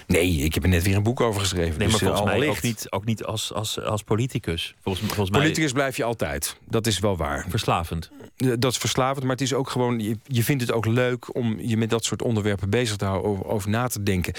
Nee, 0.06 0.36
ik 0.36 0.54
heb 0.54 0.62
er 0.62 0.68
net 0.68 0.82
weer 0.82 0.96
een 0.96 1.02
boek 1.02 1.20
over 1.20 1.40
geschreven. 1.40 1.78
Nee, 1.78 1.88
maar 1.88 1.98
dus, 1.98 2.08
eh, 2.08 2.14
volgens 2.14 2.38
mij 2.38 2.48
ook 2.48 2.62
niet, 2.62 2.86
ook 2.90 3.04
niet 3.04 3.24
als, 3.24 3.52
als, 3.52 3.80
als 3.80 4.02
politicus. 4.02 4.74
Volgens, 4.82 5.06
volgens 5.06 5.30
mij 5.30 5.40
Politicus 5.40 5.72
blijf 5.72 5.96
je 5.96 6.04
altijd. 6.04 6.56
Dat 6.68 6.86
is 6.86 6.98
wel 6.98 7.16
waar. 7.16 7.46
verslavend. 7.48 8.10
Eh, 8.36 8.52
Dat 8.58 8.72
is 8.72 8.78
verslavend, 8.78 9.22
maar 9.22 9.32
het 9.32 9.40
is 9.40 9.54
ook 9.54 9.70
gewoon... 9.70 10.00
Je, 10.00 10.18
je 10.26 10.44
vindt 10.44 10.62
het 10.62 10.72
ook 10.72 10.86
leuk 10.86 11.34
om 11.34 11.60
je 11.60 11.76
met 11.76 11.90
dat 11.90 12.04
soort 12.04 12.22
onderwerpen 12.22 12.70
bezig 12.70 12.96
te 12.96 13.04
houden... 13.04 13.30
over, 13.30 13.44
over 13.44 13.70
na 13.70 13.86
te 13.86 14.02
denken. 14.02 14.34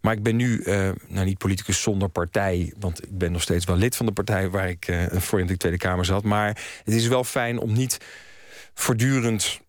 Maar 0.00 0.12
ik 0.12 0.22
ben 0.22 0.36
nu, 0.36 0.62
eh, 0.62 0.90
nou 1.08 1.26
niet 1.26 1.38
politicus 1.38 1.82
zonder 1.82 2.08
partij... 2.08 2.72
want 2.78 3.02
ik 3.02 3.18
ben 3.18 3.32
nog 3.32 3.42
steeds 3.42 3.64
wel 3.64 3.76
lid 3.76 3.96
van 3.96 4.06
de 4.06 4.12
partij... 4.12 4.50
waar 4.50 4.68
ik 4.68 5.08
voor 5.12 5.40
in 5.40 5.46
de 5.46 5.56
Tweede 5.56 5.78
Kamer 5.78 6.04
zat. 6.04 6.24
Maar 6.24 6.48
het 6.84 6.94
is 6.94 7.06
wel 7.06 7.24
fijn 7.24 7.58
om 7.58 7.72
niet 7.72 7.98
voortdurend... 8.74 9.60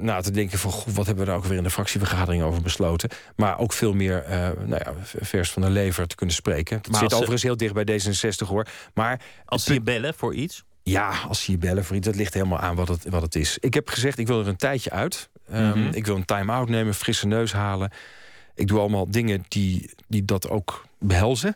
na 0.00 0.20
te 0.20 0.30
denken 0.30 0.58
van, 0.58 0.70
goh, 0.70 0.94
wat 0.94 1.06
hebben 1.06 1.24
we 1.24 1.30
daar 1.30 1.38
ook 1.40 1.44
weer 1.46 1.56
in 1.56 1.62
de 1.62 1.70
fractievergadering 1.70 2.42
over 2.42 2.62
besloten. 2.62 3.08
Maar 3.36 3.58
ook 3.58 3.72
veel 3.72 3.92
meer 3.94 4.22
eh, 4.24 4.38
nou 4.66 4.80
ja, 4.84 4.92
vers 5.20 5.50
van 5.50 5.62
de 5.62 5.70
lever 5.70 6.06
te 6.06 6.14
kunnen 6.14 6.34
spreken. 6.34 6.76
Het 6.76 6.88
Maar 6.90 7.00
zit 7.00 7.08
ze- 7.08 7.14
overigens 7.14 7.42
heel 7.42 7.56
dicht 7.56 7.74
bij 7.74 7.84
D66 7.84 8.46
hoor. 8.48 8.66
Maar 8.94 9.20
Als 9.44 9.64
ze 9.64 9.72
je 9.72 9.80
bellen 9.80 10.14
voor 10.14 10.34
iets. 10.34 10.64
ja, 10.82 11.12
als 11.28 11.42
ze 11.44 11.50
je 11.52 11.58
bellen 11.58 11.84
voor 11.84 11.96
iets, 11.96 12.06
dat 12.06 12.16
ligt 12.16 12.34
helemaal 12.34 12.58
aan 12.58 12.74
wat 12.74 12.88
het, 12.88 13.04
wat 13.08 13.22
het 13.22 13.34
is. 13.34 13.58
Ik 13.58 13.74
heb 13.74 13.88
gezegd, 13.88 14.18
ik 14.18 14.26
wil 14.26 14.40
er 14.40 14.48
een 14.48 14.56
tijdje 14.56 14.90
uit. 14.90 15.28
Ehm, 15.50 15.78
Mhm. 15.78 15.94
Ik 15.94 16.06
wil 16.06 16.16
een 16.16 16.24
time-out 16.24 16.68
nemen, 16.68 16.94
frisse 16.94 17.26
neus 17.26 17.52
halen. 17.52 17.90
Ik 18.54 18.66
doe 18.66 18.78
allemaal 18.80 19.10
dingen 19.10 19.44
die, 19.48 19.90
die 20.08 20.24
dat 20.24 20.48
ook 20.48 20.84
behelzen. 20.98 21.54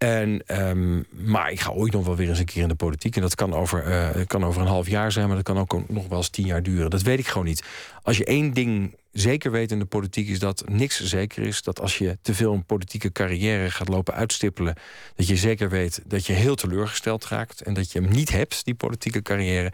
En, 0.00 0.42
ehm, 0.46 1.02
maar 1.10 1.50
ik 1.50 1.60
ga 1.60 1.70
ooit 1.70 1.92
nog 1.92 2.04
wel 2.04 2.16
weer 2.16 2.28
eens 2.28 2.38
een 2.38 2.44
keer 2.44 2.62
in 2.62 2.68
de 2.68 2.74
politiek. 2.74 3.16
En 3.16 3.22
dat 3.22 3.34
kan 3.34 3.54
over, 3.54 3.82
eh, 3.82 4.26
kan 4.26 4.44
over 4.44 4.60
een 4.60 4.66
half 4.66 4.88
jaar 4.88 5.12
zijn, 5.12 5.26
maar 5.26 5.36
dat 5.36 5.44
kan 5.44 5.58
ook 5.58 5.88
nog 5.88 6.08
wel 6.08 6.18
eens 6.18 6.28
tien 6.28 6.46
jaar 6.46 6.62
duren. 6.62 6.90
Dat 6.90 7.02
weet 7.02 7.18
ik 7.18 7.26
gewoon 7.26 7.46
niet. 7.46 7.64
Als 8.02 8.16
je 8.16 8.24
één 8.24 8.52
ding 8.52 8.96
zeker 9.12 9.50
weet 9.50 9.70
in 9.70 9.78
de 9.78 9.84
politiek, 9.84 10.28
is 10.28 10.38
dat 10.38 10.64
niks 10.68 11.04
zeker 11.04 11.42
is. 11.42 11.62
Dat 11.62 11.80
als 11.80 11.98
je 11.98 12.18
te 12.22 12.34
veel 12.34 12.52
een 12.52 12.64
politieke 12.64 13.12
carrière 13.12 13.70
gaat 13.70 13.88
lopen 13.88 14.14
uitstippelen, 14.14 14.74
dat 15.14 15.26
je 15.26 15.36
zeker 15.36 15.68
weet 15.68 16.02
dat 16.06 16.26
je 16.26 16.32
heel 16.32 16.54
teleurgesteld 16.54 17.24
raakt. 17.24 17.60
En 17.60 17.74
dat 17.74 17.92
je 17.92 18.00
hem 18.00 18.10
niet 18.10 18.30
hebt, 18.30 18.64
die 18.64 18.74
politieke 18.74 19.22
carrière. 19.22 19.72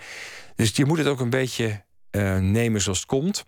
Dus 0.55 0.77
je 0.77 0.85
moet 0.85 0.99
het 0.99 1.07
ook 1.07 1.21
een 1.21 1.31
beetje 1.31 1.85
eh, 2.11 2.39
nemen 2.39 2.81
zoals 2.81 2.99
het 2.99 3.09
komt. 3.09 3.45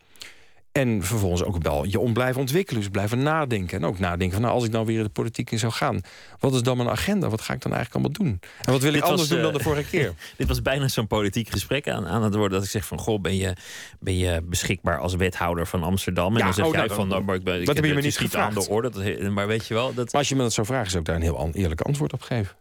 En 0.73 1.03
vervolgens 1.05 1.43
ook 1.43 1.63
wel 1.63 1.85
je 1.85 1.99
om 1.99 2.13
blijven 2.13 2.41
ontwikkelen. 2.41 2.81
Dus 2.81 2.91
blijven 2.91 3.23
nadenken. 3.23 3.79
En 3.79 3.85
ook 3.85 3.99
nadenken 3.99 4.33
van 4.33 4.43
nou, 4.43 4.55
als 4.55 4.65
ik 4.65 4.71
nou 4.71 4.87
weer 4.87 5.03
de 5.03 5.09
politiek 5.09 5.51
in 5.51 5.59
zou 5.59 5.73
gaan. 5.73 6.01
Wat 6.39 6.55
is 6.55 6.63
dan 6.63 6.77
mijn 6.77 6.89
agenda? 6.89 7.29
Wat 7.29 7.41
ga 7.41 7.53
ik 7.55 7.61
dan 7.63 7.73
eigenlijk 7.75 8.05
allemaal 8.05 8.27
doen? 8.27 8.41
En 8.65 8.73
wat 8.73 8.81
wil 8.83 8.89
ik 8.95 8.95
Dit 8.95 9.03
anders 9.03 9.21
was, 9.21 9.29
doen 9.29 9.41
dan 9.41 9.51
eh, 9.53 9.57
de 9.57 9.63
vorige 9.63 9.89
keer? 9.91 10.15
Dit 10.37 10.49
was 10.49 10.63
bijna 10.63 10.89
zo'n 10.89 11.07
politiek 11.07 11.49
gesprek 11.49 11.89
aan, 11.89 12.07
aan 12.07 12.23
het 12.23 12.35
worden. 12.35 12.53
Dat 12.59 12.65
ik 12.65 12.71
zeg 12.71 12.85
van, 12.85 12.99
goh, 12.99 13.21
ben 13.21 13.37
je, 13.37 13.57
ben 14.01 14.17
je 14.17 14.43
beschikbaar 14.43 14.99
als 14.99 15.15
wethouder 15.15 15.67
van 15.67 15.83
Amsterdam? 15.83 16.33
En 16.33 16.39
Ja, 16.39 16.45
dan 16.45 16.55
zeg 16.55 16.65
oh, 16.65 16.71
jij 16.73 16.81
nou, 16.85 16.95
van, 16.95 17.09
nou, 17.09 17.23
maar 17.25 17.35
ik 17.35 17.45
ben, 17.45 17.61
ik 17.61 17.67
dat 17.67 17.77
heb 17.77 17.85
je 17.85 17.91
me 17.95 18.01
niet 18.01 18.07
is 18.07 18.19
niet 18.19 18.37
aan 18.37 18.55
de 18.55 18.69
orde. 18.69 18.91
Dat, 18.91 19.03
he- 19.03 19.31
maar 19.31 19.47
weet 19.47 19.67
je 19.67 19.75
wel, 19.75 19.95
dat, 19.95 20.13
Maar 20.13 20.21
als 20.21 20.29
je 20.29 20.35
me 20.37 20.43
dat 20.43 20.53
zou 20.53 20.67
vragen, 20.67 20.89
zou 20.91 20.99
ik 21.01 21.07
daar 21.07 21.17
een 21.17 21.23
heel 21.23 21.51
eerlijk 21.53 21.81
antwoord 21.81 22.13
op 22.13 22.21
geven. 22.23 22.57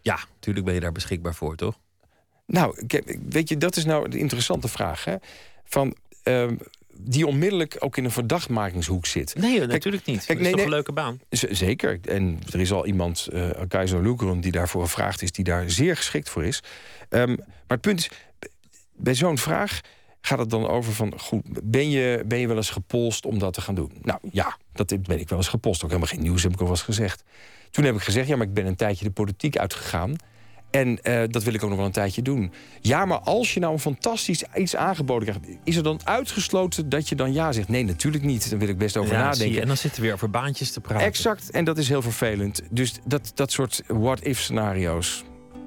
ja, 0.00 0.18
natuurlijk 0.34 0.64
ben 0.64 0.74
je 0.74 0.80
daar 0.80 0.92
beschikbaar 0.92 1.34
voor, 1.34 1.56
toch? 1.56 1.78
Nou, 2.46 2.82
ik 2.86 3.18
weet 3.28 3.48
je, 3.48 3.56
dat 3.56 3.76
is 3.76 3.84
nou 3.84 4.08
de 4.08 4.18
interessante 4.18 4.68
vraag. 4.68 5.04
Hè? 5.04 5.14
Van, 5.64 5.94
ehm, 6.22 6.56
die 6.98 7.26
onmiddellijk 7.26 7.76
ook 7.78 7.96
in 7.96 8.04
een 8.04 8.10
verdachtmakingshoek 8.10 9.06
zit. 9.06 9.34
Nee, 9.34 9.66
natuurlijk 9.66 10.04
niet. 10.04 10.24
kijk, 10.24 10.28
dat 10.28 10.36
is 10.36 10.42
nee, 10.42 10.50
toch 10.50 10.56
nee. 10.56 10.64
een 10.64 10.70
leuke 10.70 10.92
baan? 10.92 11.20
Zeker. 11.30 11.98
En 12.02 12.38
er 12.52 12.60
is 12.60 12.72
al 12.72 12.86
iemand, 12.86 13.28
eh 13.32 13.50
Keizer 13.68 14.02
Lugeren, 14.02 14.40
die 14.40 14.52
daarvoor 14.52 14.82
gevraagd 14.82 15.22
is, 15.22 15.32
die 15.32 15.44
daar 15.44 15.70
zeer 15.70 15.96
geschikt 15.96 16.28
voor 16.28 16.44
is. 16.44 16.62
Ehm, 17.08 17.28
maar 17.28 17.66
het 17.66 17.80
punt 17.80 17.98
is, 17.98 18.10
bij 18.96 19.14
zo'n 19.14 19.38
vraag 19.38 19.80
gaat 20.20 20.38
het 20.38 20.50
dan 20.50 20.68
over 20.68 20.92
van, 20.92 21.18
goed, 21.18 21.42
ben 21.62 21.90
je, 21.90 22.22
ben 22.26 22.38
je 22.38 22.46
wel 22.46 22.56
eens 22.56 22.70
gepolst 22.70 23.26
om 23.26 23.38
dat 23.38 23.52
te 23.52 23.60
gaan 23.60 23.74
doen? 23.74 23.92
Nou 24.02 24.18
ja, 24.32 24.56
dat 24.72 25.02
ben 25.02 25.20
ik 25.20 25.28
wel 25.28 25.38
eens 25.38 25.48
gepolst. 25.48 25.82
Ook 25.82 25.88
helemaal 25.88 26.10
geen 26.10 26.22
nieuws, 26.22 26.42
heb 26.42 26.52
ik 26.52 26.60
al 26.60 26.68
eens 26.68 26.82
gezegd. 26.82 27.24
Toen 27.70 27.84
heb 27.84 27.94
ik 27.94 28.00
gezegd, 28.00 28.28
ja, 28.28 28.36
maar 28.36 28.46
ik 28.46 28.54
ben 28.54 28.66
een 28.66 28.76
tijdje 28.76 29.04
de 29.04 29.10
politiek 29.10 29.56
uitgegaan. 29.56 30.16
En 30.72 31.02
eh, 31.02 31.22
dat 31.30 31.42
wil 31.42 31.54
ik 31.54 31.62
ook 31.62 31.68
nog 31.68 31.78
wel 31.78 31.86
een 31.86 31.92
tijdje 31.92 32.22
doen. 32.22 32.52
Ja, 32.80 33.04
maar 33.04 33.18
als 33.18 33.54
je 33.54 33.60
nou 33.60 33.72
een 33.72 33.78
fantastisch 33.78 34.44
iets 34.54 34.76
aangeboden 34.76 35.28
krijgt... 35.28 35.58
is 35.64 35.76
er 35.76 35.82
dan 35.82 36.00
uitgesloten 36.04 36.88
dat 36.88 37.08
je 37.08 37.14
dan 37.14 37.32
ja 37.32 37.52
zegt? 37.52 37.68
Nee, 37.68 37.84
natuurlijk 37.84 38.24
niet. 38.24 38.50
Daar 38.50 38.58
wil 38.58 38.68
ik 38.68 38.78
best 38.78 38.96
over 38.96 39.12
Ja, 39.12 39.18
nadenken. 39.22 39.52
je. 39.52 39.60
En 39.60 39.66
dan 39.66 39.76
zitten 39.76 40.00
we 40.00 40.06
weer 40.06 40.14
over 40.14 40.30
baantjes 40.30 40.70
te 40.72 40.80
praten. 40.80 41.06
Exact, 41.06 41.50
en 41.50 41.64
dat 41.64 41.78
is 41.78 41.88
heel 41.88 42.02
vervelend. 42.02 42.62
Dus 42.70 42.92
dat, 43.04 43.32
dat 43.34 43.52
soort 43.52 43.82
what-if 43.86 44.40
scenario's. 44.40 45.24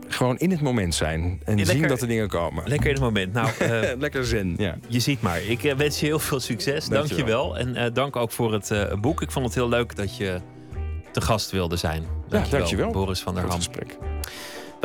Gewoon 0.08 0.38
in 0.38 0.52
het 0.52 0.62
moment 0.62 0.96
zijn 0.96 1.42
en 1.46 1.58
Ja, 1.58 1.66
zien 1.66 1.88
dat 1.88 2.02
er 2.02 2.08
dingen 2.08 2.28
komen. 2.28 2.68
Lekker 2.68 2.88
in 2.88 2.94
het 2.94 3.04
moment. 3.04 3.34
Nou, 3.34 3.50
eh, 3.60 3.90
Lekker 3.98 4.26
zen, 4.26 4.54
ja. 4.58 4.78
je 4.88 5.00
ziet 5.00 5.22
maar. 5.22 5.42
Ik 5.44 5.64
eh, 5.64 5.76
wens 5.76 6.00
je 6.00 6.06
heel 6.06 6.20
veel 6.20 6.40
succes. 6.40 6.86
Dank 6.88 7.04
je 7.08 7.16
Dankjewel. 7.16 7.54
wel. 7.54 7.76
En 7.76 7.94
dank 7.94 8.16
ook 8.16 8.32
voor 8.32 8.54
het 8.54 8.72
boek. 9.02 9.22
Ik 9.22 9.32
vond 9.32 9.46
het 9.46 9.56
heel 9.56 9.70
leuk 9.70 9.96
dat 9.96 10.18
je 10.18 10.40
te 11.12 11.22
gast 11.22 11.52
wilde 11.52 11.76
zijn. 11.76 12.04
Dank 12.30 12.46
Ja, 12.46 12.52
dankjewel. 12.58 12.92
Boris 12.92 13.20
van 13.20 13.34
der 13.34 13.44
Ham. 13.44 13.52
gesprek. 13.56 13.98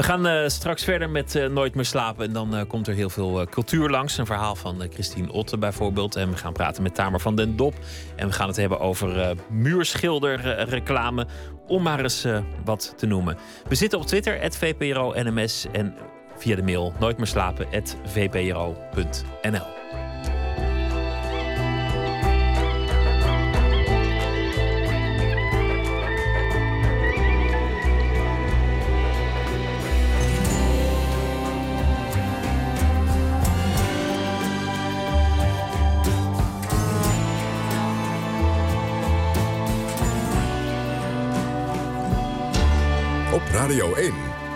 We 0.00 0.06
gaan 0.06 0.26
eh, 0.26 0.48
straks 0.48 0.84
verder 0.84 1.10
met 1.10 1.34
eh, 1.34 1.48
Nooit 1.48 1.74
meer 1.74 1.84
slapen. 1.84 2.26
En 2.26 2.32
dan 2.32 2.54
eh, 2.54 2.66
komt 2.68 2.88
er 2.88 2.94
heel 2.94 3.10
veel 3.10 3.46
cultuur 3.50 3.90
langs. 3.90 4.18
Een 4.18 4.26
verhaal 4.26 4.54
van 4.54 4.82
Christine 4.92 5.32
Otte 5.32 5.58
bijvoorbeeld. 5.58 6.16
En 6.16 6.30
we 6.30 6.36
gaan 6.36 6.52
praten 6.52 6.82
met 6.82 6.94
Tamer 6.94 7.20
van 7.20 7.36
den 7.36 7.56
Dop. 7.56 7.74
En 8.16 8.26
we 8.26 8.32
gaan 8.32 8.48
het 8.48 8.56
hebben 8.56 8.80
over 8.80 9.36
muurschilderreclame. 9.50 11.26
Om 11.66 11.82
maar 11.82 12.00
eens 12.00 12.26
wat 12.64 12.94
te 12.96 13.06
noemen. 13.06 13.36
We 13.68 13.74
zitten 13.74 13.98
op 13.98 14.06
Twitter, 14.06 14.52
@vpro_nms 14.52 15.66
En 15.72 15.94
via 16.36 16.56
de 16.56 16.62
mail 16.62 16.92
nooit 16.98 17.16
meer 17.16 17.26
slapen, 17.26 17.66
vpro.nl. 18.04 19.79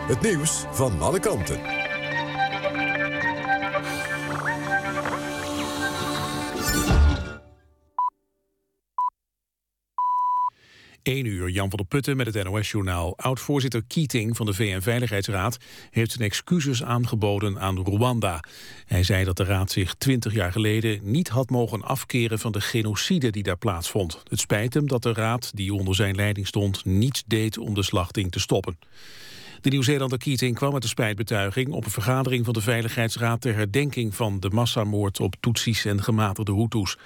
Het 0.04 0.20
nieuws 0.20 0.64
van 0.70 1.00
alle 1.00 1.20
kanten. 1.20 1.60
1 11.02 11.24
uur, 11.24 11.50
Jan 11.50 11.68
van 11.68 11.78
der 11.78 11.86
Putten 11.86 12.16
met 12.16 12.34
het 12.34 12.44
NOS-journaal. 12.44 13.16
Oud-voorzitter 13.16 13.82
Keating 13.86 14.36
van 14.36 14.46
de 14.46 14.54
VN-veiligheidsraad 14.54 15.56
heeft 15.90 16.12
zijn 16.12 16.28
excuses 16.28 16.82
aangeboden 16.82 17.58
aan 17.58 17.78
Rwanda. 17.78 18.44
Hij 18.86 19.02
zei 19.02 19.24
dat 19.24 19.36
de 19.36 19.44
raad 19.44 19.70
zich 19.70 19.94
20 19.94 20.32
jaar 20.32 20.52
geleden 20.52 21.00
niet 21.02 21.28
had 21.28 21.50
mogen 21.50 21.82
afkeren 21.82 22.38
van 22.38 22.52
de 22.52 22.60
genocide 22.60 23.30
die 23.30 23.42
daar 23.42 23.56
plaatsvond. 23.56 24.22
Het 24.28 24.40
spijt 24.40 24.74
hem 24.74 24.88
dat 24.88 25.02
de 25.02 25.12
raad, 25.12 25.50
die 25.54 25.74
onder 25.74 25.94
zijn 25.94 26.14
leiding 26.14 26.46
stond, 26.46 26.84
niets 26.84 27.22
deed 27.26 27.58
om 27.58 27.74
de 27.74 27.82
slachting 27.82 28.32
te 28.32 28.40
stoppen. 28.40 28.78
De 29.64 29.70
Nieuw-Zeelander 29.70 30.18
Keating 30.18 30.54
kwam 30.54 30.72
met 30.72 30.82
een 30.82 30.88
spijtbetuiging 30.88 31.72
op 31.72 31.84
een 31.84 31.90
vergadering 31.90 32.44
van 32.44 32.54
de 32.54 32.60
Veiligheidsraad 32.60 33.40
ter 33.40 33.54
herdenking 33.54 34.14
van 34.14 34.40
de 34.40 34.50
massamoord 34.50 35.20
op 35.20 35.34
Tutsis 35.40 35.84
en 35.84 36.02
gematigde 36.02 36.52
Hutus. 36.54 36.96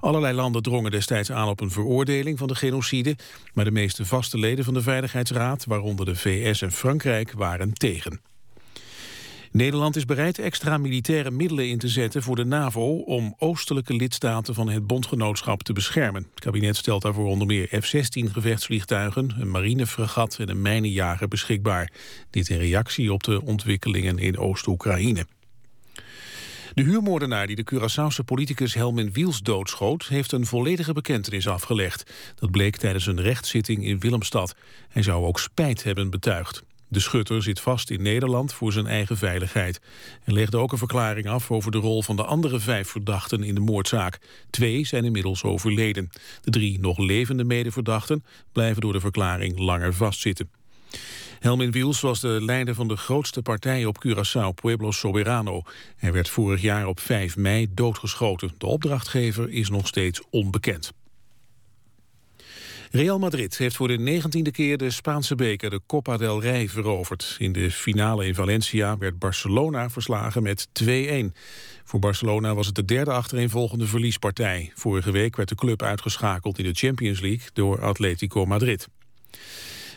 Allerlei 0.00 0.34
landen 0.34 0.62
drongen 0.62 0.90
destijds 0.90 1.32
aan 1.32 1.48
op 1.48 1.60
een 1.60 1.70
veroordeling 1.70 2.38
van 2.38 2.48
de 2.48 2.54
genocide, 2.54 3.16
maar 3.54 3.64
de 3.64 3.70
meeste 3.70 4.04
vaste 4.04 4.38
leden 4.38 4.64
van 4.64 4.74
de 4.74 4.82
Veiligheidsraad, 4.82 5.64
waaronder 5.64 6.06
de 6.06 6.16
VS 6.16 6.62
en 6.62 6.72
Frankrijk, 6.72 7.32
waren 7.32 7.72
tegen. 7.72 8.27
Nederland 9.52 9.96
is 9.96 10.04
bereid 10.04 10.38
extra 10.38 10.78
militaire 10.78 11.30
middelen 11.30 11.68
in 11.68 11.78
te 11.78 11.88
zetten 11.88 12.22
voor 12.22 12.36
de 12.36 12.44
NAVO 12.44 12.96
om 12.96 13.34
oostelijke 13.38 13.94
lidstaten 13.94 14.54
van 14.54 14.68
het 14.68 14.86
bondgenootschap 14.86 15.62
te 15.62 15.72
beschermen. 15.72 16.26
Het 16.30 16.40
kabinet 16.40 16.76
stelt 16.76 17.02
daarvoor 17.02 17.26
onder 17.26 17.46
meer 17.46 17.66
F-16 17.80 18.32
gevechtsvliegtuigen, 18.32 19.34
een 19.38 19.50
marinefregat 19.50 20.36
en 20.38 20.48
een 20.48 20.62
mijnenjager 20.62 21.28
beschikbaar. 21.28 21.92
Dit 22.30 22.48
in 22.48 22.58
reactie 22.58 23.12
op 23.12 23.22
de 23.22 23.42
ontwikkelingen 23.42 24.18
in 24.18 24.38
Oost-Oekraïne. 24.38 25.26
De 26.74 26.82
huurmoordenaar 26.82 27.46
die 27.46 27.56
de 27.56 27.66
Curaçaose 27.74 28.24
politicus 28.24 28.74
Helmin 28.74 29.12
Wiels 29.12 29.40
doodschoot... 29.42 30.06
heeft 30.06 30.32
een 30.32 30.46
volledige 30.46 30.92
bekentenis 30.92 31.48
afgelegd. 31.48 32.12
Dat 32.34 32.50
bleek 32.50 32.76
tijdens 32.76 33.06
een 33.06 33.20
rechtszitting 33.20 33.84
in 33.84 33.98
Willemstad. 33.98 34.54
Hij 34.88 35.02
zou 35.02 35.26
ook 35.26 35.38
spijt 35.38 35.82
hebben 35.82 36.10
betuigd. 36.10 36.62
De 36.88 37.00
schutter 37.00 37.42
zit 37.42 37.60
vast 37.60 37.90
in 37.90 38.02
Nederland 38.02 38.52
voor 38.52 38.72
zijn 38.72 38.86
eigen 38.86 39.16
veiligheid. 39.16 39.80
En 40.24 40.32
legde 40.32 40.56
ook 40.56 40.72
een 40.72 40.78
verklaring 40.78 41.28
af 41.28 41.50
over 41.50 41.70
de 41.70 41.78
rol 41.78 42.02
van 42.02 42.16
de 42.16 42.24
andere 42.24 42.60
vijf 42.60 42.88
verdachten 42.88 43.42
in 43.42 43.54
de 43.54 43.60
moordzaak. 43.60 44.18
Twee 44.50 44.86
zijn 44.86 45.04
inmiddels 45.04 45.42
overleden. 45.42 46.10
De 46.42 46.50
drie 46.50 46.80
nog 46.80 46.98
levende 46.98 47.44
medeverdachten 47.44 48.24
blijven 48.52 48.80
door 48.80 48.92
de 48.92 49.00
verklaring 49.00 49.58
langer 49.58 49.94
vastzitten. 49.94 50.50
Helmin 51.38 51.70
Wiels 51.70 52.00
was 52.00 52.20
de 52.20 52.38
leider 52.40 52.74
van 52.74 52.88
de 52.88 52.96
grootste 52.96 53.42
partij 53.42 53.84
op 53.84 54.06
Curaçao, 54.06 54.54
Pueblo 54.54 54.90
Soberano. 54.90 55.62
Hij 55.96 56.12
werd 56.12 56.28
vorig 56.28 56.62
jaar 56.62 56.86
op 56.86 57.00
5 57.00 57.36
mei 57.36 57.66
doodgeschoten. 57.70 58.54
De 58.58 58.66
opdrachtgever 58.66 59.50
is 59.50 59.70
nog 59.70 59.86
steeds 59.86 60.22
onbekend. 60.30 60.92
Real 62.90 63.18
Madrid 63.18 63.58
heeft 63.58 63.76
voor 63.76 63.88
de 63.88 63.98
negentiende 63.98 64.50
keer 64.50 64.78
de 64.78 64.90
Spaanse 64.90 65.34
beker 65.34 65.70
de 65.70 65.80
Copa 65.86 66.16
del 66.16 66.40
Rey 66.40 66.68
veroverd. 66.68 67.36
In 67.38 67.52
de 67.52 67.70
finale 67.70 68.26
in 68.26 68.34
Valencia 68.34 68.98
werd 68.98 69.18
Barcelona 69.18 69.90
verslagen 69.90 70.42
met 70.42 70.68
2-1. 70.82 70.86
Voor 71.84 72.00
Barcelona 72.00 72.54
was 72.54 72.66
het 72.66 72.74
de 72.74 72.84
derde 72.84 73.12
achtereenvolgende 73.12 73.86
verliespartij. 73.86 74.72
Vorige 74.74 75.10
week 75.10 75.36
werd 75.36 75.48
de 75.48 75.54
club 75.54 75.82
uitgeschakeld 75.82 76.58
in 76.58 76.64
de 76.64 76.74
Champions 76.74 77.20
League 77.20 77.48
door 77.52 77.82
Atletico 77.82 78.46
Madrid. 78.46 78.88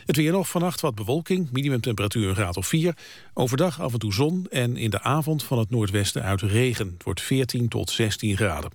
Het 0.06 0.16
weer 0.16 0.32
nog 0.32 0.48
vannacht 0.48 0.80
wat 0.80 0.94
bewolking, 0.94 1.48
minimumtemperatuur 1.52 2.28
een 2.28 2.34
graad 2.34 2.56
of 2.56 2.66
4. 2.66 2.96
Overdag 3.34 3.80
af 3.80 3.92
en 3.92 3.98
toe 3.98 4.12
zon 4.12 4.46
en 4.50 4.76
in 4.76 4.90
de 4.90 5.02
avond 5.02 5.44
van 5.44 5.58
het 5.58 5.70
noordwesten 5.70 6.22
uit 6.22 6.42
regen. 6.42 6.86
Het 6.92 7.02
wordt 7.02 7.20
14 7.20 7.68
tot 7.68 7.90
16 7.90 8.36
graden. 8.36 8.70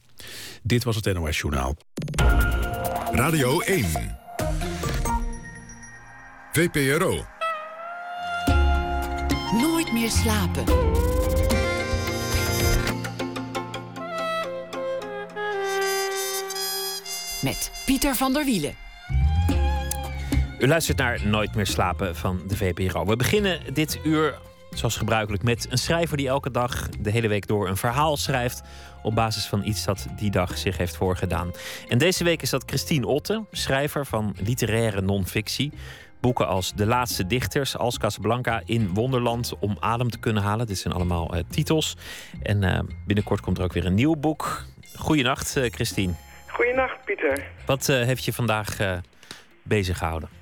Dit 0.63 0.83
was 0.83 0.95
het 0.95 1.13
NOS 1.13 1.37
Journaal. 1.37 1.77
Radio 3.11 3.59
1. 3.59 3.85
VPRO. 6.51 7.25
Nooit 9.61 9.93
meer 9.93 10.09
slapen. 10.09 10.63
Met 17.41 17.71
Pieter 17.85 18.15
van 18.15 18.33
der 18.33 18.45
Wielen. 18.45 18.73
U 20.59 20.67
luistert 20.67 20.97
naar 20.97 21.27
Nooit 21.27 21.55
meer 21.55 21.67
slapen 21.67 22.15
van 22.15 22.41
de 22.47 22.57
VPRO. 22.57 23.05
We 23.05 23.15
beginnen 23.15 23.73
dit 23.73 23.99
uur, 24.03 24.39
zoals 24.71 24.97
gebruikelijk, 24.97 25.43
met 25.43 25.67
een 25.69 25.77
schrijver 25.77 26.17
die 26.17 26.27
elke 26.27 26.51
dag 26.51 26.89
de 26.99 27.11
hele 27.11 27.27
week 27.27 27.47
door 27.47 27.67
een 27.67 27.77
verhaal 27.77 28.17
schrijft. 28.17 28.61
Op 29.07 29.15
basis 29.15 29.45
van 29.45 29.63
iets 29.63 29.85
dat 29.85 30.07
die 30.15 30.31
dag 30.31 30.57
zich 30.57 30.77
heeft 30.77 30.95
voorgedaan. 30.95 31.51
En 31.87 31.97
deze 31.97 32.23
week 32.23 32.41
is 32.41 32.49
dat 32.49 32.63
Christine 32.65 33.07
Otte, 33.07 33.45
schrijver 33.51 34.05
van 34.05 34.35
literaire 34.43 35.01
non-fictie. 35.01 35.71
Boeken 36.19 36.47
als 36.47 36.73
De 36.73 36.85
Laatste 36.85 37.27
Dichters, 37.27 37.77
als 37.77 37.97
Casablanca, 37.97 38.61
In 38.65 38.93
Wonderland, 38.93 39.53
Om 39.59 39.77
Adem 39.79 40.09
te 40.09 40.19
kunnen 40.19 40.43
halen. 40.43 40.67
Dit 40.67 40.77
zijn 40.77 40.93
allemaal 40.93 41.33
eh, 41.33 41.43
titels. 41.49 41.95
En 42.41 42.63
eh, 42.63 42.79
binnenkort 43.05 43.41
komt 43.41 43.57
er 43.57 43.63
ook 43.63 43.73
weer 43.73 43.85
een 43.85 43.93
nieuw 43.93 44.15
boek. 44.15 44.63
Goedenacht, 44.95 45.55
eh, 45.55 45.71
Christine. 45.71 46.13
Goedenacht, 46.47 47.05
Pieter. 47.05 47.43
Wat 47.65 47.87
heeft 47.87 48.25
je 48.25 48.33
vandaag 48.33 48.77
bezig 49.63 49.97
gehouden? 49.97 50.36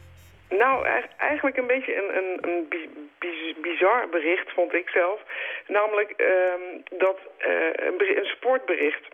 Nou, 0.50 0.86
eigenlijk 1.18 1.58
een 1.58 1.68
beetje 1.68 1.96
een, 1.96 2.18
een, 2.18 2.50
een 2.50 2.68
bi- 2.70 2.90
bi- 3.20 3.56
bizar 3.62 4.10
bericht, 4.10 4.52
vond 4.52 4.74
ik 4.74 4.90
zelf. 4.90 5.20
Namelijk 5.68 6.12
ehm, 6.12 6.98
dat 6.98 7.20
eh, 7.38 7.50
een, 7.74 8.18
een 8.18 8.26
sportbericht. 8.26 9.08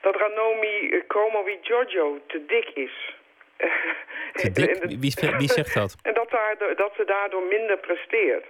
Dat 0.00 0.16
Ranomi 0.16 1.02
Komowi 1.06 1.58
Giorgio 1.62 2.18
te 2.26 2.44
dik 2.46 2.68
is. 2.74 3.16
Te 4.32 4.50
dik? 4.52 4.82
Wie, 4.82 5.14
wie 5.38 5.50
zegt 5.52 5.74
dat? 5.74 5.96
En 6.02 6.14
dat, 6.14 6.30
dat 6.76 6.92
ze 6.96 7.04
daardoor 7.04 7.42
minder 7.42 7.78
presteert. 7.78 8.44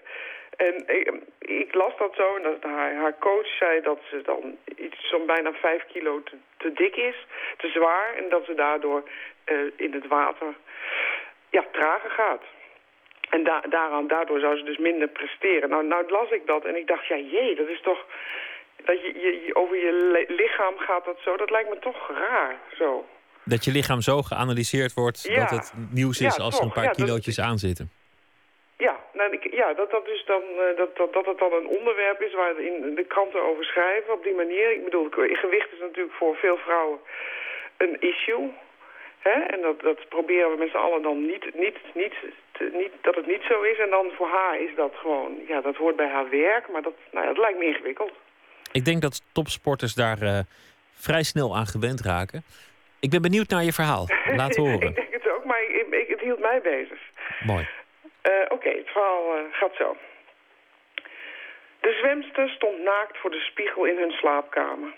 En 0.56 0.74
ik, 0.86 1.12
ik 1.38 1.74
las 1.74 1.96
dat 1.98 2.14
zo 2.14 2.36
en 2.36 2.42
dat 2.42 2.62
haar, 2.62 2.94
haar 2.94 3.18
coach 3.18 3.46
zei 3.46 3.80
dat 3.80 3.98
ze 4.10 4.22
dan 4.22 4.56
iets 4.76 5.08
zo'n 5.08 5.26
bijna 5.26 5.52
vijf 5.52 5.84
kilo 5.92 6.22
te, 6.22 6.36
te 6.56 6.72
dik 6.72 6.96
is, 6.96 7.26
te 7.56 7.68
zwaar. 7.68 8.14
En 8.16 8.28
dat 8.28 8.44
ze 8.44 8.54
daardoor 8.54 9.08
eh, 9.44 9.56
in 9.76 9.92
het 9.92 10.06
water 10.06 10.54
ja, 11.50 11.64
trager 11.72 12.10
gaat. 12.10 12.42
En 13.30 13.44
da 13.44 13.60
daaraan, 13.68 14.06
daardoor 14.06 14.40
zou 14.40 14.56
ze 14.58 14.64
dus 14.64 14.78
minder 14.78 15.08
presteren. 15.08 15.68
Nou, 15.68 15.84
nou 15.86 16.10
las 16.10 16.30
ik 16.30 16.46
dat 16.46 16.64
en 16.64 16.76
ik 16.76 16.86
dacht, 16.86 17.06
ja 17.06 17.16
jee, 17.16 17.54
dat 17.56 17.68
is 17.68 17.80
toch... 17.80 18.04
Dat 18.84 19.00
je, 19.00 19.20
je, 19.20 19.42
je- 19.46 19.54
over 19.54 19.76
je 19.76 19.92
li- 19.92 20.34
lichaam 20.36 20.78
gaat 20.78 21.04
dat 21.04 21.18
zo, 21.24 21.36
dat 21.36 21.50
lijkt 21.50 21.68
me 21.68 21.78
toch 21.78 22.10
raar, 22.18 22.56
zo. 22.76 23.06
Dat 23.44 23.64
je 23.64 23.70
lichaam 23.70 24.00
zo 24.00 24.22
geanalyseerd 24.22 24.94
wordt 24.94 25.22
Ja. 25.22 25.40
dat 25.40 25.50
het 25.50 25.72
nieuws 25.90 26.20
is 26.20 26.36
Ja, 26.36 26.42
als 26.44 26.54
er 26.56 26.60
een 26.62 26.66
toch. 26.66 26.74
paar 26.74 26.84
Ja, 26.84 26.92
dat- 26.92 27.04
kilootjes 27.04 27.40
aan 27.40 27.58
zitten. 27.58 27.90
Ja, 28.76 28.96
nou, 29.12 29.32
ik, 29.32 29.52
ja 29.54 29.74
dat, 29.74 29.90
dat, 29.90 30.04
dus 30.06 30.24
dan, 30.24 30.42
eh, 30.42 30.76
dat, 30.76 30.96
dat, 30.96 31.12
dat 31.12 31.26
het 31.26 31.38
dan 31.38 31.52
een 31.52 31.66
onderwerp 31.66 32.20
is 32.22 32.34
waar 32.34 32.60
in 32.60 32.94
de 32.94 33.04
kranten 33.04 33.42
over 33.42 33.64
schrijven 33.64 34.12
op 34.14 34.22
die 34.22 34.34
manier. 34.34 34.72
Ik 34.72 34.84
bedoel, 34.84 35.08
gewicht 35.10 35.72
is 35.72 35.80
natuurlijk 35.80 36.14
voor 36.16 36.36
veel 36.36 36.56
vrouwen 36.56 36.98
een 37.76 38.00
issue. 38.00 38.52
Hè? 39.18 39.30
En 39.30 39.60
dat, 39.60 39.80
dat 39.80 40.08
proberen 40.08 40.50
we 40.50 40.56
met 40.58 40.70
z'n 40.70 40.76
allen 40.76 41.02
dan 41.02 41.26
niet, 41.26 41.54
niet, 41.54 41.76
niet, 41.94 42.14
te- 42.52 42.70
niet, 42.72 42.92
dat 43.00 43.14
het 43.14 43.26
niet 43.26 43.42
zo 43.48 43.62
is. 43.62 43.78
En 43.78 43.90
dan 43.90 44.10
voor 44.16 44.28
haar 44.28 44.60
is 44.60 44.74
dat 44.76 44.94
gewoon, 44.94 45.38
ja, 45.48 45.60
dat 45.60 45.76
hoort 45.76 45.96
bij 45.96 46.08
haar 46.08 46.30
werk. 46.30 46.68
Maar 46.68 46.82
dat, 46.82 46.94
nou 47.10 47.26
ja, 47.26 47.32
dat 47.32 47.42
lijkt 47.42 47.58
me 47.58 47.64
ingewikkeld. 47.64 48.12
Ik 48.72 48.84
denk 48.84 49.02
dat 49.02 49.22
topsporters 49.32 49.94
daar 49.94 50.22
eh, 50.22 50.38
vrij 50.92 51.22
snel 51.22 51.56
aan 51.56 51.66
gewend 51.66 52.00
raken. 52.00 52.42
Ik 53.00 53.10
ben 53.10 53.22
benieuwd 53.22 53.48
naar 53.48 53.64
je 53.64 53.72
verhaal. 53.72 54.06
Laat 54.40 54.56
horen. 54.56 54.88
ik 54.88 54.94
denk 54.94 55.12
het 55.12 55.28
ook, 55.30 55.44
maar 55.44 55.62
ik, 55.62 55.86
ik- 55.90 56.08
het 56.08 56.20
hield 56.20 56.40
mij 56.40 56.60
bezig. 56.60 56.98
Mooi. 57.44 57.68
Eh, 58.20 58.32
Oké, 58.48 58.68
het 58.68 58.88
verhaal 58.88 59.36
eh, 59.36 59.42
gaat 59.52 59.74
zo. 59.78 59.96
De 61.80 61.92
zwemster 62.00 62.48
stond 62.48 62.78
naakt 62.82 63.18
voor 63.18 63.30
de 63.30 63.40
spiegel 63.40 63.84
in 63.84 63.96
hun 63.98 64.10
slaapkamer. 64.10 64.92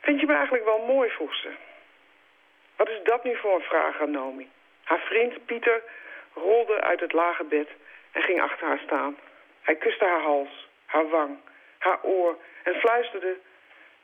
Vind 0.00 0.20
je 0.20 0.26
me 0.26 0.32
eigenlijk 0.34 0.64
wel 0.64 0.84
mooi, 0.86 1.10
vroeg 1.10 1.34
ze. 1.34 1.48
Wat 2.76 2.88
is 2.88 3.02
dat 3.02 3.24
nu 3.24 3.36
voor 3.36 3.54
een 3.54 3.62
vraag 3.62 4.00
aan 4.00 4.10
Nomi? 4.10 4.50
Haar 4.84 5.00
vriend 5.00 5.46
Pieter 5.46 5.82
rolde 6.34 6.80
uit 6.80 7.00
het 7.00 7.12
lage 7.12 7.44
bed 7.44 7.68
en 8.12 8.22
ging 8.22 8.40
achter 8.40 8.66
haar 8.66 8.80
staan. 8.84 9.18
Hij 9.62 9.76
kuste 9.76 10.04
haar 10.04 10.20
hals, 10.20 10.68
haar 10.86 11.08
wang, 11.08 11.38
haar 11.78 12.02
oor 12.02 12.38
en 12.62 12.74
fluisterde... 12.74 13.36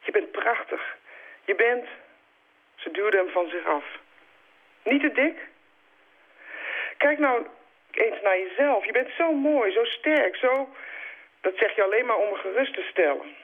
Je 0.01 0.11
bent 0.11 0.31
prachtig. 0.31 0.97
Je 1.45 1.55
bent... 1.55 1.87
Ze 2.75 2.91
duwde 2.91 3.17
hem 3.17 3.29
van 3.29 3.49
zich 3.49 3.67
af. 3.67 3.85
Niet 4.83 5.01
te 5.01 5.13
dik? 5.13 5.49
Kijk 6.97 7.19
nou 7.19 7.47
eens 7.91 8.21
naar 8.23 8.39
jezelf. 8.39 8.85
Je 8.85 8.93
bent 8.93 9.11
zo 9.17 9.33
mooi, 9.33 9.73
zo 9.73 9.85
sterk, 9.85 10.37
zo... 10.37 10.69
Dat 11.41 11.57
zeg 11.57 11.75
je 11.75 11.83
alleen 11.83 12.07
maar 12.07 12.17
om 12.17 12.29
me 12.31 12.37
gerust 12.37 12.75
te 12.75 12.87
stellen. 12.91 13.37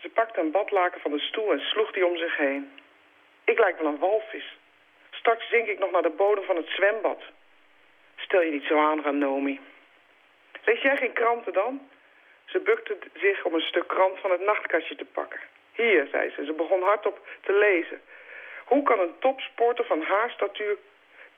Ze 0.00 0.08
pakte 0.08 0.40
een 0.40 0.50
badlaken 0.50 1.00
van 1.00 1.10
de 1.10 1.18
stoel 1.18 1.52
en 1.52 1.60
sloeg 1.60 1.92
die 1.92 2.06
om 2.06 2.16
zich 2.16 2.36
heen. 2.36 2.72
Ik 3.44 3.58
lijk 3.58 3.78
wel 3.78 3.92
een 3.92 3.98
walvis. 3.98 4.56
Straks 5.24 5.48
zink 5.48 5.68
ik 5.68 5.78
nog 5.78 5.90
naar 5.90 6.02
de 6.02 6.10
bodem 6.16 6.44
van 6.44 6.56
het 6.56 6.68
zwembad. 6.68 7.22
Stel 8.16 8.42
je 8.42 8.50
niet 8.50 8.64
zo 8.64 8.78
aan, 8.78 9.02
Ranomi. 9.02 9.60
Lees 10.64 10.82
jij 10.82 10.96
geen 10.96 11.12
kranten 11.12 11.52
dan? 11.52 11.88
Ze 12.44 12.58
bukte 12.60 12.96
zich 13.14 13.44
om 13.44 13.54
een 13.54 13.60
stuk 13.60 13.86
krant 13.86 14.18
van 14.18 14.30
het 14.30 14.40
nachtkastje 14.40 14.94
te 14.94 15.04
pakken. 15.04 15.40
Hier, 15.72 16.08
zei 16.10 16.30
ze. 16.30 16.44
Ze 16.44 16.52
begon 16.52 16.82
hardop 16.82 17.26
te 17.40 17.52
lezen. 17.52 18.00
Hoe 18.64 18.82
kan 18.82 19.00
een 19.00 19.18
topsporter 19.18 19.84
van 19.84 20.02
haar 20.02 20.30
statuur 20.30 20.76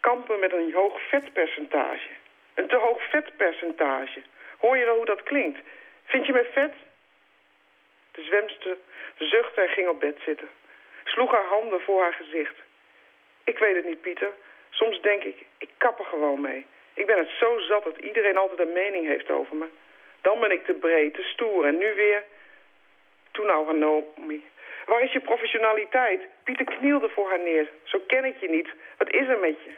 kampen 0.00 0.38
met 0.38 0.52
een 0.52 0.72
hoog 0.72 1.00
vetpercentage? 1.08 2.08
Een 2.54 2.68
te 2.68 2.76
hoog 2.76 3.02
vetpercentage. 3.10 4.22
Hoor 4.58 4.76
je 4.76 4.84
wel 4.84 4.96
hoe 4.96 5.04
dat 5.04 5.22
klinkt? 5.22 5.58
Vind 6.04 6.26
je 6.26 6.32
mij 6.32 6.44
vet? 6.52 6.74
De 8.10 8.22
zwemster 8.22 8.76
zuchtte 9.18 9.60
en 9.60 9.68
ging 9.68 9.88
op 9.88 10.00
bed 10.00 10.18
zitten. 10.24 10.48
Sloeg 11.04 11.30
haar 11.30 11.46
handen 11.46 11.80
voor 11.80 12.02
haar 12.02 12.14
gezicht. 12.14 12.64
Ik 13.46 13.58
weet 13.58 13.76
het 13.76 13.84
niet, 13.84 14.00
Pieter. 14.00 14.32
Soms 14.70 15.00
denk 15.00 15.22
ik, 15.22 15.36
ik 15.58 15.70
kap 15.78 15.98
er 15.98 16.04
gewoon 16.04 16.40
mee. 16.40 16.66
Ik 16.94 17.06
ben 17.06 17.18
het 17.18 17.28
zo 17.40 17.58
zat 17.58 17.84
dat 17.84 17.98
iedereen 17.98 18.36
altijd 18.36 18.60
een 18.60 18.72
mening 18.72 19.06
heeft 19.06 19.30
over 19.30 19.56
me. 19.56 19.66
Dan 20.20 20.40
ben 20.40 20.50
ik 20.50 20.64
te 20.64 20.72
breed, 20.72 21.14
te 21.14 21.22
stoer 21.22 21.64
en 21.64 21.78
nu 21.78 21.94
weer... 21.94 22.24
Toen 23.30 23.46
nou. 23.46 24.04
Waar 24.86 25.02
is 25.02 25.12
je 25.12 25.20
professionaliteit? 25.20 26.20
Pieter 26.44 26.64
knielde 26.64 27.08
voor 27.08 27.28
haar 27.28 27.40
neer. 27.40 27.70
Zo 27.82 27.98
ken 28.06 28.24
ik 28.24 28.36
je 28.40 28.48
niet. 28.48 28.68
Wat 28.98 29.10
is 29.10 29.28
er 29.28 29.38
met 29.38 29.56
je? 29.64 29.70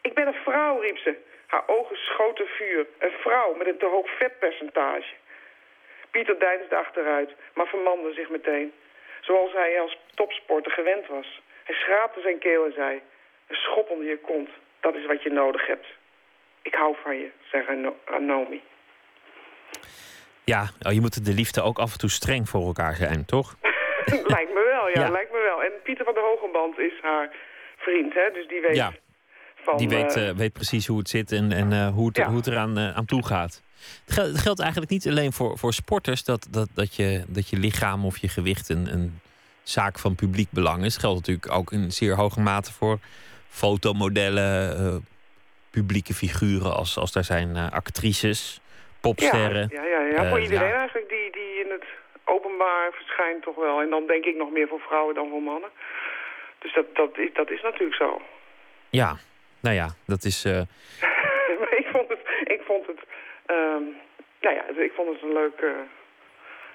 Ik 0.00 0.14
ben 0.14 0.26
een 0.26 0.42
vrouw, 0.44 0.80
riep 0.80 0.98
ze. 0.98 1.14
Haar 1.46 1.62
ogen 1.66 1.96
schoten 1.96 2.46
vuur. 2.46 2.86
Een 2.98 3.12
vrouw 3.20 3.54
met 3.54 3.66
een 3.66 3.78
te 3.78 3.86
hoog 3.86 4.10
vetpercentage. 4.18 5.12
Pieter 6.10 6.38
deinsde 6.38 6.76
achteruit, 6.76 7.30
maar 7.54 7.66
vermande 7.66 8.12
zich 8.12 8.28
meteen. 8.28 8.72
Zoals 9.20 9.52
hij 9.52 9.80
als 9.80 9.98
topsporter 10.14 10.72
gewend 10.72 11.06
was. 11.06 11.40
Hij 11.70 11.78
schraapte 11.78 12.20
zijn 12.20 12.38
keel 12.38 12.64
en 12.64 12.72
zei... 12.72 13.00
Een 13.48 13.56
schop 13.56 13.90
onder 13.90 14.06
je 14.06 14.18
kont, 14.18 14.48
dat 14.80 14.94
is 14.94 15.06
wat 15.06 15.22
je 15.22 15.30
nodig 15.30 15.66
hebt. 15.66 15.86
Ik 16.62 16.74
hou 16.74 16.96
van 17.02 17.16
je, 17.16 17.30
zei 17.50 17.64
Rano- 17.64 17.96
Ranomi. 18.04 18.62
Ja, 20.44 20.62
oh, 20.82 20.92
je 20.92 21.00
moet 21.00 21.24
de 21.24 21.32
liefde 21.34 21.62
ook 21.62 21.78
af 21.78 21.92
en 21.92 21.98
toe 21.98 22.10
streng 22.10 22.48
voor 22.48 22.66
elkaar 22.66 22.94
zijn, 22.94 23.24
toch? 23.24 23.56
lijkt 24.36 24.52
me 24.54 24.64
wel, 24.72 24.88
ja, 24.88 25.00
Ja. 25.06 25.10
lijkt 25.10 25.32
me 25.32 25.40
wel. 25.50 25.62
En 25.62 25.72
Pieter 25.82 26.04
van 26.04 26.14
der 26.14 26.22
Hogenband 26.22 26.78
is 26.78 26.92
haar 27.02 27.30
vriend, 27.76 28.14
hè? 28.14 28.30
Dus 28.32 28.48
die 28.48 28.60
weet 28.60 28.76
Ja. 28.76 28.92
van... 29.54 29.76
Die 29.76 29.88
weet, 29.88 30.16
eh, 30.16 30.28
eh, 30.28 30.36
weet 30.36 30.52
precies 30.52 30.86
hoe 30.86 30.98
het 30.98 31.08
zit 31.08 31.32
en, 31.32 31.52
en 31.52 31.72
eh, 31.72 31.88
hoe, 31.88 32.06
het, 32.06 32.16
Ja. 32.16 32.26
hoe 32.26 32.36
het 32.36 32.46
eraan 32.46 32.78
aan 32.78 33.04
toe 33.06 33.26
gaat. 33.26 33.62
Het 34.04 34.14
geldt, 34.14 34.30
het 34.30 34.40
geldt 34.40 34.60
eigenlijk 34.60 34.90
niet 34.90 35.06
alleen 35.08 35.32
voor, 35.32 35.58
voor 35.58 35.72
sporters 35.72 36.24
dat, 36.24 36.46
dat, 36.50 36.68
dat, 36.74 36.96
je, 36.96 37.24
dat 37.28 37.48
je 37.48 37.56
lichaam 37.56 38.04
of 38.04 38.16
je 38.18 38.28
gewicht 38.28 38.68
een, 38.68 38.86
een 38.92 39.20
zaak 39.62 39.98
van 39.98 40.14
publiek 40.14 40.50
belang 40.50 40.84
is. 40.84 40.96
Geldt 40.96 41.18
natuurlijk 41.18 41.52
ook 41.52 41.72
in 41.72 41.90
zeer 41.90 42.14
hoge 42.16 42.40
mate 42.40 42.72
voor 42.72 42.98
fotomodellen, 43.48 44.76
eh, 44.76 44.96
publieke 45.70 46.14
figuren 46.14 46.74
als, 46.74 46.98
als 46.98 47.12
daar 47.12 47.24
zijn 47.24 47.56
eh, 47.56 47.72
actrices, 47.72 48.60
popsterren. 49.00 49.68
Ja, 49.70 49.84
ja, 49.84 50.00
ja, 50.00 50.06
ja. 50.06 50.28
voor 50.28 50.38
Eh, 50.38 50.42
iedereen 50.42 50.68
ja. 50.68 50.78
eigenlijk 50.78 51.08
die, 51.08 51.32
die 51.32 51.64
in 51.64 51.70
het 51.70 51.84
openbaar 52.24 52.92
verschijnt 52.92 53.42
toch 53.42 53.56
wel. 53.56 53.80
En 53.80 53.90
dan 53.90 54.06
denk 54.06 54.24
ik 54.24 54.36
nog 54.36 54.50
meer 54.50 54.68
voor 54.68 54.80
vrouwen 54.80 55.14
dan 55.14 55.28
voor 55.28 55.42
mannen. 55.42 55.70
Dus 56.58 56.74
dat, 56.74 56.94
dat, 56.94 57.18
is, 57.18 57.30
dat 57.32 57.50
is 57.50 57.62
natuurlijk 57.62 57.94
zo. 57.94 58.22
Ja, 58.90 59.16
nou 59.60 59.74
ja, 59.74 59.88
dat 60.06 60.24
is. 60.24 60.44
ik 61.80 61.86
vond 61.92 62.08
het, 62.08 62.20
ik 62.44 62.60
vond 62.64 62.86
het, 62.86 63.00
ehm, 63.46 63.84
nou 64.40 64.54
ja, 64.54 64.64
ik 64.82 64.92
vond 64.94 65.08
het 65.08 65.22
een 65.22 65.32
leuk, 65.32 65.64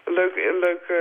leuk, 0.06 0.36
leuk 0.62 0.84
eh, 0.88 0.98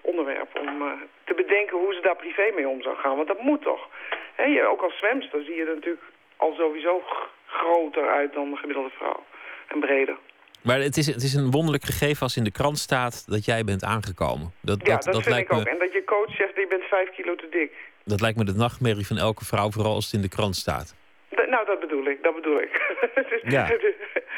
onderwerp 0.00 0.58
om 0.60 0.82
eh, 0.82 0.92
te 1.24 1.34
bedenken 1.34 1.76
hoe 1.78 1.94
ze 1.94 2.00
daar 2.00 2.16
privé 2.16 2.50
mee 2.54 2.68
om 2.68 2.82
zou 2.82 2.96
gaan. 2.96 3.16
Want 3.16 3.28
dat 3.28 3.40
moet 3.40 3.62
toch. 3.62 3.88
Hè, 4.34 4.44
je, 4.44 4.66
ook 4.66 4.82
als 4.82 4.98
zwemster 4.98 5.42
zie 5.44 5.54
je 5.54 5.64
er 5.64 5.74
natuurlijk 5.74 6.02
al 6.36 6.54
sowieso 6.54 7.02
groter 7.46 8.08
uit 8.08 8.32
dan 8.32 8.50
de 8.50 8.56
gemiddelde 8.56 8.90
vrouw. 8.90 9.24
En 9.68 9.80
breder. 9.80 10.16
maar 10.62 10.78
het 10.78 10.96
is, 10.96 11.06
het 11.06 11.22
is 11.22 11.34
een 11.34 11.50
wonderlijk 11.50 11.84
gegeven 11.84 12.22
als 12.22 12.36
in 12.36 12.44
de 12.44 12.52
krant 12.52 12.78
staat 12.78 13.24
dat 13.30 13.44
jij 13.44 13.64
bent 13.64 13.84
aangekomen. 13.84 14.52
Dat, 14.60 14.78
ja, 14.86 14.94
dat, 14.94 15.04
dat, 15.04 15.14
vind 15.14 15.26
lijkt 15.34 15.50
ik 15.52 15.56
ook. 15.58 15.64
me, 15.64 15.70
En 15.70 15.78
dat 15.78 15.92
je 15.92 16.04
coach 16.04 16.34
zegt, 16.36 16.54
je 16.56 16.66
bent 16.68 16.84
vijf 16.84 17.10
kilo 17.10 17.34
te 17.34 17.48
dik. 17.50 17.72
dat 18.04 18.20
lijkt 18.20 18.38
me 18.38 18.44
de 18.44 18.54
nachtmerrie 18.54 19.06
van 19.06 19.16
elke 19.16 19.44
vrouw, 19.44 19.70
vooral 19.70 19.94
als 19.94 20.04
het 20.04 20.14
in 20.14 20.20
de 20.20 20.28
krant 20.28 20.56
staat. 20.56 20.94
D- 21.28 21.48
nou, 21.48 21.66
dat 21.66 21.80
bedoel 21.80 22.04
ik, 22.06 22.22
dat 22.22 22.34
bedoel 22.34 22.60
ik. 22.60 22.70
het, 23.14 23.30
is, 23.32 23.40
Ja. 23.52 23.64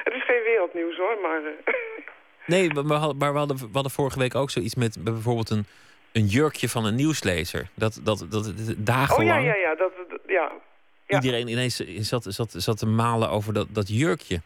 het 0.04 0.14
is 0.14 0.24
geen 0.24 0.42
wereldnieuws 0.42 0.96
hoor, 0.96 1.18
maar... 1.22 1.40
eh, 2.47 2.53
Nee, 2.53 2.72
maar 2.74 2.84
we 2.84 2.92
hadden, 2.94 3.16
maar 3.16 3.32
we 3.32 3.38
hadden, 3.38 3.57
we 3.57 3.68
hadden 3.72 3.92
vorige 3.92 4.18
week 4.18 4.34
ook 4.34 4.51
zoiets 4.51 4.74
met 4.74 4.97
bijvoorbeeld 5.05 5.51
een, 5.51 5.64
een 6.12 6.26
jurkje 6.26 6.68
van 6.68 6.84
een 6.84 6.94
nieuwslezer. 6.94 7.68
Dat, 7.74 8.01
dat, 8.05 8.26
dat 8.30 8.47
oh 8.47 8.74
dagenlang 8.76 9.44
ja, 9.44 9.53
ja, 9.55 9.55
ja, 9.57 9.74
dat, 9.74 9.92
ja, 10.26 10.53
ja. 11.07 11.16
iedereen 11.20 11.49
ineens 11.49 11.76
zat, 12.09 12.24
zat, 12.28 12.51
zat 12.57 12.78
te 12.78 12.86
malen 12.86 13.30
over 13.30 13.53
dat, 13.55 13.66
dat 13.70 13.88
jurkje. 13.99 14.40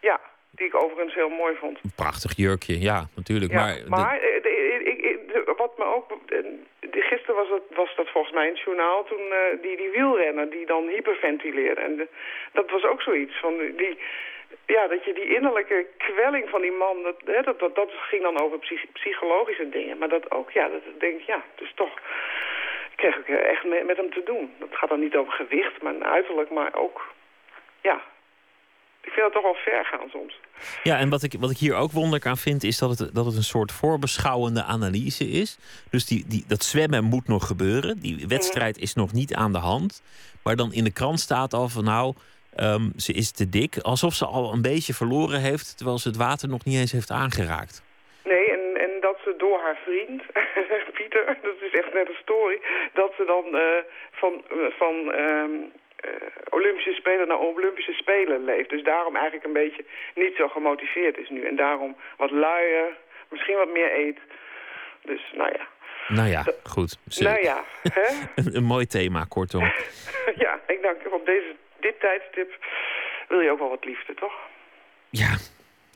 ja, 0.00 0.20
die 0.50 0.66
ik 0.66 0.74
overigens 0.74 1.14
heel 1.14 1.28
mooi 1.28 1.56
vond. 1.56 1.78
Een 1.82 1.92
prachtig 1.96 2.36
jurkje, 2.36 2.80
ja, 2.80 3.08
natuurlijk. 3.14 3.52
Ja, 3.52 3.76
maar 3.86 4.14
eh, 4.20 4.42
de- 4.42 4.82
ik, 4.84 5.54
wat 5.56 5.78
me 5.78 5.84
ook... 5.84 6.10
eh, 6.26 6.38
Gisteren 6.92 7.34
was 7.34 7.48
dat, 7.48 7.62
was 7.76 7.96
dat 7.96 8.08
volgens 8.10 8.34
mij 8.34 8.46
in 8.46 8.52
het 8.52 8.62
journaal 8.64 9.04
toen 9.04 9.18
eh, 9.30 9.62
die, 9.62 9.76
die 9.76 9.90
wielrenner 9.90 10.50
die 10.50 10.66
dan 10.66 10.88
hyperventileerde. 10.88 11.80
En 11.80 11.96
de- 11.96 12.08
dat 12.52 12.70
was 12.70 12.84
ook 12.84 13.02
zoiets 13.02 13.40
van 13.40 13.52
die... 13.76 13.98
Ja, 14.66 14.86
dat 14.88 15.04
je 15.04 15.14
die 15.14 15.34
innerlijke 15.36 15.86
kwelling 15.96 16.48
van 16.48 16.60
die 16.60 16.72
man, 16.72 17.02
dat, 17.02 17.16
hè, 17.24 17.42
dat, 17.42 17.58
dat, 17.58 17.74
dat 17.74 17.90
ging 18.10 18.22
dan 18.22 18.40
over 18.40 18.58
psych- 18.58 18.92
psychologische 18.92 19.68
dingen. 19.68 19.98
Maar 19.98 20.08
dat 20.08 20.30
ook, 20.30 20.50
ja, 20.50 20.68
dat 20.68 20.82
ik 20.94 21.00
denk 21.00 21.20
ja, 21.20 21.44
dus 21.56 21.72
toch 21.74 21.94
kreeg 22.96 23.16
ik 23.16 23.28
echt 23.28 23.64
met, 23.64 23.86
met 23.86 23.96
hem 23.96 24.10
te 24.12 24.22
doen. 24.24 24.52
Dat 24.58 24.68
gaat 24.72 24.88
dan 24.88 25.00
niet 25.00 25.16
over 25.16 25.32
gewicht, 25.32 25.82
maar 25.82 26.02
uiterlijk, 26.02 26.50
maar 26.50 26.74
ook, 26.74 27.14
ja. 27.80 28.02
Ik 29.02 29.12
vind 29.12 29.24
dat 29.26 29.32
toch 29.32 29.42
wel 29.42 29.62
ver 29.64 29.84
gaan 29.84 30.08
soms. 30.10 30.40
Ja, 30.82 30.98
en 30.98 31.08
wat 31.08 31.22
ik, 31.22 31.34
wat 31.38 31.50
ik 31.50 31.56
hier 31.56 31.74
ook 31.76 31.92
wonderlijk 31.92 32.26
aan 32.26 32.36
vind, 32.36 32.62
is 32.62 32.78
dat 32.78 32.98
het, 32.98 33.14
dat 33.14 33.24
het 33.26 33.36
een 33.36 33.42
soort 33.42 33.72
voorbeschouwende 33.72 34.62
analyse 34.62 35.24
is. 35.24 35.58
Dus 35.90 36.06
die, 36.06 36.24
die, 36.28 36.44
dat 36.48 36.62
zwemmen 36.62 37.04
moet 37.04 37.28
nog 37.28 37.46
gebeuren. 37.46 38.00
Die 38.00 38.24
wedstrijd 38.28 38.78
is 38.78 38.94
nog 38.94 39.12
niet 39.12 39.34
aan 39.34 39.52
de 39.52 39.58
hand. 39.58 40.02
Maar 40.42 40.56
dan 40.56 40.72
in 40.72 40.84
de 40.84 40.92
krant 40.92 41.20
staat 41.20 41.52
al 41.52 41.68
van 41.68 41.84
nou, 41.84 42.14
ehm, 42.54 42.84
ze 42.96 43.12
is 43.12 43.32
te 43.32 43.48
dik. 43.48 43.78
Alsof 43.78 44.14
ze 44.14 44.26
al 44.26 44.52
een 44.52 44.62
beetje 44.62 44.94
verloren 44.94 45.40
heeft, 45.40 45.76
terwijl 45.76 45.98
ze 45.98 46.08
het 46.08 46.16
water 46.16 46.48
nog 46.48 46.64
niet 46.64 46.76
eens 46.78 46.92
heeft 46.92 47.10
aangeraakt. 47.10 47.82
Nee, 48.24 48.50
en, 48.50 48.80
en 48.80 48.90
dat 49.00 49.16
ze 49.24 49.34
door 49.38 49.60
haar 49.60 49.78
vriend, 49.84 50.22
Pieter, 50.96 51.38
dat 51.42 51.54
is 51.60 51.72
echt 51.80 51.92
net 51.94 52.08
een 52.08 52.22
story, 52.22 52.60
dat 52.94 53.12
ze 53.16 53.24
dan 53.24 53.44
eh, 53.58 53.82
van, 54.12 54.32
eh, 54.50 54.78
van 54.78 55.12
ehm, 55.12 55.50
eh, 55.96 56.10
Olympische 56.50 56.92
Spelen 56.92 57.28
naar 57.28 57.38
Olympische 57.38 57.92
Spelen 57.92 58.44
leeft. 58.44 58.70
Dus 58.70 58.82
daarom 58.84 59.14
eigenlijk 59.16 59.46
een 59.46 59.52
beetje 59.62 59.84
niet 60.14 60.34
zo 60.36 60.48
gemotiveerd 60.48 61.18
is 61.18 61.28
nu. 61.28 61.46
En 61.46 61.56
daarom 61.56 61.96
wat 62.16 62.30
luier, 62.30 62.96
misschien 63.30 63.56
wat 63.56 63.72
meer 63.72 63.98
eet. 63.98 64.18
Dus 65.04 65.20
nou 65.36 65.50
ja. 65.58 65.66
Nou 66.08 66.28
ja, 66.28 66.44
goed. 66.62 66.98
Ze- 67.08 67.22
Nou 67.22 67.42
ja, 67.42 67.64
hè? 67.82 68.06
een, 68.42 68.56
een 68.56 68.64
mooi 68.64 68.86
thema, 68.86 69.24
kortom. 69.28 69.62
ja, 70.44 70.60
ik 70.66 70.82
dank 70.82 70.96
op 71.12 71.26
deze, 71.26 71.54
dit 71.80 72.00
tijdstip 72.00 72.64
wil 73.28 73.40
je 73.40 73.50
ook 73.50 73.58
wel 73.58 73.68
wat 73.68 73.84
liefde, 73.84 74.14
toch? 74.14 74.32
Ja, 75.10 75.36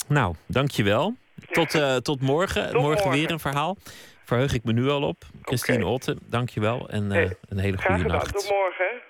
nou, 0.08 0.34
dankjewel. 0.46 1.14
Tot, 1.50 1.74
eh, 1.74 1.96
tot 1.96 2.20
morgen. 2.20 2.70
Tot 2.70 2.82
morgen, 2.82 3.10
weer 3.10 3.30
een 3.30 3.40
verhaal. 3.40 3.76
Verheug 4.24 4.54
ik 4.54 4.64
me 4.64 4.72
nu 4.72 4.88
al 4.88 5.02
op. 5.02 5.22
Christine 5.42 5.86
Otte, 5.86 6.16
dankjewel. 6.22 6.88
En 6.88 7.10
Hey, 7.10 7.36
een 7.48 7.58
hele 7.58 7.78
goede 7.78 8.04
nacht. 8.04 8.32
Tot 8.32 8.50
morgen? 8.50 9.02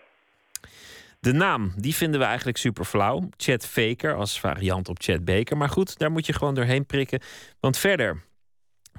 De 1.21 1.33
naam, 1.33 1.73
die 1.77 1.95
vinden 1.95 2.21
we 2.21 2.27
eigenlijk 2.27 2.57
super 2.57 2.85
flauw. 2.85 3.29
Chad 3.37 3.67
Faker 3.67 4.15
als 4.15 4.41
variant 4.41 4.89
op 4.89 4.97
Chad 5.01 5.25
Baker. 5.25 5.57
Maar 5.57 5.69
goed, 5.69 5.99
daar 5.99 6.11
moet 6.11 6.27
je 6.27 6.33
gewoon 6.33 6.55
doorheen 6.55 6.87
prikken. 6.87 7.21
Want 7.61 7.79
verder 7.79 8.23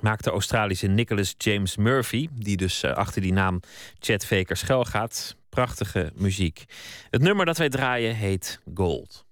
maakt 0.02 0.23
de 0.23 0.30
Australische 0.30 0.88
Nicholas 0.88 1.35
James 1.38 1.77
Murphy... 1.77 2.27
die 2.31 2.57
dus 2.57 2.84
eh, 2.84 2.91
achter 2.91 3.22
die 3.22 3.34
naam 3.34 3.60
Chad 3.99 4.26
Faker 4.26 4.57
schuil 4.57 4.84
gaat... 4.84 5.35
prachtige 5.56 6.11
muziek. 6.15 6.65
Het 7.10 7.22
nummer 7.22 7.45
dat 7.45 7.57
wij 7.57 7.69
draaien 7.69 8.15
heet 8.15 8.60
Gold. 8.73 9.26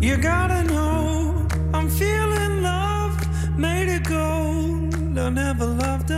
You 0.00 0.22
gotta 0.22 0.62
know 0.62 1.46
I'm 1.74 1.90
feeling 1.90 2.60
love, 2.60 3.26
made 3.56 4.00
of 4.00 4.08
gold. 4.08 5.18
I 5.18 5.28
never 5.28 5.66
loved 5.66 6.10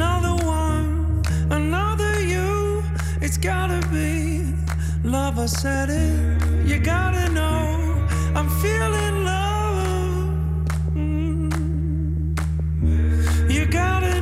another 0.00 0.34
one, 0.46 1.22
another 1.50 2.22
you. 2.22 2.82
It's 3.20 3.36
gotta 3.36 3.86
be 3.88 4.54
love. 5.04 5.38
I 5.38 5.44
said 5.44 5.90
it. 5.90 6.66
You 6.66 6.78
gotta 6.78 7.28
know 7.28 8.06
I'm 8.34 8.48
feeling 8.62 9.24
love. 9.24 10.28
Mm. 10.94 11.50
You 13.50 13.66
gotta 13.66 14.19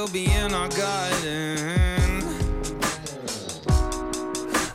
will 0.00 0.08
be 0.12 0.26
in 0.26 0.54
our 0.54 0.68
garden. 0.68 2.22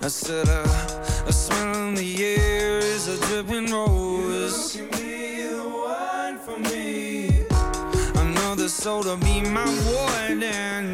I 0.02 0.08
said, 0.10 0.50
uh, 0.50 1.28
a 1.28 1.32
smell 1.32 1.88
in 1.88 1.96
the 1.96 2.26
air 2.26 2.80
is 2.80 3.08
a 3.08 3.18
dripping 3.28 3.72
rose. 3.72 4.76
You 4.76 4.88
can 4.88 5.00
be 5.00 5.44
the 5.44 5.64
one 5.64 6.38
for 6.40 6.60
me. 6.70 7.46
I 8.20 8.24
know 8.36 8.56
the 8.56 8.68
soul 8.68 9.04
to 9.04 9.16
be 9.18 9.42
my 9.42 9.70
warden. 9.88 10.92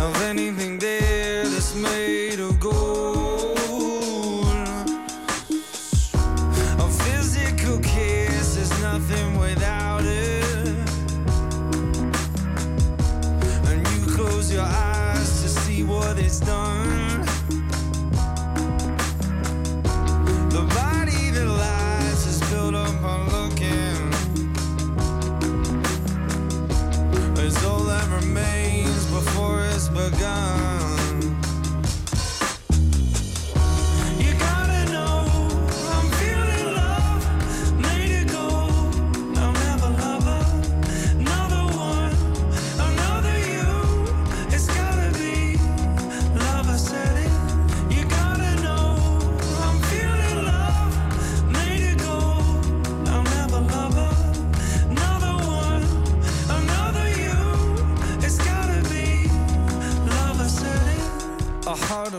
Of 0.00 0.22
anything 0.22 0.78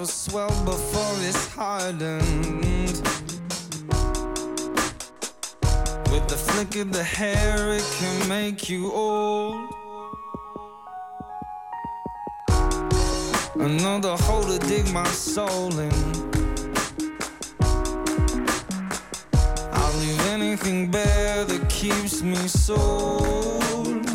swell 0.08 0.50
before 0.64 1.16
it's 1.22 1.48
hardened. 1.48 2.64
With 6.12 6.28
the 6.28 6.38
flick 6.38 6.76
of 6.78 6.94
the 6.94 7.04
hair, 7.04 7.74
it 7.74 7.86
can 8.00 8.30
make 8.30 8.70
you 8.70 8.92
old. 8.92 9.70
Another 13.56 14.16
hole 14.16 14.44
to 14.44 14.60
dig 14.68 14.92
my 14.94 15.08
soul 15.08 15.78
in. 15.78 15.92
I'll 19.74 19.98
leave 20.00 20.22
anything 20.28 20.90
bare 20.90 21.44
that 21.44 21.68
keeps 21.70 22.22
me 22.22 22.48
sold. 22.48 24.06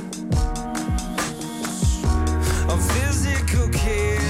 A 2.68 2.76
physical 2.76 3.68
is 3.68 4.21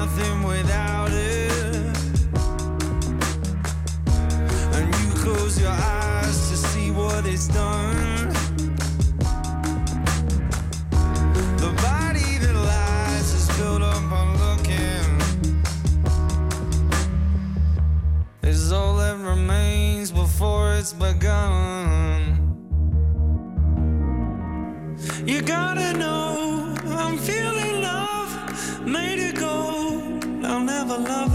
nothing 0.00 0.42
without 0.42 1.10
it. 1.12 1.94
And 4.76 4.86
you 4.98 5.08
close 5.22 5.60
your 5.60 5.76
eyes 5.98 6.38
to 6.50 6.56
see 6.56 6.90
what 6.90 7.26
it's 7.26 7.48
done. 7.48 8.28
The 11.64 11.70
body 11.88 12.30
that 12.42 12.56
lies 12.70 13.28
is 13.40 13.46
built 13.58 13.82
up 13.82 14.06
on 14.20 14.28
looking. 14.44 15.08
Is 18.42 18.72
all 18.72 18.96
that 19.02 19.18
remains 19.18 20.10
before 20.10 20.72
it's 20.78 20.94
begun. 20.94 22.20
You 25.26 25.42
gotta 25.42 25.92
know 25.92 26.19
love 31.04 31.29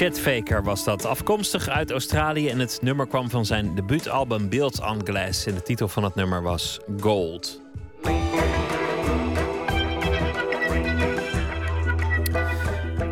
Chet 0.00 0.20
Faker 0.20 0.62
was 0.62 0.84
dat, 0.84 1.04
afkomstig 1.04 1.68
uit 1.68 1.90
Australië 1.90 2.48
en 2.48 2.58
het 2.58 2.78
nummer 2.82 3.06
kwam 3.06 3.30
van 3.30 3.46
zijn 3.46 3.74
debuutalbum 3.74 4.48
Built 4.48 4.80
on 4.80 5.00
Glass. 5.04 5.46
En 5.46 5.54
de 5.54 5.62
titel 5.62 5.88
van 5.88 6.04
het 6.04 6.14
nummer 6.14 6.42
was 6.42 6.80
Gold. 7.00 7.60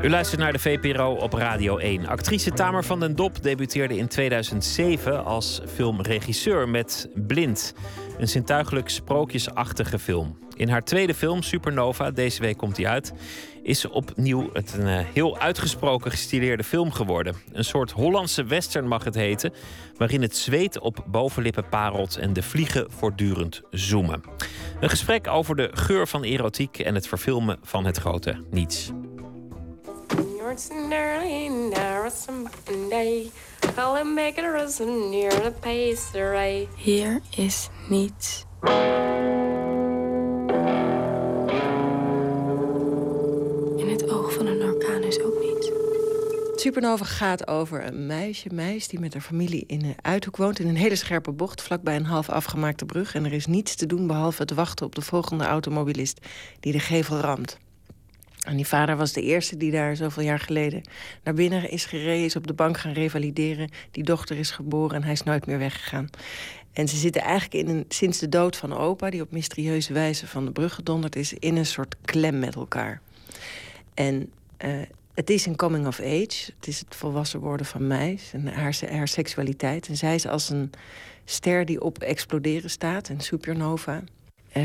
U 0.03 0.11
luistert 0.11 0.41
naar 0.41 0.53
de 0.53 0.59
VPRO 0.59 1.15
op 1.15 1.33
Radio 1.33 1.77
1. 1.79 2.07
Actrice 2.07 2.51
Tamer 2.51 2.85
van 2.85 3.01
den 3.01 3.17
Dop 3.17 3.43
debuteerde 3.43 3.97
in 3.97 4.09
2007 4.09 5.25
als 5.25 5.61
filmregisseur 5.75 6.69
met 6.69 7.09
Blind. 7.15 7.75
Een 8.19 8.29
zintuigelijk 8.29 8.89
sprookjesachtige 8.89 9.99
film. 9.99 10.39
In 10.59 10.69
haar 10.69 10.85
tweede 10.85 11.15
film, 11.15 11.43
Supernova, 11.43 12.11
deze 12.11 12.41
week 12.41 12.57
komt 12.57 12.77
die 12.77 12.89
uit, 12.89 13.13
is 13.63 13.89
opnieuw 13.89 14.51
het 14.53 14.75
een 14.79 14.87
eh, 14.87 15.05
heel 15.13 15.39
uitgesproken 15.39 16.11
gestileerde 16.11 16.65
film 16.65 16.93
geworden. 16.93 17.35
Een 17.53 17.65
soort 17.65 17.91
Hollandse 17.91 18.45
western 18.45 18.89
mag 18.89 19.05
het 19.05 19.15
heten, 19.15 19.53
waarin 19.97 20.23
het 20.23 20.37
zweet 20.37 20.79
op 20.79 21.05
bovenlippen 21.07 21.69
parelt 21.69 22.17
en 22.17 22.33
de 22.33 22.43
vliegen 22.43 22.91
voortdurend 22.91 23.63
zoomen. 23.71 24.23
Een 24.81 24.91
gesprek 24.91 25.27
over 25.27 25.57
de 25.57 25.71
geur 25.73 26.07
van 26.09 26.23
erotiek 26.23 26.79
en 26.79 26.95
het 26.95 27.09
verfilmen 27.09 27.59
van 27.63 27.85
het 27.85 27.97
grote 27.97 28.45
niets. 28.51 28.91
Hier 36.77 37.21
is 37.37 37.69
niets. 37.89 38.47
Is 45.09 45.21
ook 45.23 45.41
niets. 45.41 45.71
Supernova 46.57 47.05
gaat 47.05 47.47
over 47.47 47.85
een 47.85 48.07
meisje, 48.07 48.49
meis 48.53 48.89
die 48.89 49.01
met 49.01 49.13
haar 49.13 49.23
familie 49.23 49.65
in 49.67 49.85
een 49.85 49.97
uithoek 50.03 50.37
woont... 50.37 50.59
in 50.59 50.69
een 50.69 50.77
hele 50.77 50.97
scherpe 50.97 51.33
bocht, 51.33 51.63
vlakbij 51.63 51.97
een 51.97 52.05
half 52.05 52.29
afgemaakte 52.29 52.85
brug. 52.85 53.15
En 53.15 53.25
er 53.25 53.33
is 53.33 53.47
niets 53.47 53.75
te 53.75 53.87
doen 53.87 54.07
behalve 54.07 54.43
het 54.43 54.53
wachten 54.53 54.87
op 54.87 54.95
de 54.95 55.01
volgende 55.01 55.45
automobilist... 55.45 56.27
die 56.61 56.73
de 56.73 56.79
gevel 56.79 57.21
ramt. 57.21 57.59
En 58.47 58.57
die 58.57 58.67
vader 58.67 58.97
was 58.97 59.13
de 59.13 59.23
eerste 59.23 59.57
die 59.57 59.71
daar 59.71 59.97
zoveel 59.97 60.23
jaar 60.23 60.39
geleden 60.39 60.83
naar 61.25 61.35
binnen 61.35 61.71
is 61.71 61.85
gereden... 61.85 62.25
is 62.25 62.37
op 62.37 62.47
de 62.47 62.55
bank 62.55 62.79
gaan 62.79 62.93
revalideren. 62.93 63.71
Die 63.91 64.05
dochter 64.05 64.39
is 64.39 64.51
geboren 64.51 64.97
en 64.97 65.03
hij 65.03 65.13
is 65.13 65.23
nooit 65.23 65.47
meer 65.47 65.59
weggegaan. 65.59 66.11
En 66.73 66.89
ze 66.89 66.97
zitten 66.97 67.23
eigenlijk 67.23 67.69
in 67.69 67.77
een, 67.77 67.85
sinds 67.89 68.19
de 68.19 68.29
dood 68.29 68.57
van 68.57 68.73
opa... 68.73 69.11
die 69.11 69.23
op 69.23 69.33
mysterieuze 69.33 69.93
wijze 69.93 70.27
van 70.27 70.45
de 70.45 70.53
brug 70.53 70.75
gedonderd 70.75 71.17
is... 71.17 71.33
in 71.33 71.57
een 71.57 71.67
soort 71.67 71.97
klem 72.05 72.39
met 72.39 72.55
elkaar. 72.55 73.01
En 73.95 74.31
eh, 74.57 74.71
het 75.19 75.31
is 75.31 75.47
een 75.47 75.57
coming 75.57 75.87
of 75.87 76.01
age. 76.01 76.53
Het 76.57 76.67
is 76.67 76.79
het 76.79 76.95
volwassen 76.95 77.41
worden 77.41 77.67
van 77.67 77.87
mij 77.87 78.19
en 78.33 78.47
haar, 78.47 79.09
seksualiteit. 79.09 79.89
En 79.89 79.97
zij 79.97 80.15
is 80.15 80.27
als 80.27 80.51
een 80.51 80.71
ster 81.25 81.65
die 81.65 81.81
op 81.81 81.99
exploderen 81.99 82.71
staat, 82.71 83.09
een 83.09 83.21
supernova. 83.21 84.03
Eh, 84.53 84.65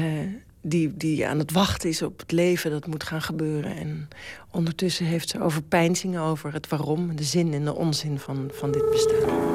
die, 0.61 0.97
die 0.97 1.27
aan 1.27 1.39
het 1.39 1.51
wachten 1.51 1.89
is 1.89 2.01
op 2.01 2.19
het 2.19 2.31
leven 2.31 2.71
dat 2.71 2.87
moet 2.87 3.03
gaan 3.03 3.21
gebeuren. 3.21 3.75
En 3.75 4.07
ondertussen 4.51 5.05
heeft 5.05 5.29
ze 5.29 5.41
overpeinzingen 5.41 6.21
over 6.21 6.53
het 6.53 6.67
waarom, 6.67 7.15
de 7.15 7.23
zin 7.23 7.53
en 7.53 7.65
de 7.65 7.75
onzin 7.75 8.19
van, 8.19 8.49
van 8.53 8.71
dit 8.71 8.89
bestaan. 8.89 9.51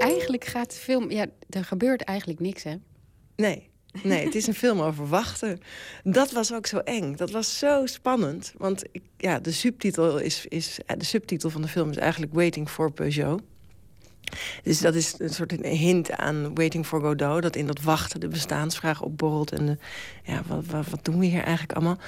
eigenlijk 0.00 0.44
gaat 0.44 0.70
de 0.70 0.76
film. 0.76 1.10
Ja, 1.10 1.26
er 1.50 1.64
gebeurt 1.64 2.02
eigenlijk 2.02 2.40
niks, 2.40 2.62
hè? 2.62 2.74
Nee. 3.36 3.74
nee, 4.02 4.24
het 4.24 4.34
is 4.34 4.46
een 4.46 4.54
film 4.54 4.80
over 4.80 5.08
wachten. 5.08 5.60
Dat 6.04 6.32
was 6.32 6.52
ook 6.52 6.66
zo 6.66 6.78
eng. 6.78 7.16
Dat 7.16 7.30
was 7.30 7.58
zo 7.58 7.86
spannend. 7.86 8.52
Want 8.58 8.84
ik, 8.92 9.02
ja, 9.16 9.38
de, 9.38 9.52
subtitel 9.52 10.18
is, 10.18 10.46
is, 10.46 10.78
de 10.98 11.04
subtitel 11.04 11.50
van 11.50 11.62
de 11.62 11.68
film 11.68 11.90
is 11.90 11.96
eigenlijk 11.96 12.34
Waiting 12.34 12.68
for 12.68 12.92
Peugeot. 12.92 13.42
Dus 14.62 14.80
dat 14.80 14.94
is 14.94 15.14
een 15.18 15.34
soort 15.34 15.52
een 15.52 15.76
hint 15.76 16.10
aan 16.10 16.54
Waiting 16.54 16.86
for 16.86 17.00
Godot. 17.00 17.42
Dat 17.42 17.56
in 17.56 17.66
dat 17.66 17.80
wachten 17.80 18.20
de 18.20 18.28
bestaansvraag 18.28 19.02
opborrelt. 19.02 19.52
En 19.52 19.80
ja, 20.24 20.42
wat, 20.46 20.88
wat, 20.90 21.04
doen 21.04 21.18
we 21.18 21.26
hier 21.26 21.42
eigenlijk 21.42 21.72
allemaal? 21.72 21.98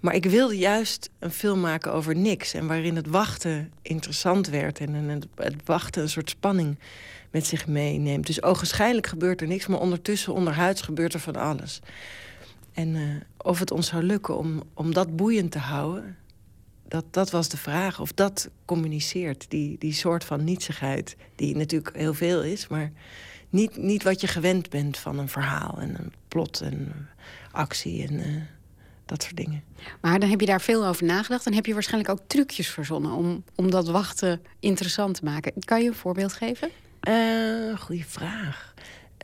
Maar 0.00 0.14
ik 0.14 0.24
wilde 0.24 0.58
juist 0.58 1.10
een 1.18 1.30
film 1.30 1.60
maken 1.60 1.92
over 1.92 2.16
niks. 2.16 2.54
En 2.54 2.66
waarin 2.66 2.96
het 2.96 3.06
wachten 3.06 3.72
interessant 3.82 4.48
werd. 4.48 4.80
En 4.80 4.94
het, 4.94 5.26
het 5.34 5.54
wachten 5.64 6.02
een 6.02 6.08
soort 6.08 6.30
spanning 6.30 6.78
met 7.36 7.46
zich 7.46 7.66
meeneemt. 7.66 8.26
Dus 8.26 8.42
ogenschijnlijk 8.42 9.06
gebeurt 9.06 9.40
er 9.40 9.46
niks. 9.46 9.66
Maar 9.66 9.80
ondertussen, 9.80 10.32
onderhuids, 10.32 10.80
gebeurt 10.80 11.14
er 11.14 11.20
van 11.20 11.36
alles. 11.36 11.80
En 12.72 12.88
uh, 12.88 13.02
of 13.36 13.58
het 13.58 13.70
ons 13.70 13.86
zou 13.86 14.02
lukken 14.02 14.38
om, 14.38 14.62
om 14.74 14.92
dat 14.94 15.16
boeiend 15.16 15.50
te 15.50 15.58
houden 15.58 16.16
dat, 16.88 17.04
dat 17.10 17.30
was 17.30 17.48
de 17.48 17.56
vraag. 17.56 18.00
Of 18.00 18.12
dat 18.12 18.50
communiceert, 18.64 19.46
die, 19.48 19.78
die 19.78 19.92
soort 19.92 20.24
van 20.24 20.44
nietsigheid. 20.44 21.16
Die 21.34 21.56
natuurlijk 21.56 21.96
heel 21.96 22.14
veel 22.14 22.42
is, 22.42 22.68
maar 22.68 22.92
niet, 23.50 23.76
niet 23.76 24.02
wat 24.02 24.20
je 24.20 24.26
gewend 24.26 24.70
bent 24.70 24.96
van 24.98 25.18
een 25.18 25.28
verhaal 25.28 25.78
en 25.78 25.98
een 25.98 26.12
plot 26.28 26.60
en 26.60 27.08
actie 27.50 28.06
en 28.06 28.12
uh, 28.12 28.42
dat 29.04 29.22
soort 29.22 29.36
dingen. 29.36 29.62
Maar 30.00 30.20
dan 30.20 30.30
heb 30.30 30.40
je 30.40 30.46
daar 30.46 30.60
veel 30.60 30.86
over 30.86 31.04
nagedacht. 31.04 31.44
Dan 31.44 31.52
heb 31.54 31.66
je 31.66 31.72
waarschijnlijk 31.74 32.10
ook 32.10 32.26
trucjes 32.26 32.68
verzonnen 32.68 33.12
om, 33.12 33.44
om 33.54 33.70
dat 33.70 33.88
wachten 33.88 34.40
interessant 34.60 35.14
te 35.14 35.24
maken. 35.24 35.52
Kan 35.64 35.82
je 35.82 35.88
een 35.88 35.94
voorbeeld 35.94 36.32
geven? 36.32 36.70
Uh, 37.08 37.78
goeie 37.78 38.06
vraag. 38.06 38.74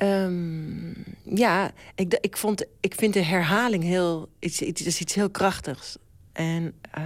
Um, 0.02 1.04
ja, 1.24 1.70
ik, 1.94 2.18
ik, 2.20 2.36
vond, 2.36 2.66
ik 2.80 2.94
vind 2.94 3.14
de 3.14 3.22
herhaling 3.22 3.82
heel. 3.82 4.28
Het 4.40 4.86
is 4.86 5.00
iets 5.00 5.14
heel 5.14 5.30
krachtigs. 5.30 5.96
En 6.32 6.74
uh, 6.98 7.04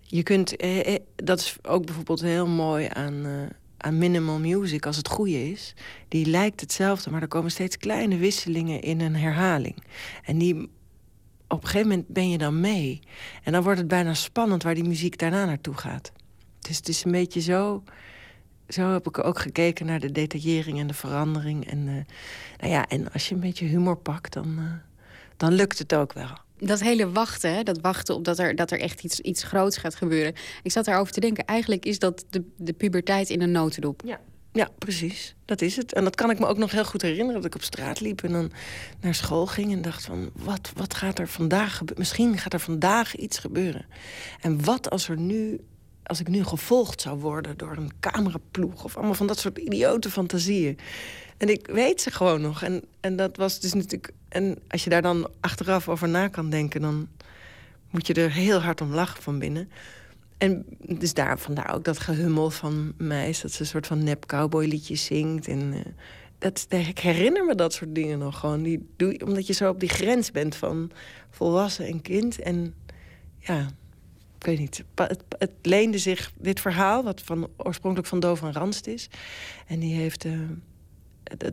je 0.00 0.22
kunt, 0.22 0.56
eh, 0.56 0.94
eh, 0.94 1.00
dat 1.16 1.38
is 1.38 1.56
ook 1.62 1.86
bijvoorbeeld 1.86 2.20
heel 2.20 2.46
mooi 2.46 2.88
aan, 2.92 3.48
aan 3.76 3.98
minimal 3.98 4.38
music, 4.38 4.86
als 4.86 4.96
het 4.96 5.08
goede 5.08 5.50
is. 5.50 5.74
Die 6.08 6.26
lijkt 6.26 6.60
hetzelfde, 6.60 7.10
maar 7.10 7.22
er 7.22 7.28
komen 7.28 7.50
steeds 7.50 7.76
kleine 7.76 8.16
wisselingen 8.16 8.80
in 8.80 9.00
een 9.00 9.16
herhaling. 9.16 9.76
En 10.24 10.38
die, 10.38 10.54
op 11.48 11.62
een 11.62 11.68
gegeven 11.68 11.88
moment 11.88 12.08
ben 12.08 12.30
je 12.30 12.38
dan 12.38 12.60
mee. 12.60 13.00
En 13.42 13.52
dan 13.52 13.62
wordt 13.62 13.78
het 13.78 13.88
bijna 13.88 14.14
spannend 14.14 14.62
waar 14.62 14.74
die 14.74 14.88
muziek 14.88 15.18
daarna 15.18 15.44
naartoe 15.44 15.74
gaat. 15.74 16.12
Dus 16.60 16.76
het 16.76 16.88
is 16.88 17.04
een 17.04 17.12
beetje 17.12 17.40
zo. 17.40 17.82
Zo 18.68 18.92
heb 18.92 19.06
ik 19.06 19.24
ook 19.24 19.38
gekeken 19.38 19.86
naar 19.86 20.00
de 20.00 20.12
detaillering 20.12 20.78
en 20.78 20.86
de 20.86 20.94
verandering. 20.94 21.70
En, 21.70 21.78
uh, 21.78 21.94
nou 22.58 22.72
ja, 22.72 22.86
en 22.86 23.12
als 23.12 23.28
je 23.28 23.34
een 23.34 23.40
beetje 23.40 23.66
humor 23.66 23.96
pakt, 23.96 24.32
dan, 24.32 24.56
uh, 24.58 24.64
dan 25.36 25.52
lukt 25.52 25.78
het 25.78 25.94
ook 25.94 26.12
wel 26.12 26.44
dat 26.58 26.80
hele 26.80 27.10
wachten, 27.10 27.64
dat 27.64 27.80
wachten 27.80 28.14
op 28.14 28.24
dat 28.24 28.38
er, 28.38 28.56
dat 28.56 28.70
er 28.70 28.80
echt 28.80 29.04
iets, 29.04 29.20
iets 29.20 29.42
groots 29.42 29.76
gaat 29.76 29.94
gebeuren. 29.94 30.34
Ik 30.62 30.72
zat 30.72 30.84
daarover 30.84 31.12
te 31.12 31.20
denken, 31.20 31.44
eigenlijk 31.44 31.84
is 31.84 31.98
dat 31.98 32.24
de, 32.30 32.44
de 32.56 32.72
puberteit 32.72 33.30
in 33.30 33.42
een 33.42 33.50
notendop. 33.50 34.02
Ja. 34.04 34.20
Ja, 34.52 34.68
precies. 34.78 35.34
Dat 35.44 35.60
is 35.60 35.76
het. 35.76 35.92
En 35.92 36.04
dat 36.04 36.14
kan 36.14 36.30
ik 36.30 36.38
me 36.38 36.46
ook 36.46 36.58
nog 36.58 36.70
heel 36.70 36.84
goed 36.84 37.02
herinneren. 37.02 37.34
Dat 37.34 37.44
ik 37.44 37.54
op 37.54 37.62
straat 37.62 38.00
liep 38.00 38.22
en 38.22 38.32
dan 38.32 38.52
naar 39.00 39.14
school 39.14 39.46
ging 39.46 39.72
en 39.72 39.82
dacht 39.82 40.04
van... 40.04 40.30
wat, 40.32 40.70
wat 40.74 40.94
gaat 40.94 41.18
er 41.18 41.28
vandaag 41.28 41.76
gebeuren? 41.76 41.98
Misschien 41.98 42.38
gaat 42.38 42.52
er 42.52 42.60
vandaag 42.60 43.16
iets 43.16 43.38
gebeuren. 43.38 43.86
En 44.40 44.64
wat 44.64 44.90
als 44.90 45.08
er 45.08 45.18
nu... 45.18 45.60
als 46.06 46.20
ik 46.20 46.28
nu 46.28 46.44
gevolgd 46.44 47.00
zou 47.00 47.18
worden 47.18 47.56
door 47.56 47.76
een 47.76 47.90
cameraploeg... 48.00 48.84
of 48.84 48.96
allemaal 48.96 49.14
van 49.14 49.26
dat 49.26 49.38
soort 49.38 49.58
idiote 49.58 50.10
fantasieën. 50.10 50.78
En 51.36 51.48
ik 51.48 51.66
weet 51.66 52.00
ze 52.00 52.10
gewoon 52.10 52.40
nog. 52.40 52.62
En, 52.62 52.82
en 53.00 53.16
dat 53.16 53.36
was 53.36 53.60
dus 53.60 53.72
natuurlijk. 53.72 54.12
En 54.28 54.58
als 54.68 54.84
je 54.84 54.90
daar 54.90 55.02
dan 55.02 55.28
achteraf 55.40 55.88
over 55.88 56.08
na 56.08 56.28
kan 56.28 56.50
denken, 56.50 56.80
dan 56.80 57.08
moet 57.90 58.06
je 58.06 58.14
er 58.14 58.32
heel 58.32 58.60
hard 58.60 58.80
om 58.80 58.94
lachen 58.94 59.22
van 59.22 59.38
binnen. 59.38 59.68
En 60.38 60.66
dus 60.78 61.14
daar, 61.14 61.38
vandaar 61.38 61.74
ook 61.74 61.84
dat 61.84 61.98
gehummel 61.98 62.50
van 62.50 62.92
mij, 62.96 63.28
is 63.28 63.40
dat 63.40 63.52
ze 63.52 63.60
een 63.60 63.66
soort 63.66 63.86
van 63.86 64.04
nep 64.04 64.26
cowboyliedje 64.26 64.96
zingt. 64.96 65.48
En 65.48 65.72
uh, 65.72 65.80
dat, 66.38 66.66
ik 66.68 66.98
herinner 66.98 67.44
me 67.44 67.54
dat 67.54 67.72
soort 67.72 67.94
dingen 67.94 68.18
nog 68.18 68.38
gewoon. 68.38 68.62
Die 68.62 68.88
doe 68.96 69.20
omdat 69.24 69.46
je 69.46 69.52
zo 69.52 69.70
op 69.70 69.80
die 69.80 69.88
grens 69.88 70.30
bent 70.30 70.56
van 70.56 70.90
volwassen 71.30 71.86
en 71.86 72.02
kind. 72.02 72.40
En 72.40 72.74
ja, 73.38 73.68
ik 74.46 74.58
weet 74.58 74.70
niet. 74.70 74.84
Het, 74.94 75.22
het 75.38 75.52
leende 75.62 75.98
zich, 75.98 76.32
dit 76.38 76.60
verhaal, 76.60 77.04
wat 77.04 77.22
van, 77.24 77.48
oorspronkelijk 77.56 78.08
van 78.08 78.20
Doof 78.20 78.38
van 78.38 78.52
Ranst 78.52 78.86
is. 78.86 79.08
En 79.66 79.78
die 79.78 79.94
heeft. 79.94 80.24
Uh, 80.24 80.40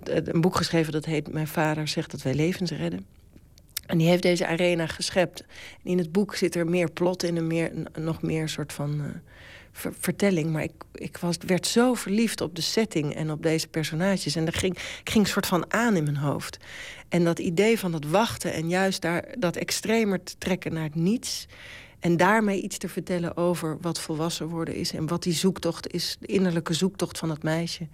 een 0.03 0.41
boek 0.41 0.56
geschreven 0.56 0.91
dat 0.91 1.06
heet 1.06 1.34
Mijn 1.34 1.48
vader 1.48 1.88
zegt 1.88 2.11
dat 2.11 2.22
wij 2.22 2.34
levens 2.34 2.72
redden. 2.72 3.06
En 3.86 3.98
die 3.98 4.07
heeft 4.07 4.22
deze 4.22 4.48
arena 4.48 4.88
geschept. 4.88 5.41
En 5.84 5.91
in 5.91 5.98
het 5.98 6.11
boek 6.11 6.36
zit 6.36 6.56
er 6.56 6.68
meer 6.68 6.91
plot 6.91 7.24
in 7.24 7.38
en 7.38 7.48
meer, 7.48 7.72
nog 7.99 8.22
meer 8.22 8.49
soort 8.49 8.74
van 8.74 9.02
uh, 9.02 9.06
vertelling. 9.99 10.52
Maar 10.52 10.64
ik, 10.64 10.74
ik 10.94 11.18
was, 11.18 11.38
werd 11.45 11.68
zo 11.68 11.94
verliefd 11.94 12.41
op 12.41 12.56
de 12.56 12.61
setting 12.61 13.15
en 13.15 13.32
op 13.32 13.44
deze 13.44 13.68
personages. 13.68 14.36
En 14.36 14.45
er 14.45 14.53
ging, 14.53 14.74
ik 14.76 15.10
ging 15.10 15.24
een 15.24 15.32
soort 15.32 15.48
van 15.48 15.72
aan 15.72 15.95
in 15.95 16.03
mijn 16.03 16.18
hoofd. 16.18 16.57
En 17.10 17.24
dat 17.24 17.40
idee 17.40 17.80
van 17.80 17.91
dat 17.91 18.06
wachten 18.06 18.53
en 18.53 18.70
juist 18.70 19.02
daar 19.02 19.26
dat 19.40 19.56
extremer 19.56 20.24
te 20.24 20.38
trekken 20.38 20.74
naar 20.74 20.84
het 20.84 20.95
niets. 20.95 21.48
En 22.03 22.17
daarmee 22.17 22.61
iets 22.61 22.77
te 22.77 22.89
vertellen 22.89 23.38
over 23.38 23.77
wat 23.81 23.99
volwassen 23.99 24.47
worden 24.47 24.75
is. 24.75 24.93
En 24.93 25.07
wat 25.07 25.23
die 25.23 25.34
zoektocht 25.34 25.93
is, 25.93 26.17
de 26.19 26.27
innerlijke 26.27 26.73
zoektocht 26.73 27.17
van 27.17 27.30
het 27.30 27.43
meisje 27.43 27.88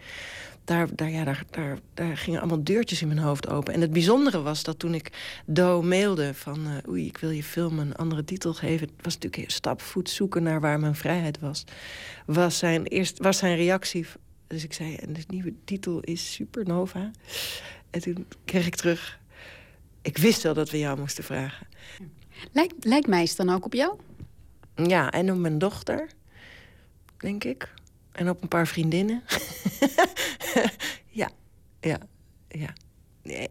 daar, 0.70 0.96
daar, 0.96 1.10
ja, 1.10 1.24
daar, 1.24 1.44
daar, 1.50 1.80
daar 1.94 2.18
gingen 2.18 2.40
allemaal 2.40 2.64
deurtjes 2.64 3.02
in 3.02 3.08
mijn 3.08 3.20
hoofd 3.20 3.48
open. 3.50 3.74
En 3.74 3.82
het 3.82 3.92
bijzondere 3.92 4.42
was 4.42 4.64
dat 4.64 4.80
toen 4.80 4.94
ik 4.94 5.42
Do 5.46 5.82
mailde 5.82 6.34
van... 6.34 6.68
Uh, 6.68 6.90
oei, 6.90 7.06
ik 7.06 7.18
wil 7.18 7.30
je 7.30 7.44
film 7.44 7.80
een 7.80 7.96
andere 7.96 8.24
titel 8.24 8.54
geven... 8.54 8.88
het 8.88 9.06
was 9.06 9.14
natuurlijk 9.14 9.44
een 9.44 9.52
stapvoet 9.52 10.10
zoeken 10.10 10.44
naar 10.44 10.62
waar 10.62 10.80
mijn 10.80 10.96
vrijheid 10.96 11.40
was... 11.40 11.64
was 12.26 12.58
zijn, 12.58 12.86
eerst, 12.86 13.18
was 13.18 13.38
zijn 13.38 13.56
reactie... 13.56 14.06
Dus 14.48 14.64
ik 14.64 14.74
zei, 14.74 14.96
en 14.96 15.14
de 15.14 15.24
nieuwe 15.28 15.54
titel 15.66 16.00
is 16.00 16.34
Supernova. 16.34 17.12
En 17.90 18.02
toen 18.02 18.26
kreeg 18.46 18.66
ik 18.66 18.76
terug... 18.76 19.20
Ik 20.02 20.18
wist 20.18 20.42
wel 20.42 20.54
dat 20.54 20.70
we 20.70 20.80
jou 20.80 21.00
moesten 21.00 21.24
vragen. 21.24 21.68
Lijkt, 22.52 22.86
lijkt 22.86 23.08
Meis 23.08 23.36
dan 23.36 23.50
ook 23.50 23.66
op 23.66 23.74
jou? 23.74 23.98
Ja, 24.76 25.12
en 25.12 25.32
op 25.32 25.38
mijn 25.38 25.58
dochter, 25.58 26.08
denk 27.18 27.44
ik. 27.44 27.74
En 28.12 28.30
op 28.30 28.42
een 28.42 28.48
paar 28.48 28.68
vriendinnen. 28.68 29.24
ja, 31.22 31.30
ja, 31.80 31.98
ja. 32.48 32.74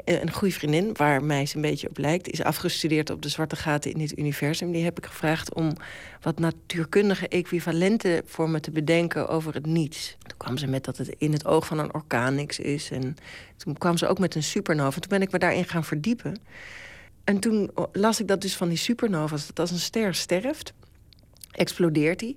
Een 0.04 0.32
goede 0.32 0.54
vriendin, 0.54 0.90
waar 0.92 1.24
mij 1.24 1.48
een 1.54 1.60
beetje 1.60 1.88
op 1.88 1.98
lijkt... 1.98 2.28
is 2.28 2.42
afgestudeerd 2.42 3.10
op 3.10 3.22
de 3.22 3.28
zwarte 3.28 3.56
gaten 3.56 3.92
in 3.92 3.98
dit 3.98 4.18
universum. 4.18 4.72
Die 4.72 4.84
heb 4.84 4.98
ik 4.98 5.06
gevraagd 5.06 5.54
om 5.54 5.72
wat 6.20 6.38
natuurkundige 6.38 7.28
equivalenten 7.28 8.22
voor 8.26 8.50
me 8.50 8.60
te 8.60 8.70
bedenken 8.70 9.28
over 9.28 9.54
het 9.54 9.66
niets. 9.66 10.16
Toen 10.26 10.36
kwam 10.36 10.58
ze 10.58 10.66
met 10.66 10.84
dat 10.84 10.96
het 10.96 11.14
in 11.18 11.32
het 11.32 11.46
oog 11.46 11.66
van 11.66 11.78
een 11.78 11.94
orkaan 11.94 12.38
is. 12.38 12.90
En 12.90 13.16
toen 13.56 13.78
kwam 13.78 13.96
ze 13.96 14.06
ook 14.06 14.18
met 14.18 14.34
een 14.34 14.42
supernova. 14.42 15.00
Toen 15.00 15.18
ben 15.18 15.22
ik 15.22 15.32
me 15.32 15.38
daarin 15.38 15.64
gaan 15.64 15.84
verdiepen. 15.84 16.36
En 17.28 17.38
toen 17.38 17.70
las 17.92 18.20
ik 18.20 18.28
dat 18.28 18.40
dus 18.40 18.56
van 18.56 18.68
die 18.68 18.78
supernova's... 18.78 19.46
dat 19.46 19.58
als 19.58 19.70
een 19.70 19.78
ster 19.78 20.14
sterft, 20.14 20.72
explodeert 21.50 22.18
die... 22.18 22.34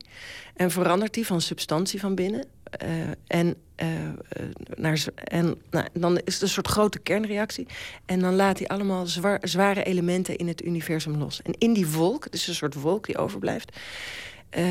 en 0.55 0.71
verandert 0.71 1.13
die 1.13 1.25
van 1.25 1.41
substantie 1.41 1.99
van 1.99 2.15
binnen... 2.15 2.45
Uh, 2.83 2.89
en, 3.27 3.55
uh, 3.83 3.87
naar, 4.75 5.05
en 5.15 5.61
nou, 5.69 5.87
dan 5.93 6.17
is 6.17 6.33
het 6.33 6.41
een 6.41 6.49
soort 6.49 6.67
grote 6.67 6.99
kernreactie. 6.99 7.67
En 8.05 8.19
dan 8.19 8.35
laat 8.35 8.57
hij 8.57 8.67
allemaal 8.67 9.05
zware 9.41 9.83
elementen 9.83 10.35
in 10.35 10.47
het 10.47 10.65
universum 10.65 11.17
los. 11.17 11.41
En 11.41 11.53
in 11.57 11.73
die 11.73 11.87
wolk, 11.87 12.25
is 12.29 12.47
een 12.47 12.55
soort 12.55 12.73
wolk 12.73 13.05
die 13.05 13.17
overblijft... 13.17 13.77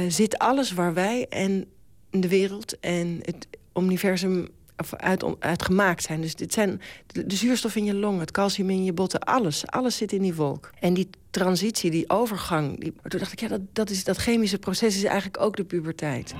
Zit 0.08 0.38
alles 0.38 0.72
waar 0.72 0.94
wij 0.94 1.26
en 1.28 1.66
de 2.10 2.28
wereld 2.28 2.78
en 2.80 3.18
het 3.22 3.46
universum 3.76 4.48
uit, 4.96 5.24
uit 5.38 5.62
gemaakt 5.62 6.02
zijn. 6.02 6.20
Dus 6.20 6.34
dit 6.34 6.52
zijn 6.52 6.80
de, 7.06 7.26
de, 7.26 7.36
zuurstof 7.36 7.76
in 7.76 7.84
je 7.84 7.94
long, 7.94 8.20
het 8.20 8.30
calcium 8.30 8.70
in 8.70 8.84
je 8.84 8.92
botten, 8.92 9.20
alles. 9.20 9.66
Alles 9.66 9.96
zit 9.96 10.12
in 10.12 10.22
die 10.22 10.34
wolk. 10.34 10.70
En 10.80 10.94
die 10.94 11.08
transitie, 11.30 11.90
die 11.90 12.10
overgang, 12.10 12.80
die, 12.80 12.94
toen 13.08 13.18
dacht 13.20 13.32
ik, 13.32 13.40
ja, 13.40 13.48
dat, 13.48 13.60
dat, 13.72 13.90
is, 13.90 14.04
dat 14.04 14.16
chemische 14.16 14.58
proces 14.58 14.96
is 14.96 15.04
eigenlijk 15.04 15.40
ook 15.40 15.56
de 15.56 15.64
puberteit. 15.64 16.34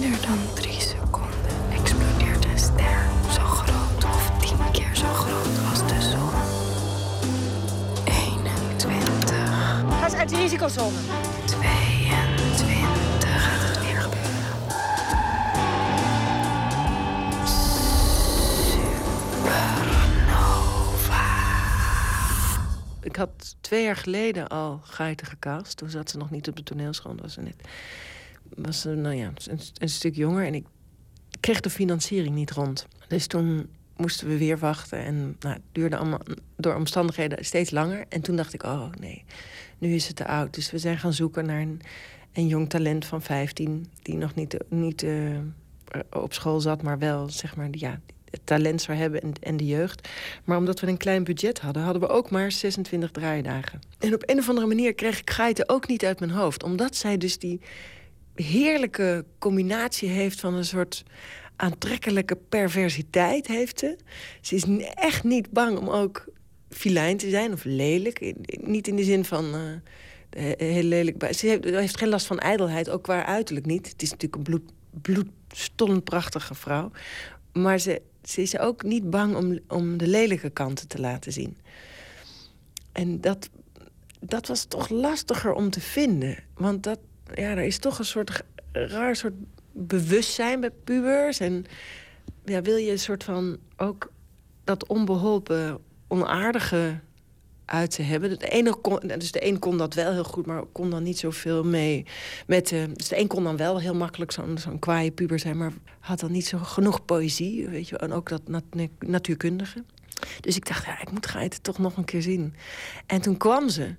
Minder 0.00 0.20
dan 0.26 0.38
drie 0.54 0.80
seconden 0.80 1.72
explodeert 1.72 2.44
een 2.44 2.58
ster 2.58 3.08
zo 3.32 3.42
groot 3.42 4.04
of 4.04 4.30
tien 4.40 4.70
keer 4.72 4.96
zo 4.96 5.06
groot 5.06 5.70
als 5.70 5.78
de 5.78 6.00
zon. 6.10 6.30
21. 8.04 9.36
Ga 9.98 10.04
eens 10.04 10.14
uit 10.14 10.28
de 10.28 10.36
risicozone. 10.36 10.98
Ik 23.06 23.16
had 23.16 23.56
twee 23.60 23.84
jaar 23.84 23.96
geleden 23.96 24.48
al 24.48 24.80
Geiten 24.82 25.26
gecast. 25.26 25.76
Toen 25.76 25.90
zat 25.90 26.10
ze 26.10 26.16
nog 26.16 26.30
niet 26.30 26.48
op 26.48 26.56
de 26.56 26.62
toneelschool. 26.62 27.14
Was 27.16 27.32
ze 27.32 27.40
net 27.40 27.56
was 28.54 28.84
eh, 28.84 28.92
nou 28.92 29.14
ja, 29.14 29.32
een, 29.44 29.60
een 29.78 29.88
stuk 29.88 30.14
jonger 30.14 30.46
en 30.46 30.54
ik 30.54 30.66
kreeg 31.40 31.60
de 31.60 31.70
financiering 31.70 32.34
niet 32.34 32.50
rond. 32.50 32.86
Dus 33.08 33.26
toen 33.26 33.68
moesten 33.96 34.28
we 34.28 34.38
weer 34.38 34.58
wachten 34.58 34.98
en 34.98 35.36
nou, 35.40 35.54
het 35.54 35.62
duurde 35.72 35.96
allemaal 35.96 36.20
door 36.56 36.74
omstandigheden 36.74 37.44
steeds 37.44 37.70
langer. 37.70 38.04
En 38.08 38.20
toen 38.20 38.36
dacht 38.36 38.54
ik, 38.54 38.62
oh 38.62 38.90
nee, 39.00 39.24
nu 39.78 39.94
is 39.94 40.06
het 40.06 40.16
te 40.16 40.26
oud. 40.26 40.54
Dus 40.54 40.70
we 40.70 40.78
zijn 40.78 40.98
gaan 40.98 41.12
zoeken 41.12 41.46
naar 41.46 41.60
een, 41.60 41.80
een 42.32 42.46
jong 42.46 42.68
talent 42.68 43.04
van 43.04 43.22
15 43.22 43.86
die 44.02 44.16
nog 44.16 44.34
niet, 44.34 44.56
niet 44.68 45.02
eh, 45.02 45.38
op 46.10 46.32
school 46.32 46.60
zat, 46.60 46.82
maar 46.82 46.98
wel 46.98 47.28
zeg 47.28 47.56
maar, 47.56 47.68
ja, 47.70 48.00
het 48.30 48.40
talent 48.44 48.82
zou 48.82 48.98
hebben 48.98 49.20
en, 49.22 49.32
en 49.40 49.56
de 49.56 49.66
jeugd. 49.66 50.08
Maar 50.44 50.58
omdat 50.58 50.80
we 50.80 50.86
een 50.86 50.96
klein 50.96 51.24
budget 51.24 51.60
hadden, 51.60 51.82
hadden 51.82 52.02
we 52.02 52.08
ook 52.08 52.30
maar 52.30 52.52
26 52.52 53.10
draaidagen. 53.10 53.80
En 53.98 54.14
op 54.14 54.22
een 54.26 54.38
of 54.38 54.48
andere 54.48 54.66
manier 54.66 54.94
kreeg 54.94 55.20
ik 55.20 55.30
Geiten 55.30 55.68
ook 55.68 55.88
niet 55.88 56.04
uit 56.04 56.18
mijn 56.20 56.32
hoofd. 56.32 56.62
Omdat 56.62 56.96
zij 56.96 57.16
dus 57.18 57.38
die 57.38 57.60
heerlijke 58.34 59.24
combinatie 59.38 60.08
heeft 60.08 60.40
van 60.40 60.54
een 60.54 60.64
soort 60.64 61.02
aantrekkelijke 61.56 62.36
perversiteit 62.48 63.46
heeft 63.46 63.78
ze. 63.78 63.96
Is 64.50 64.64
echt 64.94 65.24
niet 65.24 65.50
bang 65.50 65.78
om 65.78 65.88
ook 65.88 66.24
filijn 66.70 67.16
te 67.16 67.30
zijn 67.30 67.52
of 67.52 67.64
lelijk. 67.64 68.34
Niet 68.60 68.88
in 68.88 68.96
de 68.96 69.04
zin 69.04 69.24
van 69.24 69.44
eh, 69.54 69.60
he- 70.42 70.64
heel 70.72 70.82
lelijk. 70.82 71.18
bij- 71.18 71.32
Ze 71.32 71.46
heeft, 71.46 71.64
ze 71.68 71.76
heeft 71.76 71.98
geen 71.98 72.08
last 72.08 72.26
van 72.26 72.38
ijdelheid, 72.38 72.90
ook 72.90 73.02
qua 73.02 73.24
uiterlijk 73.26 73.66
niet. 73.66 73.88
Het 73.88 74.02
is 74.02 74.10
natuurlijk 74.10 74.36
een 74.36 74.42
bloed, 74.42 74.72
bloedstollend 75.02 76.04
prachtige 76.04 76.54
vrouw. 76.54 76.90
Maar 77.52 77.78
ze, 77.78 78.02
ze 78.26 78.42
is 78.42 78.58
ook 78.58 78.82
niet 78.82 79.10
bang 79.10 79.36
om, 79.36 79.58
om 79.68 79.96
de 79.96 80.06
lelijke 80.06 80.50
kanten 80.50 80.88
te 80.88 81.00
laten 81.00 81.32
zien. 81.32 81.56
En 82.92 83.20
dat, 83.20 83.48
dat 84.20 84.46
was 84.46 84.64
toch 84.64 84.88
lastiger 84.88 85.52
om 85.52 85.70
te 85.70 85.80
vinden. 85.80 86.36
Want 86.54 86.82
dat, 86.82 86.98
ja, 87.34 87.50
er 87.50 87.64
is 87.64 87.78
toch 87.78 87.98
een 87.98 88.04
soort 88.04 88.42
raar 88.72 89.16
soort 89.16 89.34
bewustzijn 89.72 90.60
bij 90.60 90.70
pubers. 90.70 91.40
En 91.40 91.64
ja, 92.44 92.62
wil 92.62 92.76
je 92.76 92.90
een 92.90 92.98
soort 92.98 93.24
van 93.24 93.58
ook 93.76 94.12
dat 94.64 94.86
onbeholpen, 94.86 95.78
onaardige 96.08 97.00
uit 97.66 97.90
te 97.90 98.02
hebben. 98.02 98.38
De 98.38 99.16
dus 99.18 99.32
de 99.32 99.46
een 99.46 99.58
kon 99.58 99.78
dat 99.78 99.94
wel 99.94 100.12
heel 100.12 100.24
goed, 100.24 100.46
maar 100.46 100.64
kon 100.72 100.90
dan 100.90 101.02
niet 101.02 101.18
zoveel 101.18 101.64
mee. 101.64 102.06
Met, 102.46 102.72
eh, 102.72 102.82
dus 102.92 103.08
de 103.08 103.18
een 103.18 103.26
kon 103.26 103.44
dan 103.44 103.56
wel 103.56 103.80
heel 103.80 103.94
makkelijk 103.94 104.32
zo'n 104.32 104.58
zo'n 104.58 104.78
kwaaie 104.78 105.10
puber 105.10 105.38
zijn, 105.38 105.56
maar 105.56 105.72
had 106.00 106.20
dan 106.20 106.32
niet 106.32 106.46
zo 106.46 106.58
genoeg 106.58 107.04
poëzie, 107.04 107.68
weet 107.68 107.88
je, 107.88 107.98
en 107.98 108.12
ook 108.12 108.28
dat 108.28 108.48
nat- 108.48 108.88
natuurkundige. 108.98 109.84
Dus 110.40 110.56
ik 110.56 110.66
dacht, 110.66 110.84
ja, 110.84 111.00
ik 111.00 111.10
moet 111.10 111.26
Geiten 111.26 111.62
toch 111.62 111.78
nog 111.78 111.96
een 111.96 112.04
keer 112.04 112.22
zien. 112.22 112.54
En 113.06 113.20
toen 113.20 113.36
kwam 113.36 113.68
ze. 113.68 113.94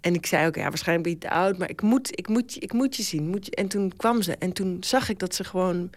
En 0.00 0.14
ik 0.14 0.26
zei 0.26 0.46
ook, 0.46 0.54
ja, 0.54 0.68
waarschijnlijk 0.68 1.08
ben 1.08 1.12
je 1.12 1.28
te 1.28 1.34
oud, 1.34 1.58
maar 1.58 1.70
ik 1.70 1.82
moet, 1.82 2.18
ik 2.18 2.28
moet, 2.28 2.62
ik 2.62 2.72
moet 2.72 2.96
je 2.96 3.02
zien. 3.02 3.28
Moet 3.28 3.46
je... 3.46 3.54
En 3.54 3.68
toen 3.68 3.92
kwam 3.96 4.22
ze 4.22 4.36
en 4.36 4.52
toen 4.52 4.76
zag 4.80 5.08
ik 5.08 5.18
dat 5.18 5.34
ze 5.34 5.44
gewoon 5.44 5.90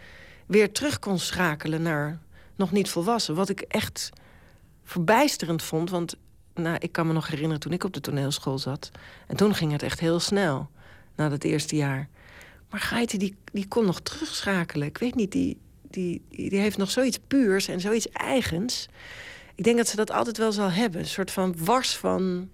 weer 0.46 0.72
terug 0.72 1.00
kon 1.00 1.20
schakelen 1.20 1.82
naar 1.82 2.20
nog 2.56 2.72
niet 2.72 2.90
volwassen. 2.90 3.36
Wat 3.36 3.50
ik 3.50 3.62
echt 3.62 4.10
verbijsterend 4.84 5.64
vond, 5.64 5.90
want 5.90 6.16
nou, 6.56 6.78
ik 6.80 6.92
kan 6.92 7.08
me 7.08 7.14
nog 7.14 7.28
herinneren 7.28 7.60
toen 7.60 7.74
ik 7.74 7.84
op 7.84 7.94
de 7.94 8.02
toneelschool 8.02 8.60
zat. 8.60 8.92
En 9.28 9.36
toen 9.36 9.56
ging 9.56 9.72
het 9.72 9.84
echt 9.84 10.00
heel 10.00 10.20
snel, 10.20 10.70
na 11.16 11.30
dat 11.30 11.44
eerste 11.44 11.76
jaar. 11.76 12.08
Maar 12.70 12.80
Geiten, 12.80 13.20
die, 13.20 13.36
die 13.52 13.68
kon 13.68 13.86
nog 13.86 14.02
terugschakelen. 14.02 14.88
Ik 14.88 14.98
weet 14.98 15.16
niet, 15.16 15.32
die, 15.32 15.58
die, 15.82 16.22
die 16.30 16.60
heeft 16.60 16.78
nog 16.78 16.92
zoiets 16.92 17.20
puurs 17.28 17.68
en 17.68 17.80
zoiets 17.80 18.10
eigens. 18.10 18.88
Ik 19.56 19.64
denk 19.64 19.78
dat 19.78 19.88
ze 19.88 19.96
dat 19.96 20.12
altijd 20.12 20.38
wel 20.38 20.52
zal 20.52 20.72
hebben. 20.72 21.00
Een 21.00 21.08
soort 21.08 21.32
van 21.32 21.56
wars 21.58 21.96
van 21.96 22.50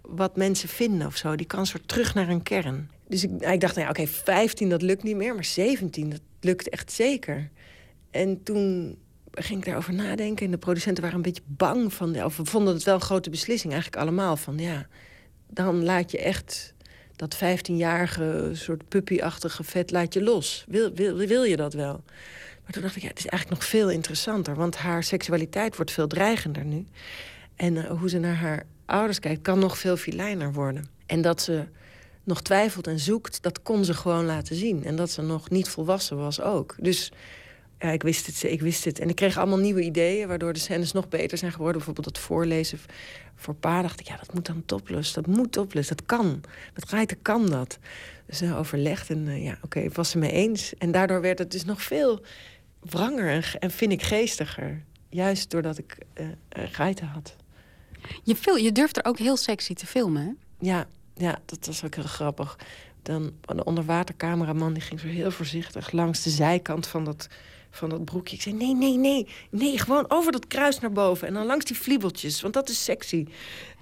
wat 0.00 0.36
mensen 0.36 0.68
vinden 0.68 1.06
of 1.06 1.16
zo. 1.16 1.36
Die 1.36 1.46
kan 1.46 1.66
soort 1.66 1.88
terug 1.88 2.14
naar 2.14 2.28
een 2.28 2.42
kern. 2.42 2.90
Dus 3.08 3.24
ik, 3.24 3.30
ik 3.30 3.60
dacht, 3.60 3.74
nou 3.74 3.86
ja, 3.86 3.88
oké, 3.88 4.06
15 4.06 4.68
dat 4.68 4.82
lukt 4.82 5.02
niet 5.02 5.16
meer, 5.16 5.34
maar 5.34 5.44
17 5.44 6.10
dat 6.10 6.20
lukt 6.40 6.68
echt 6.68 6.92
zeker. 6.92 7.50
En 8.10 8.42
toen 8.42 8.96
ging 9.30 9.58
ik 9.58 9.64
daarover 9.64 9.94
nadenken 9.94 10.44
en 10.44 10.50
de 10.50 10.58
producenten 10.58 11.02
waren 11.02 11.18
een 11.18 11.24
beetje 11.24 11.42
bang 11.46 11.92
van, 11.92 12.24
of 12.24 12.40
vonden 12.42 12.74
het 12.74 12.82
wel 12.82 12.94
een 12.94 13.00
grote 13.00 13.30
beslissing 13.30 13.72
eigenlijk 13.72 14.02
allemaal 14.02 14.36
van, 14.36 14.58
ja, 14.58 14.86
dan 15.48 15.84
laat 15.84 16.10
je 16.10 16.18
echt 16.18 16.74
dat 17.16 17.36
15-jarige 17.36 18.50
soort 18.52 18.88
puppyachtige 18.88 19.64
vet 19.64 19.90
laat 19.90 20.14
je 20.14 20.22
los. 20.22 20.64
Wil, 20.68 20.92
wil, 20.94 21.16
wil 21.16 21.42
je 21.42 21.56
dat 21.56 21.72
wel? 21.72 22.02
Maar 22.62 22.72
toen 22.72 22.82
dacht 22.82 22.96
ik, 22.96 23.02
ja, 23.02 23.08
het 23.08 23.18
is 23.18 23.26
eigenlijk 23.26 23.60
nog 23.60 23.70
veel 23.70 23.90
interessanter, 23.90 24.54
want 24.54 24.76
haar 24.76 25.02
seksualiteit 25.02 25.76
wordt 25.76 25.90
veel 25.90 26.06
dreigender 26.06 26.64
nu. 26.64 26.86
En 27.56 27.76
eh, 27.76 27.98
hoe 27.98 28.08
ze 28.08 28.18
naar 28.18 28.34
haar 28.34 28.62
ouders 28.86 29.18
kijkt, 29.18 29.42
kan 29.42 29.58
nog 29.58 29.78
veel 29.78 29.96
filijner 29.96 30.52
worden. 30.52 30.84
En 31.06 31.22
dat 31.22 31.42
ze 31.42 31.64
nog 32.24 32.42
twijfelt 32.42 32.86
en 32.86 32.98
zoekt, 32.98 33.42
dat 33.42 33.62
kon 33.62 33.84
ze 33.84 33.94
gewoon 33.94 34.24
laten 34.24 34.56
zien. 34.56 34.84
En 34.84 34.96
dat 34.96 35.10
ze 35.10 35.22
nog 35.22 35.50
niet 35.50 35.68
volwassen 35.68 36.16
was 36.16 36.40
ook. 36.40 36.74
Dus 36.78 37.12
ja, 37.80 37.90
ik 37.90 38.02
wist 38.02 38.26
het, 38.26 38.42
ik 38.42 38.60
wist 38.60 38.84
het. 38.84 38.98
En 38.98 39.08
ik 39.08 39.16
kreeg 39.16 39.38
allemaal 39.38 39.58
nieuwe 39.58 39.82
ideeën, 39.82 40.28
waardoor 40.28 40.52
de 40.52 40.58
scènes 40.58 40.92
nog 40.92 41.08
beter 41.08 41.38
zijn 41.38 41.52
geworden. 41.52 41.76
Bijvoorbeeld 41.76 42.14
dat 42.14 42.22
voorlezen 42.22 42.78
voor 43.40 43.54
pa 43.54 43.82
dacht 43.82 44.00
ik, 44.00 44.06
ja, 44.06 44.16
dat 44.16 44.34
moet 44.34 44.46
dan 44.46 44.62
topless. 44.66 45.12
Dat 45.12 45.26
moet 45.26 45.52
topless, 45.52 45.88
dat 45.88 46.06
kan. 46.06 46.40
Met 46.74 46.88
Geiten 46.88 47.22
kan 47.22 47.50
dat. 47.50 47.78
Dus 48.26 48.42
uh, 48.42 48.58
overlegd 48.58 49.10
en 49.10 49.26
uh, 49.26 49.44
ja, 49.44 49.52
oké, 49.52 49.64
okay, 49.64 49.90
was 49.90 50.10
ze 50.10 50.18
mee 50.18 50.32
eens. 50.32 50.74
En 50.74 50.92
daardoor 50.92 51.20
werd 51.20 51.38
het 51.38 51.50
dus 51.50 51.64
nog 51.64 51.82
veel 51.82 52.24
wranger 52.80 53.28
en, 53.28 53.42
en 53.58 53.70
vind 53.70 53.92
ik 53.92 54.02
geestiger. 54.02 54.82
Juist 55.08 55.50
doordat 55.50 55.78
ik 55.78 55.98
uh, 56.20 56.26
Geiten 56.52 57.06
had. 57.06 57.36
Je, 58.22 58.36
fil 58.36 58.56
je 58.56 58.72
durft 58.72 58.96
er 58.96 59.04
ook 59.04 59.18
heel 59.18 59.36
sexy 59.36 59.74
te 59.74 59.86
filmen, 59.86 60.22
hè? 60.22 60.32
Ja, 60.66 60.86
ja, 61.14 61.38
dat 61.44 61.66
was 61.66 61.84
ook 61.84 61.94
heel 61.94 62.04
grappig. 62.04 62.58
Dan 63.02 63.32
de 63.40 63.64
onderwatercameraman 63.64 64.72
die 64.72 64.82
ging 64.82 65.00
zo 65.00 65.06
heel 65.06 65.30
voorzichtig 65.30 65.92
langs 65.92 66.22
de 66.22 66.30
zijkant 66.30 66.86
van 66.86 67.04
dat, 67.04 67.28
van 67.70 67.88
dat 67.88 68.04
broekje. 68.04 68.36
Ik 68.36 68.42
zei: 68.42 68.54
nee, 68.54 68.74
nee, 68.74 68.96
nee, 68.96 69.26
nee, 69.50 69.78
gewoon 69.78 70.04
over 70.08 70.32
dat 70.32 70.46
kruis 70.46 70.78
naar 70.78 70.92
boven 70.92 71.28
en 71.28 71.34
dan 71.34 71.46
langs 71.46 71.64
die 71.64 71.78
vliebeltjes, 71.78 72.40
want 72.40 72.54
dat 72.54 72.68
is 72.68 72.84
sexy. 72.84 73.26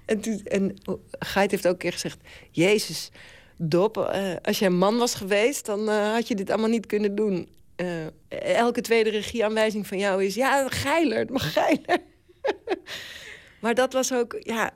En, 0.05 0.21
toen, 0.21 0.41
en 0.45 0.77
Geit 1.19 1.51
heeft 1.51 1.67
ook 1.67 1.73
een 1.73 1.79
keer 1.79 1.93
gezegd: 1.93 2.19
Jezus, 2.51 3.11
Dop, 3.57 3.97
uh, 3.97 4.35
als 4.43 4.59
jij 4.59 4.69
een 4.69 4.77
man 4.77 4.97
was 4.97 5.15
geweest, 5.15 5.67
dan 5.67 5.81
uh, 5.81 6.13
had 6.13 6.29
je 6.29 6.35
dit 6.35 6.51
allemaal 6.51 6.69
niet 6.69 6.87
kunnen 6.87 7.15
doen. 7.15 7.49
Uh, 7.77 8.57
elke 8.57 8.81
tweede 8.81 9.11
regieaanwijzing 9.11 9.87
van 9.87 9.99
jou 9.99 10.25
is: 10.25 10.35
ja, 10.35 10.69
geiler, 10.69 11.19
het 11.19 11.31
mag 11.31 11.53
geiler. 11.53 11.99
maar 13.63 13.75
dat 13.75 13.93
was 13.93 14.13
ook, 14.13 14.37
ja, 14.39 14.75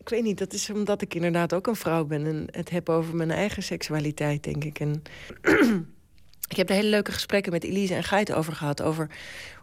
ik 0.00 0.08
weet 0.08 0.22
niet, 0.22 0.38
dat 0.38 0.52
is 0.52 0.70
omdat 0.70 1.02
ik 1.02 1.14
inderdaad 1.14 1.54
ook 1.54 1.66
een 1.66 1.76
vrouw 1.76 2.04
ben 2.04 2.26
en 2.26 2.48
het 2.50 2.70
heb 2.70 2.88
over 2.88 3.16
mijn 3.16 3.30
eigen 3.30 3.62
seksualiteit, 3.62 4.42
denk 4.42 4.64
ik. 4.64 4.80
En 4.80 5.02
ik 6.48 6.56
heb 6.56 6.68
er 6.68 6.74
hele 6.74 6.88
leuke 6.88 7.12
gesprekken 7.12 7.52
met 7.52 7.64
Elise 7.64 7.94
en 7.94 8.04
Geit 8.04 8.32
over 8.32 8.52
gehad. 8.52 8.82
Over 8.82 9.10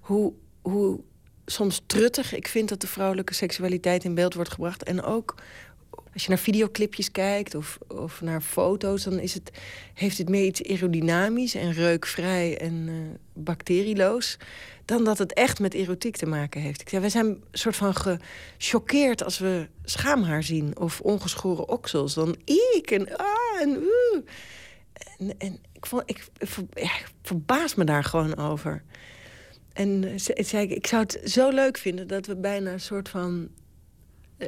hoe, 0.01 0.34
hoe 0.61 0.99
soms 1.45 1.81
truttig 1.85 2.35
ik 2.35 2.47
vind 2.47 2.69
dat 2.69 2.81
de 2.81 2.88
vrouwelijke 2.88 3.34
seksualiteit 3.34 4.03
in 4.03 4.15
beeld 4.15 4.34
wordt 4.34 4.51
gebracht. 4.51 4.84
En 4.84 5.03
ook 5.03 5.35
als 6.14 6.23
je 6.23 6.30
naar 6.30 6.38
videoclipjes 6.38 7.11
kijkt 7.11 7.55
of, 7.55 7.77
of 7.88 8.22
naar 8.22 8.41
foto's, 8.41 9.03
dan 9.03 9.19
is 9.19 9.34
het, 9.34 9.51
heeft 9.93 10.18
het 10.18 10.30
meer 10.30 10.45
iets 10.45 10.64
aerodynamisch 10.64 11.55
en 11.55 11.73
reukvrij 11.73 12.57
en 12.57 12.88
uh, 12.88 12.93
bacterieloos. 13.34 14.38
Dan 14.85 15.03
dat 15.03 15.18
het 15.18 15.34
echt 15.34 15.60
met 15.60 15.73
erotiek 15.73 16.15
te 16.15 16.26
maken 16.26 16.61
heeft. 16.61 16.81
Ik 16.81 16.89
zijn 17.10 17.26
een 17.26 17.43
soort 17.51 17.76
van 17.76 17.95
gechoqueerd 17.95 19.23
als 19.23 19.38
we 19.38 19.68
schaamhaar 19.84 20.43
zien 20.43 20.77
of 20.77 21.01
ongeschoren 21.01 21.69
oksels. 21.69 22.14
Dan 22.14 22.35
ik 22.45 22.91
en 22.91 23.18
ah 23.18 23.61
en 23.61 23.69
uh. 23.69 24.22
En, 25.17 25.37
en 25.37 25.59
ik, 25.71 25.85
vond, 25.85 26.03
ik, 26.05 26.29
verbaas 27.21 27.75
me 27.75 27.83
daar 27.83 28.03
gewoon 28.03 28.37
over. 28.37 28.83
En 29.73 30.19
ze, 30.19 30.37
zei 30.39 30.63
ik, 30.63 30.71
ik 30.71 30.87
zou 30.87 31.01
het 31.01 31.31
zo 31.31 31.49
leuk 31.49 31.77
vinden 31.77 32.07
dat 32.07 32.25
we 32.25 32.35
bijna 32.35 32.71
een 32.71 32.79
soort 32.79 33.09
van 33.09 33.49
uh, 34.37 34.47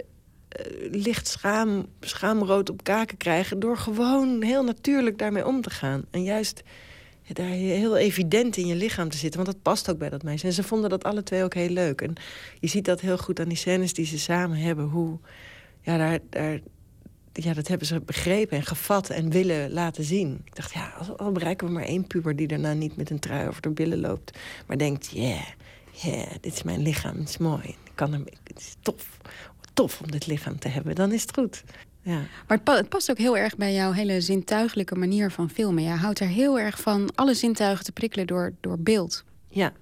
licht 0.92 1.28
schaam, 1.28 1.86
schaamrood 2.00 2.70
op 2.70 2.84
kaken 2.84 3.18
krijgen... 3.18 3.60
door 3.60 3.78
gewoon 3.78 4.44
heel 4.44 4.64
natuurlijk 4.64 5.18
daarmee 5.18 5.46
om 5.46 5.62
te 5.62 5.70
gaan. 5.70 6.06
En 6.12 6.24
juist 6.24 6.64
daar 7.34 7.46
heel 7.46 7.98
evident 7.98 8.58
in 8.58 8.68
je 8.68 8.76
lichaam 8.76 9.10
te 9.10 9.18
zitten. 9.18 9.44
Want 9.44 9.54
dat 9.54 9.62
past 9.62 9.90
ook 9.90 9.98
bij 9.98 10.10
dat 10.10 10.24
meisje. 10.24 10.46
En 10.46 10.54
ze 10.54 10.64
vonden 10.64 10.90
dat 10.90 11.04
alle 11.04 11.24
twee 11.24 11.44
ook 11.44 11.54
heel 11.54 11.70
leuk. 11.70 12.02
En 12.02 12.14
je 12.60 12.68
ziet 12.68 12.86
dat 12.86 13.02
heel 13.02 13.18
goed 13.18 13.40
aan 13.40 13.48
die 13.48 13.58
scènes 13.58 13.94
die 13.94 14.06
ze 14.06 14.20
samen 14.20 14.58
hebben. 14.58 14.86
Hoe, 14.86 15.20
ja, 15.82 15.98
daar, 15.98 16.20
daar, 16.30 16.60
ja, 17.44 17.54
dat 17.54 17.68
hebben 17.68 17.88
ze 17.88 18.02
begrepen 18.02 18.58
en 18.58 18.64
gevat 18.64 19.10
en 19.10 19.30
willen 19.30 19.72
laten 19.72 20.04
zien. 20.04 20.42
Ik 20.46 20.56
dacht, 20.56 20.74
ja, 20.74 20.94
al, 21.18 21.32
bereiken 21.32 21.68
we 21.68 21.74
maar 21.74 21.84
één 21.84 22.08
puber... 22.08 22.36
die 22.36 22.48
daarna 22.48 22.74
niet 22.74 22.98
met 22.98 23.10
een 23.10 23.20
trui 23.20 23.48
over 23.48 23.62
de 23.62 23.70
billen 23.70 24.00
loopt. 24.00 24.38
Maar 24.66 24.78
denkt, 24.78 25.10
yeah, 25.12 25.42
yeah, 25.92 26.32
dit 26.42 26.54
is 26.54 26.64
mijn 26.64 26.82
lichaam, 26.82 27.18
het 27.18 27.30
is 27.30 27.38
mooi. 27.38 27.64
Ik 27.64 27.92
kan 27.96 28.14
er, 28.14 28.20
het 28.44 28.60
is 28.60 28.76
tof, 28.82 29.18
tof 29.74 30.02
om 30.02 30.12
dit 30.12 30.28
lichaam 30.28 30.60
te 30.60 30.68
hebben. 30.68 30.96
Dan 30.96 31.12
is 31.12 31.22
het 31.22 31.34
goed. 31.34 31.64
Ja. 32.02 32.18
Maar 32.18 32.58
het, 32.58 32.64
pa 32.64 32.76
het, 32.76 32.90
past 32.90 33.12
ook 33.12 33.18
heel 33.18 33.38
erg 33.38 33.58
bij 33.58 33.74
jouw 33.74 33.92
hele 33.92 34.22
zintuigelijke 34.22 34.96
manier 34.96 35.32
van 35.32 35.50
filmen. 35.50 35.84
Je 35.84 35.90
houdt 35.90 36.20
er 36.20 36.28
heel 36.28 36.60
erg 36.60 36.82
van 36.82 37.10
alle 37.16 37.34
zintuigen 37.34 37.86
te 37.86 37.92
prikkelen 37.92 38.28
door, 38.28 38.54
door 38.62 38.80
beeld. 38.80 39.24
Ja, 39.50 39.74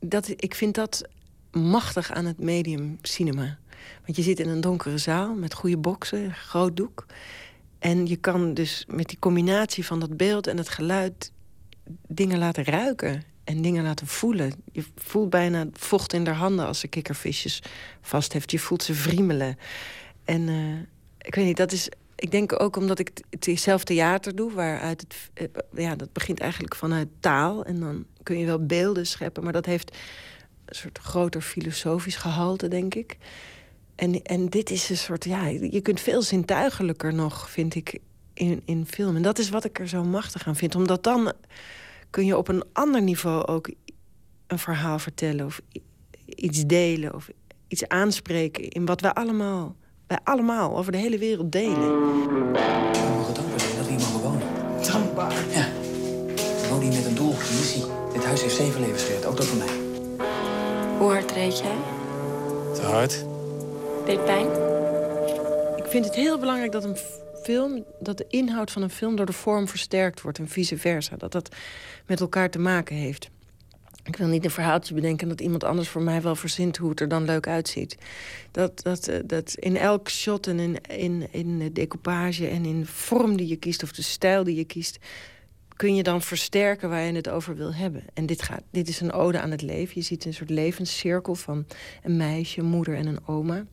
dat, 0.00 0.28
ik 0.36 0.54
vind 0.54 0.74
dat 0.74 1.08
machtig 1.50 2.12
aan 2.12 2.24
het 2.24 2.38
medium 2.38 2.98
cinema. 3.02 3.58
Want 4.04 4.16
je 4.16 4.22
zit 4.22 4.40
in 4.40 4.48
een 4.48 4.60
donkere 4.60 4.98
zaal 4.98 5.34
met 5.34 5.54
goede 5.54 5.78
boksen, 5.78 6.32
groot 6.34 6.76
doek. 6.76 7.06
En 7.78 8.06
je 8.06 8.16
kan 8.16 8.54
dus 8.54 8.84
met 8.88 9.08
die 9.08 9.18
combinatie 9.18 9.86
van 9.86 10.00
dat 10.00 10.16
beeld 10.16 10.46
en 10.46 10.56
het 10.56 10.68
geluid 10.68 11.32
dingen 12.08 12.38
laten 12.38 12.64
ruiken 12.64 13.22
en 13.44 13.62
dingen 13.62 13.82
laten 13.82 14.06
voelen. 14.06 14.52
Je 14.72 14.84
voelt 14.96 15.30
bijna 15.30 15.66
vocht 15.72 16.12
in 16.12 16.26
haar 16.26 16.34
handen 16.34 16.66
als 16.66 16.80
ze 16.80 16.88
kikkervisjes 16.88 17.62
vast 18.00 18.32
heeft. 18.32 18.50
Je 18.50 18.58
voelt 18.58 18.82
ze 18.82 18.94
vriemelen. 18.94 19.56
En 20.24 20.48
uh, 20.48 20.78
ik 21.18 21.34
weet 21.34 21.44
niet, 21.44 21.56
dat 21.56 21.72
is. 21.72 21.88
Ik 22.14 22.30
denk 22.30 22.60
ook 22.60 22.76
omdat 22.76 22.98
ik 22.98 23.10
zelf 23.58 23.84
theater 23.84 24.36
doe, 24.36 24.52
waaruit 24.52 25.00
het. 25.00 25.30
Uh, 25.74 25.84
ja, 25.84 25.96
dat 25.96 26.12
begint 26.12 26.40
eigenlijk 26.40 26.74
vanuit 26.74 27.08
taal. 27.20 27.64
En 27.64 27.80
dan 27.80 28.06
kun 28.22 28.38
je 28.38 28.46
wel 28.46 28.66
beelden 28.66 29.06
scheppen, 29.06 29.44
maar 29.44 29.52
dat 29.52 29.66
heeft 29.66 29.96
een 30.64 30.74
soort 30.74 30.98
groter 30.98 31.40
filosofisch 31.40 32.16
gehalte, 32.16 32.68
denk 32.68 32.94
ik. 32.94 33.16
En, 33.94 34.22
en 34.22 34.46
dit 34.48 34.70
is 34.70 34.90
een 34.90 34.96
soort, 34.96 35.24
ja, 35.24 35.46
je 35.46 35.80
kunt 35.80 36.00
veel 36.00 36.22
zintuigelijker 36.22 37.14
nog, 37.14 37.50
vind 37.50 37.74
ik, 37.74 37.98
in, 38.34 38.62
in 38.64 38.86
film. 38.86 39.16
En 39.16 39.22
dat 39.22 39.38
is 39.38 39.50
wat 39.50 39.64
ik 39.64 39.78
er 39.78 39.88
zo 39.88 40.04
machtig 40.04 40.46
aan 40.46 40.56
vind. 40.56 40.74
Omdat 40.74 41.04
dan 41.04 41.32
kun 42.10 42.26
je 42.26 42.36
op 42.36 42.48
een 42.48 42.64
ander 42.72 43.02
niveau 43.02 43.46
ook 43.46 43.70
een 44.46 44.58
verhaal 44.58 44.98
vertellen... 44.98 45.46
of 45.46 45.60
iets 46.24 46.66
delen 46.66 47.14
of 47.14 47.30
iets 47.68 47.88
aanspreken 47.88 48.68
in 48.68 48.86
wat 48.86 49.00
wij 49.00 49.12
allemaal, 49.12 49.76
wij 50.06 50.18
allemaal 50.24 50.76
over 50.76 50.92
de 50.92 50.98
hele 50.98 51.18
wereld 51.18 51.52
delen. 51.52 51.78
We 51.78 53.14
mogen 53.16 53.34
dankbaar 53.34 53.60
zijn 53.60 53.76
dat 53.76 53.86
we 53.86 53.90
hier 53.90 54.00
mogen 54.00 54.20
wonen. 54.20 54.46
Dankbaar? 54.92 55.32
Ja. 55.32 55.68
We 56.34 56.66
wonen 56.70 56.88
hier 56.88 56.98
met 56.98 57.06
een 57.06 57.14
doel, 57.14 57.32
een 57.32 57.56
missie. 57.58 57.84
Dit 58.12 58.24
huis 58.24 58.42
heeft 58.42 58.54
zeven 58.54 58.80
levens 58.80 59.02
gered, 59.04 59.24
ook 59.24 59.36
dat 59.36 59.46
van 59.46 59.58
mij. 59.58 59.80
Hoe 60.98 61.10
hard 61.10 61.30
reed 61.30 61.58
jij? 61.58 61.76
Te 62.74 62.82
hard. 62.82 63.31
Deed 64.06 64.24
pijn? 64.24 64.46
Ik 65.76 65.86
vind 65.86 66.04
het 66.04 66.14
heel 66.14 66.38
belangrijk 66.38 66.72
dat 66.72 66.84
een 66.84 66.96
film, 67.42 67.84
dat 68.00 68.18
de 68.18 68.26
inhoud 68.28 68.70
van 68.70 68.82
een 68.82 68.90
film 68.90 69.16
door 69.16 69.26
de 69.26 69.32
vorm 69.32 69.68
versterkt 69.68 70.20
wordt 70.20 70.38
en 70.38 70.48
vice 70.48 70.78
versa. 70.78 71.16
Dat 71.16 71.32
dat 71.32 71.54
met 72.06 72.20
elkaar 72.20 72.50
te 72.50 72.58
maken 72.58 72.96
heeft. 72.96 73.30
Ik 74.04 74.16
wil 74.16 74.26
niet 74.26 74.44
een 74.44 74.50
verhaaltje 74.50 74.94
bedenken 74.94 75.28
dat 75.28 75.40
iemand 75.40 75.64
anders 75.64 75.88
voor 75.88 76.02
mij 76.02 76.22
wel 76.22 76.36
verzint 76.36 76.76
hoe 76.76 76.90
het 76.90 77.00
er 77.00 77.08
dan 77.08 77.24
leuk 77.24 77.46
uitziet. 77.46 77.96
Dat, 78.50 78.82
dat, 78.82 79.08
eh, 79.08 79.18
dat 79.24 79.54
in 79.54 79.76
elk 79.76 80.10
shot 80.10 80.46
en 80.46 80.58
in, 80.58 80.78
in, 80.88 81.28
in 81.30 81.58
de 81.58 81.72
decoupage 81.72 82.46
en 82.46 82.64
in 82.64 82.86
vorm 82.86 83.36
die 83.36 83.48
je 83.48 83.56
kiest 83.56 83.82
of 83.82 83.92
de 83.92 84.02
stijl 84.02 84.44
die 84.44 84.56
je 84.56 84.64
kiest, 84.64 84.98
kun 85.76 85.94
je 85.94 86.02
dan 86.02 86.22
versterken 86.22 86.88
waar 86.88 87.02
je 87.02 87.12
het 87.12 87.28
over 87.28 87.56
wil 87.56 87.74
hebben. 87.74 88.04
En 88.14 88.26
dit, 88.26 88.42
gaat, 88.42 88.62
dit 88.70 88.88
is 88.88 89.00
een 89.00 89.12
ode 89.12 89.40
aan 89.40 89.50
het 89.50 89.62
leven. 89.62 89.92
Je 89.94 90.02
ziet 90.02 90.24
een 90.24 90.34
soort 90.34 90.50
levenscirkel 90.50 91.34
van 91.34 91.66
een 92.02 92.16
meisje, 92.16 92.60
een 92.60 92.66
moeder 92.66 92.94
en 92.94 93.06
een 93.06 93.26
oma. 93.26 93.64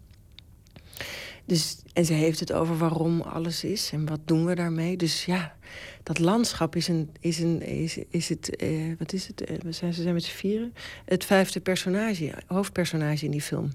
Dus, 1.46 1.78
en 1.94 2.06
ze 2.06 2.14
heeft 2.14 2.40
het 2.40 2.54
over 2.54 2.78
waarom 2.78 3.22
alles 3.22 3.64
is 3.64 3.92
en 3.92 4.06
wat 4.06 4.20
doen 4.26 4.46
we 4.46 4.56
daarmee. 4.56 4.98
Dus 4.98 5.26
ja, 5.26 5.56
dat 6.04 6.20
landschap 6.20 6.76
is, 6.76 6.88
een, 6.88 7.10
is, 7.20 7.40
een, 7.40 7.62
is, 7.62 7.98
is 8.10 8.30
het, 8.30 8.56
eh, 8.56 8.94
wat 8.98 9.14
is 9.14 9.28
het, 9.28 9.44
eh, 9.44 9.58
we 9.58 9.72
zijn, 9.72 9.94
ze 9.94 10.02
zijn 10.02 10.14
met 10.14 10.24
z'n 10.24 10.36
vieren, 10.36 10.74
het 11.06 11.26
vijfde 11.26 11.60
personage, 11.60 12.34
hoofdpersonage 12.48 13.26
in 13.26 13.32
die 13.32 13.42
film. 13.42 13.72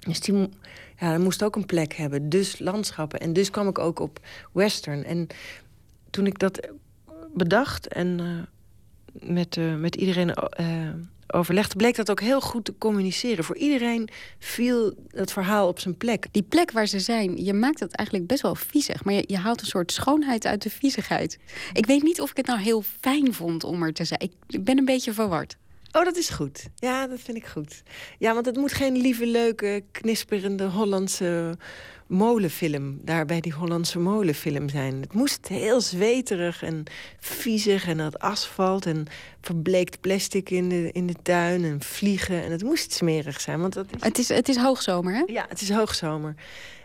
Dus 0.00 0.20
die 0.20 0.48
ja, 0.98 1.18
moest 1.18 1.42
ook 1.42 1.56
een 1.56 1.66
plek 1.66 1.92
hebben, 1.92 2.28
dus 2.28 2.58
landschappen. 2.58 3.20
En 3.20 3.32
dus 3.32 3.50
kwam 3.50 3.68
ik 3.68 3.78
ook 3.78 3.98
op 3.98 4.20
western. 4.52 5.04
En 5.04 5.26
toen 6.10 6.26
ik 6.26 6.38
dat 6.38 6.68
bedacht 7.34 7.88
en 7.88 8.18
uh, 8.20 9.30
met, 9.32 9.58
met 9.78 9.94
iedereen 9.94 10.34
overlegde, 11.26 11.76
bleek 11.76 11.96
dat 11.96 12.10
ook 12.10 12.20
heel 12.20 12.40
goed 12.40 12.64
te 12.64 12.78
communiceren. 12.78 13.44
Voor 13.44 13.56
iedereen 13.56 14.08
viel 14.38 14.94
het 15.08 15.32
verhaal 15.32 15.68
op 15.68 15.78
zijn 15.78 15.96
plek. 15.96 16.26
Die 16.30 16.42
plek 16.42 16.70
waar 16.70 16.86
ze 16.86 17.00
zijn, 17.00 17.44
je 17.44 17.52
maakt 17.52 17.80
het 17.80 17.94
eigenlijk 17.94 18.28
best 18.28 18.42
wel 18.42 18.54
viezig. 18.54 19.04
Maar 19.04 19.14
je, 19.14 19.24
je 19.26 19.38
haalt 19.38 19.60
een 19.60 19.66
soort 19.66 19.92
schoonheid 19.92 20.46
uit 20.46 20.62
de 20.62 20.70
viezigheid. 20.70 21.38
Ik 21.72 21.86
weet 21.86 22.02
niet 22.02 22.20
of 22.20 22.30
ik 22.30 22.36
het 22.36 22.46
nou 22.46 22.60
heel 22.60 22.82
fijn 23.00 23.34
vond 23.34 23.64
om 23.64 23.82
er 23.82 23.92
te 23.92 24.04
zijn. 24.04 24.20
Ik, 24.20 24.32
ik 24.48 24.64
ben 24.64 24.78
een 24.78 24.84
beetje 24.84 25.12
verward. 25.12 25.56
Oh, 25.96 26.04
dat 26.04 26.16
is 26.16 26.28
goed. 26.28 26.68
Ja, 26.74 27.06
dat 27.06 27.20
vind 27.20 27.36
ik 27.36 27.46
goed. 27.46 27.82
Ja, 28.18 28.34
want 28.34 28.46
het 28.46 28.56
moet 28.56 28.72
geen 28.72 28.96
lieve, 28.96 29.26
leuke, 29.26 29.84
knisperende 29.90 30.64
Hollandse 30.64 31.58
molenfilm. 32.06 33.00
Daar 33.02 33.26
bij 33.26 33.40
die 33.40 33.52
Hollandse 33.52 33.98
molenfilm 33.98 34.68
zijn. 34.68 35.00
Het 35.00 35.12
moest 35.12 35.48
heel 35.48 35.80
zweterig 35.80 36.62
en 36.62 36.84
viezig 37.18 37.86
en 37.86 37.96
dat 37.96 38.18
asfalt 38.18 38.86
en 38.86 39.06
verbleekt 39.40 40.00
plastic 40.00 40.50
in 40.50 40.68
de, 40.68 40.92
in 40.92 41.06
de 41.06 41.16
tuin 41.22 41.64
en 41.64 41.82
vliegen. 41.82 42.42
En 42.42 42.50
het 42.50 42.62
moest 42.62 42.92
smerig 42.92 43.40
zijn. 43.40 43.60
Want 43.60 43.72
dat 43.72 43.86
is... 43.94 44.02
Het, 44.02 44.18
is, 44.18 44.28
het 44.28 44.48
is 44.48 44.56
hoogzomer, 44.56 45.14
hè? 45.14 45.22
Ja, 45.26 45.46
het 45.48 45.60
is 45.60 45.70
hoogzomer. 45.70 46.34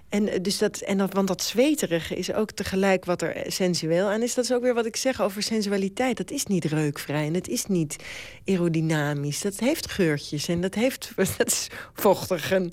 En, 0.09 0.41
dus 0.41 0.57
dat, 0.57 0.77
en 0.77 0.97
dat, 0.97 1.13
want 1.13 1.27
dat 1.27 1.43
zweterige 1.43 2.15
is 2.15 2.33
ook 2.33 2.51
tegelijk 2.51 3.05
wat 3.05 3.21
er 3.21 3.43
sensueel 3.47 4.07
aan 4.07 4.21
is. 4.21 4.33
Dat 4.33 4.43
is 4.43 4.53
ook 4.53 4.61
weer 4.61 4.73
wat 4.73 4.85
ik 4.85 4.95
zeg 4.95 5.21
over 5.21 5.43
sensualiteit. 5.43 6.17
Dat 6.17 6.31
is 6.31 6.45
niet 6.45 6.65
reukvrij 6.65 7.27
en 7.27 7.33
het 7.33 7.47
is 7.47 7.65
niet 7.65 7.95
aerodynamisch. 8.45 9.41
Dat 9.41 9.59
heeft 9.59 9.91
geurtjes 9.91 10.47
en 10.47 10.61
dat, 10.61 10.75
heeft, 10.75 11.11
dat 11.37 11.47
is 11.47 11.67
vochtig. 11.93 12.51
En, 12.51 12.71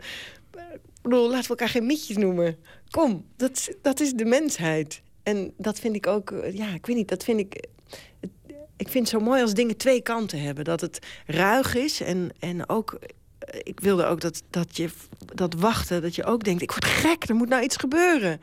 bedoel, 1.08 1.28
laten 1.28 1.42
we 1.42 1.48
elkaar 1.48 1.68
geen 1.68 1.86
mietjes 1.86 2.16
noemen. 2.16 2.56
Kom, 2.90 3.24
dat, 3.36 3.68
dat 3.82 4.00
is 4.00 4.12
de 4.12 4.24
mensheid. 4.24 5.02
En 5.22 5.52
dat 5.56 5.78
vind 5.78 5.96
ik 5.96 6.06
ook, 6.06 6.34
ja, 6.52 6.74
ik 6.74 6.86
weet 6.86 6.96
niet, 6.96 7.08
dat 7.08 7.24
vind 7.24 7.40
ik... 7.40 7.66
Ik 8.78 8.88
vind 8.88 9.10
het 9.10 9.20
zo 9.20 9.24
mooi 9.24 9.42
als 9.42 9.54
dingen 9.54 9.76
twee 9.76 10.02
kanten 10.02 10.40
hebben. 10.40 10.64
Dat 10.64 10.80
het 10.80 10.98
ruig 11.26 11.74
is 11.74 12.00
en, 12.00 12.30
en 12.38 12.68
ook 12.68 12.98
ik 13.52 13.80
wilde 13.80 14.04
ook 14.04 14.20
dat, 14.20 14.42
dat 14.50 14.76
je 14.76 14.88
dat 15.34 15.54
wachten, 15.54 16.02
dat 16.02 16.14
je 16.14 16.24
ook 16.24 16.44
denkt: 16.44 16.62
ik 16.62 16.70
word 16.70 16.84
gek, 16.84 17.28
er 17.28 17.34
moet 17.34 17.48
nou 17.48 17.62
iets 17.62 17.76
gebeuren. 17.76 18.40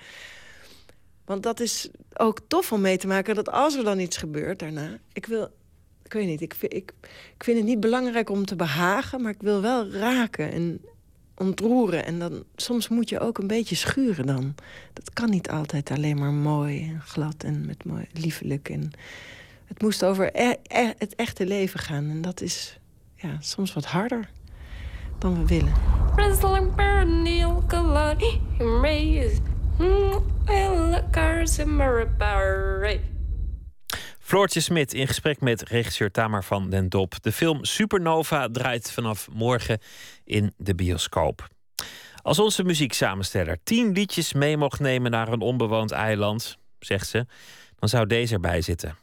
Want 1.25 1.43
dat 1.43 1.59
is 1.59 1.89
ook 2.13 2.39
tof 2.47 2.71
om 2.71 2.81
mee 2.81 2.97
te 2.97 3.07
maken 3.07 3.35
dat 3.35 3.49
als 3.49 3.75
er 3.75 3.83
dan 3.83 3.99
iets 3.99 4.17
gebeurt 4.17 4.59
daarna. 4.59 4.99
Ik 5.13 5.25
wil, 5.25 5.49
ik 6.03 6.13
weet 6.13 6.27
niet, 6.27 6.41
ik, 6.41 6.55
ik, 6.59 6.93
ik 7.35 7.43
vind 7.43 7.57
het 7.57 7.67
niet 7.67 7.79
belangrijk 7.79 8.29
om 8.29 8.45
te 8.45 8.55
behagen, 8.55 9.21
maar 9.21 9.31
ik 9.31 9.41
wil 9.41 9.61
wel 9.61 9.89
raken 9.89 10.51
en 10.51 10.81
ontroeren. 11.43 12.05
En 12.05 12.19
dan 12.19 12.43
soms 12.55 12.89
moet 12.89 13.09
je 13.09 13.19
ook 13.19 13.37
een 13.37 13.47
beetje 13.47 13.75
schuren 13.75 14.25
dan. 14.25 14.55
Dat 14.93 15.13
kan 15.13 15.29
niet 15.29 15.49
altijd 15.49 15.91
alleen 15.91 16.17
maar 16.17 16.33
mooi 16.33 16.89
en 16.89 17.01
glad 17.01 17.43
en 17.43 17.65
met 17.65 17.85
mooi 17.85 18.07
liefelijk. 18.13 18.69
En 18.69 18.91
het 19.65 19.81
moest 19.81 20.03
over 20.03 20.29
e 20.33 20.55
e 20.63 20.93
het 20.97 21.15
echte 21.15 21.45
leven 21.45 21.79
gaan. 21.79 22.09
En 22.09 22.21
dat 22.21 22.41
is 22.41 22.77
ja, 23.15 23.37
soms 23.39 23.73
wat 23.73 23.85
harder 23.85 24.29
dan 25.19 25.39
we 25.39 25.45
willen. 25.45 25.73
Floortje 34.23 34.59
Smit 34.59 34.93
in 34.93 35.07
gesprek 35.07 35.41
met 35.41 35.61
regisseur 35.61 36.11
Tamar 36.11 36.43
van 36.43 36.69
den 36.69 36.89
Dop. 36.89 37.23
De 37.23 37.31
film 37.31 37.63
Supernova 37.65 38.47
draait 38.51 38.91
vanaf 38.91 39.27
morgen 39.31 39.79
in 40.23 40.53
de 40.57 40.75
bioscoop. 40.75 41.47
Als 42.21 42.39
onze 42.39 42.63
muzieksamensteller 42.63 43.57
tien 43.63 43.91
liedjes 43.91 44.33
mee 44.33 44.57
mocht 44.57 44.79
nemen 44.79 45.11
naar 45.11 45.27
een 45.27 45.41
onbewoond 45.41 45.91
eiland, 45.91 46.57
zegt 46.79 47.07
ze, 47.07 47.25
dan 47.79 47.89
zou 47.89 48.07
deze 48.07 48.33
erbij 48.33 48.61
zitten. 48.61 48.97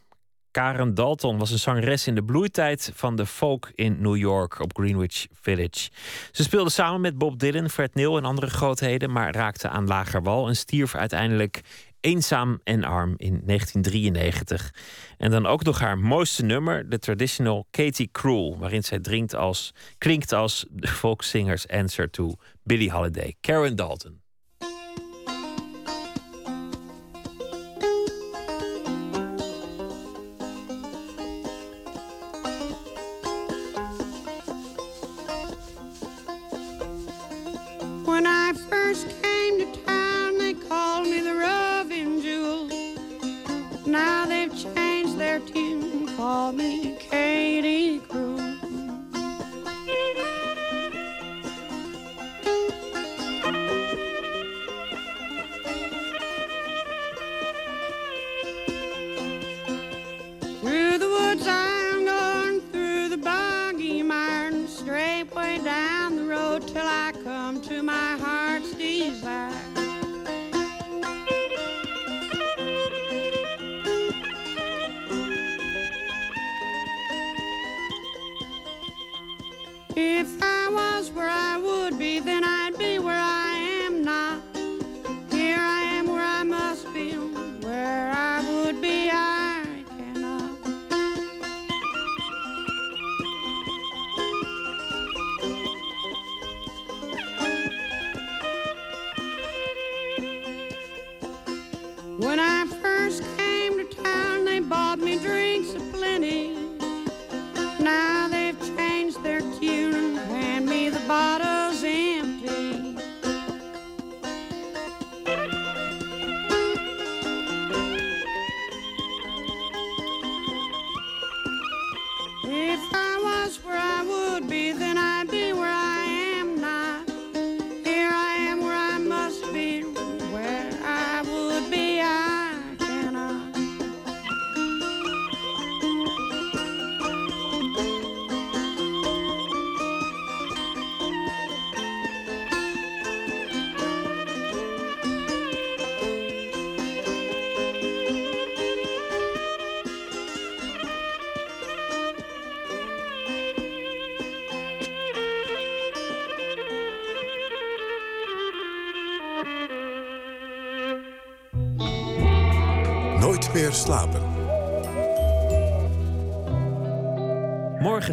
Karen 0.51 0.93
Dalton 0.93 1.37
was 1.37 1.51
een 1.51 1.59
zangeres 1.59 2.07
in 2.07 2.15
de 2.15 2.23
bloeitijd 2.23 2.91
van 2.95 3.15
de 3.15 3.25
folk 3.25 3.71
in 3.75 4.01
New 4.01 4.17
York 4.17 4.59
op 4.59 4.75
Greenwich 4.75 5.27
Village. 5.41 5.89
Ze 6.31 6.43
speelde 6.43 6.69
samen 6.69 7.01
met 7.01 7.17
Bob 7.17 7.39
Dylan, 7.39 7.69
Fred 7.69 7.95
Neil 7.95 8.17
en 8.17 8.25
andere 8.25 8.49
grootheden, 8.49 9.11
maar 9.11 9.35
raakte 9.35 9.69
aan 9.69 9.87
lager 9.87 10.23
wal 10.23 10.47
en 10.47 10.55
stierf 10.55 10.95
uiteindelijk 10.95 11.61
eenzaam 12.01 12.59
en 12.63 12.83
arm 12.83 13.13
in 13.17 13.41
1993. 13.45 14.73
En 15.17 15.31
dan 15.31 15.45
ook 15.45 15.63
nog 15.63 15.79
haar 15.79 15.97
mooiste 15.97 16.45
nummer, 16.45 16.89
de 16.89 16.99
traditional 16.99 17.67
Katie 17.71 18.09
Cruel, 18.11 18.57
waarin 18.59 18.83
zij 18.83 18.99
drinkt 18.99 19.35
als, 19.35 19.73
klinkt 19.97 20.33
als 20.33 20.65
de 20.69 20.87
folksingers 20.87 21.67
answer 21.67 22.09
to 22.09 22.33
Billie 22.63 22.91
Holiday. 22.91 23.35
Karen 23.41 23.75
Dalton. 23.75 24.20
Me 46.53 46.95
Katie 46.99 47.99
Cruel. 47.99 48.37
Through 60.61 60.97
the 60.97 61.07
woods 61.07 61.47
I'm 61.47 62.05
going, 62.05 62.61
through 62.71 63.09
the 63.09 63.17
boggy 63.17 64.01
and 64.01 64.69
straight 64.69 65.33
way 65.33 65.59
down 65.63 66.15
the 66.17 66.23
road 66.23 66.67
till 66.67 66.85
I 66.85 67.13
come 67.23 67.61
to 67.61 67.81
my 67.81 68.17
heart's 68.17 68.73
desire. 68.73 69.70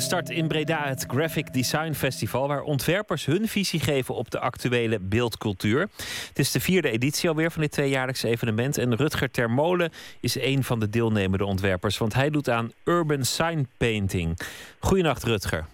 Start 0.08 0.30
in 0.30 0.48
Breda 0.48 0.84
het 0.84 1.04
Graphic 1.08 1.52
Design 1.52 1.92
Festival, 1.92 2.48
waar 2.48 2.62
ontwerpers 2.62 3.26
hun 3.26 3.48
visie 3.48 3.80
geven 3.80 4.14
op 4.14 4.30
de 4.30 4.38
actuele 4.40 4.98
beeldcultuur. 5.00 5.80
Het 6.28 6.38
is 6.38 6.52
de 6.52 6.60
vierde 6.60 6.90
editie 6.90 7.28
alweer 7.28 7.50
van 7.50 7.60
dit 7.60 7.72
tweejaarlijkse 7.72 8.28
evenement. 8.28 8.78
En 8.78 8.96
Rutger 8.96 9.30
Termolen 9.30 9.90
is 10.20 10.40
een 10.40 10.62
van 10.62 10.80
de 10.80 10.88
deelnemende 10.88 11.44
ontwerpers, 11.44 11.98
want 11.98 12.14
hij 12.14 12.30
doet 12.30 12.48
aan 12.48 12.70
urban 12.84 13.22
sign 13.22 13.68
painting. 13.78 14.38
Goedenacht, 14.80 15.24
Rutger. 15.24 15.64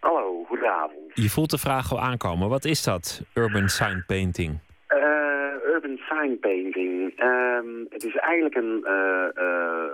Hallo, 0.00 0.44
goedenavond. 0.44 1.10
Je 1.14 1.30
voelt 1.30 1.50
de 1.50 1.58
vraag 1.58 1.92
al 1.92 2.00
aankomen. 2.00 2.48
Wat 2.48 2.64
is 2.64 2.82
dat, 2.82 3.22
urban 3.34 3.68
sign 3.68 4.04
painting? 4.06 4.58
Uh, 4.88 5.74
urban 5.74 5.98
sign 6.08 6.38
painting. 6.40 7.12
Ehm, 7.16 7.66
het 7.88 8.04
is 8.04 8.16
eigenlijk 8.16 8.54
een, 8.54 8.84
uh, 8.84 9.42
uh, 9.44 9.90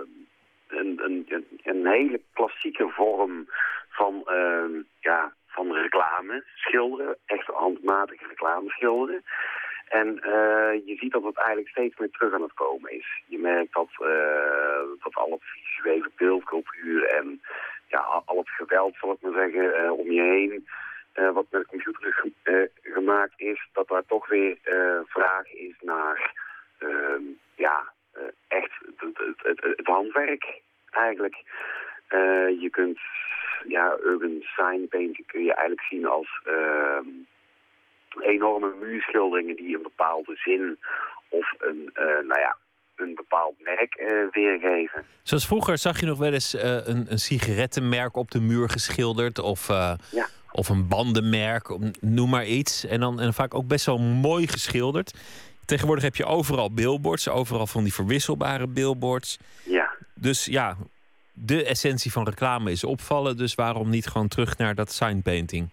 een, 0.67 1.01
een, 1.03 1.45
een, 1.63 1.87
hele 1.87 2.21
klassieke 2.33 2.89
vorm 2.89 3.47
van, 3.95 4.23
ehm, 4.25 4.81
ja, 4.99 5.33
van 5.47 5.73
reclame 5.73 6.43
schilderen. 6.55 7.17
Echt 7.25 7.47
handmatige 7.47 8.27
reclame 8.27 8.69
schilderen. 8.69 9.23
En 9.85 10.07
je 10.85 10.95
ziet 10.99 11.11
dat 11.11 11.23
het 11.23 11.37
eigenlijk 11.37 11.69
steeds 11.69 11.97
meer 11.97 12.09
terug 12.09 12.33
aan 12.33 12.41
het 12.41 12.53
komen 12.53 12.91
is. 12.91 13.21
Je 13.27 13.37
merkt 13.37 13.73
dat, 13.73 13.89
dat 15.03 15.15
al 15.15 15.31
het 15.31 15.43
visuele 15.43 16.11
beeldcultuur 16.15 17.03
en 17.03 17.41
ja, 17.87 18.21
al 18.25 18.37
het 18.37 18.49
geweld, 18.49 18.95
zal 18.95 19.11
ik 19.11 19.21
maar 19.21 19.33
zeggen, 19.33 19.91
om 19.91 20.11
je 20.11 20.21
heen 20.21 20.67
wat 21.33 21.45
met 21.49 21.61
de 21.61 21.67
computer 21.67 22.23
gemaakt 22.81 23.33
is, 23.39 23.69
dat 23.73 23.87
daar 23.87 24.05
toch 24.05 24.27
weer 24.27 24.57
vraag 25.05 25.53
is 25.53 25.75
naar 25.81 26.33
ehm, 26.77 27.23
ja, 27.55 27.93
echt 28.47 28.71
het, 28.97 29.87
handwerk 29.87 30.61
eigenlijk. 30.91 31.35
Je 32.59 32.67
kunt 32.71 32.99
ja, 33.67 33.97
urban 34.03 34.41
sign 34.41 34.87
painting 34.89 35.27
kun 35.27 35.43
je 35.43 35.53
eigenlijk 35.53 35.87
zien 35.87 36.05
als 36.05 36.41
ehm, 36.43 37.07
enorme 38.19 38.73
muurschilderingen 38.81 39.55
die 39.55 39.75
een 39.75 39.83
bepaalde 39.83 40.35
zin 40.35 40.77
of 41.29 41.53
een, 41.57 41.89
nou 42.27 42.39
ja, 42.39 42.57
een 42.95 43.15
bepaald 43.15 43.55
merk 43.59 43.95
weergeven. 44.31 45.05
Zoals 45.23 45.47
vroeger 45.47 45.77
zag 45.77 45.99
je 45.99 46.05
nog 46.05 46.17
wel 46.17 46.33
eens 46.33 46.53
een, 46.53 47.05
een 47.09 47.19
sigarettenmerk 47.19 48.15
op 48.15 48.31
de 48.31 48.41
muur 48.41 48.69
geschilderd 48.69 49.39
of... 49.39 49.67
ja 50.11 50.25
of 50.55 50.69
een 50.69 50.87
bandenmerk, 50.87 51.77
noem 51.99 52.29
maar 52.29 52.45
iets. 52.45 52.85
En 52.85 52.99
dan 52.99 53.19
en 53.19 53.33
vaak 53.33 53.53
ook 53.53 53.67
best 53.67 53.85
wel 53.85 53.97
mooi 53.97 54.47
geschilderd. 54.47 55.13
Tegenwoordig 55.65 56.03
heb 56.03 56.15
je 56.15 56.25
overal 56.25 56.73
billboards, 56.73 57.29
overal 57.29 57.67
van 57.67 57.83
die 57.83 57.93
verwisselbare 57.93 58.67
billboards. 58.67 59.39
Ja. 59.63 59.93
Dus 60.13 60.45
ja, 60.45 60.77
de 61.35 61.65
essentie 61.65 62.11
van 62.11 62.23
reclame 62.23 62.71
is 62.71 62.83
opvallen. 62.83 63.37
Dus 63.37 63.55
waarom 63.55 63.89
niet 63.89 64.07
gewoon 64.07 64.27
terug 64.27 64.57
naar 64.57 64.75
dat 64.75 64.91
signpainting? 64.91 65.69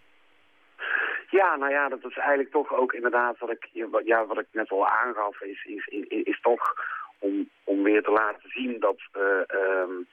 Ja, 1.30 1.56
nou 1.56 1.72
ja, 1.72 1.88
dat 1.88 2.04
is 2.04 2.16
eigenlijk 2.16 2.50
toch 2.50 2.74
ook 2.74 2.92
inderdaad 2.92 3.38
wat 3.38 3.50
ik, 3.50 3.68
ja, 4.04 4.26
wat 4.26 4.38
ik 4.38 4.46
net 4.52 4.70
al 4.70 4.88
aangaf, 4.88 5.40
is, 5.40 5.64
is, 5.64 5.86
is, 6.08 6.40
toch 6.40 6.74
om, 7.18 7.48
om 7.64 7.82
weer 7.82 8.02
te 8.02 8.10
laten 8.10 8.50
zien 8.50 8.80
dat, 8.80 8.98
uh, 9.16 9.22
um, 9.60 10.06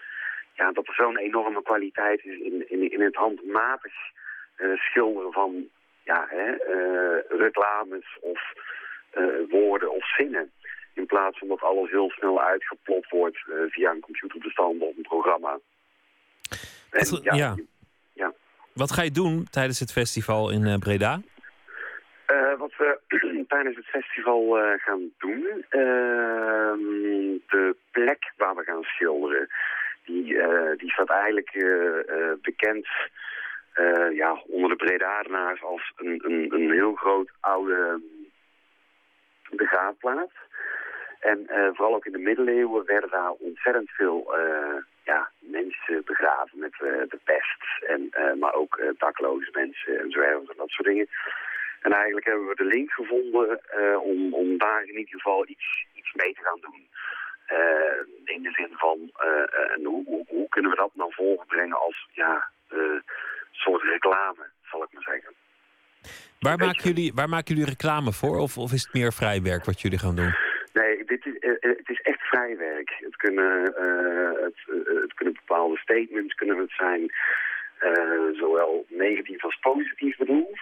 ja, 0.53 0.71
dat 0.71 0.87
er 0.87 0.93
zo'n 0.93 1.17
enorme 1.17 1.61
kwaliteit 1.61 2.25
is 2.25 2.39
in, 2.39 2.69
in, 2.69 2.91
in 2.91 3.01
het 3.01 3.15
handmatig 3.15 3.93
uh, 4.57 4.77
schilderen 4.77 5.31
van 5.31 5.67
ja, 6.03 6.25
hè, 6.29 6.47
uh, 6.47 7.39
reclames 7.39 8.17
of 8.21 8.41
woorden 9.49 9.91
of 9.91 10.15
zinnen. 10.15 10.51
In 10.93 11.05
plaats 11.05 11.37
van 11.37 11.47
dat 11.47 11.61
alles 11.61 11.89
heel 11.89 12.09
snel 12.09 12.41
uitgeplot 12.41 13.09
wordt 13.09 13.37
via 13.69 13.91
een 13.91 13.99
computerbestand 13.99 14.81
of 14.81 14.97
een 14.97 15.01
programma. 15.01 15.59
En, 16.89 17.09
Wat, 17.09 17.19
ja, 17.23 17.33
ja. 17.33 17.55
ja. 18.13 18.33
Wat 18.73 18.91
ga 18.91 19.01
je 19.01 19.11
doen 19.11 19.47
tijdens 19.49 19.79
het 19.79 19.91
festival 19.91 20.51
in 20.51 20.79
Breda? 20.79 21.21
wat 22.57 22.75
we 22.77 22.99
tijdens 23.47 23.75
het 23.75 23.85
festival 23.85 24.57
gaan 24.77 25.11
doen, 25.17 25.65
ehm, 25.69 26.79
de 27.47 27.75
plek 27.91 28.31
waar 28.37 28.55
we 28.55 28.63
gaan 28.63 28.83
schilderen, 28.83 29.47
die, 30.05 30.23
die 30.77 30.91
staat 30.91 31.09
eigenlijk 31.09 31.51
bekend 32.41 32.87
ja, 34.13 34.41
onder 34.47 34.69
de 34.69 34.75
Bredaardenaars 34.75 35.63
als 35.63 35.91
een, 35.95 36.21
een, 36.25 36.53
een 36.53 36.71
heel 36.71 36.93
groot 36.93 37.29
oude 37.39 38.01
begraafplaats. 39.51 40.33
En 41.19 41.47
uh, 41.49 41.69
vooral 41.73 41.95
ook 41.95 42.05
in 42.05 42.11
de 42.11 42.27
middeleeuwen 42.29 42.85
werden 42.85 43.09
daar 43.09 43.31
ontzettend 43.31 43.89
veel 43.89 44.37
uh, 44.37 44.75
ja, 45.03 45.29
mensen 45.39 46.01
begraven 46.05 46.59
met 46.59 46.73
de 46.79 47.19
pest. 47.23 47.83
En, 47.87 48.11
maar 48.39 48.53
ook 48.53 48.81
dakloze 48.97 49.49
mensen 49.51 49.99
en 49.99 50.11
zwervers 50.11 50.49
en 50.49 50.57
dat 50.57 50.69
soort 50.69 50.87
dingen. 50.87 51.07
En 51.81 51.91
eigenlijk 51.91 52.25
hebben 52.25 52.47
we 52.47 52.55
de 52.55 52.65
link 52.75 52.91
gevonden 52.91 53.61
om, 54.01 54.33
om 54.33 54.57
daar 54.57 54.81
in 54.83 54.97
ieder 54.97 55.13
geval 55.13 55.47
iets, 55.47 55.85
iets 55.93 56.13
mee 56.13 56.33
te 56.33 56.41
gaan 56.41 56.59
doen. 56.61 56.87
in 58.25 58.41
de 58.41 58.51
zin 58.51 58.71
van, 58.71 59.11
hoe, 59.83 60.03
hoe, 60.05 60.25
hoe, 60.27 60.49
kunnen 60.49 60.71
we 60.71 60.77
dat 60.77 60.91
naar 60.93 61.11
voren 61.11 61.45
brengen 61.47 61.79
als 61.79 62.09
ja, 62.11 62.49
soort 63.51 63.83
reclame, 63.83 64.49
zal 64.63 64.83
ik 64.83 64.89
maar 64.91 65.03
zeggen. 65.03 65.33
Waar 66.39 66.57
maken, 66.57 66.83
jullie, 66.83 67.13
waar 67.13 67.29
maken 67.29 67.55
jullie 67.55 67.69
reclame 67.69 68.11
voor? 68.11 68.37
Of, 68.37 68.57
of 68.57 68.71
is 68.71 68.83
het 68.83 68.93
meer 68.93 69.13
vrijwerk 69.13 69.65
wat 69.65 69.81
jullie 69.81 69.99
gaan 69.99 70.15
doen? 70.15 70.48
Dit 71.09 71.25
is, 71.25 71.33
uh, 71.39 71.51
het 71.59 71.89
is 71.89 72.01
echt 72.01 72.21
vrijwerk. 72.21 72.89
Het 72.99 73.15
kunnen, 73.15 73.73
uh, 73.85 74.43
het, 74.43 74.59
het, 75.03 75.13
kunnen 75.13 75.33
bepaalde 75.33 75.77
statements 75.77 76.33
kunnen 76.33 76.57
het 76.57 76.71
zijn, 76.71 77.11
zowel 78.33 78.85
negatief 78.89 79.43
als 79.43 79.59
positief 79.59 80.17
bedoeld. 80.17 80.59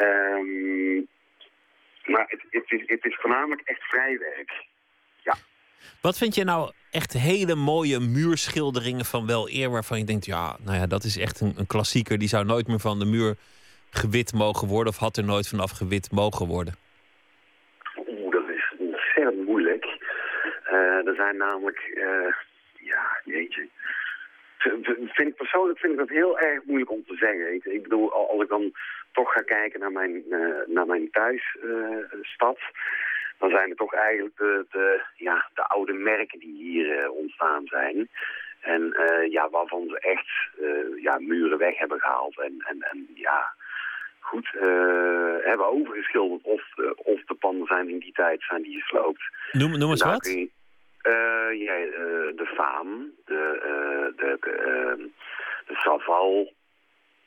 Um, 0.00 1.08
maar 2.04 2.24
het, 2.28 2.42
het, 2.50 2.72
is, 2.72 2.82
het 2.86 3.04
is 3.04 3.18
voornamelijk 3.20 3.60
echt 3.64 3.82
vrijwerk. 3.82 4.64
Ja. 5.22 5.34
Wat 6.00 6.18
vind 6.18 6.34
je 6.34 6.44
nou 6.44 6.72
echt 6.90 7.12
hele 7.12 7.54
mooie 7.54 8.00
muurschilderingen 8.00 9.04
van 9.04 9.26
wel 9.26 9.48
eer... 9.50 9.70
waarvan 9.70 9.98
je 9.98 10.04
denkt, 10.04 10.26
ja, 10.26 10.56
nou 10.64 10.78
ja, 10.78 10.86
dat 10.86 11.04
is 11.04 11.18
echt 11.18 11.40
een, 11.40 11.54
een 11.56 11.66
klassieker... 11.66 12.18
die 12.18 12.28
zou 12.28 12.44
nooit 12.44 12.66
meer 12.66 12.78
van 12.78 12.98
de 12.98 13.04
muur 13.04 13.36
gewit 13.90 14.32
mogen 14.32 14.68
worden... 14.68 14.92
of 14.92 14.98
had 14.98 15.16
er 15.16 15.24
nooit 15.24 15.48
vanaf 15.48 15.70
gewit 15.70 16.10
mogen 16.10 16.46
worden? 16.46 16.74
Oeh, 17.96 18.32
dat 18.32 18.48
is 18.48 18.72
ontzettend 18.78 19.46
moeilijk. 19.46 19.84
Uh, 20.66 20.71
er 21.04 21.14
zijn 21.14 21.36
namelijk, 21.36 21.92
uh, 21.94 22.32
ja, 22.72 23.20
jeetje... 23.24 23.68
Vind 24.58 25.28
ik 25.28 25.36
persoonlijk 25.36 25.78
vind 25.78 25.92
ik 25.92 25.98
dat 25.98 26.08
heel 26.08 26.38
erg 26.38 26.64
moeilijk 26.64 26.90
om 26.90 27.04
te 27.06 27.16
zeggen. 27.16 27.54
Ik, 27.54 27.64
ik 27.64 27.82
bedoel, 27.82 28.12
als 28.12 28.42
ik 28.42 28.48
dan 28.48 28.72
toch 29.12 29.32
ga 29.32 29.40
kijken 29.40 29.80
naar 29.80 29.92
mijn, 29.92 30.24
uh, 30.28 30.66
naar 30.66 30.86
mijn 30.86 31.10
thuisstad 31.10 32.58
dan 33.42 33.50
zijn 33.50 33.68
het 33.68 33.78
toch 33.78 33.94
eigenlijk 33.94 34.36
de, 34.36 34.66
de, 34.70 35.02
ja, 35.16 35.48
de 35.54 35.62
oude 35.62 35.92
merken 35.92 36.38
die 36.38 36.54
hier 36.54 36.98
uh, 36.98 37.10
ontstaan 37.10 37.66
zijn. 37.66 38.08
En 38.60 38.82
uh, 38.82 39.32
ja, 39.32 39.50
waarvan 39.50 39.88
ze 39.88 39.98
echt 39.98 40.28
uh, 40.60 41.02
ja, 41.02 41.18
muren 41.18 41.58
weg 41.58 41.78
hebben 41.78 42.00
gehaald. 42.00 42.40
En, 42.40 42.54
en, 42.58 42.82
en 42.90 43.08
ja, 43.14 43.54
goed, 44.20 44.48
hebben 45.42 45.66
overgeschilderd. 45.66 46.42
Of, 46.42 46.62
of 46.96 47.24
de 47.24 47.34
panden 47.34 47.66
zijn 47.66 47.88
in 47.88 47.98
die 47.98 48.12
tijd 48.12 48.42
zijn 48.42 48.62
die 48.62 48.80
gesloopt. 48.80 49.22
Noem, 49.52 49.78
noem 49.78 49.90
eens 49.90 50.02
wat? 50.02 50.26
Je, 50.26 50.50
ja, 51.58 51.74
de 52.40 52.50
Faam, 52.54 53.10
de, 53.24 53.60
de, 54.16 54.36
de, 54.40 55.10
de 55.66 55.74
Saval. 55.74 56.52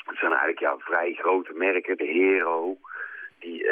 Het 0.05 0.17
zijn 0.17 0.31
eigenlijk 0.31 0.59
ja, 0.59 0.77
vrij 0.77 1.13
grote 1.13 1.53
merken. 1.53 1.97
De 1.97 2.05
Hero 2.05 2.77
die, 3.39 3.65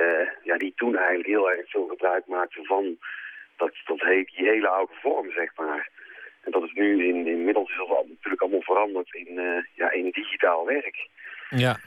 ja, 0.44 0.58
die 0.58 0.74
toen 0.76 0.96
eigenlijk 0.96 1.28
heel 1.28 1.52
erg 1.52 1.70
veel 1.70 1.88
gebruik 1.88 2.28
maakten 2.28 2.66
van 2.66 2.98
dat, 3.58 3.72
dat 3.86 4.00
die 4.00 4.28
hele 4.34 4.68
oude 4.68 4.94
vorm, 5.02 5.32
zeg 5.32 5.56
maar. 5.56 5.90
En 6.42 6.52
dat 6.52 6.64
is 6.64 6.74
nu 6.74 7.08
in, 7.08 7.28
inmiddels 7.28 7.70
is 7.72 7.78
dat 7.78 8.08
natuurlijk 8.08 8.42
allemaal 8.42 8.62
veranderd 8.62 9.14
in, 9.14 9.42
ja, 9.76 9.92
in 9.92 10.10
digitaal 10.12 10.66
werk. 10.66 11.10
Ja. 11.50 11.78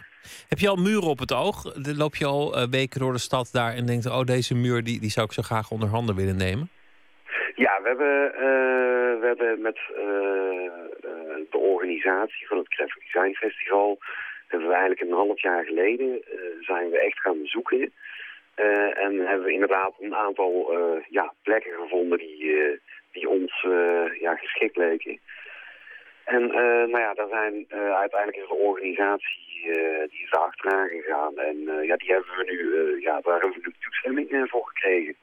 Heb 0.49 0.59
je 0.59 0.69
al 0.69 0.77
muren 0.77 1.09
op 1.09 1.19
het 1.19 1.33
oog? 1.33 1.65
Loop 1.97 2.17
je 2.17 2.27
al 2.27 2.69
weken 2.71 3.01
door 3.01 3.13
de 3.13 3.19
stad 3.19 3.49
daar 3.53 3.75
en 3.75 3.87
denkt, 3.87 4.07
oh 4.07 4.25
deze 4.25 4.55
muur 4.55 4.85
die, 4.85 5.01
die 5.01 5.11
zou 5.11 5.27
ik 5.27 5.33
zo 5.33 5.43
graag 5.43 5.71
onder 5.71 5.89
handen 5.89 6.17
willen 6.17 6.37
nemen? 6.37 6.71
Ja, 7.57 7.83
we 7.83 7.89
hebben, 7.89 8.33
uh, 8.35 9.21
we 9.21 9.27
hebben 9.27 9.61
met 9.61 9.79
de 11.51 11.59
organisatie 11.59 12.47
van 12.47 12.59
het 12.59 12.75
Graphic 12.75 13.03
Design 13.03 13.35
Festival 13.35 13.99
hebben 14.49 14.69
we 14.69 14.75
eigenlijk 14.75 15.03
een 15.03 15.17
half 15.17 15.43
jaar 15.43 15.65
geleden 15.65 16.23
zijn 16.61 16.91
we 16.91 16.99
echt 16.99 17.21
gaan 17.21 17.41
zoeken. 17.45 17.93
Uh, 18.57 18.99
en 18.99 19.27
hebben 19.27 19.47
we 19.47 19.53
inderdaad 19.53 19.95
een 20.01 20.15
aantal 20.15 20.75
ja, 21.09 21.33
plekken 21.43 21.73
gevonden 21.73 22.19
die, 22.19 22.81
die 23.13 23.29
ons 23.29 23.67
ja, 24.21 24.35
geschikt 24.35 24.77
leken. 24.77 25.19
En 26.25 26.47
nou 26.91 26.99
ja, 26.99 27.15
daar 27.15 27.29
zijn 27.29 27.67
uiteindelijk 27.95 28.43
is 28.43 28.49
de 28.49 28.55
organisatie 28.55 29.71
die 30.09 30.23
is 30.23 30.31
daar 30.31 30.43
achteraan 30.43 30.89
gegaan. 30.89 31.39
En 31.39 31.57
ja, 31.83 31.97
die 31.97 32.13
hebben 32.13 32.37
we 32.37 32.45
nu, 32.45 33.01
ja, 33.01 33.21
daar 33.21 33.41
hebben 33.41 33.51
we 33.51 33.67
nu 33.67 33.75
toestemming 33.81 34.51
voor 34.51 34.67
gekregen. 34.67 35.17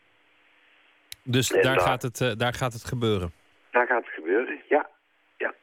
Dus 1.23 1.47
daar, 1.47 1.79
gaat 1.79 2.01
het, 2.01 2.35
daar 2.37 2.53
gaat 2.53 2.73
het 2.73 2.85
gebeuren? 2.85 3.33
daar 3.73 3.87
gaat 3.87 4.03
het 4.05 4.13
gebeuren, 4.13 4.61
ja. 4.69 4.89
ja. 5.37 5.53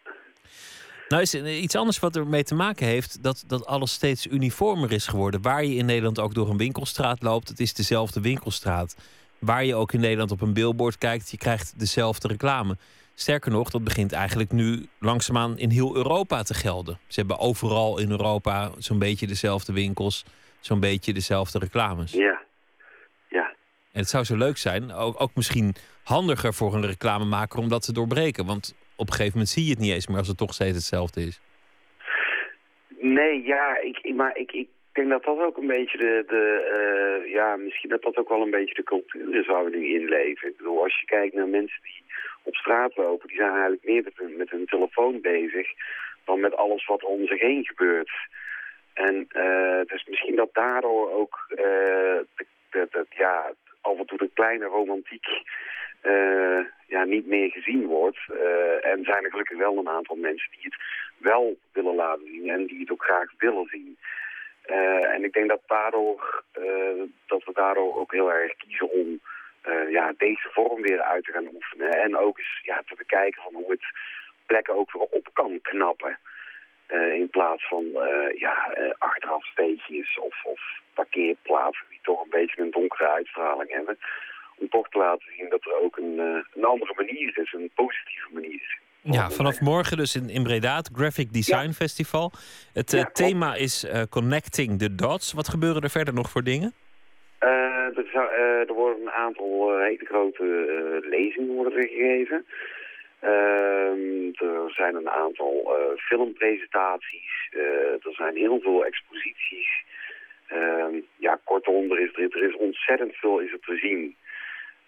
Nou 1.09 1.23
is 1.23 1.35
er 1.35 1.57
iets 1.57 1.77
anders 1.77 1.99
wat 1.99 2.17
ermee 2.17 2.45
te 2.45 2.55
maken 2.55 2.87
heeft 2.87 3.23
dat, 3.23 3.45
dat 3.47 3.67
alles 3.67 3.93
steeds 3.93 4.27
uniformer 4.27 4.93
is 4.93 5.07
geworden. 5.07 5.43
Waar 5.43 5.65
je 5.65 5.75
in 5.75 5.87
Nederland 5.87 6.19
ook 6.19 6.35
door 6.35 6.49
een 6.49 6.57
winkelstraat 6.57 7.23
loopt, 7.23 7.49
het 7.49 7.61
is 7.61 7.75
dezelfde 7.75 8.21
winkelstraat. 8.21 8.97
Waar 9.39 9.65
je 9.65 9.75
ook 9.75 9.93
in 9.93 10.01
Nederland 10.01 10.31
op 10.31 10.41
een 10.41 10.53
billboard 10.53 10.99
kijkt, 10.99 11.31
je 11.31 11.37
krijgt 11.37 11.79
dezelfde 11.79 12.29
reclame. 12.29 12.77
Sterker 13.15 13.51
nog, 13.51 13.71
dat 13.71 13.85
begint 13.85 14.13
eigenlijk 14.13 14.53
nu 14.53 14.87
langzaamaan 14.99 15.59
in 15.59 15.71
heel 15.71 15.97
Europa 15.97 16.43
te 16.43 16.55
gelden. 16.55 16.99
Ze 17.07 17.21
hebben 17.21 17.39
overal 17.39 17.99
in 17.99 18.11
Europa 18.11 18.71
zo'n 18.79 18.99
beetje 18.99 19.27
dezelfde 19.27 19.73
winkels, 19.73 20.25
zo'n 20.61 20.81
beetje 20.81 21.13
dezelfde 21.13 21.59
reclames. 21.59 22.13
Ja. 22.13 22.41
En 23.93 24.01
het 24.01 24.09
zou 24.09 24.25
zo 24.25 24.37
leuk 24.37 24.57
zijn, 24.57 24.93
ook, 24.93 25.21
ook 25.23 25.35
misschien 25.35 25.75
handiger 26.05 26.53
voor 26.55 26.75
een 26.75 26.87
reclamemaker 26.87 27.59
om 27.59 27.69
dat 27.69 27.85
te 27.85 27.93
doorbreken. 27.93 28.47
Want 28.47 28.75
op 28.97 29.07
een 29.07 29.13
gegeven 29.13 29.33
moment 29.33 29.49
zie 29.49 29.65
je 29.65 29.71
het 29.71 29.79
niet 29.79 29.93
eens 29.93 30.07
meer 30.07 30.19
als 30.19 30.29
het 30.29 30.37
toch 30.39 30.55
steeds 30.55 30.75
hetzelfde 30.75 31.21
is. 31.21 31.41
Nee, 32.99 33.43
ja, 33.43 33.77
ik, 33.79 34.15
maar 34.15 34.37
ik, 34.37 34.53
ik 34.53 34.69
denk 34.93 35.09
dat 35.11 35.25
dat 35.25 35.39
ook 35.41 35.57
een 35.57 35.67
beetje 35.67 35.99
de, 35.99 36.25
de 36.27 36.45
eh, 36.77 37.33
ja, 37.33 37.57
misschien 37.57 37.91
dat 37.91 38.03
dat 38.03 38.17
ook 38.17 38.29
wel 38.29 38.43
een 38.43 38.51
beetje 38.51 38.75
de 38.75 38.83
cultuur 38.83 39.35
is 39.35 39.47
waar 39.47 39.65
we 39.65 39.71
nu 39.77 39.95
in 39.95 40.09
leven. 40.09 40.49
Ik 40.49 40.57
bedoel, 40.57 40.83
als 40.83 41.01
je 41.01 41.07
kijkt 41.07 41.35
naar 41.35 41.49
mensen 41.49 41.81
die 41.83 42.03
op 42.43 42.55
straat 42.55 42.97
lopen, 42.97 43.29
die 43.29 43.37
zijn 43.37 43.51
eigenlijk 43.51 43.85
meer 43.85 44.03
met 44.03 44.17
hun, 44.17 44.37
met 44.37 44.51
hun 44.51 44.67
telefoon 44.67 45.21
bezig 45.21 45.69
dan 46.25 46.41
met 46.41 46.57
alles 46.57 46.87
wat 46.87 47.05
om 47.05 47.27
zich 47.27 47.41
heen 47.41 47.65
gebeurt. 47.67 48.11
En 48.93 49.27
eh, 49.29 49.81
dus 49.87 50.05
misschien 50.09 50.37
dat 50.37 50.49
daardoor 50.53 51.11
ook 51.13 51.47
eh, 51.49 51.57
de, 52.37 52.47
de, 52.71 52.89
de- 52.91 53.07
ja, 53.11 53.53
af 53.81 53.99
en 53.99 54.07
toe 54.07 54.19
de 54.19 54.30
kleine 54.41 54.65
romantiek 54.65 55.27
eh, 56.01 56.61
ja, 56.87 57.05
niet 57.05 57.27
meer 57.27 57.51
gezien 57.51 57.87
wordt. 57.87 58.19
Eh, 58.29 58.87
en 58.93 59.05
zijn 59.05 59.25
er 59.25 59.31
gelukkig 59.31 59.59
wel 59.59 59.77
een 59.79 59.89
aantal 59.89 60.17
mensen 60.17 60.51
die 60.51 60.61
het 60.63 60.77
wel 61.17 61.57
willen 61.73 61.95
laten 61.95 62.27
zien 62.27 62.51
en 62.51 62.67
die 62.67 62.81
het 62.81 62.91
ook 62.91 63.05
graag 63.05 63.31
willen 63.39 63.67
zien. 63.67 63.99
Eh, 64.63 65.15
en 65.15 65.25
ik 65.25 65.33
denk 65.33 65.49
dat, 65.49 65.61
daardoor, 65.67 66.45
dat 67.27 67.45
we 67.45 67.53
daardoor 67.53 67.97
ook 67.97 68.13
heel 68.13 68.33
erg 68.33 68.57
kiezen 68.57 68.91
om 68.91 69.21
ja, 69.89 70.13
deze 70.17 70.49
vorm 70.53 70.83
weer 70.83 71.03
uit 71.03 71.25
te 71.25 71.33
gaan 71.33 71.49
oefenen. 71.55 71.91
En 71.91 72.17
ook 72.17 72.39
eens 72.39 72.61
ja, 72.63 72.83
te 72.87 72.95
bekijken 72.97 73.43
van 73.43 73.55
hoe 73.55 73.71
het 73.71 73.85
plekken 74.47 74.75
ook 74.75 74.93
weer 74.93 75.03
op 75.03 75.29
kan 75.33 75.59
knappen. 75.63 76.19
In 77.13 77.29
plaats 77.31 77.69
van 77.69 77.85
ja, 78.35 78.75
achteraf 78.99 79.45
steegjes 79.47 80.19
of, 80.19 80.45
of 80.45 80.61
parkeerplaatsen 80.95 81.87
die 81.89 82.01
toch 82.03 82.23
een 82.23 82.31
beetje 82.31 82.63
een 82.63 82.71
donkere 82.71 83.09
uitstraling 83.09 83.71
hebben. 83.71 83.99
Om 84.61 84.69
toch 84.69 84.89
te 84.89 84.99
laten 84.99 85.27
zien 85.37 85.49
dat 85.49 85.65
er 85.67 85.83
ook 85.83 85.97
een, 85.97 86.19
eh, 86.19 86.45
een 86.55 86.65
andere 86.65 86.93
manier 86.97 87.39
is, 87.39 87.53
een 87.53 87.71
positieve 87.75 88.29
manier 88.33 88.55
is. 88.55 88.79
Ja, 89.03 89.31
vanaf 89.31 89.61
morgen 89.61 89.97
dus 89.97 90.17
in, 90.17 90.29
in 90.29 90.43
Breda, 90.43 90.77
het 90.77 90.91
Graphic 90.95 91.33
Design 91.33 91.71
Festival. 91.71 92.33
Het 92.73 92.93
eh, 92.93 93.05
thema 93.05 93.55
is 93.55 93.85
eh, 93.85 94.03
Connecting 94.11 94.79
the 94.79 94.95
Dots. 94.95 95.33
Wat 95.33 95.49
gebeuren 95.49 95.83
er 95.83 95.91
verder 95.91 96.15
nog 96.15 96.31
voor 96.31 96.43
dingen? 96.43 96.73
Er, 97.97 98.09
zou- 98.13 98.31
er 98.69 98.73
worden 98.75 99.03
een 99.03 99.11
aantal 99.11 99.79
hele 99.79 100.05
grote 100.05 100.45
lezingen 101.11 101.55
worden 101.55 101.83
gegeven. 101.83 102.47
Ehm, 103.21 104.45
er 104.45 104.71
zijn 104.71 104.95
een 104.95 105.11
aantal 105.11 105.79
filmpresentaties. 105.97 107.49
Er 108.05 108.15
zijn 108.15 108.37
heel 108.37 108.61
veel 108.61 108.85
exposities. 108.85 109.85
Ehm, 110.47 110.95
ja, 111.17 111.41
kortom, 111.45 111.91
er 111.91 112.01
is, 112.01 112.11
er 112.33 112.49
is 112.49 112.57
ontzettend 112.57 113.15
veel 113.15 113.39
is 113.39 113.53
er 113.53 113.61
te 113.61 113.77
zien. 113.77 114.17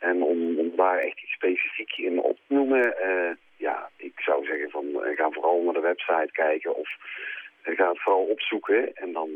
En 0.02 0.22
om, 0.22 0.58
om 0.58 0.72
daar 0.76 0.98
echt 0.98 1.22
iets 1.22 1.32
specifiek 1.32 1.92
in 1.96 2.22
op 2.22 2.36
te 2.36 2.54
noemen, 2.54 2.98
eh, 2.98 3.30
ja, 3.56 3.90
ik 3.96 4.12
zou 4.16 4.44
zeggen 4.44 4.70
van 4.70 4.84
eh, 4.84 5.16
ga 5.16 5.30
vooral 5.30 5.62
naar 5.62 5.74
de 5.74 5.80
website 5.80 6.28
kijken 6.32 6.76
of 6.76 6.88
eh, 7.62 7.76
ga 7.76 7.88
het 7.88 8.02
vooral 8.02 8.24
opzoeken 8.24 8.94
en 8.94 9.12
dan, 9.12 9.28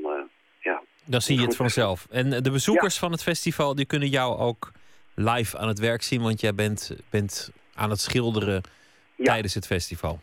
ja, 0.60 0.82
Dan 1.05 1.20
zie 1.20 1.38
je 1.38 1.47
het 1.47 1.56
vanzelf. 1.56 2.06
En 2.10 2.30
de 2.30 2.51
bezoekers 2.51 2.98
van 2.98 3.12
het 3.12 3.22
festival 3.22 3.74
die 3.74 3.86
kunnen 3.86 4.09
jou 4.09 4.38
ook 4.38 4.72
live 5.14 5.59
aan 5.59 5.68
het 5.68 5.78
werk 5.78 6.02
zien, 6.02 6.22
want 6.22 6.40
jij 6.40 6.55
bent, 6.55 6.97
bent 7.10 7.52
aan 7.74 7.90
het 7.90 8.01
schilderen 8.01 8.62
tijdens 9.16 9.55
het 9.55 9.66
festival. 9.66 10.18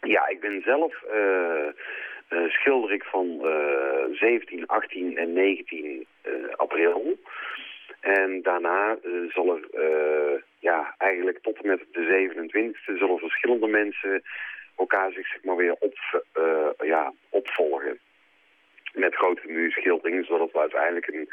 Ja, 0.00 0.28
ik 0.28 0.40
ben 0.40 0.62
zelf 0.64 1.02
schilder 2.48 2.92
ik 2.92 3.04
van 3.04 3.26
eh 3.44 3.94
17, 4.12 4.66
18 4.66 5.16
en 5.16 5.32
19 5.32 6.06
eh, 6.22 6.32
april. 6.56 7.18
En 8.04 8.42
daarna 8.42 8.96
eh, 9.02 9.10
zal 9.34 9.56
er, 9.56 9.64
eh, 9.72 10.40
ja, 10.58 10.94
eigenlijk 10.98 11.38
tot 11.42 11.56
en 11.62 11.66
met 11.66 11.84
de 11.92 12.04
27e 12.04 12.98
zullen 12.98 13.18
verschillende 13.18 13.66
mensen 13.66 14.22
elkaar 14.76 15.12
zich 15.12 15.26
zeg 15.26 15.42
maar 15.44 15.56
weer 15.56 15.76
op, 15.78 15.94
eh, 16.32 16.86
ja, 16.88 17.12
opvolgen. 17.28 17.98
Met 18.92 19.14
grote 19.14 19.42
muurschilderingen, 19.46 20.24
zodat 20.24 20.52
we 20.52 20.58
uiteindelijk 20.58 21.06
een, 21.06 21.28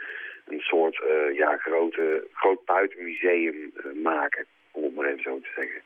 een 0.45 0.59
soort 0.59 1.01
ja, 1.33 1.57
grote, 1.57 2.27
groot 2.33 2.65
buitenmuseum 2.65 3.73
maken, 4.03 4.45
om 4.71 4.83
het 4.83 4.95
maar 4.95 5.05
even 5.05 5.21
zo 5.21 5.39
te 5.39 5.49
zeggen. 5.55 5.81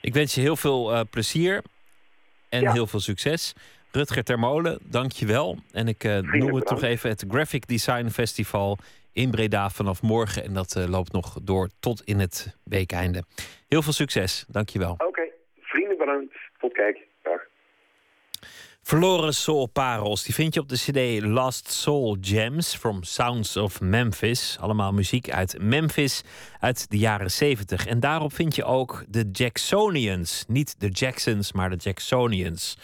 Ik 0.00 0.14
wens 0.14 0.34
je 0.34 0.40
heel 0.40 0.56
veel 0.56 1.06
plezier 1.10 1.62
en 2.48 2.60
Ja. 2.60 2.72
heel 2.72 2.86
veel 2.86 3.00
succes. 3.00 3.54
Rutger 3.92 4.24
Termolen, 4.24 4.78
dank 4.82 5.12
je 5.12 5.26
wel. 5.26 5.58
En 5.72 5.88
ik 5.88 6.04
noem 6.32 6.54
het 6.54 6.66
toch 6.66 6.82
even 6.82 7.10
het 7.10 7.24
Graphic 7.28 7.66
Design 7.66 8.08
Festival 8.08 8.78
in 9.18 9.30
Breda 9.30 9.70
vanaf 9.70 10.02
morgen. 10.02 10.44
En 10.44 10.52
dat 10.52 10.76
eh, 10.76 10.88
loopt 10.88 11.12
nog 11.12 11.38
door 11.42 11.68
tot 11.80 12.02
in 12.04 12.18
het 12.18 12.56
weekeinde. 12.64 13.22
Heel 13.68 13.82
veel 13.82 13.92
succes, 13.92 14.44
dank 14.48 14.68
je 14.68 14.78
wel. 14.78 14.92
Oké, 14.92 15.22
vrienden 15.60 15.98
bedankt. 15.98 16.34
Tot 16.58 16.72
kijk. 16.72 16.98
Dag. 17.22 17.40
Verloren 18.82 19.34
Soul 19.34 19.66
Parels, 19.66 20.24
die 20.24 20.34
vind 20.34 20.54
je 20.54 20.60
op 20.60 20.68
de 20.68 20.76
CD 20.76 21.24
Lost 21.24 21.70
Soul 21.70 22.16
Gems 22.20 22.76
from 22.76 23.02
Sounds 23.02 23.56
of 23.56 23.80
Memphis. 23.80 24.56
Allemaal 24.60 24.92
muziek 24.92 25.30
uit 25.30 25.58
Memphis 25.60 26.22
uit 26.60 26.90
de 26.90 26.98
jaren 26.98 27.30
70. 27.30 27.86
En 27.86 28.00
daarop 28.00 28.32
vind 28.32 28.54
je 28.54 28.64
ook 28.64 29.04
de 29.08 29.28
Jacksonians. 29.32 30.44
Niet 30.48 30.80
de 30.80 30.88
Jacksons, 30.88 31.52
maar 31.52 31.70
de 31.70 31.76
Jacksonians. 31.76 32.78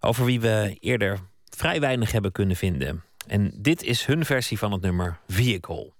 Over 0.00 0.24
wie 0.24 0.40
we 0.40 0.76
eerder 0.80 1.18
vrij 1.56 1.80
weinig 1.80 2.12
hebben 2.12 2.32
kunnen 2.32 2.56
vinden. 2.56 3.04
En 3.26 3.52
dit 3.54 3.82
is 3.82 4.06
hun 4.06 4.24
versie 4.24 4.58
van 4.58 4.72
het 4.72 4.80
nummer 4.80 5.18
Vehicle. 5.28 5.93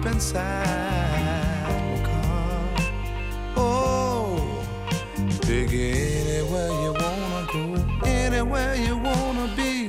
Hop 0.00 0.12
inside 0.12 1.88
my 1.88 2.02
car? 2.04 2.68
Oh, 3.56 3.62
oh. 4.26 5.28
take 5.40 5.70
you 5.70 5.94
anywhere 5.94 6.70
you 6.82 6.92
wanna 6.92 7.46
go, 7.52 7.62
anywhere 8.06 8.74
you 8.76 8.96
wanna 8.96 9.52
be, 9.56 9.88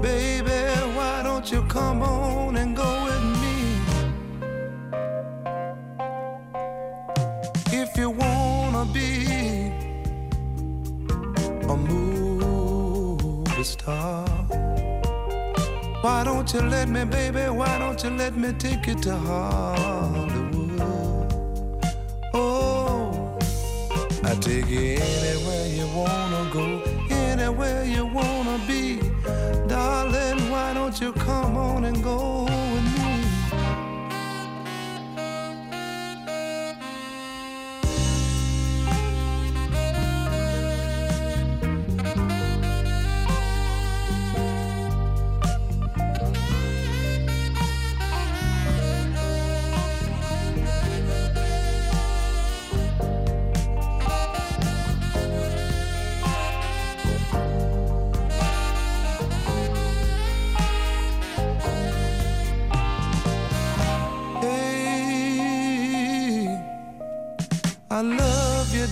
baby. 0.00 0.50
Why 0.96 1.22
don't 1.22 1.50
you 1.50 1.62
come 1.62 2.02
on 2.02 2.56
and 2.56 2.76
go 2.76 3.04
with 3.04 3.22
me? 3.42 3.58
if 7.72 7.96
you 7.96 8.10
wanna 8.10 8.84
be 8.92 9.72
a 11.68 11.76
movie 11.76 13.64
star. 13.64 14.19
Why 16.02 16.24
don't 16.24 16.50
you 16.54 16.62
let 16.62 16.88
me, 16.88 17.04
baby? 17.04 17.50
Why 17.50 17.78
don't 17.78 18.02
you 18.02 18.08
let 18.10 18.34
me 18.34 18.54
take 18.54 18.86
you 18.86 18.94
to 19.00 19.16
Hollywood? 19.16 20.80
Oh, 22.32 23.38
I 24.24 24.34
take 24.36 24.66
you 24.68 24.96
anywhere 24.98 25.66
you 25.66 25.86
wanna 25.94 26.50
go, 26.52 26.82
anywhere 27.10 27.84
you 27.84 28.06
wanna 28.06 28.29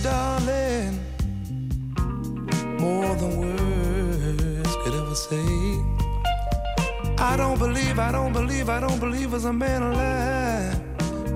darling, 0.03 0.99
more 2.79 3.15
than 3.15 3.39
words 3.39 4.75
could 4.83 4.93
ever 4.93 5.15
say. 5.15 5.45
I 7.17 7.35
don't 7.37 7.59
believe, 7.59 7.99
I 7.99 8.11
don't 8.11 8.33
believe, 8.33 8.69
I 8.69 8.79
don't 8.79 8.99
believe 8.99 9.33
as 9.33 9.45
a 9.45 9.53
man 9.53 9.83
alive 9.83 10.79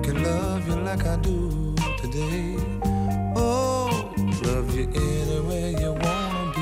can 0.02 0.22
love 0.22 0.66
you 0.68 0.76
like 0.76 1.04
I 1.06 1.16
do 1.16 1.74
today. 2.00 2.56
Oh, 3.36 4.12
love 4.42 4.74
you 4.76 4.88
anywhere 4.94 5.70
you 5.70 5.92
wanna 5.92 6.52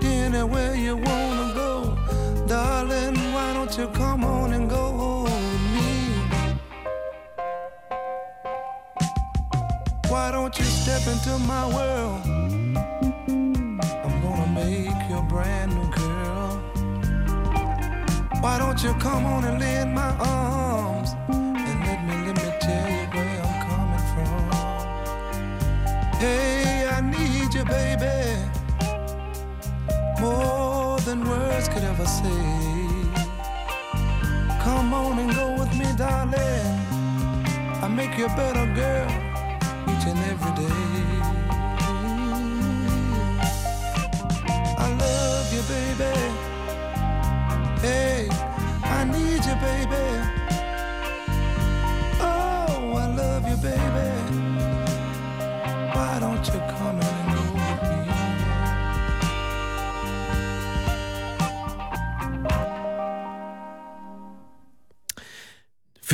be, 0.00 0.06
anywhere 0.06 0.74
you 0.74 0.96
wanna 0.96 1.52
go. 1.54 1.98
Darling, 2.46 3.16
why 3.34 3.52
don't 3.54 3.76
you 3.78 3.88
come 3.88 4.24
on 4.24 4.52
and 4.52 4.68
go 4.68 4.95
step 10.86 11.06
into 11.12 11.36
my 11.40 11.66
world? 11.74 12.20
I'm 14.04 14.16
gonna 14.22 14.46
make 14.54 15.10
you 15.10 15.16
a 15.18 15.22
brand 15.22 15.74
new 15.74 15.90
girl. 15.90 16.50
Why 18.40 18.56
don't 18.60 18.80
you 18.84 18.94
come 18.94 19.26
on 19.26 19.42
and 19.46 19.58
lay 19.58 19.80
in 19.80 19.92
my 19.92 20.12
arms 20.20 21.10
and 21.28 21.78
let 21.86 22.00
me 22.06 22.14
let 22.26 22.36
me 22.36 22.50
tell 22.60 22.88
you 22.96 23.06
where 23.14 23.38
I'm 23.46 23.56
coming 23.66 24.04
from. 24.12 24.42
Hey, 26.20 26.86
I 26.96 27.00
need 27.00 27.52
you, 27.52 27.64
baby, 27.64 28.18
more 30.20 31.00
than 31.00 31.28
words 31.28 31.68
could 31.68 31.82
ever 31.82 32.06
say. 32.06 32.44
Come 34.62 34.94
on 34.94 35.18
and 35.18 35.34
go 35.34 35.46
with 35.58 35.72
me, 35.76 35.86
darling. 35.96 36.78
I 37.82 37.88
make 37.88 38.16
you 38.16 38.26
a 38.26 38.36
better 38.36 38.66
girl 38.72 39.25
and 40.08 40.18
every 40.18 40.52
day. 40.62 40.86
I 44.78 44.88
love 45.04 45.52
you, 45.54 45.62
baby. 45.74 46.12
Hey, 47.80 48.28
I 48.82 49.04
need 49.04 49.44
you, 49.44 49.56
baby. 49.66 50.04
Oh, 52.20 52.94
I 52.96 53.06
love 53.14 53.48
you, 53.48 53.56
baby. 53.56 54.15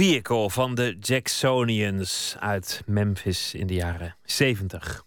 Vehicle 0.02 0.50
van 0.50 0.74
de 0.74 0.96
Jacksonians 1.00 2.36
uit 2.38 2.82
Memphis 2.86 3.54
in 3.54 3.66
de 3.66 3.74
jaren 3.74 4.16
70. 4.24 5.04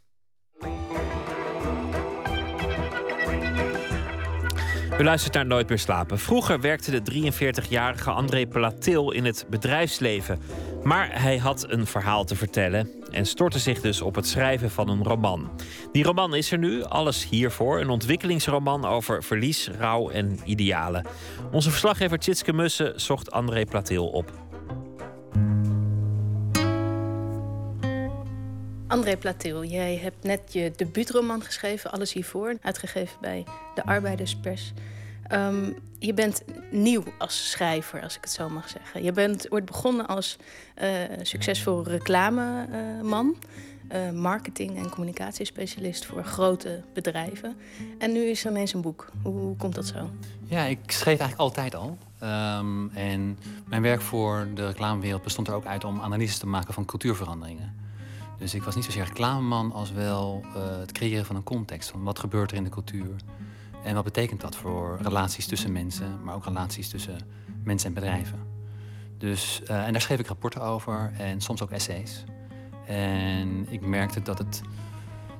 U 4.99 5.03
luistert 5.03 5.33
naar 5.33 5.45
Nooit 5.45 5.69
meer 5.69 5.79
slapen. 5.79 6.19
Vroeger 6.19 6.59
werkte 6.59 7.01
de 7.01 7.31
43-jarige 7.31 8.11
André 8.11 8.47
Platil 8.47 9.11
in 9.11 9.25
het 9.25 9.45
bedrijfsleven. 9.49 10.39
Maar 10.83 11.21
hij 11.21 11.37
had 11.37 11.69
een 11.69 11.85
verhaal 11.85 12.25
te 12.25 12.35
vertellen 12.35 12.89
en 13.11 13.25
stortte 13.25 13.59
zich 13.59 13.81
dus 13.81 14.01
op 14.01 14.15
het 14.15 14.27
schrijven 14.27 14.71
van 14.71 14.89
een 14.89 15.03
roman. 15.03 15.51
Die 15.91 16.03
roman 16.03 16.35
is 16.35 16.51
er 16.51 16.57
nu, 16.57 16.83
alles 16.83 17.29
hiervoor. 17.29 17.79
Een 17.79 17.89
ontwikkelingsroman 17.89 18.85
over 18.85 19.23
verlies, 19.23 19.69
rouw 19.79 20.09
en 20.09 20.39
idealen. 20.45 21.05
Onze 21.51 21.69
verslaggever 21.69 22.19
Tjitske 22.19 22.53
Mussen 22.53 23.01
zocht 23.01 23.31
André 23.31 23.65
Platil 23.65 24.07
op. 24.07 24.44
André 28.87 29.17
Platil, 29.17 29.63
jij 29.63 29.97
hebt 29.97 30.23
net 30.23 30.53
je 30.53 30.71
debuutroman 30.75 31.41
geschreven, 31.41 31.91
Alles 31.91 32.13
hiervoor, 32.13 32.57
uitgegeven 32.61 33.17
bij 33.21 33.43
de 33.75 33.85
Arbeiderspers. 33.85 34.73
Ehm, 35.27 35.71
je 35.99 36.13
bent 36.13 36.43
nieuw 36.71 37.03
als 37.17 37.49
schrijver, 37.49 38.01
als 38.01 38.15
ik 38.15 38.21
het 38.21 38.31
zo 38.31 38.49
mag 38.49 38.69
zeggen. 38.69 39.03
Je 39.03 39.11
bent, 39.11 39.47
wordt 39.47 39.65
begonnen 39.65 40.07
als 40.07 40.37
eh, 40.75 40.89
succesvol 41.21 41.83
reclameman, 41.83 43.35
eh, 43.87 44.11
marketing- 44.11 44.77
en 44.77 44.89
communicatiespecialist 44.89 46.05
voor 46.05 46.23
grote 46.23 46.81
bedrijven. 46.93 47.57
En 47.97 48.11
nu 48.11 48.19
is 48.25 48.45
er 48.45 48.51
ineens 48.51 48.73
een 48.73 48.81
boek. 48.81 49.11
Hoe 49.23 49.55
komt 49.55 49.75
dat 49.75 49.85
zo? 49.85 50.09
Ja, 50.47 50.63
ik 50.63 50.79
schreef 50.87 51.19
eigenlijk 51.19 51.39
altijd 51.39 51.75
al. 51.75 51.97
Ehm, 52.19 52.87
en 52.87 53.37
mijn 53.67 53.81
werk 53.81 54.01
voor 54.01 54.47
de 54.53 54.65
reclamewereld 54.65 55.23
bestond 55.23 55.47
er 55.47 55.53
ook 55.53 55.65
uit 55.65 55.83
om 55.83 56.01
analyses 56.01 56.37
te 56.37 56.47
maken 56.47 56.73
van 56.73 56.85
cultuurveranderingen. 56.85 57.83
Dus 58.37 58.53
ik 58.53 58.63
was 58.63 58.75
niet 58.75 58.83
zozeer 58.83 59.03
reclameman 59.03 59.71
als 59.71 59.91
wel 59.91 60.45
eh, 60.55 60.77
het 60.77 60.91
creëren 60.91 61.25
van 61.25 61.35
een 61.35 61.43
context. 61.43 61.89
Van 61.89 62.03
wat 62.03 62.19
gebeurt 62.19 62.51
er 62.51 62.57
in 62.57 62.63
de 62.63 62.69
cultuur? 62.69 63.15
En 63.83 63.95
wat 63.95 64.03
betekent 64.03 64.41
dat 64.41 64.55
voor 64.55 64.99
relaties 65.01 65.47
tussen 65.47 65.71
mensen, 65.71 66.23
maar 66.23 66.35
ook 66.35 66.45
relaties 66.45 66.89
tussen 66.89 67.17
mensen 67.63 67.87
en 67.87 67.93
bedrijven? 67.93 68.39
Dus, 69.17 69.63
eh, 69.63 69.85
en 69.85 69.91
daar 69.91 70.01
schreef 70.01 70.19
ik 70.19 70.27
rapporten 70.27 70.61
over 70.61 71.11
en 71.17 71.41
soms 71.41 71.61
ook 71.61 71.71
essays. 71.71 72.23
En 72.85 73.65
ik 73.69 73.81
merkte 73.81 74.21
dat, 74.21 74.37
het, 74.37 74.61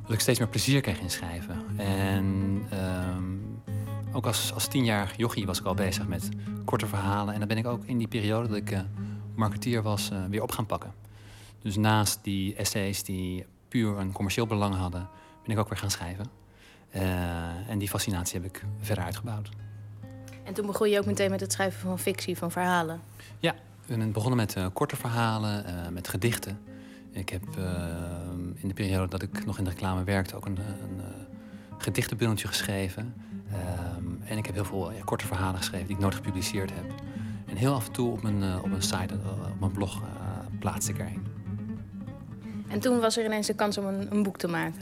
ik 0.07 0.19
steeds 0.19 0.39
meer 0.39 0.47
plezier 0.47 0.81
kreeg 0.81 0.99
in 0.99 1.09
schrijven. 1.09 1.63
En 1.77 2.61
ehm, 2.69 3.23
ook 4.15 4.25
als, 4.25 4.53
als 4.53 4.67
tienjarig 4.67 5.17
jochie 5.17 5.45
was 5.45 5.59
ik 5.59 5.65
al 5.65 5.73
bezig 5.73 6.07
met 6.07 6.29
korte 6.65 6.87
verhalen. 6.87 7.33
En 7.33 7.39
dan 7.39 7.47
ben 7.47 7.57
ik 7.57 7.65
ook 7.65 7.83
in 7.85 7.97
die 7.97 8.07
periode 8.07 8.47
dat 8.47 8.57
ik 8.57 8.71
uh, 8.71 8.79
marketeer 9.35 9.81
was, 9.81 10.11
uh, 10.11 10.25
weer 10.29 10.41
op 10.41 10.51
gaan 10.51 10.65
pakken. 10.65 10.93
Dus 11.61 11.75
naast 11.75 12.19
die 12.21 12.55
essays 12.55 13.03
die 13.03 13.45
puur 13.67 13.97
een 13.97 14.11
commercieel 14.11 14.47
belang 14.47 14.75
hadden, 14.75 15.07
ben 15.43 15.51
ik 15.51 15.59
ook 15.59 15.69
weer 15.69 15.77
gaan 15.77 15.91
schrijven. 15.91 16.25
Uh, 16.95 17.69
en 17.69 17.77
die 17.77 17.89
fascinatie 17.89 18.39
heb 18.41 18.49
ik 18.49 18.65
verder 18.79 19.03
uitgebouwd. 19.03 19.49
En 20.43 20.53
toen 20.53 20.65
begon 20.65 20.89
je 20.89 20.99
ook 20.99 21.05
meteen 21.05 21.29
met 21.29 21.39
het 21.39 21.51
schrijven 21.51 21.79
van 21.79 21.99
fictie, 21.99 22.37
van 22.37 22.51
verhalen? 22.51 23.01
Ja, 23.39 23.51
ik 23.53 23.97
ben 23.97 24.11
begonnen 24.11 24.37
met 24.37 24.57
korte 24.73 24.95
verhalen, 24.95 25.65
met 25.93 26.07
gedichten. 26.07 26.59
Ik 27.11 27.29
heb 27.29 27.43
in 28.55 28.67
de 28.67 28.73
periode 28.73 29.07
dat 29.07 29.21
ik 29.21 29.45
nog 29.45 29.57
in 29.57 29.63
de 29.63 29.69
reclame 29.69 30.03
werkte 30.03 30.35
ook 30.35 30.45
een, 30.45 30.57
een 30.57 31.01
gedichtenbundeltje 31.77 32.47
geschreven. 32.47 33.13
Um, 33.51 34.21
en 34.25 34.37
ik 34.37 34.45
heb 34.45 34.55
heel 34.55 34.65
veel 34.65 34.91
ja, 34.91 35.01
korte 35.03 35.27
verhalen 35.27 35.57
geschreven 35.57 35.87
die 35.87 35.95
ik 35.95 36.01
nooit 36.01 36.15
gepubliceerd 36.15 36.71
heb. 36.73 36.85
En 37.45 37.55
heel 37.55 37.73
af 37.73 37.85
en 37.87 37.91
toe 37.91 38.11
op 38.11 38.21
mijn, 38.21 38.61
op 38.61 38.69
mijn 38.69 38.81
site, 38.81 39.13
op 39.53 39.59
mijn 39.59 39.71
blog, 39.71 40.01
plaatste 40.59 40.91
ik 40.91 40.99
erheen. 40.99 41.27
En 42.67 42.79
toen 42.79 42.99
was 42.99 43.17
er 43.17 43.25
ineens 43.25 43.47
de 43.47 43.53
kans 43.53 43.77
om 43.77 43.85
een, 43.85 44.11
een 44.11 44.23
boek 44.23 44.37
te 44.37 44.47
maken. 44.47 44.79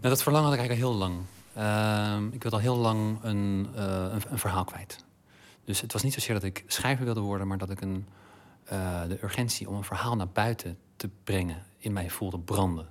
Nou, 0.00 0.14
dat 0.14 0.22
verlangen 0.22 0.50
had 0.50 0.58
ik 0.58 0.60
eigenlijk 0.60 0.88
al 0.88 0.98
heel 0.98 1.08
lang. 1.08 1.20
Uh, 1.58 2.34
ik 2.34 2.42
wilde 2.42 2.56
al 2.56 2.62
heel 2.62 2.76
lang 2.76 3.18
een, 3.22 3.68
een, 3.74 4.22
een, 4.30 4.38
verhaal 4.38 4.64
kwijt. 4.64 5.04
Dus 5.64 5.80
het 5.80 5.92
was 5.92 6.02
niet 6.02 6.12
zozeer 6.12 6.34
dat 6.34 6.42
ik 6.42 6.64
schrijver 6.66 7.04
wilde 7.04 7.20
worden, 7.20 7.46
maar 7.46 7.58
dat 7.58 7.70
ik 7.70 7.80
een, 7.80 8.06
de 9.08 9.18
urgentie 9.22 9.68
om 9.68 9.74
een 9.74 9.84
verhaal 9.84 10.16
naar 10.16 10.28
buiten 10.28 10.78
te 10.96 11.08
brengen 11.24 11.62
in 11.78 11.92
mij 11.92 12.10
voelde 12.10 12.38
branden. 12.38 12.88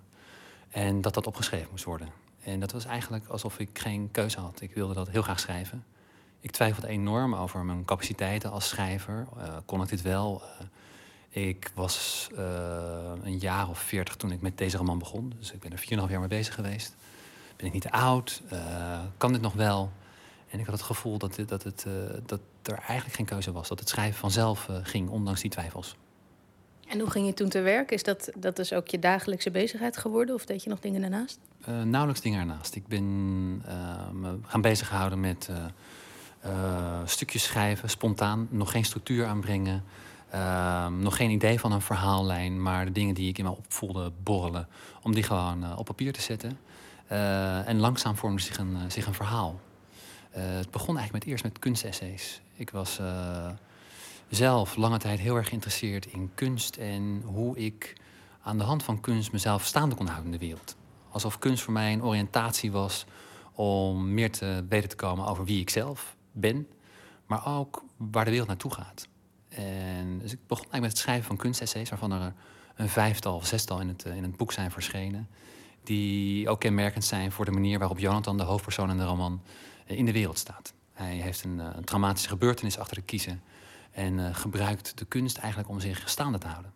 En 0.69 1.01
dat 1.01 1.13
dat 1.13 1.27
opgeschreven 1.27 1.67
moest 1.71 1.83
worden. 1.83 2.07
En 2.43 2.59
dat 2.59 2.71
was 2.71 2.85
eigenlijk 2.85 3.27
alsof 3.27 3.59
ik 3.59 3.79
geen 3.79 4.09
keuze 4.11 4.39
had. 4.39 4.61
Ik 4.61 4.73
wilde 4.73 4.93
dat 4.93 5.09
heel 5.09 5.21
graag 5.21 5.39
schrijven. 5.39 5.83
Ik 6.39 6.51
twijfelde 6.51 6.87
enorm 6.87 7.35
over 7.35 7.65
mijn 7.65 7.85
capaciteiten 7.85 8.51
als 8.51 8.67
schrijver. 8.67 9.27
Uh, 9.37 9.57
kon 9.65 9.81
ik 9.81 9.89
dit 9.89 10.01
wel? 10.01 10.41
Uh, 11.31 11.47
ik 11.47 11.71
was 11.73 12.27
uh, 12.31 12.39
een 13.23 13.37
jaar 13.37 13.69
of 13.69 13.79
veertig 13.79 14.15
toen 14.15 14.31
ik 14.31 14.41
met 14.41 14.57
deze 14.57 14.77
roman 14.77 14.99
begon. 14.99 15.33
Dus 15.37 15.51
ik 15.51 15.59
ben 15.59 15.71
er 15.71 15.79
4,5 15.79 15.85
jaar 15.87 16.19
mee 16.19 16.27
bezig 16.27 16.53
geweest. 16.53 16.95
Ben 17.55 17.65
ik 17.65 17.73
niet 17.73 17.81
te 17.81 17.91
oud? 17.91 18.41
kan 19.17 19.31
dit 19.31 19.41
nog 19.41 19.53
wel? 19.53 19.91
En 20.49 20.59
ik 20.59 20.65
had 20.65 20.75
het 20.75 20.83
gevoel 20.83 21.17
dat, 21.17 21.39
dat, 21.45 21.63
het, 21.63 21.85
dat 22.25 22.39
er 22.61 22.77
eigenlijk 22.77 23.15
geen 23.15 23.25
keuze 23.25 23.51
was. 23.51 23.67
Dat 23.67 23.79
het 23.79 23.89
schrijven 23.89 24.19
vanzelf 24.19 24.69
ging, 24.83 25.09
ondanks 25.09 25.41
die 25.41 25.49
twijfels. 25.49 25.95
En 26.93 26.99
hoe 26.99 27.09
ging 27.09 27.25
je 27.25 27.33
toen 27.33 27.49
te 27.49 27.61
werk? 27.61 27.91
Is 27.91 28.03
dat, 28.03 28.29
dat 28.35 28.59
is 28.59 28.73
ook 28.73 28.87
je 28.87 28.99
dagelijkse 28.99 29.51
bezigheid 29.51 29.97
geworden? 29.97 30.35
Of 30.35 30.45
deed 30.45 30.63
je 30.63 30.69
nog 30.69 30.79
dingen 30.79 31.01
daarnaast? 31.01 31.39
Uh, 31.69 31.81
nauwelijks 31.81 32.21
dingen 32.21 32.39
ernaast. 32.39 32.75
Ik 32.75 32.87
ben 32.87 33.03
uh, 33.67 34.09
me 34.11 34.37
gaan 34.41 34.61
bezighouden 34.61 35.19
met 35.19 35.49
uh, 36.45 36.99
stukjes 37.05 37.43
schrijven, 37.43 37.89
spontaan. 37.89 38.47
Nog 38.49 38.71
geen 38.71 38.85
structuur 38.85 39.25
aanbrengen. 39.25 39.83
Nog 40.99 41.15
geen 41.15 41.29
idee 41.29 41.59
van 41.59 41.71
een 41.71 41.81
verhaallijn. 41.81 42.61
Maar 42.61 42.85
de 42.85 42.91
dingen 42.91 43.15
die 43.15 43.29
ik 43.29 43.37
in 43.37 43.43
me 43.43 43.51
opvoelde 43.51 44.11
borrelen. 44.23 44.67
Om 45.01 45.13
die 45.13 45.23
gewoon 45.23 45.77
op 45.77 45.85
papier 45.85 46.13
te 46.13 46.21
zetten. 46.21 46.59
en 47.65 47.79
langzaam 47.79 48.15
vormde 48.15 48.41
zich 48.41 48.57
een, 48.57 48.91
zich 48.91 49.05
een 49.05 49.13
verhaal. 49.13 49.59
het 50.31 50.71
begon 50.71 50.97
eigenlijk 50.97 51.25
met, 51.25 51.33
eerst 51.33 51.43
met 51.43 51.59
kunstessays. 51.59 52.41
Ik 52.55 52.69
was 52.69 52.99
zelf 54.35 54.75
lange 54.75 54.97
tijd 54.97 55.19
heel 55.19 55.35
erg 55.35 55.47
geïnteresseerd 55.47 56.05
in 56.05 56.31
kunst 56.35 56.75
en 56.75 57.21
hoe 57.25 57.57
ik 57.57 57.93
aan 58.41 58.57
de 58.57 58.63
hand 58.63 58.83
van 58.83 58.99
kunst 58.99 59.31
mezelf 59.31 59.65
staande 59.65 59.95
kon 59.95 60.05
houden 60.05 60.25
in 60.33 60.39
de 60.39 60.45
wereld. 60.45 60.75
Alsof 61.09 61.39
kunst 61.39 61.63
voor 61.63 61.73
mij 61.73 61.93
een 61.93 62.03
oriëntatie 62.03 62.71
was 62.71 63.05
om 63.53 64.13
meer 64.13 64.31
te 64.31 64.65
weten 64.69 64.89
te 64.89 64.95
komen 64.95 65.25
over 65.25 65.45
wie 65.45 65.59
ik 65.59 65.69
zelf 65.69 66.15
ben, 66.31 66.67
maar 67.25 67.47
ook 67.47 67.83
waar 67.97 68.23
de 68.25 68.29
wereld 68.29 68.49
naartoe 68.49 68.73
gaat. 68.73 69.07
En 69.49 70.19
dus 70.19 70.31
ik 70.31 70.39
begon 70.47 70.63
eigenlijk 70.63 70.81
met 70.81 70.91
het 70.91 70.97
schrijven 70.97 71.25
van 71.25 71.37
kunstessays, 71.37 71.89
waarvan 71.89 72.11
er 72.11 72.33
een 72.75 72.89
vijftal 72.89 73.35
of 73.35 73.45
zestal 73.45 73.79
in 73.79 73.87
het, 73.87 74.05
eh, 74.05 74.15
in 74.15 74.23
het 74.23 74.37
boek 74.37 74.51
zijn 74.51 74.71
verschenen. 74.71 75.27
Die 75.83 76.49
ook 76.49 76.59
kenmerkend 76.59 77.05
zijn 77.05 77.31
voor 77.31 77.45
de 77.45 77.51
manier 77.51 77.79
waarop 77.79 77.99
Jonathan, 77.99 78.37
de 78.37 78.43
hoofdpersoon 78.43 78.89
in 78.89 78.97
de 78.97 79.03
roman, 79.03 79.41
eh, 79.85 79.97
in 79.97 80.05
de 80.05 80.11
wereld 80.11 80.37
staat. 80.37 80.73
Hij 80.93 81.15
heeft 81.15 81.43
een, 81.43 81.59
eh, 81.59 81.67
een 81.75 81.83
traumatische 81.83 82.29
gebeurtenis 82.29 82.77
achter 82.77 82.95
de 82.95 83.03
kiezen. 83.03 83.41
En 83.93 84.19
eh, 84.19 84.35
gebruikt 84.35 84.97
de 84.97 85.05
kunst 85.05 85.37
eigenlijk 85.37 85.69
om 85.69 85.79
zich 85.79 86.09
staande 86.09 86.37
te 86.37 86.47
houden. 86.47 86.73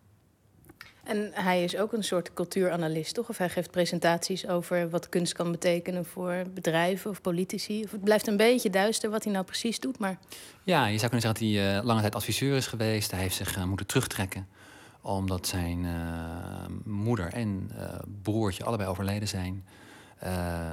En 1.04 1.30
hij 1.32 1.64
is 1.64 1.76
ook 1.76 1.92
een 1.92 2.04
soort 2.04 2.32
cultuuranalist, 2.32 3.14
toch? 3.14 3.28
Of 3.28 3.38
hij 3.38 3.48
geeft 3.48 3.70
presentaties 3.70 4.46
over 4.46 4.90
wat 4.90 5.08
kunst 5.08 5.32
kan 5.32 5.50
betekenen 5.50 6.04
voor 6.04 6.44
bedrijven 6.54 7.10
of 7.10 7.20
politici. 7.20 7.84
Of 7.84 7.90
het 7.90 8.04
blijft 8.04 8.26
een 8.26 8.36
beetje 8.36 8.70
duister 8.70 9.10
wat 9.10 9.24
hij 9.24 9.32
nou 9.32 9.44
precies 9.44 9.80
doet, 9.80 9.98
maar 9.98 10.18
Ja, 10.62 10.86
je 10.86 10.98
zou 10.98 11.10
kunnen 11.10 11.20
zeggen 11.20 11.46
dat 11.46 11.62
hij 11.62 11.78
eh, 11.78 11.84
lange 11.84 12.00
tijd 12.00 12.14
adviseur 12.14 12.56
is 12.56 12.66
geweest. 12.66 13.10
Hij 13.10 13.20
heeft 13.20 13.36
zich 13.36 13.56
eh, 13.56 13.64
moeten 13.64 13.86
terugtrekken 13.86 14.48
omdat 15.00 15.46
zijn 15.46 15.86
moeder 16.84 17.32
en 17.32 17.70
broertje 18.22 18.64
allebei 18.64 18.88
overleden 18.88 19.28
zijn. 19.28 19.64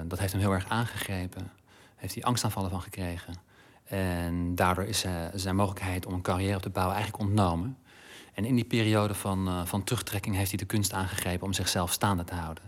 Dat 0.07 0.19
heeft 0.19 0.31
hem 0.31 0.41
heel 0.41 0.51
erg 0.51 0.69
aangegrepen. 0.69 1.51
Heeft 1.95 2.13
hij 2.13 2.23
angstaanvallen 2.23 2.69
van 2.69 2.81
gekregen. 2.81 3.34
En 3.86 4.56
daardoor 4.56 4.84
is 4.84 5.03
eh, 5.03 5.12
zijn 5.34 5.56
mogelijkheid 5.56 6.06
om 6.06 6.14
een 6.14 6.22
carrière 6.22 6.56
op 6.56 6.62
te 6.62 6.70
bouwen 6.70 6.95
eigenlijk 6.95 7.26
ontnomen. 7.26 7.78
En 8.34 8.45
in 8.45 8.56
die 8.56 8.66
periode 8.66 9.14
van, 9.14 9.48
eh, 9.48 9.66
van 9.66 9.84
terugtrekking 9.84 10.36
heeft 10.36 10.49
hij 10.49 10.57
de 10.57 10.66
kunst 10.66 10.94
aangegrepen 10.94 11.45
om 11.45 11.53
zichzelf 11.53 11.91
staande 11.91 12.24
te 12.24 12.34
houden. 12.34 12.64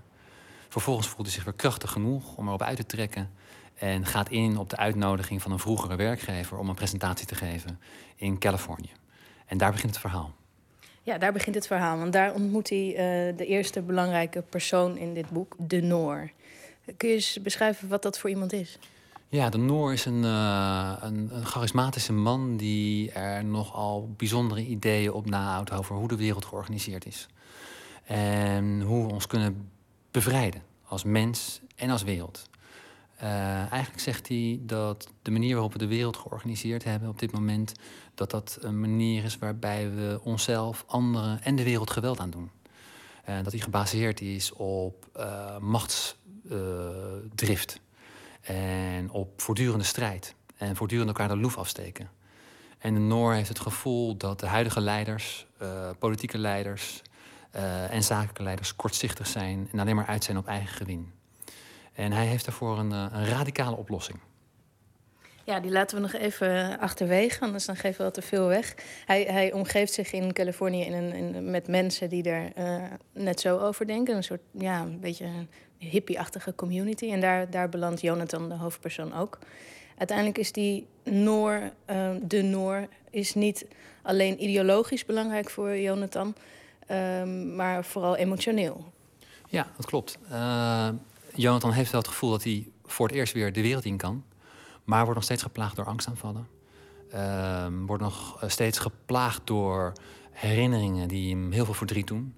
Vervolgens 0.70 1.08
voelt 1.08 1.28
hij 1.28 1.36
zich 1.36 1.44
weer 1.44 1.54
krachtig 1.54 1.92
genoeg 1.92 2.36
om 2.36 2.48
erop 2.48 2.62
uit 2.62 2.78
te 2.78 2.86
trekken. 2.86 3.30
En 3.76 4.06
gaat 4.06 4.30
in 4.30 4.58
op 4.58 4.70
de 4.70 4.78
uitnodiging 4.78 5.42
van 5.42 5.52
een 5.52 5.60
vroegere 5.60 5.96
werkgever 5.96 6.58
om 6.58 6.70
een 6.70 6.76
presentatie 6.76 7.28
te 7.28 7.36
geven 7.36 7.80
in 8.16 8.40
Californië. 8.40 8.92
En 9.46 9.58
daar 9.58 9.72
begint 9.72 9.92
het 9.92 10.02
verhaal. 10.02 10.34
ja, 11.04 11.18
daar 11.18 11.34
begint 11.34 11.56
het 11.56 11.68
verhaal. 11.68 11.98
Want 11.98 12.14
daar 12.14 12.34
ontmoet 12.34 12.70
hij 12.70 12.88
eh, 12.90 13.38
de 13.38 13.46
eerste 13.46 13.82
belangrijke 13.82 14.42
persoon 14.42 14.98
in 14.98 15.14
dit 15.14 15.30
boek, 15.30 15.56
de 15.58 15.82
Noor. 15.82 16.32
Kun 16.98 17.10
je 17.10 17.16
eens 17.16 17.42
beschrijven 17.42 17.88
wat 17.88 18.02
dat 18.02 18.20
voor 18.20 18.30
iemand 18.30 18.54
is? 18.54 18.80
Ja, 19.30 19.50
de 19.50 19.58
Noor 19.58 19.94
is 19.94 20.06
een, 20.06 20.24
eh, 20.24 20.94
een, 21.00 21.36
een 21.36 21.46
charismatische 21.46 22.14
man 22.14 22.58
die 22.58 23.12
er 23.12 23.46
nogal 23.46 24.14
bijzondere 24.18 24.66
ideeën 24.66 25.12
op 25.12 25.30
nahoudt 25.30 25.72
over 25.72 25.96
hoe 25.96 26.08
de 26.08 26.16
wereld 26.16 26.46
georganiseerd 26.46 27.06
is. 27.06 27.28
En 28.04 28.82
hoe 28.82 29.08
we 29.08 29.14
ons 29.14 29.28
kunnen 29.28 29.70
bevrijden 30.12 30.62
als 30.84 31.04
mens 31.04 31.62
en 31.76 31.90
als 31.90 32.04
wereld. 32.04 32.50
Eh, 33.18 33.72
eigenlijk 33.72 34.00
zegt 34.00 34.28
hij 34.28 34.60
dat 34.62 35.10
de 35.22 35.32
manier 35.32 35.54
waarop 35.54 35.74
we 35.74 35.78
de 35.78 35.88
wereld 35.88 36.18
georganiseerd 36.18 36.84
hebben 36.84 37.10
op 37.10 37.20
dit 37.20 37.32
moment, 37.32 37.72
dat 38.16 38.32
dat 38.32 38.58
een 38.62 38.80
manier 38.80 39.24
is 39.24 39.38
waarbij 39.38 39.92
we 39.92 40.20
onszelf, 40.24 40.84
anderen 40.88 41.44
en 41.44 41.56
de 41.56 41.64
wereld 41.64 41.90
geweld 41.90 42.20
aan 42.20 42.30
doen. 42.30 42.52
En 43.24 43.44
dat 43.44 43.52
die 43.52 43.62
gebaseerd 43.62 44.22
is 44.22 44.54
op 44.54 45.08
eh, 45.14 45.58
machtsdrift. 45.58 47.80
En 48.48 49.10
op 49.10 49.42
voortdurende 49.42 49.84
strijd. 49.84 50.36
En 50.58 50.76
voortdurend 50.76 51.08
elkaar 51.08 51.28
de 51.28 51.38
loef 51.38 51.58
afsteken. 51.58 52.10
En 52.78 52.94
de 52.94 53.00
Noor 53.00 53.34
heeft 53.34 53.48
het 53.48 53.60
gevoel 53.60 54.18
dat 54.18 54.40
de 54.40 54.46
huidige 54.46 54.82
leiders, 54.82 55.48
eh, 55.58 55.90
politieke 56.00 56.38
leiders 56.38 57.02
eh, 57.52 57.94
en 57.94 58.04
zakelijke 58.04 58.44
leiders 58.44 58.76
kortzichtig 58.76 59.28
zijn 59.28 59.70
en 59.72 59.80
alleen 59.80 59.96
maar 59.96 60.06
uit 60.06 60.24
zijn 60.24 60.38
op 60.38 60.48
eigen 60.48 60.76
gewin. 60.76 61.12
En 61.94 62.12
hij 62.12 62.26
heeft 62.26 62.46
daarvoor 62.46 62.80
een, 62.80 62.92
eh, 62.92 63.06
een 63.12 63.26
radicale 63.26 63.76
oplossing. 63.76 64.20
Ja, 65.48 65.60
die 65.60 65.72
laten 65.72 65.96
we 65.96 66.02
nog 66.02 66.14
even 66.14 66.80
achterwege, 66.80 67.40
anders 67.40 67.66
dan 67.66 67.76
geven 67.76 67.98
we 67.98 68.04
al 68.04 68.12
te 68.12 68.22
veel 68.22 68.48
weg. 68.48 68.76
Hij, 69.06 69.24
hij 69.24 69.54
omgeeft 69.54 69.94
zich 69.94 70.12
in 70.12 70.34
Californië 70.34 70.82
in 70.82 70.94
een, 70.94 71.14
in, 71.14 71.52
met 71.52 71.68
mensen 71.68 72.10
die 72.10 72.24
er 72.24 72.52
eh, 72.56 72.84
net 73.14 73.40
zo 73.40 73.58
over 73.58 73.88
denken. 73.88 74.16
Een 74.16 74.24
soort, 74.24 74.42
ja, 74.52 74.82
een 74.82 75.00
beetje 75.00 75.28
hippie-achtige 75.78 76.56
community. 76.56 77.12
En 77.12 77.22
daar, 77.22 77.50
daar 77.50 77.70
belandt 77.70 78.02
Jonathan, 78.02 78.50
de 78.50 78.56
hoofdpersoon, 78.56 79.14
ook. 79.14 79.40
Uiteindelijk 79.98 80.38
is 80.38 80.52
die 80.52 80.88
Noor, 81.04 81.72
eh, 81.86 82.10
de 82.22 82.42
Noor, 82.42 82.88
is 83.10 83.34
niet 83.34 83.66
alleen 84.02 84.44
ideologisch 84.44 85.06
belangrijk 85.06 85.50
voor 85.50 85.78
Jonathan, 85.78 86.36
ehm, 86.88 87.56
maar 87.56 87.86
vooral 87.86 88.16
emotioneel. 88.16 88.92
Ja, 89.50 89.68
dat 89.76 89.86
klopt. 89.86 90.18
Eh, 90.30 90.90
Jonathan 91.36 91.72
heeft 91.72 91.92
wel 91.92 92.02
het 92.02 92.10
gevoel 92.10 92.30
dat 92.30 92.44
hij 92.44 92.68
voor 92.86 93.08
het 93.08 93.16
eerst 93.16 93.34
weer 93.34 93.54
de 93.54 93.62
wereld 93.62 93.86
in 93.86 93.98
kan. 93.98 94.24
Maar 94.88 95.00
wordt 95.00 95.16
nog 95.16 95.24
steeds 95.24 95.44
geplaagd 95.44 95.76
door 95.76 95.86
angstaanvallen. 95.86 96.48
Ehm 97.12 97.86
wordt 97.86 98.04
nog 98.04 98.42
eh, 98.42 98.50
steeds 98.50 98.80
geplaagd 98.80 99.42
door 99.44 99.94
herinneringen 100.32 101.08
die 101.08 101.36
hem 101.36 101.52
heel 101.52 101.66
veel 101.66 101.74
verdriet 101.74 102.08
doen. 102.08 102.36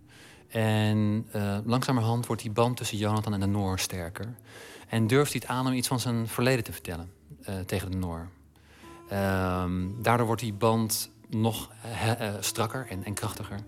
En 0.48 1.28
eh, 1.32 1.58
langzamerhand 1.66 2.26
wordt 2.26 2.42
die 2.42 2.52
band 2.52 2.78
tussen 2.78 2.98
Jonathan 2.98 3.34
en 3.34 3.40
de 3.40 3.46
Noor 3.46 3.80
sterker. 3.80 4.36
En 4.88 5.08
durft 5.08 5.32
hij 5.32 5.42
het 5.44 5.52
aan 5.52 5.68
om 5.68 5.74
iets 5.74 5.88
van 5.88 6.00
zijn 6.00 6.28
verleden 6.28 6.64
te 6.64 6.72
vertellen 6.72 7.12
eh, 7.42 7.60
tegen 7.60 7.92
de 7.92 7.98
Noor. 7.98 8.28
Ehm, 9.10 9.88
daardoor 10.02 10.26
wordt 10.26 10.42
die 10.42 10.54
band 10.54 11.12
nog 11.28 11.70
strakker 12.40 12.88
en, 12.90 13.04
en 13.04 13.14
krachtiger. 13.14 13.60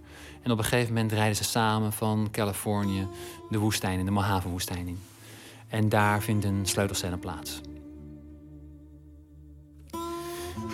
En 0.42 0.52
op 0.52 0.58
een 0.58 0.64
gegeven 0.64 0.94
moment 0.94 1.12
rijden 1.12 1.36
ze 1.36 1.44
samen 1.44 1.94
van 1.94 2.28
Californië 2.32 3.08
de 3.50 3.58
woestijn 3.58 4.00
in, 4.00 4.06
de 4.06 4.12
Mojave-woestijn 4.12 4.88
in. 4.88 5.00
En 5.68 5.90
daar 5.90 6.22
vindt 6.22 6.46
een 6.46 6.66
sleutelscène 6.66 7.18
plaats. 7.18 7.62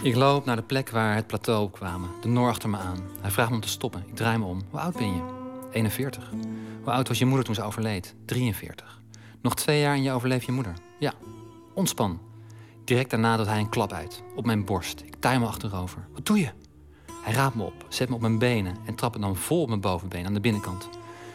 Ik 0.02 0.16
loop 0.16 0.46
naar 0.46 0.56
de 0.56 0.62
plek 0.62 0.90
waar 0.90 1.16
het 1.16 1.28
plateau 1.28 1.64
opkwamen. 1.64 2.10
De 2.22 2.28
Noor 2.28 2.50
achter 2.50 2.70
me 2.70 2.78
aan. 2.78 3.04
Hij 3.22 3.32
vraagt 3.32 3.50
me 3.50 3.56
om 3.56 3.62
te 3.62 3.68
stoppen. 3.68 4.04
Ik 4.08 4.16
draai 4.16 4.38
me 4.38 4.46
om. 4.46 4.62
Hoe 4.70 4.80
oud 4.80 4.98
ben 4.98 5.14
je? 5.14 5.22
41. 5.72 6.30
Hoe 6.84 6.94
oud 6.94 7.08
was 7.08 7.20
je 7.20 7.26
moeder 7.26 7.46
toen 7.46 7.56
ze 7.56 7.64
overleed? 7.64 8.16
43. 8.26 9.02
Nog 9.42 9.56
twee 9.56 9.80
jaar 9.80 9.96
en 9.96 10.04
je 10.04 10.12
overleeft 10.12 10.46
je 10.46 10.52
moeder. 10.52 10.74
Ja. 11.00 11.14
Ontspan. 11.74 12.20
Direct 12.84 13.10
daarna 13.10 13.38
doet 13.38 13.46
hij 13.46 13.60
een 13.60 13.70
klap 13.70 13.92
uit. 13.92 14.24
Op 14.36 14.46
mijn 14.46 14.66
borst. 14.66 15.02
Ik 15.02 15.16
tuim 15.20 15.40
me 15.40 15.48
achterover. 15.48 16.08
Wat 16.14 16.26
doe 16.26 16.40
je? 16.40 16.50
Hij 17.24 17.34
raapt 17.34 17.56
me 17.56 17.64
op, 17.64 17.86
zet 17.90 18.10
me 18.10 18.16
op 18.16 18.22
mijn 18.22 18.40
benen 18.40 18.76
en 18.86 18.96
trapt 18.96 19.16
me 19.16 19.22
dan 19.22 19.36
vol 19.36 19.62
op 19.62 19.68
mijn 19.68 19.82
bovenbeen 19.82 20.26
aan 20.26 20.34
de 20.34 20.40
binnenkant. 20.40 20.90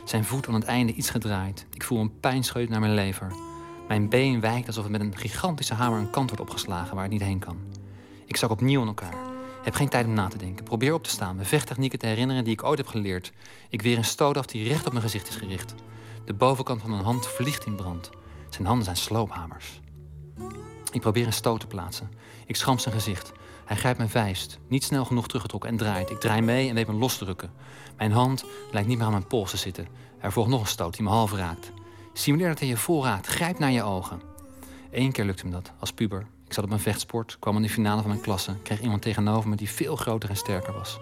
Zijn 0.04 0.24
voet 0.24 0.48
aan 0.48 0.54
het 0.54 0.64
einde 0.64 0.92
iets 0.92 1.10
gedraaid. 1.10 1.66
Ik 1.72 1.82
voel 1.82 2.00
een 2.00 2.20
pijnscheut 2.20 2.68
naar 2.68 2.80
mijn 2.80 2.94
lever. 2.94 3.32
Mijn 3.88 4.08
been 4.08 4.40
wijkt 4.40 4.66
alsof 4.66 4.82
het 4.82 4.92
met 4.92 5.00
een 5.00 5.16
gigantische 5.16 5.74
hamer 5.74 5.98
een 5.98 6.10
kant 6.10 6.30
wordt 6.30 6.42
opgeslagen 6.42 6.94
waar 6.94 7.04
het 7.04 7.12
niet 7.12 7.22
heen 7.22 7.38
kan. 7.38 7.71
Ik 8.32 8.38
zak 8.38 8.50
opnieuw 8.50 8.80
in 8.80 8.86
elkaar. 8.86 9.14
Heb 9.62 9.74
geen 9.74 9.88
tijd 9.88 10.06
om 10.06 10.12
na 10.12 10.28
te 10.28 10.36
denken. 10.36 10.64
Probeer 10.64 10.94
op 10.94 11.04
te 11.04 11.10
staan, 11.10 11.36
me 11.36 11.44
vechttechnieken 11.44 11.98
te 11.98 12.06
herinneren 12.06 12.44
die 12.44 12.52
ik 12.52 12.64
ooit 12.64 12.78
heb 12.78 12.86
geleerd. 12.86 13.32
Ik 13.68 13.82
weer 13.82 13.96
een 13.96 14.04
stoot 14.04 14.36
af 14.36 14.46
die 14.46 14.68
recht 14.68 14.86
op 14.86 14.92
mijn 14.92 15.04
gezicht 15.04 15.28
is 15.28 15.36
gericht. 15.36 15.74
De 16.24 16.34
bovenkant 16.34 16.80
van 16.80 16.90
mijn 16.90 17.02
hand 17.02 17.26
vliegt 17.26 17.66
in 17.66 17.74
brand. 17.74 18.10
Zijn 18.50 18.66
handen 18.66 18.84
zijn 18.84 18.96
sloophamers. 18.96 19.80
Ik 20.92 21.00
probeer 21.00 21.26
een 21.26 21.32
stoot 21.32 21.60
te 21.60 21.66
plaatsen. 21.66 22.10
Ik 22.46 22.56
schramp 22.56 22.80
zijn 22.80 22.94
gezicht. 22.94 23.32
Hij 23.64 23.76
grijpt 23.76 23.98
mijn 23.98 24.10
vuist, 24.10 24.58
niet 24.68 24.84
snel 24.84 25.04
genoeg 25.04 25.26
teruggetrokken 25.26 25.70
en 25.70 25.76
draait. 25.76 26.10
Ik 26.10 26.20
draai 26.20 26.40
mee 26.40 26.68
en 26.68 26.74
weet 26.74 26.86
me 26.86 26.94
los 26.94 27.18
te 27.18 27.24
rukken. 27.24 27.50
Mijn 27.96 28.12
hand 28.12 28.44
lijkt 28.70 28.88
niet 28.88 28.96
meer 28.96 29.06
aan 29.06 29.12
mijn 29.12 29.26
pols 29.26 29.50
te 29.50 29.56
zitten. 29.56 29.88
Er 30.18 30.32
volgt 30.32 30.50
nog 30.50 30.60
een 30.60 30.66
stoot 30.66 30.94
die 30.94 31.04
me 31.04 31.10
half 31.10 31.32
raakt. 31.32 31.72
Simuleer 32.12 32.48
dat 32.48 32.58
hij 32.58 32.68
je 32.68 32.76
vol 32.76 33.04
raakt. 33.04 33.26
Grijp 33.26 33.58
naar 33.58 33.72
je 33.72 33.82
ogen. 33.82 34.22
Eén 34.90 35.12
keer 35.12 35.24
lukte 35.24 35.46
me 35.46 35.52
dat, 35.52 35.72
als 35.78 35.92
puber. 35.92 36.26
Ik 36.52 36.58
zat 36.58 36.66
op 36.66 36.72
een 36.76 36.80
vechtsport, 36.80 37.36
kwam 37.38 37.56
in 37.56 37.62
de 37.62 37.68
finale 37.68 38.00
van 38.00 38.10
mijn 38.10 38.22
klasse... 38.22 38.54
kreeg 38.62 38.80
iemand 38.80 39.02
tegenover 39.02 39.48
me 39.48 39.56
die 39.56 39.70
veel 39.70 39.96
groter 39.96 40.30
en 40.30 40.36
sterker 40.36 40.72
was. 40.72 40.98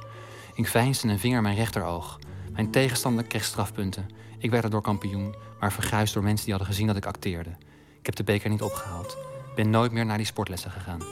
Ik 0.54 0.68
veinsde 0.68 1.08
een 1.08 1.18
vinger 1.18 1.36
in 1.36 1.42
mijn 1.42 1.56
rechteroog. 1.56 2.18
Mijn 2.52 2.70
tegenstander 2.70 3.24
kreeg 3.24 3.44
strafpunten. 3.44 4.08
Ik 4.38 4.50
werd 4.50 4.64
erdoor 4.64 4.82
kampioen, 4.82 5.34
maar 5.60 5.72
verguisd 5.72 6.14
door 6.14 6.22
mensen 6.22 6.44
die 6.44 6.54
hadden 6.54 6.72
gezien 6.72 6.86
dat 6.86 6.96
ik 6.96 7.06
acteerde. 7.06 7.50
Ik 7.98 8.06
heb 8.06 8.14
de 8.16 8.24
beker 8.24 8.50
niet 8.50 8.62
opgehaald. 8.62 9.16
Ben 9.54 9.70
nooit 9.70 9.92
meer 9.92 10.06
naar 10.06 10.16
die 10.16 10.26
sportlessen 10.26 10.70
gegaan. 10.70 11.02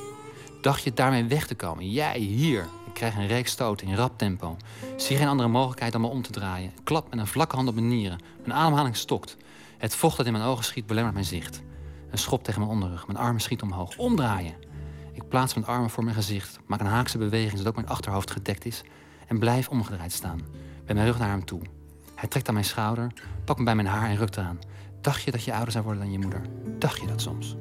Dacht 0.62 0.82
je 0.82 0.92
daarmee 0.92 1.24
weg 1.24 1.46
te 1.46 1.54
komen? 1.54 1.90
Jij, 1.90 2.18
hier. 2.18 2.62
Ik 2.86 2.94
krijg 2.94 3.16
een 3.16 3.26
reeks 3.26 3.50
stoten 3.50 3.86
in 3.86 3.94
rap 3.94 4.18
tempo. 4.18 4.56
Zie 4.96 5.16
geen 5.16 5.28
andere 5.28 5.48
mogelijkheid 5.48 5.92
dan 5.92 6.00
me 6.00 6.06
om 6.06 6.22
te 6.22 6.32
draaien. 6.32 6.72
Klap 6.84 7.10
met 7.10 7.18
een 7.18 7.26
vlakke 7.26 7.56
hand 7.56 7.68
op 7.68 7.74
mijn 7.74 7.88
nieren. 7.88 8.20
Mijn 8.44 8.58
ademhaling 8.58 8.96
stokt. 8.96 9.36
Het 9.78 9.94
vocht 9.94 10.16
dat 10.16 10.26
in 10.26 10.32
mijn 10.32 10.44
ogen 10.44 10.64
schiet 10.64 10.86
belemmert 10.86 11.14
mijn 11.14 11.26
zicht. 11.26 11.62
Een 12.10 12.18
schop 12.18 12.44
tegen 12.44 12.60
mijn 12.60 12.72
onderrug. 12.72 13.06
Mijn 13.06 13.18
armen 13.18 13.40
schieten 13.40 13.66
omhoog. 13.66 13.96
Omdraaien. 13.96 14.54
Ik 15.12 15.28
plaats 15.28 15.54
mijn 15.54 15.66
armen 15.66 15.90
voor 15.90 16.04
mijn 16.04 16.16
gezicht. 16.16 16.58
Maak 16.66 16.80
een 16.80 16.86
haakse 16.86 17.18
beweging 17.18 17.50
zodat 17.50 17.66
ook 17.66 17.74
mijn 17.74 17.88
achterhoofd 17.88 18.30
gedekt 18.30 18.64
is. 18.64 18.82
En 19.26 19.38
blijf 19.38 19.68
omgedraaid 19.68 20.12
staan. 20.12 20.40
Met 20.86 20.96
mijn 20.96 21.06
rug 21.06 21.18
naar 21.18 21.30
hem 21.30 21.44
toe. 21.44 21.60
Hij 22.14 22.28
trekt 22.28 22.48
aan 22.48 22.54
mijn 22.54 22.66
schouder, 22.66 23.12
pakt 23.44 23.58
me 23.58 23.64
bij 23.64 23.74
mijn 23.74 23.86
haar 23.86 24.08
en 24.08 24.16
rukt 24.16 24.36
eraan. 24.36 24.58
Dacht 25.00 25.22
je 25.22 25.30
dat 25.30 25.44
je 25.44 25.52
ouder 25.52 25.72
zou 25.72 25.84
worden 25.84 26.02
dan 26.02 26.12
je 26.12 26.18
moeder? 26.18 26.42
Dacht 26.78 27.00
je 27.00 27.06
dat 27.06 27.20
soms? 27.20 27.56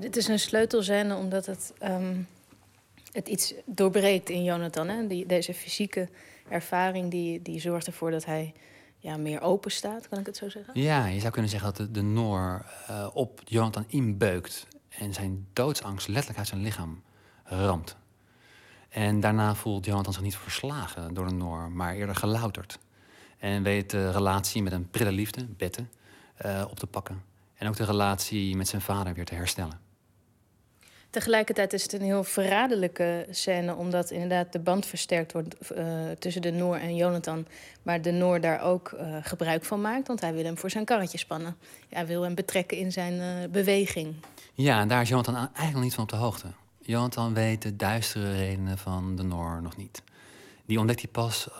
Dit 0.00 0.16
is 0.16 0.28
een 0.28 0.38
sleutelscène 0.38 1.16
omdat 1.16 1.46
het, 1.46 1.72
ehm, 1.78 2.16
het 3.12 3.28
iets 3.28 3.54
doorbreekt 3.64 4.28
in 4.28 4.44
Jonathan. 4.44 4.88
Hè? 4.88 5.06
Die, 5.06 5.26
deze 5.26 5.54
fysieke 5.54 6.08
ervaring 6.48 7.10
die, 7.10 7.42
die 7.42 7.60
zorgt 7.60 7.86
ervoor 7.86 8.10
dat 8.10 8.24
hij 8.24 8.52
ja, 8.98 9.16
meer 9.16 9.40
open 9.40 9.70
staat, 9.70 10.08
kan 10.08 10.18
ik 10.18 10.26
het 10.26 10.36
zo 10.36 10.48
zeggen? 10.48 10.80
Ja, 10.80 11.06
je 11.06 11.20
zou 11.20 11.32
kunnen 11.32 11.50
zeggen 11.50 11.68
dat 11.68 11.76
de, 11.76 11.90
de 11.90 12.02
Noor 12.02 12.66
eh, 12.86 13.08
op 13.12 13.40
Jonathan 13.44 13.84
inbeukt 13.86 14.66
en 14.88 15.14
zijn 15.14 15.46
doodsangst 15.52 16.08
letterlijk 16.08 16.38
uit 16.38 16.48
zijn 16.48 16.62
lichaam 16.62 17.02
ramt. 17.44 17.96
En 18.88 19.20
daarna 19.20 19.54
voelt 19.54 19.84
Jonathan 19.84 20.12
zich 20.12 20.22
niet 20.22 20.36
verslagen 20.36 21.14
door 21.14 21.26
de 21.26 21.32
Noor, 21.32 21.70
maar 21.70 21.94
eerder 21.94 22.14
gelouterd. 22.14 22.78
En 23.38 23.62
weet 23.62 23.90
de 23.90 24.10
relatie 24.10 24.62
met 24.62 24.72
een 24.72 24.90
prille 24.90 25.12
liefde, 25.12 25.44
Bette, 25.46 25.84
eh, 26.36 26.64
op 26.70 26.78
te 26.78 26.86
pakken. 26.86 27.22
En 27.54 27.68
ook 27.68 27.76
de 27.76 27.84
relatie 27.84 28.56
met 28.56 28.68
zijn 28.68 28.82
vader 28.82 29.14
weer 29.14 29.24
te 29.24 29.34
herstellen. 29.34 29.87
Tegelijkertijd 31.10 31.72
is 31.72 31.82
het 31.82 31.92
een 31.92 32.02
heel 32.02 32.24
verraderlijke 32.24 33.26
scène, 33.30 33.74
omdat 33.74 34.10
inderdaad 34.10 34.52
de 34.52 34.58
band 34.58 34.86
versterkt 34.86 35.32
wordt 35.32 35.70
eh, 35.70 35.86
tussen 36.18 36.42
de 36.42 36.50
Noor 36.50 36.76
en 36.76 36.96
Jonathan. 36.96 37.46
Maar 37.82 38.02
de 38.02 38.10
Noor 38.10 38.40
daar 38.40 38.62
ook 38.62 38.88
eh, 38.92 39.16
gebruik 39.22 39.64
van 39.64 39.80
maakt, 39.80 40.06
want 40.06 40.20
hij 40.20 40.32
wil 40.32 40.44
hem 40.44 40.58
voor 40.58 40.70
zijn 40.70 40.84
karretje 40.84 41.18
spannen. 41.18 41.56
Hij 41.88 42.06
wil 42.06 42.22
hem 42.22 42.34
betrekken 42.34 42.76
in 42.76 42.92
zijn 42.92 43.20
eh, 43.20 43.50
beweging. 43.50 44.14
Ja, 44.54 44.80
en 44.80 44.88
daar 44.88 45.02
is 45.02 45.08
Jonathan 45.08 45.34
eigenlijk 45.34 45.84
niet 45.84 45.94
van 45.94 46.02
op 46.02 46.10
de 46.10 46.16
hoogte. 46.16 46.46
Jonathan 46.80 47.34
weet 47.34 47.62
de 47.62 47.76
duistere 47.76 48.36
redenen 48.36 48.78
van 48.78 49.16
de 49.16 49.22
Noor 49.22 49.62
nog 49.62 49.76
niet. 49.76 50.02
Die 50.66 50.78
ontdekt 50.78 51.00
hij 51.00 51.10
pas 51.10 51.56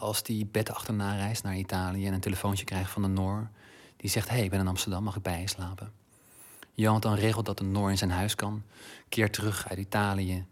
als 0.00 0.22
die 0.22 0.46
Bette 0.46 0.72
achterna 0.72 1.16
reist 1.16 1.42
naar 1.42 1.56
Italië 1.56 2.06
en 2.06 2.12
een 2.12 2.20
telefoontje 2.20 2.64
krijgt 2.64 2.90
van 2.90 3.02
de 3.02 3.08
Noor. 3.08 3.48
Die 3.96 4.10
zegt: 4.10 4.28
Hé, 4.28 4.34
hey, 4.34 4.44
ik 4.44 4.50
ben 4.50 4.60
in 4.60 4.68
Amsterdam, 4.68 5.02
mag 5.02 5.16
ik 5.16 5.22
bij 5.22 5.40
je 5.40 5.48
slapen? 5.48 5.92
Jonathan 6.82 7.14
regelt 7.14 7.46
dat 7.46 7.58
de 7.58 7.64
Noor 7.64 7.90
in 7.90 7.98
zijn 7.98 8.10
huis 8.10 8.34
kan, 8.34 8.62
keert 9.08 9.32
terug 9.32 9.68
uit 9.68 9.78
Italië, 9.78 10.44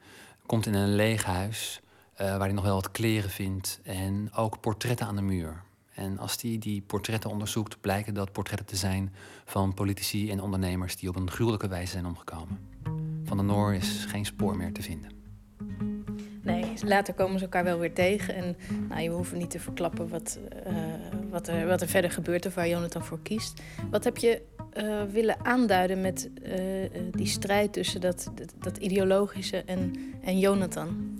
komt 0.46 0.66
in 0.66 0.74
een 0.74 0.94
leeg 0.94 1.24
huis 1.24 1.80
eh, 2.14 2.28
waar 2.28 2.40
hij 2.40 2.52
nog 2.52 2.64
wel 2.64 2.74
wat 2.74 2.90
kleren 2.90 3.30
vindt 3.30 3.80
en 3.82 4.30
ook 4.34 4.60
portretten 4.60 5.06
aan 5.06 5.16
de 5.16 5.22
muur. 5.22 5.62
En 5.94 6.18
als 6.18 6.42
hij 6.42 6.56
die 6.58 6.80
portretten 6.80 7.30
onderzoekt, 7.30 7.80
blijken 7.80 8.14
dat 8.14 8.32
portretten 8.32 8.66
te 8.66 8.76
zijn 8.76 9.14
van 9.44 9.74
politici 9.74 10.30
en 10.30 10.40
ondernemers 10.40 10.96
die 10.96 11.08
op 11.08 11.16
een 11.16 11.30
gruwelijke 11.30 11.68
wijze 11.68 11.92
zijn 11.92 12.06
omgekomen. 12.06 12.58
Van 13.24 13.36
de 13.36 13.42
Noor 13.42 13.74
is 13.74 14.04
geen 14.04 14.26
spoor 14.26 14.56
meer 14.56 14.72
te 14.72 14.82
vinden. 14.82 15.10
Nee, 16.42 16.72
later 16.84 17.14
komen 17.14 17.38
ze 17.38 17.44
elkaar 17.44 17.64
wel 17.64 17.78
weer 17.78 17.94
tegen. 17.94 18.34
En 18.34 18.56
nou, 18.88 19.00
je 19.00 19.10
hoeft 19.10 19.32
niet 19.32 19.50
te 19.50 19.60
verklappen 19.60 20.08
wat, 20.08 20.38
eh, 20.64 20.74
wat, 21.30 21.48
er, 21.48 21.66
wat 21.66 21.80
er 21.80 21.88
verder 21.88 22.10
gebeurt 22.10 22.46
of 22.46 22.54
waar 22.54 22.68
Jonathan 22.68 23.04
voor 23.04 23.20
kiest. 23.22 23.62
Wat 23.90 24.04
heb 24.04 24.16
je 24.16 24.42
eh, 24.76 25.02
willen 25.12 25.44
aanduiden 25.44 26.00
met 26.00 26.30
eh, 26.42 26.84
eh, 26.84 26.90
die 27.10 27.26
strijd 27.26 27.72
tussen 27.72 28.00
dat, 28.00 28.30
dat, 28.58 28.76
ideologische 28.76 29.62
en, 29.62 29.94
en 30.22 30.38
Jonathan? 30.38 31.14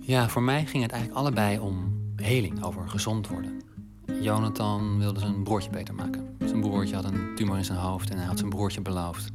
Ja, 0.00 0.28
voor 0.28 0.42
mij 0.42 0.66
ging 0.66 0.82
het 0.82 0.92
eigenlijk 0.92 1.20
allebei 1.20 1.58
om 1.58 1.98
heling, 2.16 2.64
over 2.64 2.88
gezond 2.88 3.28
worden. 3.28 3.60
Jonathan 4.20 4.98
wilde 4.98 5.20
zijn 5.20 5.42
broertje 5.42 5.70
beter 5.70 5.94
maken. 5.94 6.36
Zijn 6.44 6.60
broertje 6.60 6.94
had 6.94 7.04
een 7.04 7.34
tumor 7.34 7.56
in 7.56 7.64
zijn 7.64 7.78
hoofd 7.78 8.10
en 8.10 8.16
hij 8.16 8.26
had 8.26 8.38
zijn 8.38 8.50
broertje 8.50 8.80
beloofd: 8.80 9.30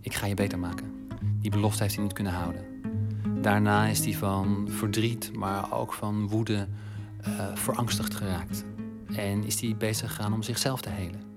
Ik 0.00 0.14
ga 0.14 0.26
je 0.26 0.34
beter 0.34 0.58
maken. 0.58 1.08
Die 1.40 1.50
belofte 1.50 1.82
heeft 1.82 1.94
hij 1.94 2.04
niet 2.04 2.12
kunnen 2.12 2.32
houden. 2.32 2.64
Daarna 3.42 3.86
is 3.86 4.04
hij 4.04 4.14
van 4.14 4.68
verdriet, 4.70 5.30
maar 5.32 5.72
ook 5.72 5.92
van 5.92 6.28
woede 6.28 6.66
eh, 7.20 7.30
verangstigd 7.54 8.14
geraakt. 8.14 8.64
En 9.16 9.44
is 9.44 9.60
hij 9.60 9.76
bezig 9.78 10.14
gegaan 10.14 10.32
om 10.32 10.42
zichzelf 10.42 10.80
te 10.80 10.90
helen. 10.90 11.27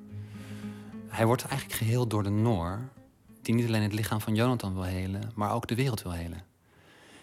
Hij 1.12 1.26
wordt 1.26 1.46
eigenlijk 1.46 1.80
geheeld 1.80 2.10
door 2.10 2.24
de 2.24 2.30
Noor, 2.30 2.90
die 3.42 3.54
niet 3.56 3.68
alleen 3.68 3.82
het 3.82 3.94
lichaam 3.94 4.22
van 4.22 4.36
Jonathan 4.36 4.74
wil 4.74 4.84
helen, 4.84 5.32
maar 5.36 5.54
ook 5.54 5.68
de 5.68 5.76
wereld 5.76 6.02
wil 6.02 6.12
helen. 6.12 6.44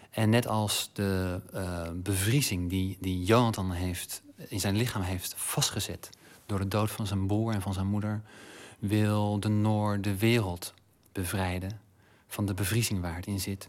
En 0.09 0.29
net 0.29 0.47
als 0.47 0.89
de 0.93 1.41
eh, 1.53 1.89
bevriezing 1.95 2.69
die, 2.69 2.97
die 2.99 3.23
Jonathan 3.23 3.71
heeft, 3.71 4.21
in 4.35 4.59
zijn 4.59 4.75
lichaam 4.75 5.01
heeft 5.01 5.33
vastgezet 5.37 6.09
door 6.45 6.59
de 6.59 6.67
dood 6.67 6.91
van 6.91 7.07
zijn 7.07 7.27
broer 7.27 7.53
en 7.53 7.61
van 7.61 7.73
zijn 7.73 7.87
moeder, 7.87 8.21
wil 8.79 9.39
de 9.39 9.49
Noor 9.49 10.01
de 10.01 10.17
wereld 10.17 10.73
bevrijden 11.11 11.79
van 12.27 12.45
de 12.45 12.53
bevriezing 12.53 13.01
waar 13.01 13.15
het 13.15 13.27
in 13.27 13.39
zit. 13.39 13.67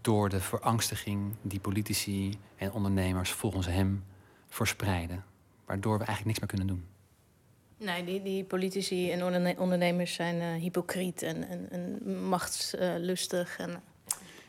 Door 0.00 0.28
de 0.28 0.40
verangstiging 0.40 1.34
die 1.42 1.60
politici 1.60 2.38
en 2.56 2.72
ondernemers 2.72 3.30
volgens 3.30 3.66
hem 3.66 4.04
verspreiden. 4.48 5.24
Waardoor 5.64 5.98
we 5.98 6.04
eigenlijk 6.04 6.26
niks 6.26 6.38
meer 6.38 6.48
kunnen 6.48 6.66
doen. 6.66 6.91
Nee, 7.84 8.04
die, 8.04 8.22
die 8.22 8.44
politici 8.44 9.10
en 9.10 9.24
onderne- 9.24 9.54
ondernemers 9.58 10.14
zijn 10.14 10.40
eh, 10.40 10.60
hypocriet 10.62 11.22
en, 11.22 11.70
en, 11.70 11.98
machtslustig. 12.28 13.58
En, 13.58 13.82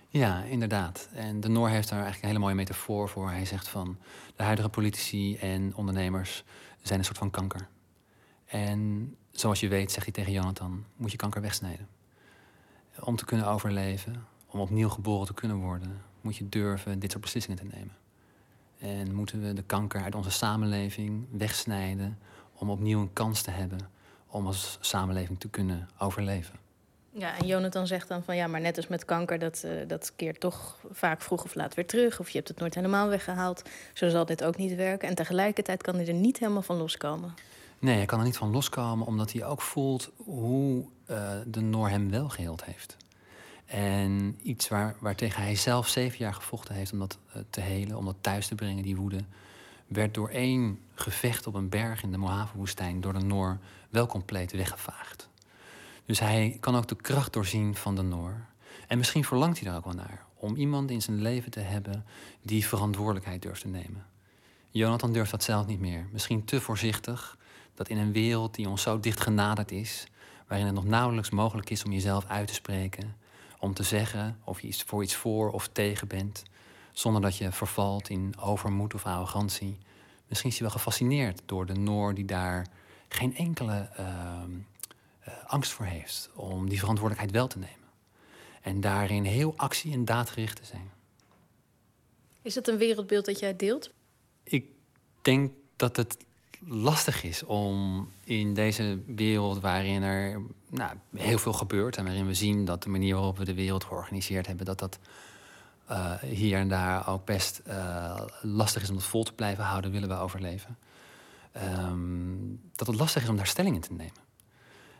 Ja, 0.10 0.44
inderdaad. 0.44 1.10
En 1.14 1.40
de 1.40 1.48
Noor 1.48 1.70
heeft 1.70 1.90
daar 1.90 2.02
eigenlijk 2.02 2.24
een 2.24 2.30
hele 2.30 2.44
mooie 2.44 2.56
metafoor 2.56 3.10
voor. 3.10 3.30
Hij 3.30 3.46
zegt 3.46 3.68
van 3.68 3.98
de 4.36 4.44
huidige 4.44 4.70
politici 4.70 5.38
en 5.38 5.76
ondernemers 5.76 6.44
zijn 6.82 7.00
een 7.00 7.06
soort 7.06 7.18
van 7.18 7.30
kanker. 7.30 7.68
En 8.46 9.16
zoals 9.32 9.60
je 9.60 9.68
weet, 9.68 9.92
zegt 9.92 10.06
hij 10.06 10.14
tegen 10.14 10.32
Jonathan, 10.32 10.86
moet 10.96 11.12
je 11.12 11.18
kanker 11.18 11.42
wegsnijden. 11.42 11.88
Om 13.00 13.16
te 13.16 13.26
kunnen 13.26 13.48
overleven, 13.48 14.26
om 14.46 14.60
opnieuw 14.60 14.90
geboren 14.90 15.28
te 15.28 15.34
kunnen 15.34 15.58
worden, 15.58 16.02
moet 16.22 16.36
je 16.36 16.50
durven 16.50 17.00
dit 17.00 17.12
soort 17.12 17.24
beslissingen 17.24 17.60
te 17.60 17.76
nemen. 17.78 17.96
En 18.80 19.14
moeten 19.16 19.42
we 19.42 19.54
de 19.54 19.64
kanker 19.64 20.02
uit 20.04 20.16
onze 20.16 20.32
samenleving 20.32 21.28
wegsnijden 21.32 22.18
om 22.58 22.70
opnieuw 22.70 23.00
een 23.00 23.14
kans 23.14 23.42
te 23.42 23.52
hebben 23.52 23.80
om 24.28 24.46
als 24.46 24.78
samenleving 24.82 25.40
te 25.40 25.50
kunnen 25.50 25.90
overleven. 25.98 26.56
ja, 27.12 27.38
en 27.38 27.48
Jonathan 27.48 27.88
zegt 27.88 28.08
dan 28.08 28.24
van 28.24 28.36
ja, 28.36 28.48
maar 28.48 28.62
net 28.62 28.78
als 28.78 28.88
met 28.88 29.06
kanker, 29.06 29.40
dat, 29.40 29.64
eh, 29.64 29.72
dat 29.88 30.14
keert 30.16 30.40
toch 30.40 30.78
vaak 30.92 31.22
vroeg 31.22 31.44
of 31.44 31.56
laat 31.56 31.74
weer 31.74 31.88
terug. 31.88 32.20
Of 32.20 32.30
je 32.30 32.38
hebt 32.38 32.48
het 32.48 32.60
nooit 32.60 32.76
helemaal 32.76 33.08
weggehaald. 33.08 33.62
Zo 33.94 34.10
zal 34.10 34.26
dit 34.26 34.44
ook 34.44 34.58
niet 34.58 34.76
werken. 34.76 35.08
En 35.08 35.16
tegelijkertijd 35.16 35.82
kan 35.84 35.96
hij 35.96 36.08
er 36.08 36.14
niet 36.14 36.40
helemaal 36.40 36.62
van 36.62 36.78
loskomen. 36.78 37.34
Nee, 37.80 37.96
hij 37.96 38.06
kan 38.06 38.20
er 38.20 38.26
niet 38.26 38.38
van 38.38 38.52
loskomen, 38.52 39.08
omdat 39.08 39.32
hij 39.32 39.46
ook 39.46 39.62
voelt 39.62 40.12
hoe 40.16 40.86
eh, 41.06 41.32
de 41.46 41.62
Noor 41.62 41.90
hem 41.90 42.10
wel 42.10 42.30
geheeld 42.30 42.66
heeft. 42.66 42.98
En 43.66 44.40
iets 44.42 44.68
waar, 44.68 44.96
waartegen 45.00 45.44
hij 45.44 45.56
zelf 45.56 45.88
zeven 45.88 46.18
jaar 46.18 46.34
gevochten 46.34 46.76
heeft 46.76 46.92
om 46.92 47.00
dat 47.00 47.18
eh, 47.34 47.42
te 47.50 47.62
helen, 47.62 47.98
om 47.98 48.06
dat 48.06 48.16
thuis 48.22 48.48
te 48.48 48.56
brengen, 48.56 48.84
die 48.84 48.96
woede, 48.96 49.20
werd 49.88 50.14
door 50.14 50.30
één 50.30 50.80
gevecht 50.94 51.48
op 51.48 51.54
een 51.54 51.70
berg 51.70 52.04
in 52.04 52.12
de 52.12 52.18
Mojave-woestijn 52.18 53.02
door 53.02 53.14
de 53.14 53.26
Noor 53.26 53.60
wel 53.90 54.08
compleet 54.08 54.52
weggevaagd. 54.52 55.30
Dus 56.06 56.20
hij 56.20 56.58
kan 56.60 56.76
ook 56.76 56.88
de 56.88 56.96
kracht 56.96 57.34
doorzien 57.34 57.76
van 57.76 57.96
de 57.96 58.02
Noor. 58.02 58.46
En 58.88 58.98
misschien 58.98 59.24
verlangt 59.24 59.60
hij 59.60 59.68
daar 59.68 59.78
ook 59.78 59.86
wel 59.86 59.94
naar, 59.94 60.26
om 60.36 60.56
iemand 60.56 60.92
in 60.92 61.02
zijn 61.02 61.22
leven 61.22 61.52
te 61.52 61.60
hebben 61.60 62.06
die 62.42 62.68
verantwoordelijkheid 62.68 63.42
durft 63.42 63.62
te 63.62 63.68
nemen. 63.68 64.06
Jonathan 64.70 65.14
durft 65.14 65.32
dat 65.32 65.44
zelf 65.44 65.66
niet 65.66 65.80
meer. 65.80 66.08
Misschien 66.12 66.46
te 66.46 66.62
voorzichtig 66.62 67.38
dat 67.76 67.90
in 67.90 67.98
een 67.98 68.12
wereld 68.12 68.56
die 68.56 68.70
ons 68.70 68.82
zo 68.82 69.00
dicht 69.00 69.20
genaderd 69.20 69.72
is, 69.72 70.08
waarin 70.48 70.66
het 70.66 70.76
nog 70.76 70.86
nauwelijks 70.86 71.30
mogelijk 71.30 71.70
is 71.70 71.84
om 71.84 71.92
jezelf 71.92 72.26
uit 72.26 72.48
te 72.48 72.54
spreken, 72.54 73.16
om 73.60 73.74
te 73.74 73.84
zeggen 73.84 74.40
of 74.44 74.62
je 74.62 74.74
voor 74.86 75.04
iets 75.04 75.16
voor 75.16 75.52
of 75.52 75.68
tegen 75.68 76.08
bent, 76.08 76.44
zonder 76.94 77.22
dat 77.22 77.38
je 77.38 77.52
vervalt 77.52 78.10
in 78.10 78.34
overmoed 78.40 78.94
of 78.94 79.06
arrogantie. 79.06 79.78
Misschien 80.28 80.50
is 80.50 80.58
hij 80.60 80.68
wel 80.68 80.78
gefascineerd 80.78 81.42
door 81.46 81.66
de 81.66 81.74
Noor 81.74 82.14
die 82.14 82.26
daar 82.26 82.68
geen 83.08 83.36
enkele 83.36 83.90
ehm, 83.96 84.52
eh, 85.20 85.34
angst 85.46 85.72
voor 85.72 85.86
heeft 85.86 86.30
om 86.36 86.70
die 86.70 86.80
verantwoordelijkheid 86.80 87.36
wel 87.36 87.48
te 87.48 87.60
nemen. 87.60 87.90
En 88.62 88.82
daarin 88.82 89.24
heel 89.24 89.54
actie- 89.58 89.94
en 89.94 90.06
daadgericht 90.06 90.56
te 90.56 90.66
zijn. 90.66 90.92
Is 92.42 92.54
dat 92.54 92.68
een 92.68 92.78
wereldbeeld 92.78 93.26
dat 93.26 93.40
jij 93.40 93.56
deelt? 93.56 93.92
Ik 94.44 94.66
denk 95.22 95.52
dat 95.76 95.96
het 95.96 96.18
lastig 96.68 97.24
is 97.24 97.44
om 97.44 98.08
in 98.24 98.54
deze 98.54 99.00
wereld 99.06 99.60
waarin 99.60 100.02
er 100.02 100.42
nou, 100.70 100.98
heel 101.16 101.38
veel 101.38 101.54
gebeurt 101.54 101.98
en 101.98 102.04
waarin 102.04 102.28
we 102.28 102.34
zien 102.34 102.66
dat 102.66 102.84
de 102.84 102.90
manier 102.90 103.16
waarop 103.16 103.38
we 103.38 103.46
de 103.46 103.54
wereld 103.54 103.84
georganiseerd 103.84 104.48
hebben, 104.48 104.66
dat 104.66 104.80
dat 104.80 105.00
eh, 105.86 106.14
hier 106.16 106.58
en 106.58 106.68
daar 106.68 107.08
ook 107.08 107.26
best 107.26 107.58
eh, 107.58 108.22
lastig 108.42 108.82
is 108.82 108.90
om 108.90 108.96
het 108.96 109.06
vol 109.06 109.24
te 109.24 109.34
blijven 109.34 109.64
houden, 109.64 109.92
willen 109.92 110.10
we 110.10 110.16
overleven. 110.16 110.78
Ehm, 111.52 112.36
dat 112.76 112.88
het 112.88 112.96
lastig 112.96 113.24
is 113.24 113.30
om 113.30 113.36
daar 113.36 113.48
stelling 113.48 113.76
in 113.76 113.82
te 113.82 113.94
nemen. 113.94 114.22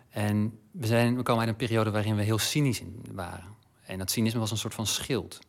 En 0.10 0.60
we, 0.72 0.88
zijn, 0.88 1.16
we 1.16 1.24
komen 1.24 1.42
uit 1.42 1.50
een 1.50 1.68
periode 1.68 1.92
waarin 1.92 2.16
we 2.16 2.24
heel 2.24 2.38
cynisch 2.38 2.82
waren. 3.12 3.56
En 3.86 3.98
dat 3.98 4.12
cynisme 4.12 4.40
was 4.40 4.52
een 4.52 4.58
soort 4.58 4.74
van 4.74 4.88
schild. 4.88 5.40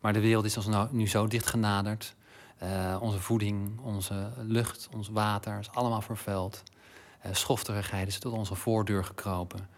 Maar 0.00 0.12
de 0.12 0.20
wereld 0.20 0.44
is 0.44 0.56
ons 0.56 0.66
nou, 0.66 0.88
nu 0.90 1.08
zo 1.08 1.26
dicht 1.26 1.46
genaderd. 1.46 2.14
Eh, 2.58 2.96
onze 3.00 3.20
voeding, 3.20 3.80
onze 3.80 4.32
lucht, 4.36 4.88
ons 4.92 5.08
water 5.08 5.58
is 5.58 5.70
allemaal 5.70 6.00
vervuild. 6.00 6.62
Uh, 7.26 7.34
schofterigheid 7.34 8.08
is 8.08 8.18
tot 8.18 8.32
onze 8.32 8.54
voordeur 8.54 9.04
gekropen. 9.04 9.68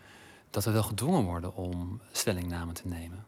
Dat 0.51 0.65
we 0.65 0.71
wel 0.71 0.83
gedwongen 0.83 1.25
worden 1.25 1.55
om 1.55 2.01
stellingname 2.13 2.73
te 2.73 2.89
nemen. 2.89 3.25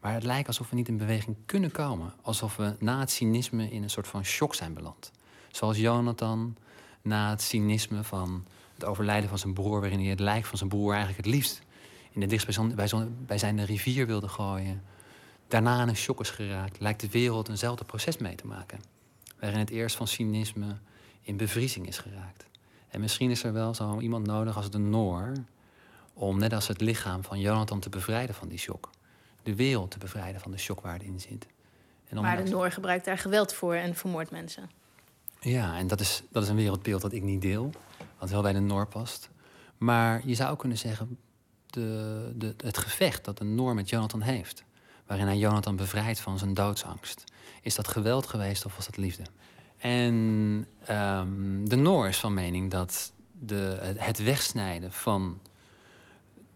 Maar 0.00 0.12
het 0.12 0.24
lijkt 0.24 0.48
alsof 0.48 0.70
we 0.70 0.76
niet 0.76 0.88
in 0.88 0.96
beweging 0.96 1.36
kunnen 1.46 1.70
komen. 1.70 2.12
Alsof 2.22 2.56
we 2.56 2.74
na 2.78 3.00
het 3.00 3.10
cynisme 3.10 3.70
in 3.70 3.82
een 3.82 3.90
soort 3.90 4.08
van 4.08 4.24
shock 4.24 4.54
zijn 4.54 4.74
beland. 4.74 5.10
Zoals 5.50 5.78
Jonathan 5.78 6.56
na 7.02 7.30
het 7.30 7.42
cynisme 7.42 8.04
van 8.04 8.46
het 8.74 8.84
overlijden 8.84 9.28
van 9.28 9.38
zijn 9.38 9.54
broer... 9.54 9.80
waarin 9.80 9.98
hij 9.98 10.08
het 10.08 10.20
lijk 10.20 10.44
van 10.44 10.58
zijn 10.58 10.70
broer 10.70 10.92
eigenlijk 10.92 11.24
het 11.24 11.34
liefst... 11.34 11.62
in 12.10 12.20
de 12.20 12.26
dichtstbijzijnde 12.26 13.64
rivier 13.64 14.06
wilde 14.06 14.28
gooien 14.28 14.82
daarna 15.50 15.82
in 15.82 15.88
een 15.88 15.96
shock 15.96 16.20
is 16.20 16.30
geraakt, 16.30 16.80
lijkt 16.80 17.00
de 17.00 17.10
wereld 17.10 17.48
eenzelfde 17.48 17.84
proces 17.84 18.16
mee 18.16 18.34
te 18.34 18.46
maken. 18.46 18.80
Waarin 19.40 19.58
het 19.58 19.70
eerst 19.70 19.96
van 19.96 20.06
cynisme 20.06 20.76
in 21.22 21.36
bevriezing 21.36 21.86
is 21.86 21.98
geraakt. 21.98 22.46
En 22.88 23.00
misschien 23.00 23.30
is 23.30 23.42
er 23.42 23.52
wel 23.52 23.74
zo 23.74 24.00
iemand 24.00 24.26
nodig 24.26 24.56
als 24.56 24.70
de 24.70 24.78
Noor. 24.78 25.32
om 26.12 26.38
net 26.38 26.52
als 26.52 26.68
het 26.68 26.80
lichaam 26.80 27.24
van 27.24 27.40
Jonathan 27.40 27.80
te 27.80 27.88
bevrijden 27.88 28.34
van 28.34 28.48
die 28.48 28.58
shock. 28.58 28.90
De 29.42 29.54
wereld 29.54 29.90
te 29.90 29.98
bevrijden 29.98 30.40
van 30.40 30.50
de 30.50 30.58
shock 30.58 30.80
waar 30.80 30.92
het 30.92 31.02
in 31.02 31.20
zit. 31.20 31.46
En 32.08 32.16
om- 32.18 32.22
Maar 32.24 32.44
de 32.44 32.50
Noor 32.50 32.70
gebruikt 32.70 33.04
daar 33.04 33.18
geweld 33.18 33.52
voor 33.52 33.74
en 33.74 33.94
vermoordt 33.94 34.30
mensen. 34.30 34.70
Ja, 35.40 35.76
en 35.76 35.86
dat 35.86 36.00
is, 36.00 36.22
dat 36.30 36.42
is 36.42 36.48
een 36.48 36.56
wereldbeeld 36.56 37.02
dat 37.02 37.12
ik 37.12 37.22
niet 37.22 37.42
deel. 37.42 37.70
Wat 38.18 38.30
wel 38.30 38.42
bij 38.42 38.52
de 38.52 38.60
Noor 38.60 38.86
past. 38.86 39.30
Maar 39.78 40.20
je 40.26 40.34
zou 40.34 40.56
kunnen 40.56 40.78
zeggen... 40.78 41.18
De, 41.66 42.32
de, 42.36 42.54
het 42.64 42.78
gevecht 42.78 43.24
dat 43.24 43.38
de 43.38 43.44
Noor 43.44 43.74
met 43.74 43.88
Jonathan 43.88 44.20
heeft... 44.20 44.64
waarin 45.06 45.26
hij 45.26 45.36
Jonathan 45.36 45.76
bevrijdt 45.76 46.20
van 46.20 46.38
zijn 46.38 46.54
doodsangst... 46.54 47.24
is 47.62 47.74
dat 47.74 47.88
geweld 47.88 48.26
geweest 48.26 48.64
of 48.64 48.76
was 48.76 48.86
dat 48.86 48.96
liefde? 48.96 49.22
En 49.78 50.66
ehm, 50.84 51.64
de 51.64 51.76
Noor 51.76 52.08
is 52.08 52.18
van 52.18 52.34
mening 52.34 52.70
dat 52.70 53.12
de, 53.32 53.78
het- 53.98 54.22
wegsnijden 54.22 54.92
van 54.92 55.40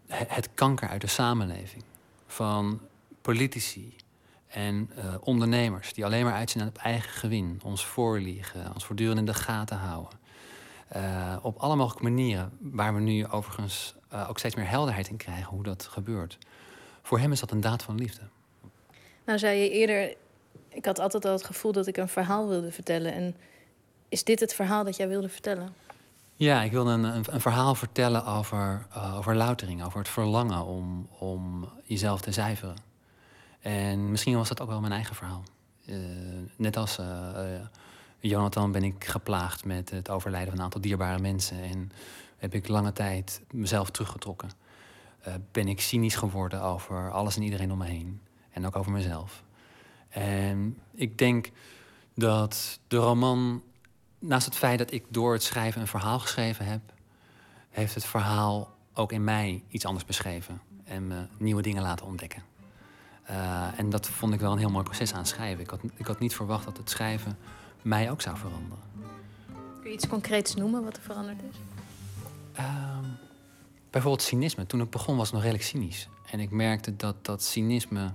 he- 0.07 0.25
het 0.27 0.49
kanker 0.53 0.87
uit 0.89 1.01
de 1.01 1.07
samenleving... 1.07 1.83
van 2.35 2.81
politici 3.21 3.95
en 4.47 4.89
eh, 4.95 5.15
ondernemers 5.19 5.93
die 5.93 6.05
alleen 6.05 6.23
maar 6.23 6.33
uitzien 6.33 6.67
op 6.67 6.77
eigen 6.77 7.09
gewin, 7.09 7.59
ons 7.63 7.85
voorliegen, 7.85 8.73
ons 8.73 8.85
voortdurend 8.85 9.19
in 9.19 9.25
de 9.25 9.33
gaten 9.33 9.77
houden. 9.77 10.19
Eh, 10.87 11.37
op 11.41 11.57
alle 11.57 11.75
mogelijke 11.75 12.03
manieren, 12.03 12.51
waar 12.59 12.95
we 12.95 13.01
nu 13.01 13.27
overigens 13.27 13.95
eh, 14.09 14.29
ook 14.29 14.37
steeds 14.37 14.55
meer 14.55 14.69
helderheid 14.69 15.07
in 15.07 15.17
krijgen 15.17 15.45
hoe 15.45 15.63
dat 15.63 15.83
gebeurt. 15.83 16.37
Voor 17.01 17.19
hem 17.19 17.31
is 17.31 17.39
dat 17.39 17.51
een 17.51 17.61
daad 17.61 17.83
van 17.83 17.95
liefde. 17.95 18.21
Nou 19.25 19.39
zei 19.39 19.59
je 19.59 19.69
eerder, 19.69 20.15
ik 20.69 20.85
had 20.85 20.99
altijd 20.99 21.25
al 21.25 21.31
het 21.31 21.43
gevoel 21.43 21.71
dat 21.71 21.87
ik 21.87 21.97
een 21.97 22.07
verhaal 22.07 22.47
wilde 22.47 22.71
vertellen. 22.71 23.13
En 23.13 23.35
is 24.09 24.23
dit 24.23 24.39
het 24.39 24.53
verhaal 24.53 24.83
dat 24.83 24.95
jij 24.95 25.07
wilde 25.07 25.29
vertellen? 25.29 25.73
Ja, 26.37 26.61
ik 26.61 26.71
wilde 26.71 26.91
een, 26.91 27.03
een, 27.03 27.25
een 27.29 27.41
verhaal 27.41 27.75
vertellen 27.75 28.25
over, 28.25 28.87
eh, 28.93 29.17
over 29.17 29.35
loutering, 29.35 29.83
over 29.83 29.99
het 29.99 30.09
verlangen 30.09 30.65
om, 30.65 31.07
om 31.19 31.69
jezelf 31.83 32.21
te 32.21 32.31
zuiveren. 32.31 32.75
En 33.59 34.11
misschien 34.11 34.35
was 34.35 34.47
dat 34.47 34.61
ook 34.61 34.69
wel 34.69 34.79
mijn 34.79 34.91
eigen 34.93 35.15
verhaal. 35.15 35.43
Eh, 35.85 35.95
net 36.55 36.77
als 36.77 36.97
eh, 36.97 37.05
Jonathan 38.19 38.71
ben 38.71 38.83
ik 38.83 39.05
geplaagd 39.05 39.65
met 39.65 39.89
het 39.89 40.09
overlijden 40.09 40.49
van 40.49 40.57
een 40.57 40.63
aantal 40.63 40.81
dierbare 40.81 41.19
mensen. 41.19 41.63
En 41.63 41.91
heb 42.37 42.53
ik 42.53 42.67
lange 42.67 42.91
tijd 42.91 43.41
mezelf 43.51 43.89
teruggetrokken. 43.89 44.49
Ben 45.51 45.67
ik 45.67 45.81
cynisch 45.81 46.15
geworden 46.15 46.61
over 46.61 47.11
alles 47.11 47.35
en 47.35 47.41
iedereen 47.41 47.71
om 47.71 47.77
me 47.77 47.85
heen. 47.85 48.21
En 48.51 48.65
ook 48.65 48.75
over 48.75 48.91
mezelf. 48.91 49.43
En 50.09 50.77
ik 50.93 51.17
denk 51.17 51.51
dat 52.13 52.79
de 52.87 52.97
roman, 52.97 53.63
naast 54.27 54.45
het 54.45 54.55
feit 54.55 54.77
dat 54.77 54.91
ik 54.91 55.05
door 55.09 55.33
het 55.33 55.43
schrijven 55.43 55.81
een 55.81 55.87
verhaal 55.87 56.19
geschreven 56.19 56.65
heb, 56.65 56.81
heeft 57.69 57.93
het 57.93 58.05
verhaal 58.05 58.75
ook 58.93 59.11
in 59.11 59.23
mij 59.23 59.63
iets 59.67 59.85
anders 59.85 60.05
beschreven 60.05 60.61
en 60.83 61.07
me 61.07 61.25
nieuwe 61.37 61.61
dingen 61.61 61.81
laten 61.81 62.05
ontdekken. 62.05 62.43
Eh, 63.23 63.79
en 63.79 63.89
dat 63.89 64.07
vond 64.07 64.33
ik 64.33 64.39
wel 64.39 64.51
een 64.51 64.57
heel 64.57 64.69
mooi 64.69 64.83
proces 64.83 65.13
aan 65.13 65.19
het 65.19 65.27
schrijven. 65.27 65.63
Ik 65.63 65.69
had, 65.69 65.79
ik 65.95 66.05
had 66.05 66.19
niet 66.19 66.35
verwacht 66.35 66.65
dat 66.65 66.77
het 66.77 66.89
schrijven 66.89 67.37
mij 67.81 68.11
ook 68.11 68.21
zou 68.21 68.37
veranderen. 68.37 68.83
Kun 69.81 69.89
je 69.89 69.95
iets 69.95 70.07
concreets 70.07 70.55
noemen 70.55 70.83
wat 70.83 70.97
er 70.97 71.03
veranderd 71.03 71.39
is? 71.51 71.57
Ehm, 72.53 73.03
bijvoorbeeld 73.89 74.21
cynisme. 74.21 74.65
Toen 74.65 74.81
ik 74.81 74.89
begon 74.89 75.15
was 75.15 75.25
het 75.25 75.33
nog 75.33 75.43
redelijk 75.43 75.69
cynisch. 75.69 76.09
En 76.31 76.39
ik 76.39 76.51
merkte 76.51 76.95
dat 76.95 77.25
dat 77.25 77.43
cynisme 77.43 78.13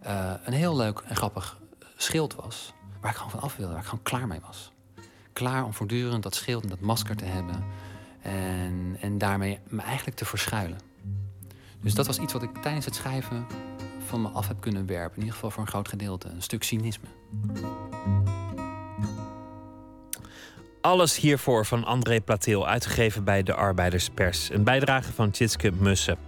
eh, 0.00 0.34
een 0.44 0.52
heel 0.52 0.76
leuk 0.76 0.98
en 0.98 1.16
grappig 1.16 1.58
schild 1.96 2.34
was. 2.34 2.72
Waar 3.00 3.10
ik 3.10 3.16
gewoon 3.16 3.32
van 3.32 3.40
af 3.40 3.56
wilde, 3.56 3.72
waar 3.72 3.82
ik 3.82 3.88
gewoon 3.88 4.04
klaar 4.04 4.26
mee 4.26 4.40
was. 4.40 4.69
Klaar 5.40 5.64
om 5.64 5.74
voortdurend 5.74 6.22
dat 6.22 6.34
schild 6.34 6.62
en 6.62 6.68
dat 6.68 6.80
masker 6.80 7.16
te 7.16 7.24
hebben. 7.24 7.64
En, 8.22 8.96
en 9.00 9.18
daarmee 9.18 9.58
me 9.68 9.82
eigenlijk 9.82 10.16
te 10.16 10.24
verschuilen. 10.24 10.78
Dus 11.80 11.94
dat 11.94 12.06
was 12.06 12.18
iets 12.18 12.32
wat 12.32 12.42
ik 12.42 12.56
tijdens 12.62 12.84
het 12.84 12.94
schrijven 12.94 13.46
van 14.06 14.22
me 14.22 14.28
af 14.28 14.48
heb 14.48 14.60
kunnen 14.60 14.86
werpen. 14.86 15.14
In 15.14 15.18
ieder 15.18 15.34
geval 15.34 15.50
voor 15.50 15.62
een 15.62 15.68
groot 15.68 15.88
gedeelte. 15.88 16.28
Een 16.28 16.42
stuk 16.42 16.62
cynisme. 16.62 17.06
Alles 20.80 21.16
hiervoor 21.16 21.66
van 21.66 21.84
André 21.84 22.20
Plateel, 22.20 22.68
uitgegeven 22.68 23.24
bij 23.24 23.42
de 23.42 23.54
Arbeiderspers. 23.54 24.50
Een 24.50 24.64
bijdrage 24.64 25.12
van 25.12 25.30
Tjitske 25.30 25.72
Mussen. 25.72 26.18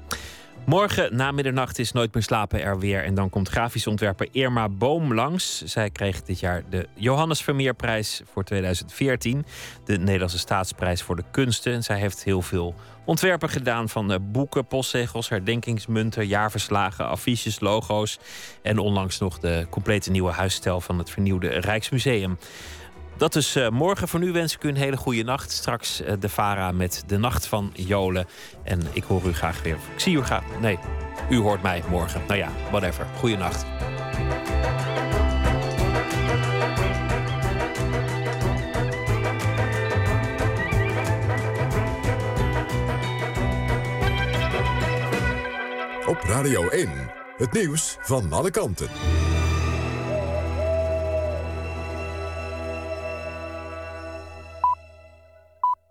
Morgen 0.66 1.16
na 1.16 1.32
middernacht 1.32 1.78
is 1.78 1.92
Nooit 1.92 2.14
meer 2.14 2.22
slapen 2.22 2.62
er 2.62 2.78
weer. 2.78 3.04
En 3.04 3.14
dan 3.14 3.30
komt 3.30 3.48
grafisch 3.48 3.86
ontwerper 3.86 4.28
Irma 4.30 4.68
Boom 4.68 5.14
langs. 5.14 5.62
Zij 5.62 5.90
kreeg 5.90 6.22
dit 6.22 6.40
jaar 6.40 6.62
de 6.70 6.88
Johannes 6.94 7.42
Vermeerprijs 7.42 8.22
voor 8.32 8.44
2014. 8.44 9.44
De 9.84 9.98
Nederlandse 9.98 10.38
Staatsprijs 10.38 11.02
voor 11.02 11.16
de 11.16 11.24
Kunsten. 11.30 11.72
En 11.72 11.82
zij 11.82 11.98
heeft 11.98 12.24
heel 12.24 12.42
veel 12.42 12.74
ontwerpen 13.04 13.48
gedaan 13.48 13.88
van 13.88 14.12
eh, 14.12 14.18
boeken, 14.22 14.66
postzegels, 14.66 15.28
herdenkingsmunten, 15.28 16.26
jaarverslagen, 16.26 17.06
affiches, 17.06 17.60
logo's. 17.60 18.18
En 18.62 18.78
onlangs 18.78 19.18
nog 19.18 19.38
de 19.38 19.66
complete 19.70 20.10
nieuwe 20.10 20.32
huisstijl 20.32 20.80
van 20.80 20.98
het 20.98 21.10
vernieuwde 21.10 21.48
Rijksmuseum. 21.48 22.38
Dat 23.16 23.34
is 23.34 23.56
eh, 23.56 23.68
morgen. 23.68 24.08
Voor 24.08 24.20
nu 24.20 24.32
wens 24.32 24.54
ik 24.54 24.62
u 24.62 24.68
een 24.68 24.76
hele 24.76 24.96
goede 24.96 25.22
nacht. 25.22 25.50
Straks 25.50 26.00
eh, 26.00 26.14
de 26.20 26.28
Vara 26.28 26.72
met 26.72 27.04
de 27.06 27.18
Nacht 27.18 27.46
van 27.46 27.70
Jolen. 27.74 28.26
En 28.64 28.80
ik 28.92 29.04
hoor 29.04 29.22
u 29.26 29.32
graag 29.32 29.62
weer. 29.62 29.76
Ik 29.94 30.00
zie 30.00 30.16
u 30.16 30.22
graag. 30.22 30.44
Nee, 30.60 30.78
u 31.30 31.38
hoort 31.38 31.62
mij 31.62 31.82
morgen. 31.88 32.22
Nou 32.26 32.38
ja, 32.38 32.48
whatever. 32.70 33.06
Goeie 33.18 33.36
nacht. 33.36 33.64
Op 46.06 46.22
Radio 46.22 46.68
1, 46.68 46.90
het 47.36 47.52
nieuws 47.52 47.96
van 48.00 48.32
alle 48.32 48.50
kanten. 48.50 48.88